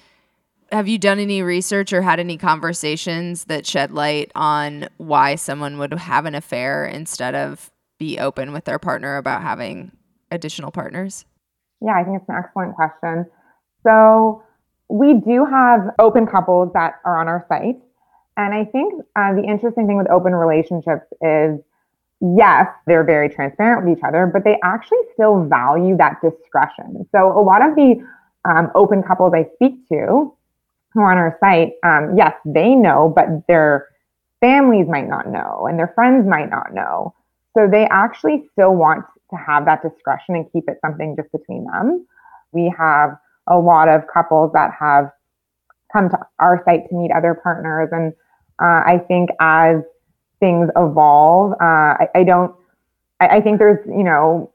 have 0.71 0.87
you 0.87 0.97
done 0.97 1.19
any 1.19 1.41
research 1.41 1.91
or 1.91 2.01
had 2.01 2.19
any 2.19 2.37
conversations 2.37 3.45
that 3.45 3.65
shed 3.65 3.91
light 3.91 4.31
on 4.35 4.87
why 4.97 5.35
someone 5.35 5.77
would 5.77 5.93
have 5.93 6.25
an 6.25 6.35
affair 6.35 6.85
instead 6.85 7.35
of 7.35 7.69
be 7.99 8.17
open 8.17 8.53
with 8.53 8.65
their 8.65 8.79
partner 8.79 9.17
about 9.17 9.41
having 9.41 9.91
additional 10.31 10.71
partners? 10.71 11.25
Yeah, 11.81 11.95
I 11.95 12.03
think 12.03 12.21
it's 12.21 12.29
an 12.29 12.35
excellent 12.35 12.75
question. 12.75 13.25
So 13.83 14.43
we 14.87 15.15
do 15.15 15.45
have 15.45 15.89
open 15.99 16.25
couples 16.25 16.71
that 16.73 16.95
are 17.05 17.19
on 17.19 17.27
our 17.27 17.45
site. 17.49 17.77
And 18.37 18.53
I 18.53 18.65
think 18.65 18.93
uh, 19.15 19.33
the 19.33 19.43
interesting 19.43 19.87
thing 19.87 19.97
with 19.97 20.09
open 20.09 20.33
relationships 20.33 21.05
is 21.21 21.59
yes, 22.21 22.67
they're 22.87 23.03
very 23.03 23.29
transparent 23.29 23.85
with 23.85 23.97
each 23.97 24.03
other, 24.03 24.25
but 24.25 24.43
they 24.43 24.57
actually 24.63 24.99
still 25.13 25.43
value 25.43 25.97
that 25.97 26.21
discretion. 26.21 27.05
So 27.11 27.37
a 27.37 27.41
lot 27.41 27.67
of 27.67 27.75
the 27.75 28.01
um, 28.45 28.71
open 28.73 29.03
couples 29.03 29.33
I 29.35 29.47
speak 29.55 29.87
to 29.89 30.33
who 30.93 31.01
are 31.01 31.11
on 31.11 31.17
our 31.17 31.37
site, 31.39 31.73
um, 31.83 32.17
yes, 32.17 32.33
they 32.45 32.75
know, 32.75 33.11
but 33.15 33.27
their 33.47 33.87
families 34.39 34.87
might 34.87 35.07
not 35.07 35.27
know 35.27 35.67
and 35.67 35.79
their 35.79 35.91
friends 35.95 36.27
might 36.27 36.49
not 36.49 36.73
know. 36.73 37.13
So 37.55 37.67
they 37.69 37.85
actually 37.85 38.49
still 38.53 38.75
want 38.75 39.05
to 39.29 39.37
have 39.37 39.65
that 39.65 39.81
discretion 39.81 40.35
and 40.35 40.51
keep 40.51 40.67
it 40.67 40.77
something 40.85 41.15
just 41.15 41.31
between 41.31 41.65
them. 41.65 42.05
We 42.51 42.73
have 42.77 43.17
a 43.47 43.57
lot 43.57 43.87
of 43.87 44.03
couples 44.11 44.51
that 44.53 44.71
have 44.79 45.11
come 45.91 46.09
to 46.09 46.17
our 46.39 46.61
site 46.65 46.89
to 46.89 46.95
meet 46.95 47.11
other 47.11 47.33
partners. 47.33 47.89
And 47.91 48.13
uh, 48.61 48.83
I 48.85 49.03
think 49.07 49.29
as 49.39 49.81
things 50.39 50.69
evolve, 50.75 51.53
uh, 51.53 51.95
I, 51.99 52.07
I, 52.15 52.23
don't, 52.23 52.55
I, 53.19 53.27
I, 53.27 53.41
think 53.41 53.59
there's, 53.59 53.85
you 53.85 54.03
know, 54.03 54.50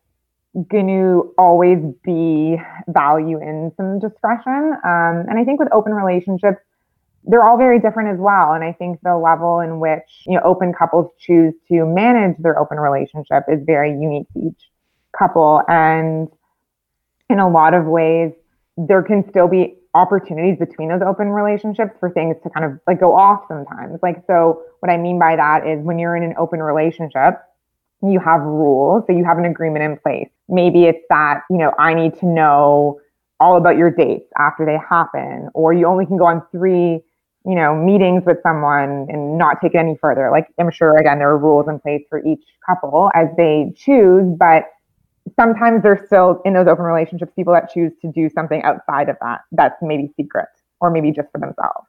going 0.70 0.86
to 0.86 1.34
always 1.36 1.78
be 2.02 2.56
value 2.88 3.40
in 3.40 3.72
some 3.76 3.98
discretion. 3.98 4.72
Um, 4.84 5.26
and 5.28 5.38
I 5.38 5.44
think 5.44 5.60
with 5.60 5.68
open 5.72 5.92
relationships, 5.92 6.58
they're 7.24 7.42
all 7.42 7.58
very 7.58 7.80
different 7.80 8.10
as 8.10 8.18
well. 8.18 8.52
And 8.52 8.64
I 8.64 8.72
think 8.72 9.00
the 9.02 9.16
level 9.16 9.60
in 9.60 9.80
which, 9.80 10.22
you 10.26 10.34
know, 10.34 10.42
open 10.44 10.72
couples 10.72 11.10
choose 11.18 11.52
to 11.68 11.84
manage 11.84 12.36
their 12.38 12.58
open 12.58 12.78
relationship 12.78 13.44
is 13.48 13.60
very 13.66 13.90
unique 13.90 14.28
to 14.32 14.46
each 14.48 14.70
couple. 15.16 15.62
And 15.68 16.28
in 17.28 17.40
a 17.40 17.48
lot 17.48 17.74
of 17.74 17.84
ways, 17.84 18.32
there 18.76 19.02
can 19.02 19.28
still 19.28 19.48
be 19.48 19.76
opportunities 19.94 20.58
between 20.58 20.88
those 20.88 21.02
open 21.04 21.30
relationships 21.30 21.92
for 21.98 22.10
things 22.10 22.36
to 22.44 22.50
kind 22.50 22.64
of 22.64 22.78
like 22.86 23.00
go 23.00 23.14
off 23.14 23.44
sometimes. 23.48 23.98
Like, 24.02 24.22
so 24.26 24.62
what 24.80 24.90
I 24.90 24.96
mean 24.96 25.18
by 25.18 25.36
that 25.36 25.66
is 25.66 25.82
when 25.82 25.98
you're 25.98 26.16
in 26.16 26.22
an 26.22 26.34
open 26.38 26.62
relationship, 26.62 27.42
you 28.02 28.20
have 28.20 28.42
rules, 28.42 29.04
so 29.06 29.12
you 29.12 29.24
have 29.24 29.38
an 29.38 29.44
agreement 29.44 29.84
in 29.84 29.96
place. 29.98 30.28
Maybe 30.48 30.84
it's 30.84 31.04
that, 31.08 31.42
you 31.50 31.58
know, 31.58 31.72
I 31.78 31.94
need 31.94 32.18
to 32.20 32.26
know 32.26 33.00
all 33.40 33.56
about 33.56 33.76
your 33.76 33.90
dates 33.90 34.30
after 34.38 34.64
they 34.64 34.78
happen, 34.88 35.48
or 35.54 35.72
you 35.72 35.86
only 35.86 36.06
can 36.06 36.16
go 36.16 36.26
on 36.26 36.42
three 36.50 37.02
you 37.46 37.54
know, 37.54 37.76
meetings 37.76 38.24
with 38.26 38.38
someone 38.42 39.06
and 39.08 39.38
not 39.38 39.60
take 39.62 39.74
it 39.74 39.78
any 39.78 39.96
further. 40.00 40.30
Like 40.32 40.48
I'm 40.58 40.70
sure 40.70 40.98
again 40.98 41.18
there 41.20 41.30
are 41.30 41.38
rules 41.38 41.68
in 41.68 41.78
place 41.78 42.02
for 42.10 42.22
each 42.24 42.42
couple 42.66 43.08
as 43.14 43.28
they 43.36 43.72
choose, 43.76 44.24
but 44.36 44.64
sometimes 45.38 45.82
there's 45.84 46.04
still 46.06 46.42
in 46.44 46.54
those 46.54 46.66
open 46.66 46.84
relationships 46.84 47.32
people 47.36 47.52
that 47.52 47.72
choose 47.72 47.92
to 48.02 48.10
do 48.10 48.28
something 48.28 48.62
outside 48.64 49.08
of 49.08 49.16
that 49.20 49.42
that's 49.52 49.76
maybe 49.80 50.12
secret 50.16 50.48
or 50.80 50.90
maybe 50.90 51.12
just 51.12 51.30
for 51.30 51.38
themselves. 51.38 51.86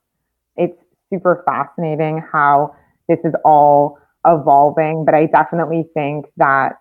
It's 0.58 0.80
super 1.10 1.44
fascinating 1.48 2.24
how 2.32 2.76
this 3.10 3.20
is 3.24 3.34
all 3.44 3.98
evolving, 4.28 5.06
but 5.06 5.16
I 5.16 5.26
definitely 5.26 5.88
think 5.94 6.26
that 6.38 6.80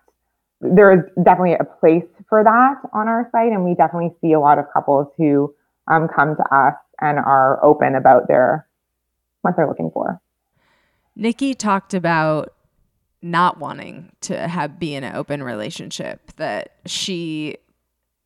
there 0.59 0.91
is 0.91 1.05
definitely 1.23 1.53
a 1.53 1.63
place 1.63 2.05
for 2.29 2.43
that 2.43 2.75
on 2.93 3.07
our 3.07 3.29
site, 3.31 3.51
and 3.51 3.63
we 3.63 3.75
definitely 3.75 4.13
see 4.21 4.33
a 4.33 4.39
lot 4.39 4.57
of 4.57 4.65
couples 4.73 5.07
who 5.17 5.53
um, 5.87 6.07
come 6.07 6.35
to 6.35 6.55
us 6.55 6.73
and 6.99 7.19
are 7.19 7.63
open 7.63 7.95
about 7.95 8.27
their 8.27 8.67
what 9.41 9.55
they're 9.55 9.67
looking 9.67 9.91
for. 9.91 10.19
Nikki 11.15 11.53
talked 11.53 11.93
about 11.93 12.53
not 13.21 13.59
wanting 13.59 14.11
to 14.21 14.47
have 14.47 14.79
be 14.79 14.93
in 14.93 15.03
an 15.03 15.15
open 15.15 15.41
relationship 15.41 16.31
that 16.35 16.73
she 16.85 17.57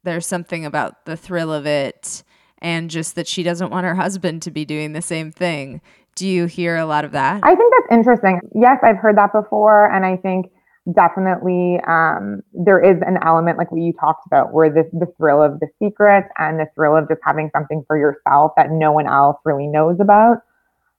there's 0.03 0.25
something 0.25 0.65
about 0.65 1.05
the 1.05 1.15
thrill 1.15 1.53
of 1.53 1.65
it 1.65 2.23
and 2.61 2.89
just 2.89 3.15
that 3.15 3.27
she 3.27 3.43
doesn't 3.43 3.69
want 3.69 3.85
her 3.85 3.95
husband 3.95 4.41
to 4.41 4.51
be 4.51 4.65
doing 4.65 4.93
the 4.93 5.01
same 5.01 5.31
thing. 5.31 5.81
Do 6.21 6.27
you 6.27 6.45
hear 6.45 6.77
a 6.77 6.85
lot 6.85 7.03
of 7.03 7.13
that? 7.13 7.39
I 7.41 7.55
think 7.55 7.73
that's 7.73 7.97
interesting. 7.97 8.41
Yes, 8.53 8.77
I've 8.83 8.97
heard 8.97 9.17
that 9.17 9.33
before 9.33 9.91
and 9.91 10.05
I 10.05 10.17
think 10.17 10.51
definitely 10.93 11.79
um, 11.87 12.43
there 12.53 12.79
is 12.79 13.01
an 13.01 13.17
element 13.25 13.57
like 13.57 13.71
what 13.71 13.81
you 13.81 13.91
talked 13.91 14.27
about 14.27 14.53
where 14.53 14.69
the, 14.69 14.87
the 14.93 15.07
thrill 15.17 15.41
of 15.41 15.59
the 15.59 15.67
secret 15.81 16.25
and 16.37 16.59
the 16.59 16.67
thrill 16.75 16.95
of 16.95 17.07
just 17.07 17.21
having 17.25 17.49
something 17.55 17.83
for 17.87 17.97
yourself 17.97 18.51
that 18.55 18.69
no 18.69 18.91
one 18.91 19.07
else 19.07 19.37
really 19.45 19.65
knows 19.65 19.97
about 19.99 20.43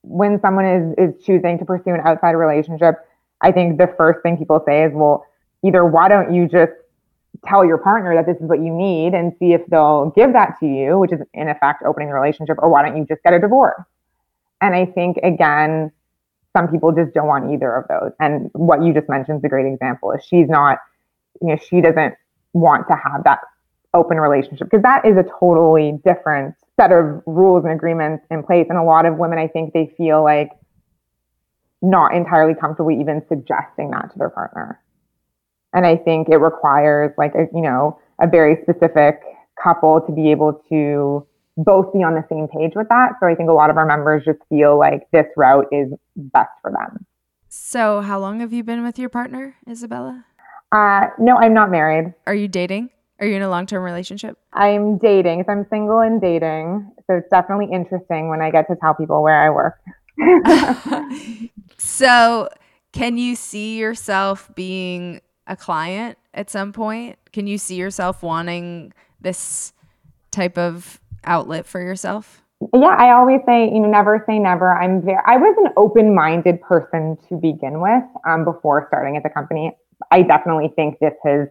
when 0.02 0.40
someone 0.40 0.64
is 0.64 0.94
is 0.98 1.24
choosing 1.24 1.56
to 1.56 1.64
pursue 1.64 1.90
an 1.90 2.00
outside 2.04 2.32
relationship 2.32 2.96
i 3.42 3.52
think 3.52 3.78
the 3.78 3.92
first 3.96 4.20
thing 4.24 4.36
people 4.36 4.60
say 4.66 4.82
is 4.82 4.92
well 4.92 5.24
either 5.64 5.84
why 5.84 6.08
don't 6.08 6.34
you 6.34 6.48
just 6.48 6.72
tell 7.46 7.64
your 7.64 7.78
partner 7.78 8.14
that 8.16 8.26
this 8.26 8.36
is 8.42 8.48
what 8.48 8.58
you 8.58 8.72
need 8.74 9.14
and 9.14 9.32
see 9.38 9.52
if 9.52 9.64
they'll 9.66 10.12
give 10.16 10.32
that 10.32 10.54
to 10.58 10.66
you 10.66 10.98
which 10.98 11.12
is 11.12 11.20
in 11.34 11.48
effect 11.48 11.82
opening 11.86 12.08
the 12.08 12.14
relationship 12.14 12.56
or 12.58 12.68
why 12.68 12.82
don't 12.82 12.96
you 12.96 13.06
just 13.06 13.22
get 13.22 13.32
a 13.32 13.38
divorce 13.38 13.82
and 14.62 14.74
i 14.74 14.86
think 14.86 15.18
again 15.22 15.93
some 16.56 16.68
people 16.68 16.93
just 16.93 17.14
don't 17.14 17.26
want 17.26 17.52
either 17.52 17.74
of 17.74 17.89
those. 17.89 18.12
And 18.20 18.51
what 18.52 18.82
you 18.82 18.93
just 18.93 19.09
mentioned 19.09 19.39
is 19.39 19.44
a 19.44 19.48
great 19.48 19.66
example. 19.66 20.12
Is 20.12 20.24
she's 20.24 20.48
not, 20.48 20.78
you 21.40 21.48
know, 21.48 21.56
she 21.56 21.80
doesn't 21.80 22.14
want 22.52 22.86
to 22.89 22.94
have 22.94 23.24
that 23.24 23.40
open 23.94 24.18
relationship 24.18 24.68
because 24.70 24.82
that 24.82 25.05
is 25.05 25.16
a 25.16 25.24
totally 25.39 25.98
different 26.05 26.55
set 26.80 26.93
of 26.93 27.22
rules 27.26 27.64
and 27.64 27.72
agreements 27.72 28.24
in 28.30 28.43
place. 28.43 28.66
And 28.68 28.78
a 28.78 28.82
lot 28.82 29.06
of 29.06 29.16
women, 29.16 29.39
I 29.39 29.48
think, 29.48 29.72
they 29.72 29.93
feel 29.97 30.22
like 30.22 30.51
not 31.80 32.14
entirely 32.14 32.55
comfortable 32.55 32.90
even 32.90 33.22
suggesting 33.28 33.90
that 33.90 34.12
to 34.12 34.18
their 34.18 34.30
partner. 34.30 34.80
And 35.74 35.86
I 35.86 35.97
think 35.97 36.28
it 36.28 36.36
requires 36.36 37.12
like 37.16 37.34
a, 37.34 37.48
you 37.55 37.62
know, 37.62 37.98
a 38.20 38.26
very 38.26 38.59
specific 38.62 39.20
couple 39.62 40.01
to 40.02 40.12
be 40.12 40.30
able 40.30 40.62
to 40.68 41.26
both 41.56 41.92
be 41.92 42.02
on 42.02 42.14
the 42.14 42.24
same 42.30 42.48
page 42.48 42.72
with 42.74 42.88
that. 42.88 43.12
So 43.20 43.26
I 43.26 43.34
think 43.34 43.50
a 43.50 43.52
lot 43.52 43.70
of 43.70 43.76
our 43.76 43.86
members 43.86 44.24
just 44.24 44.38
feel 44.48 44.78
like 44.78 45.10
this 45.12 45.26
route 45.36 45.66
is 45.70 45.92
best 46.16 46.50
for 46.62 46.70
them. 46.70 47.06
So, 47.48 48.00
how 48.00 48.18
long 48.18 48.40
have 48.40 48.50
you 48.54 48.64
been 48.64 48.82
with 48.82 48.98
your 48.98 49.10
partner, 49.10 49.56
Isabella? 49.68 50.24
Uh, 50.72 51.08
no, 51.18 51.36
I'm 51.36 51.52
not 51.52 51.70
married. 51.70 52.14
Are 52.26 52.34
you 52.34 52.48
dating? 52.48 52.88
Are 53.20 53.26
you 53.26 53.36
in 53.36 53.42
a 53.42 53.50
long 53.50 53.66
term 53.66 53.84
relationship? 53.84 54.38
I'm 54.54 54.96
dating. 54.96 55.44
So 55.46 55.52
I'm 55.52 55.66
single 55.68 56.00
and 56.00 56.18
dating. 56.18 56.90
So 57.06 57.16
it's 57.16 57.28
definitely 57.30 57.68
interesting 57.70 58.28
when 58.28 58.40
I 58.40 58.50
get 58.50 58.68
to 58.68 58.76
tell 58.76 58.94
people 58.94 59.22
where 59.22 59.38
I 59.38 59.50
work. 59.50 59.78
so, 61.78 62.48
can 62.92 63.18
you 63.18 63.36
see 63.36 63.78
yourself 63.78 64.50
being 64.54 65.20
a 65.46 65.56
client 65.56 66.16
at 66.32 66.48
some 66.48 66.72
point? 66.72 67.18
Can 67.32 67.46
you 67.46 67.58
see 67.58 67.76
yourself 67.76 68.22
wanting 68.22 68.94
this 69.20 69.74
type 70.30 70.56
of 70.56 71.01
outlet 71.24 71.66
for 71.66 71.80
yourself? 71.80 72.42
Yeah, 72.74 72.94
I 72.96 73.10
always 73.12 73.40
say, 73.46 73.64
you 73.64 73.80
know, 73.80 73.88
never 73.88 74.22
say 74.28 74.38
never. 74.38 74.76
I'm 74.76 75.02
very, 75.02 75.18
I 75.26 75.36
was 75.36 75.56
an 75.64 75.72
open 75.76 76.14
minded 76.14 76.60
person 76.60 77.16
to 77.28 77.36
begin 77.36 77.80
with 77.80 78.04
um, 78.28 78.44
before 78.44 78.86
starting 78.88 79.16
at 79.16 79.22
the 79.22 79.30
company. 79.30 79.72
I 80.10 80.22
definitely 80.22 80.72
think 80.76 80.98
this 81.00 81.14
has 81.24 81.48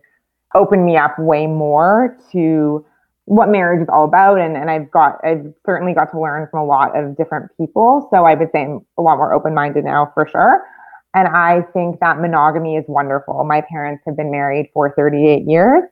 opened 0.55 0.85
me 0.85 0.97
up 0.97 1.17
way 1.19 1.47
more 1.47 2.17
to 2.31 2.85
what 3.25 3.49
marriage 3.49 3.81
is 3.81 3.89
all 3.91 4.05
about. 4.05 4.39
And, 4.39 4.55
and 4.55 4.69
I've 4.69 4.89
got, 4.91 5.19
I've 5.23 5.53
certainly 5.65 5.93
got 5.93 6.11
to 6.11 6.19
learn 6.19 6.47
from 6.49 6.61
a 6.61 6.65
lot 6.65 6.97
of 6.97 7.17
different 7.17 7.51
people. 7.57 8.07
So 8.13 8.25
I 8.25 8.33
would 8.35 8.49
say 8.53 8.63
I'm 8.63 8.85
a 8.97 9.01
lot 9.01 9.17
more 9.17 9.33
open 9.33 9.53
minded 9.53 9.85
now 9.85 10.11
for 10.13 10.27
sure. 10.27 10.65
And 11.13 11.27
I 11.27 11.61
think 11.73 11.99
that 11.99 12.19
monogamy 12.19 12.77
is 12.77 12.85
wonderful. 12.87 13.43
My 13.43 13.61
parents 13.61 14.03
have 14.05 14.15
been 14.15 14.31
married 14.31 14.69
for 14.73 14.93
38 14.95 15.43
years. 15.45 15.83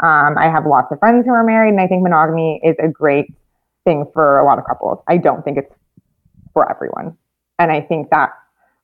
Um, 0.00 0.36
I 0.36 0.48
have 0.50 0.66
lots 0.66 0.92
of 0.92 0.98
friends 0.98 1.24
who 1.26 1.32
are 1.32 1.44
married, 1.44 1.70
and 1.70 1.80
I 1.80 1.86
think 1.86 2.02
monogamy 2.02 2.60
is 2.62 2.76
a 2.78 2.88
great 2.88 3.32
thing 3.84 4.04
for 4.12 4.38
a 4.38 4.44
lot 4.44 4.58
of 4.58 4.66
couples. 4.66 4.98
I 5.08 5.16
don't 5.16 5.42
think 5.44 5.58
it's 5.58 5.72
for 6.52 6.70
everyone. 6.70 7.16
And 7.58 7.70
I 7.72 7.80
think 7.80 8.10
that 8.10 8.30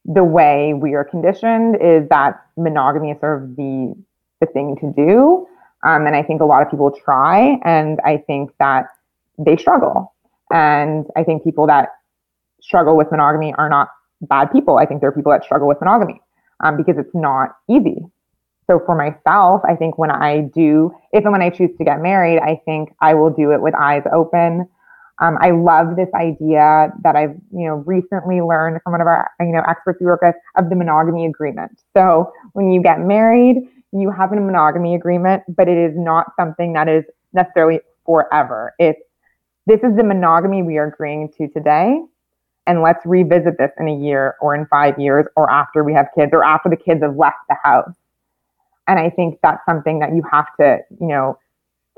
the 0.04 0.24
way 0.24 0.74
we 0.74 0.94
are 0.94 1.04
conditioned 1.04 1.76
is 1.80 2.08
that 2.08 2.40
monogamy 2.56 3.10
is 3.10 3.20
sort 3.20 3.42
of 3.42 3.56
the 3.56 3.94
the 4.40 4.46
thing 4.46 4.76
to 4.80 4.92
do. 4.96 5.46
Um, 5.84 6.06
and 6.06 6.16
I 6.16 6.22
think 6.22 6.40
a 6.40 6.44
lot 6.44 6.62
of 6.62 6.70
people 6.70 6.90
try, 6.90 7.58
and 7.64 8.00
I 8.04 8.18
think 8.18 8.52
that 8.58 8.86
they 9.38 9.56
struggle. 9.56 10.14
And 10.50 11.06
I 11.16 11.24
think 11.24 11.44
people 11.44 11.66
that 11.66 11.88
struggle 12.60 12.96
with 12.96 13.10
monogamy 13.10 13.54
are 13.54 13.68
not 13.68 13.88
bad 14.20 14.52
people. 14.52 14.78
I 14.78 14.86
think 14.86 15.00
there 15.00 15.10
are 15.10 15.12
people 15.12 15.32
that 15.32 15.44
struggle 15.44 15.66
with 15.68 15.80
monogamy 15.80 16.20
um, 16.60 16.76
because 16.76 16.96
it's 16.98 17.14
not 17.14 17.56
easy. 17.68 17.98
So 18.66 18.80
for 18.86 18.94
myself, 18.94 19.62
I 19.68 19.74
think 19.74 19.98
when 19.98 20.10
I 20.10 20.42
do, 20.54 20.92
if 21.12 21.24
and 21.24 21.32
when 21.32 21.42
I 21.42 21.50
choose 21.50 21.70
to 21.78 21.84
get 21.84 22.00
married, 22.00 22.38
I 22.40 22.60
think 22.64 22.94
I 23.00 23.14
will 23.14 23.30
do 23.30 23.52
it 23.52 23.60
with 23.60 23.74
eyes 23.74 24.02
open. 24.12 24.68
Um, 25.20 25.36
I 25.40 25.50
love 25.50 25.96
this 25.96 26.08
idea 26.14 26.92
that 27.02 27.16
I've, 27.16 27.36
you 27.52 27.66
know, 27.66 27.82
recently 27.86 28.40
learned 28.40 28.80
from 28.82 28.92
one 28.92 29.00
of 29.00 29.06
our, 29.06 29.30
you 29.40 29.52
know, 29.52 29.62
experts 29.68 30.00
we 30.00 30.06
work 30.06 30.22
with 30.22 30.34
of 30.56 30.70
the 30.70 30.76
monogamy 30.76 31.26
agreement. 31.26 31.80
So 31.96 32.32
when 32.54 32.72
you 32.72 32.82
get 32.82 33.00
married, 33.00 33.68
you 33.92 34.10
have 34.10 34.32
a 34.32 34.36
monogamy 34.36 34.94
agreement, 34.94 35.42
but 35.48 35.68
it 35.68 35.76
is 35.76 35.92
not 35.96 36.32
something 36.38 36.72
that 36.72 36.88
is 36.88 37.04
necessarily 37.32 37.80
forever. 38.06 38.74
It's 38.78 39.00
this 39.66 39.80
is 39.84 39.96
the 39.96 40.02
monogamy 40.02 40.62
we 40.62 40.76
are 40.78 40.88
agreeing 40.88 41.28
to 41.38 41.48
today. 41.48 42.00
And 42.66 42.82
let's 42.82 43.04
revisit 43.04 43.58
this 43.58 43.70
in 43.78 43.88
a 43.88 43.94
year 43.94 44.36
or 44.40 44.54
in 44.54 44.66
five 44.66 44.98
years 44.98 45.26
or 45.36 45.50
after 45.50 45.84
we 45.84 45.92
have 45.94 46.06
kids 46.16 46.30
or 46.32 46.44
after 46.44 46.68
the 46.68 46.76
kids 46.76 47.02
have 47.02 47.16
left 47.16 47.38
the 47.48 47.56
house. 47.62 47.94
And 48.88 48.98
I 48.98 49.10
think 49.10 49.38
that's 49.42 49.64
something 49.68 50.00
that 50.00 50.14
you 50.14 50.22
have 50.30 50.46
to, 50.58 50.78
you 51.00 51.06
know, 51.06 51.38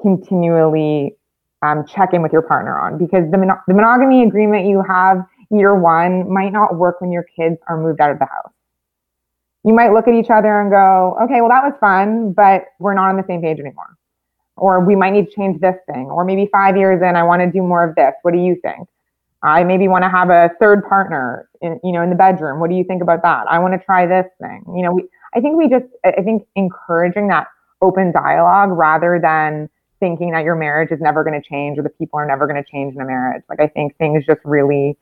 continually 0.01 1.17
um, 1.63 1.87
check 1.87 2.13
in 2.13 2.23
with 2.23 2.33
your 2.33 2.43
partner 2.43 2.79
on 2.79 2.99
because 2.99 3.31
the, 3.31 3.39
mon- 3.39 3.61
the 3.67 3.75
monogamy 3.75 4.23
agreement 4.23 4.67
you 4.67 4.83
have, 4.83 5.25
year 5.51 5.75
one 5.75 6.31
might 6.33 6.53
not 6.53 6.77
work 6.77 7.01
when 7.01 7.11
your 7.11 7.25
kids 7.37 7.57
are 7.69 7.81
moved 7.81 8.01
out 8.01 8.11
of 8.11 8.19
the 8.19 8.27
house. 8.27 8.53
You 9.65 9.73
might 9.73 9.93
look 9.93 10.07
at 10.09 10.15
each 10.15 10.31
other 10.31 10.61
and 10.61 10.71
go, 10.71 11.17
okay, 11.23 11.41
well, 11.41 11.49
that 11.49 11.65
was 11.65 11.73
fun, 11.81 12.33
but 12.33 12.67
we're 12.79 12.93
not 12.93 13.09
on 13.09 13.17
the 13.17 13.25
same 13.27 13.41
page 13.41 13.59
anymore. 13.59 13.97
Or 14.57 14.85
we 14.85 14.95
might 14.95 15.11
need 15.11 15.27
to 15.27 15.35
change 15.35 15.61
this 15.61 15.77
thing. 15.91 16.07
Or 16.07 16.25
maybe 16.25 16.49
five 16.53 16.77
years 16.77 17.01
in, 17.03 17.17
I 17.17 17.23
want 17.23 17.41
to 17.41 17.51
do 17.51 17.63
more 17.63 17.83
of 17.83 17.95
this. 17.95 18.13
What 18.23 18.35
do 18.35 18.41
you 18.41 18.57
think? 18.63 18.87
I 19.43 19.65
maybe 19.65 19.89
want 19.89 20.05
to 20.05 20.09
have 20.09 20.31
a 20.31 20.51
third 20.61 20.87
partner 20.89 21.49
in, 21.61 21.81
you 21.83 21.93
know, 21.93 22.03
in 22.03 22.11
the 22.11 22.17
bedroom. 22.17 22.61
What 22.61 22.71
do 22.71 22.77
you 22.77 22.85
think 22.85 23.03
about 23.03 23.23
that? 23.23 23.47
I 23.49 23.59
want 23.59 23.79
to 23.79 23.85
try 23.85 24.07
this 24.07 24.27
thing. 24.41 24.65
You 24.75 24.83
know, 24.83 24.93
we, 24.93 25.05
I 25.35 25.41
think 25.41 25.57
we 25.57 25.69
just, 25.69 25.87
I 26.05 26.23
think 26.23 26.47
encouraging 26.55 27.29
that 27.29 27.49
open 27.83 28.13
dialogue 28.13 28.71
rather 28.73 29.19
than 29.21 29.69
thinking 30.01 30.33
that 30.33 30.45
your 30.45 30.55
marriage 30.55 30.91
is 30.91 31.01
never 31.01 31.25
going 31.25 31.41
to 31.41 31.47
change 31.47 31.79
or 31.79 31.83
the 31.83 31.91
people 31.91 32.19
are 32.19 32.27
never 32.27 32.47
going 32.47 32.63
to 32.63 32.71
change 32.71 32.95
in 32.95 33.01
a 33.01 33.05
marriage. 33.05 33.43
Like 33.49 33.61
I 33.61 33.67
think 33.67 33.97
things 33.97 34.25
just 34.27 34.41
really 34.45 34.97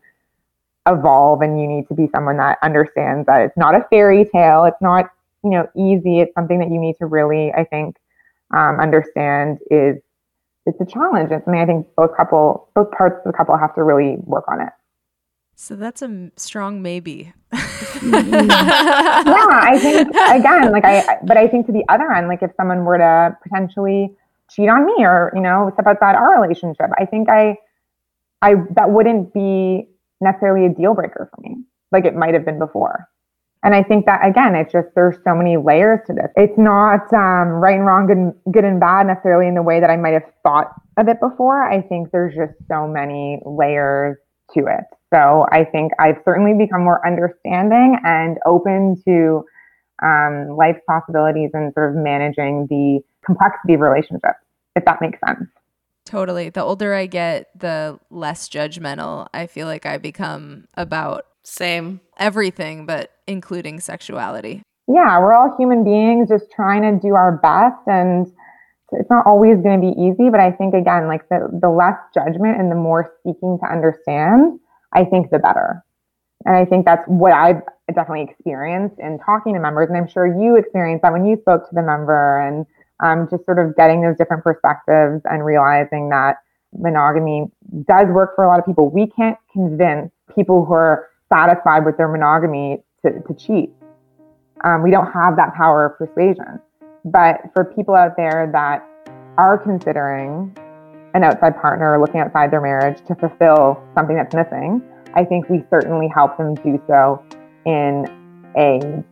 evolve 0.87 1.43
and 1.43 1.61
you 1.61 1.67
need 1.67 1.89
to 1.89 1.95
be 1.95 2.09
someone 2.15 2.37
that 2.39 2.59
understands 2.63 3.27
that 3.27 3.43
it's 3.43 3.57
not 3.57 3.75
a 3.75 3.87
fairy 3.91 4.25
tale. 4.33 4.65
It's 4.65 4.81
not, 4.81 5.11
you 5.45 5.51
know, 5.51 5.69
easy. 5.77 6.21
It's 6.21 6.35
something 6.35 6.59
that 6.59 6.71
you 6.71 6.81
need 6.81 6.97
to 6.99 7.07
really, 7.07 7.53
I 7.53 7.65
think, 7.65 7.97
um, 8.55 8.81
understand 8.81 9.59
is 9.71 9.97
it's 10.67 10.81
a 10.81 10.87
challenge. 10.87 11.31
It's 11.31 11.45
something 11.45 11.61
I 11.61 11.67
think 11.67 11.87
both 11.97 12.17
couple, 12.17 12.69
both 12.75 12.91
parts 12.93 13.17
of 13.25 13.33
the 13.33 13.37
couple 13.37 13.57
have 13.57 13.75
to 13.75 13.83
really 13.83 14.17
work 14.25 14.45
on 14.49 14.61
it. 14.61 14.69
So 15.55 15.77
that's 15.77 16.03
a 16.03 16.31
strong 16.37 16.83
maybe. 16.83 17.33
yeah, 17.53 17.59
I 18.03 19.79
think 19.81 20.09
again, 20.09 20.73
like 20.73 20.85
I, 20.85 21.19
but 21.25 21.37
I 21.37 21.47
think 21.47 21.67
to 21.67 21.73
the 21.73 21.85
other 21.89 22.11
end, 22.13 22.29
like 22.29 22.43
if 22.43 22.51
someone 22.57 22.85
were 22.85 22.99
to 22.99 23.37
potentially 23.43 24.15
cheat 24.51 24.69
on 24.69 24.87
me 24.87 24.95
or 25.01 25.33
you 25.35 25.41
know 25.41 25.71
step 25.75 25.87
outside 25.87 26.17
our 26.17 26.41
relationship, 26.41 26.87
I 26.99 27.05
think 27.05 27.29
I, 27.29 27.57
I 28.41 28.55
that 28.75 28.91
wouldn't 28.91 29.33
be 29.33 29.89
necessarily 30.21 30.67
a 30.67 30.71
deal 30.71 30.95
breaker 30.95 31.29
for 31.35 31.41
me, 31.43 31.63
like 31.91 32.05
it 32.05 32.17
might 32.17 32.35
have 32.35 32.45
been 32.45 32.59
before. 32.59 33.09
And 33.65 33.75
I 33.75 33.83
think 33.83 34.07
that 34.07 34.27
again, 34.27 34.57
it's 34.57 34.73
just 34.73 34.89
there's 34.95 35.17
so 35.23 35.35
many 35.35 35.57
layers 35.57 36.01
to 36.09 36.13
this. 36.13 36.29
It's 36.37 36.59
not 36.59 37.13
um, 37.13 37.49
right 37.49 37.77
and 37.77 37.87
wrong, 37.87 38.07
good 38.07 38.17
and, 38.17 38.35
good 38.53 38.65
and 38.65 38.81
bad 38.81 39.07
necessarily 39.07 39.47
in 39.47 39.55
the 39.55 39.63
way 39.63 39.79
that 39.79 39.91
I 39.91 39.97
might 39.97 40.15
have 40.15 40.29
thought 40.43 40.73
of 40.97 41.09
it 41.09 41.21
before. 41.21 41.63
I 41.63 41.81
think 41.81 42.11
there's 42.11 42.35
just 42.35 42.55
so 42.67 42.89
many 42.89 43.41
layers 43.47 44.17
to 44.55 44.67
it. 44.67 44.85
So 45.13 45.47
I 45.53 45.65
think 45.65 45.93
I've 45.99 46.17
certainly 46.25 46.55
become 46.55 46.83
more 46.83 47.07
understanding 47.07 47.99
and 48.05 48.39
open 48.47 49.01
to 49.05 49.45
um, 50.03 50.57
life's 50.57 50.81
possibilities 50.89 51.51
and 51.53 51.73
sort 51.75 51.91
of 51.91 51.97
managing 51.97 52.67
the 52.69 53.01
complexity 53.25 53.75
of 53.75 53.81
relationships, 53.81 54.39
if 54.75 54.85
that 54.85 55.01
makes 55.01 55.19
sense. 55.27 55.49
Totally. 56.05 56.49
The 56.49 56.63
older 56.63 56.95
I 56.95 57.07
get, 57.07 57.51
the 57.59 57.99
less 58.11 58.49
judgmental 58.49 59.29
I 59.33 59.47
feel 59.47 59.67
like 59.67 59.87
I 59.87 59.99
become 59.99 60.67
about 60.75 61.27
Same. 61.45 62.01
everything, 62.19 62.87
but 62.87 63.13
including 63.27 63.81
sexuality. 63.81 64.63
Yeah, 64.89 65.21
we're 65.21 65.33
all 65.33 65.55
human 65.57 65.85
beings 65.85 66.29
just 66.29 66.51
trying 66.51 66.83
to 66.83 66.99
do 67.01 67.15
our 67.15 67.37
best 67.37 67.87
and 67.87 68.27
it's 68.93 69.09
not 69.09 69.27
always 69.27 69.57
going 69.63 69.81
to 69.81 69.95
be 69.95 70.01
easy, 70.01 70.29
but 70.29 70.41
I 70.41 70.53
think 70.53 70.75
again, 70.75 71.07
like 71.09 71.29
the, 71.29 71.49
the 71.61 71.71
less 71.71 71.97
judgment 72.13 72.61
and 72.61 72.71
the 72.71 72.77
more 72.77 73.15
seeking 73.25 73.59
to 73.63 73.71
understand, 73.71 74.61
I 74.93 75.05
think 75.05 75.31
the 75.31 75.39
better. 75.39 75.85
And 76.45 76.57
I 76.57 76.65
think 76.65 76.85
that's 76.85 77.07
what 77.07 77.33
I've 77.33 77.63
definitely 77.95 78.23
experienced 78.31 78.99
in 78.99 79.19
talking 79.19 79.55
to 79.55 79.61
members. 79.61 79.89
And 79.89 79.97
I'm 79.97 80.09
sure 80.09 80.27
you 80.27 80.57
experienced 80.57 81.03
that 81.03 81.13
when 81.13 81.25
you 81.25 81.37
spoke 81.41 81.69
to 81.69 81.75
the 81.75 81.83
member 81.83 82.41
and 82.41 82.67
um, 83.01 83.29
just 83.31 83.45
sort 83.45 83.59
of 83.59 83.77
getting 83.77 84.03
those 84.03 84.17
different 84.17 84.43
perspectives 84.43 85.23
and 85.25 85.45
realizing 85.45 86.09
that 86.11 86.39
monogamy 86.77 87.47
does 87.87 88.09
work 88.09 88.35
for 88.35 88.45
a 88.45 88.49
lot 88.49 88.59
of 88.59 88.67
people. 88.67 88.91
We 88.91 89.07
can't 89.07 89.39
convince 89.53 90.11
people 90.35 90.65
who 90.65 90.73
are 90.73 91.09
satisfied 91.29 91.85
with 91.85 91.97
their 91.97 92.09
monogamy 92.09 92.83
to, 93.05 93.13
to 93.13 93.35
cheat. 93.35 93.71
Um, 94.65 94.83
we 94.83 94.91
don't 94.91 95.11
have 95.13 95.37
that 95.37 95.55
power 95.55 95.87
of 95.87 95.99
persuasion. 95.99 96.61
But 97.05 97.41
for 97.53 97.65
people 97.65 97.95
out 97.95 98.17
there 98.17 98.49
that 98.53 98.87
are 99.37 99.59
considering 99.59 100.57
an 101.15 101.25
outside 101.25 101.61
partner 101.61 101.93
or 101.93 102.01
looking 102.01 102.21
outside 102.21 102.51
their 102.51 102.61
marriage 102.61 102.99
to 103.07 103.15
fulfill 103.15 103.83
something 103.95 104.17
that's 104.17 104.35
missing, 104.35 104.83
I 105.15 105.25
think 105.25 105.49
we 105.49 105.65
certainly 105.71 106.09
help 106.09 106.37
them 106.39 106.55
do 106.57 106.83
so 106.87 107.23
in 107.67 108.07
a 108.57 109.05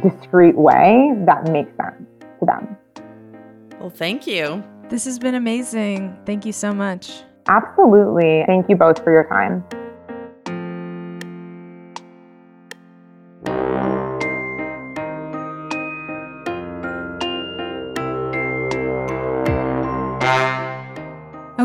discreet 0.00 0.56
way 0.56 1.12
that 1.26 1.50
makes 1.50 1.70
sense 1.76 2.02
to 2.40 2.46
them. 2.46 2.76
Well, 3.78 3.90
thank 3.90 4.26
you. 4.26 4.62
This 4.88 5.04
has 5.04 5.18
been 5.18 5.34
amazing. 5.34 6.16
Thank 6.26 6.46
you 6.46 6.52
so 6.52 6.72
much. 6.72 7.22
Absolutely. 7.48 8.44
Thank 8.46 8.68
you 8.68 8.76
both 8.76 9.02
for 9.02 9.12
your 9.12 9.24
time. 9.24 9.64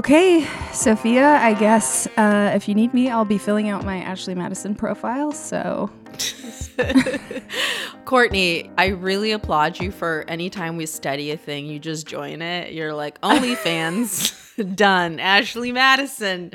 Okay, 0.07 0.47
Sophia, 0.71 1.35
I 1.41 1.53
guess 1.53 2.07
uh, 2.15 2.53
if 2.55 2.69
you 2.69 2.75
need 2.75 2.93
me, 2.93 3.09
I'll 3.09 3.25
be 3.25 3.37
filling 3.37 3.67
out 3.67 3.83
my 3.83 3.97
Ashley 3.97 4.35
Madison 4.35 4.73
profile. 4.73 5.33
So, 5.33 5.91
Courtney, 8.05 8.71
I 8.77 8.85
really 8.85 9.33
applaud 9.33 9.81
you 9.81 9.91
for 9.91 10.23
anytime 10.29 10.77
we 10.77 10.85
study 10.85 11.31
a 11.31 11.35
thing, 11.35 11.65
you 11.65 11.77
just 11.77 12.07
join 12.07 12.41
it. 12.41 12.71
You're 12.71 12.93
like, 12.93 13.19
OnlyFans, 13.19 14.55
done. 14.77 15.19
Ashley 15.19 15.73
Madison, 15.73 16.53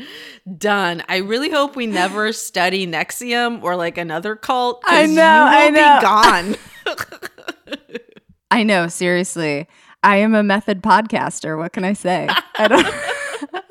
done. 0.56 1.02
I 1.06 1.18
really 1.18 1.50
hope 1.50 1.76
we 1.76 1.86
never 1.86 2.32
study 2.32 2.86
NXIVM 2.86 3.62
or 3.62 3.76
like 3.76 3.98
another 3.98 4.34
cult. 4.34 4.82
I 4.86 5.04
know, 5.04 5.22
I 5.22 5.68
know. 5.68 5.98
Be 5.98 6.96
gone. 6.96 8.16
I 8.50 8.62
know, 8.62 8.88
seriously. 8.88 9.68
I 10.02 10.16
am 10.16 10.34
a 10.34 10.42
method 10.42 10.82
podcaster. 10.82 11.58
What 11.58 11.74
can 11.74 11.84
I 11.84 11.92
say? 11.92 12.30
I 12.56 12.66
don't 12.66 12.86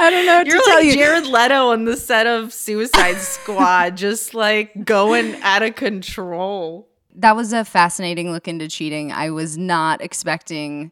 I 0.02 0.10
don't 0.10 0.26
know 0.26 0.38
what 0.38 0.48
You're 0.48 0.58
to 0.58 0.64
tell 0.66 0.76
like 0.78 0.86
you. 0.86 0.94
Jared 0.94 1.28
Leto 1.28 1.70
on 1.70 1.86
the 1.86 1.96
set 1.96 2.26
of 2.28 2.52
Suicide 2.54 3.18
Squad, 3.18 3.98
just 3.98 4.34
like 4.34 4.84
going 4.86 5.36
out 5.44 5.62
of 5.64 5.76
control. 5.76 6.90
that 7.16 7.36
was 7.36 7.54
a 7.54 7.64
fascinating 7.64 8.32
look 8.32 8.48
into 8.48 8.68
cheating. 8.68 9.12
I 9.12 9.30
was 9.30 9.58
not 9.58 10.02
expecting 10.02 10.92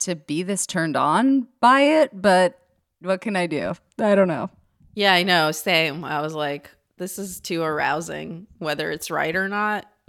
to 0.00 0.16
be 0.16 0.42
this 0.42 0.66
turned 0.66 0.96
on 0.96 1.46
by 1.60 1.80
it, 1.82 2.10
but 2.20 2.58
what 3.00 3.20
can 3.20 3.36
I 3.36 3.46
do? 3.46 3.74
I 3.98 4.14
don't 4.14 4.28
know. 4.28 4.50
Yeah, 4.94 5.12
I 5.12 5.22
know. 5.22 5.52
Same. 5.52 6.04
I 6.04 6.20
was 6.20 6.34
like, 6.34 6.70
this 6.96 7.18
is 7.18 7.38
too 7.40 7.62
arousing, 7.62 8.46
whether 8.58 8.90
it's 8.90 9.10
right 9.10 9.36
or 9.36 9.48
not. 9.48 9.86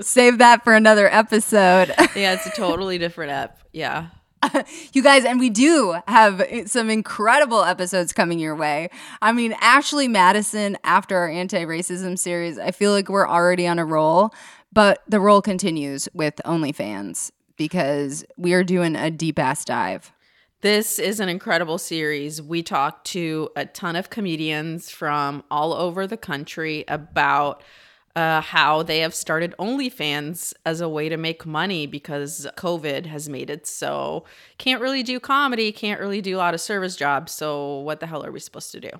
Save 0.00 0.38
that 0.38 0.60
for 0.64 0.74
another 0.74 1.12
episode. 1.12 1.92
yeah, 2.14 2.34
it's 2.34 2.46
a 2.46 2.50
totally 2.50 2.98
different 2.98 3.32
app. 3.32 3.58
Yeah. 3.72 4.08
you 4.92 5.02
guys, 5.02 5.24
and 5.24 5.40
we 5.40 5.50
do 5.50 5.96
have 6.06 6.42
some 6.66 6.90
incredible 6.90 7.64
episodes 7.64 8.12
coming 8.12 8.38
your 8.38 8.54
way. 8.54 8.90
I 9.20 9.32
mean, 9.32 9.54
Ashley 9.60 10.08
Madison, 10.08 10.76
after 10.84 11.16
our 11.16 11.28
anti 11.28 11.64
racism 11.64 12.18
series, 12.18 12.58
I 12.58 12.70
feel 12.70 12.92
like 12.92 13.08
we're 13.08 13.28
already 13.28 13.66
on 13.66 13.78
a 13.78 13.84
roll, 13.84 14.32
but 14.72 15.02
the 15.08 15.20
roll 15.20 15.42
continues 15.42 16.08
with 16.12 16.36
OnlyFans 16.44 17.30
because 17.56 18.24
we 18.36 18.52
are 18.52 18.64
doing 18.64 18.96
a 18.96 19.10
deep 19.10 19.38
ass 19.38 19.64
dive. 19.64 20.12
This 20.60 20.98
is 20.98 21.20
an 21.20 21.28
incredible 21.28 21.78
series. 21.78 22.42
We 22.42 22.64
talked 22.64 23.06
to 23.08 23.48
a 23.54 23.64
ton 23.64 23.94
of 23.94 24.10
comedians 24.10 24.90
from 24.90 25.44
all 25.50 25.72
over 25.72 26.06
the 26.06 26.16
country 26.16 26.84
about 26.88 27.62
uh, 28.18 28.40
how 28.40 28.82
they 28.82 28.98
have 28.98 29.14
started 29.14 29.54
OnlyFans 29.60 30.52
as 30.66 30.80
a 30.80 30.88
way 30.88 31.08
to 31.08 31.16
make 31.16 31.46
money 31.46 31.86
because 31.86 32.48
COVID 32.56 33.06
has 33.06 33.28
made 33.28 33.48
it 33.48 33.64
so 33.64 34.24
can't 34.58 34.80
really 34.80 35.04
do 35.04 35.20
comedy, 35.20 35.70
can't 35.70 36.00
really 36.00 36.20
do 36.20 36.36
a 36.36 36.38
lot 36.38 36.52
of 36.52 36.60
service 36.60 36.96
jobs. 36.96 37.30
So, 37.30 37.78
what 37.78 38.00
the 38.00 38.08
hell 38.08 38.26
are 38.26 38.32
we 38.32 38.40
supposed 38.40 38.72
to 38.72 38.80
do? 38.80 38.90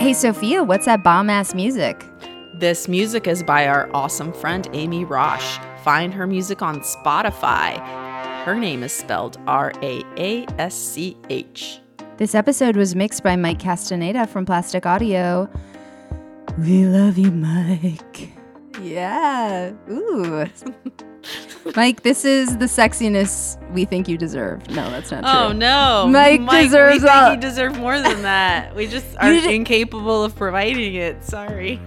Hey, 0.00 0.14
Sophia, 0.14 0.64
what's 0.64 0.86
that 0.86 1.04
bomb 1.04 1.30
ass 1.30 1.54
music? 1.54 2.04
This 2.58 2.88
music 2.88 3.28
is 3.28 3.44
by 3.44 3.68
our 3.68 3.88
awesome 3.94 4.32
friend 4.32 4.68
Amy 4.72 5.04
Raasch. 5.04 5.60
Find 5.84 6.12
her 6.12 6.26
music 6.26 6.60
on 6.60 6.80
Spotify. 6.80 7.78
Her 8.44 8.56
name 8.56 8.82
is 8.82 8.92
spelled 8.92 9.38
R 9.46 9.72
A 9.80 10.02
A 10.16 10.44
S 10.58 10.74
C 10.74 11.16
H. 11.30 11.78
This 12.16 12.34
episode 12.34 12.76
was 12.76 12.96
mixed 12.96 13.22
by 13.22 13.36
Mike 13.36 13.60
Castaneda 13.60 14.26
from 14.26 14.44
Plastic 14.44 14.86
Audio. 14.86 15.48
We 16.58 16.86
love 16.86 17.18
you, 17.18 17.30
Mike. 17.32 18.30
Yeah. 18.80 19.72
Ooh. 19.90 20.46
Mike, 21.76 22.02
this 22.02 22.24
is 22.24 22.58
the 22.58 22.66
sexiness 22.66 23.58
we 23.72 23.84
think 23.84 24.08
you 24.08 24.16
deserve. 24.18 24.68
No, 24.70 24.90
that's 24.90 25.10
not 25.10 25.24
oh, 25.24 25.30
true. 25.30 25.40
Oh 25.40 25.52
no, 25.52 26.06
Mike 26.10 26.40
deserves 26.64 27.02
We 27.02 27.08
think 27.08 27.22
a- 27.22 27.30
you 27.34 27.40
deserve 27.40 27.78
more 27.78 28.00
than 28.00 28.22
that. 28.22 28.74
We 28.76 28.86
just 28.88 29.16
are 29.18 29.30
did- 29.32 29.50
incapable 29.50 30.22
of 30.22 30.36
providing 30.36 30.94
it. 30.94 31.24
Sorry. 31.24 31.80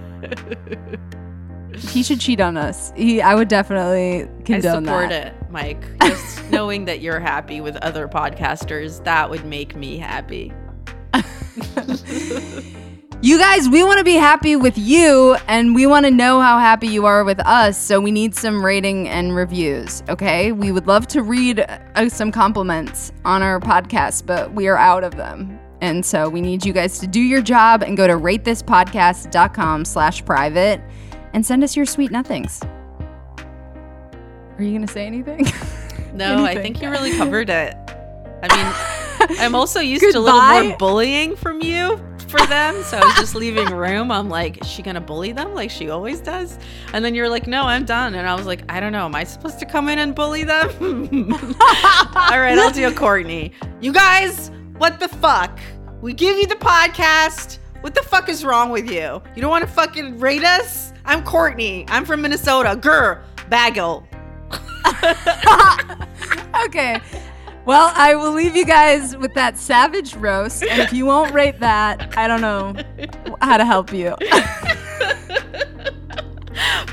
He 1.75 2.01
should 2.01 2.19
cheat 2.19 2.41
on 2.41 2.57
us. 2.57 2.91
He, 2.95 3.21
I 3.21 3.35
would 3.35 3.47
definitely 3.47 4.23
I 4.23 4.41
condone 4.43 4.85
support 4.85 5.09
that. 5.09 5.27
it, 5.27 5.51
Mike. 5.51 5.85
Just 6.01 6.43
knowing 6.51 6.85
that 6.85 7.01
you're 7.01 7.19
happy 7.19 7.61
with 7.61 7.75
other 7.77 8.07
podcasters, 8.07 9.03
that 9.03 9.29
would 9.29 9.45
make 9.45 9.75
me 9.75 9.97
happy. 9.97 10.51
You 13.19 13.39
guys, 13.39 13.67
we 13.67 13.83
want 13.83 13.97
to 13.97 14.03
be 14.03 14.13
happy 14.13 14.55
with 14.55 14.77
you 14.77 15.35
and 15.47 15.73
we 15.73 15.87
want 15.87 16.05
to 16.05 16.11
know 16.11 16.39
how 16.39 16.59
happy 16.59 16.87
you 16.87 17.07
are 17.07 17.23
with 17.23 17.39
us. 17.39 17.75
So 17.75 17.99
we 17.99 18.11
need 18.11 18.35
some 18.35 18.63
rating 18.63 19.09
and 19.09 19.35
reviews, 19.35 20.03
okay? 20.07 20.51
We 20.51 20.71
would 20.71 20.85
love 20.85 21.07
to 21.07 21.23
read 21.23 21.61
uh, 21.61 22.09
some 22.09 22.31
compliments 22.31 23.11
on 23.25 23.41
our 23.41 23.59
podcast, 23.59 24.27
but 24.27 24.53
we 24.53 24.67
are 24.67 24.77
out 24.77 25.03
of 25.03 25.15
them. 25.15 25.59
And 25.81 26.05
so 26.05 26.29
we 26.29 26.41
need 26.41 26.63
you 26.63 26.73
guys 26.73 26.99
to 26.99 27.07
do 27.07 27.19
your 27.19 27.41
job 27.41 27.81
and 27.81 27.97
go 27.97 28.05
to 28.05 28.13
ratethispodcast.com 28.13 29.85
slash 29.85 30.23
private 30.23 30.79
and 31.33 31.43
send 31.43 31.63
us 31.63 31.75
your 31.75 31.87
sweet 31.87 32.11
nothings. 32.11 32.61
Are 34.59 34.63
you 34.63 34.69
going 34.69 34.85
to 34.85 34.93
say 34.93 35.07
anything? 35.07 35.47
No, 36.13 36.45
I 36.45 36.53
think 36.53 36.83
you 36.83 36.91
really 36.91 37.17
covered 37.17 37.49
it. 37.49 37.73
I 38.43 39.27
mean, 39.27 39.37
I'm 39.39 39.55
also 39.55 39.79
used 39.79 40.03
to 40.03 40.19
a 40.19 40.19
little 40.19 40.39
more 40.39 40.77
bullying 40.77 41.35
from 41.35 41.63
you 41.63 41.99
for 42.37 42.45
them. 42.47 42.83
So 42.83 42.97
I 42.97 43.05
was 43.05 43.15
just 43.15 43.35
leaving 43.35 43.73
room. 43.73 44.11
I'm 44.11 44.29
like, 44.29 44.61
is 44.61 44.67
she 44.67 44.83
to 44.83 45.01
bully 45.01 45.31
them 45.31 45.53
like 45.53 45.69
she 45.69 45.89
always 45.89 46.19
does? 46.19 46.57
And 46.93 47.03
then 47.03 47.15
you're 47.15 47.29
like, 47.29 47.47
no, 47.47 47.63
I'm 47.63 47.85
done. 47.85 48.15
And 48.15 48.27
I 48.27 48.35
was 48.35 48.45
like, 48.45 48.63
I 48.69 48.79
don't 48.79 48.91
know. 48.91 49.05
Am 49.05 49.15
I 49.15 49.23
supposed 49.23 49.59
to 49.59 49.65
come 49.65 49.89
in 49.89 49.99
and 49.99 50.13
bully 50.13 50.43
them? 50.43 50.69
All 51.31 52.39
right, 52.39 52.57
I'll 52.57 52.71
do 52.71 52.87
a 52.87 52.91
Courtney. 52.91 53.53
You 53.79 53.93
guys, 53.93 54.51
what 54.77 54.99
the 54.99 55.07
fuck? 55.07 55.57
We 56.01 56.13
give 56.13 56.37
you 56.37 56.47
the 56.47 56.55
podcast. 56.55 57.59
What 57.81 57.95
the 57.95 58.03
fuck 58.03 58.27
is 58.27 58.43
wrong 58.43 58.69
with 58.69 58.89
you? 58.89 59.21
You 59.35 59.41
don't 59.41 59.51
want 59.51 59.65
to 59.65 59.71
fucking 59.71 60.19
rate 60.19 60.43
us? 60.43 60.91
I'm 61.05 61.23
Courtney. 61.23 61.85
I'm 61.87 62.05
from 62.05 62.21
Minnesota. 62.21 62.75
Grr, 62.75 63.23
bagel. 63.49 64.05
okay. 66.65 66.99
Well, 67.67 67.91
I 67.95 68.15
will 68.15 68.31
leave 68.31 68.55
you 68.55 68.63
guys 68.63 69.17
with 69.17 69.33
that 69.33 69.57
savage 69.57 70.15
roast. 70.15 70.63
And 70.63 70.81
if 70.81 70.93
you 70.93 71.05
won't 71.05 71.33
rate 71.33 71.59
that, 71.59 72.17
I 72.17 72.25
don't 72.25 72.39
know 72.39 72.73
how 73.41 73.57
to 73.57 73.65
help 73.65 73.91
you. 73.91 74.15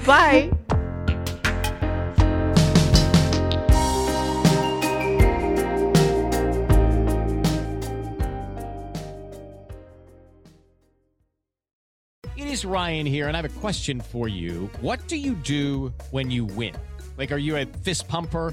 Bye. 0.04 0.50
It 12.36 12.48
is 12.48 12.64
Ryan 12.64 13.06
here, 13.06 13.28
and 13.28 13.36
I 13.36 13.38
have 13.38 13.44
a 13.44 13.60
question 13.60 14.00
for 14.00 14.26
you. 14.26 14.68
What 14.80 15.06
do 15.06 15.16
you 15.16 15.36
do 15.36 15.94
when 16.10 16.32
you 16.32 16.44
win? 16.44 16.74
Like, 17.16 17.30
are 17.30 17.38
you 17.38 17.58
a 17.58 17.64
fist 17.64 18.08
pumper? 18.08 18.52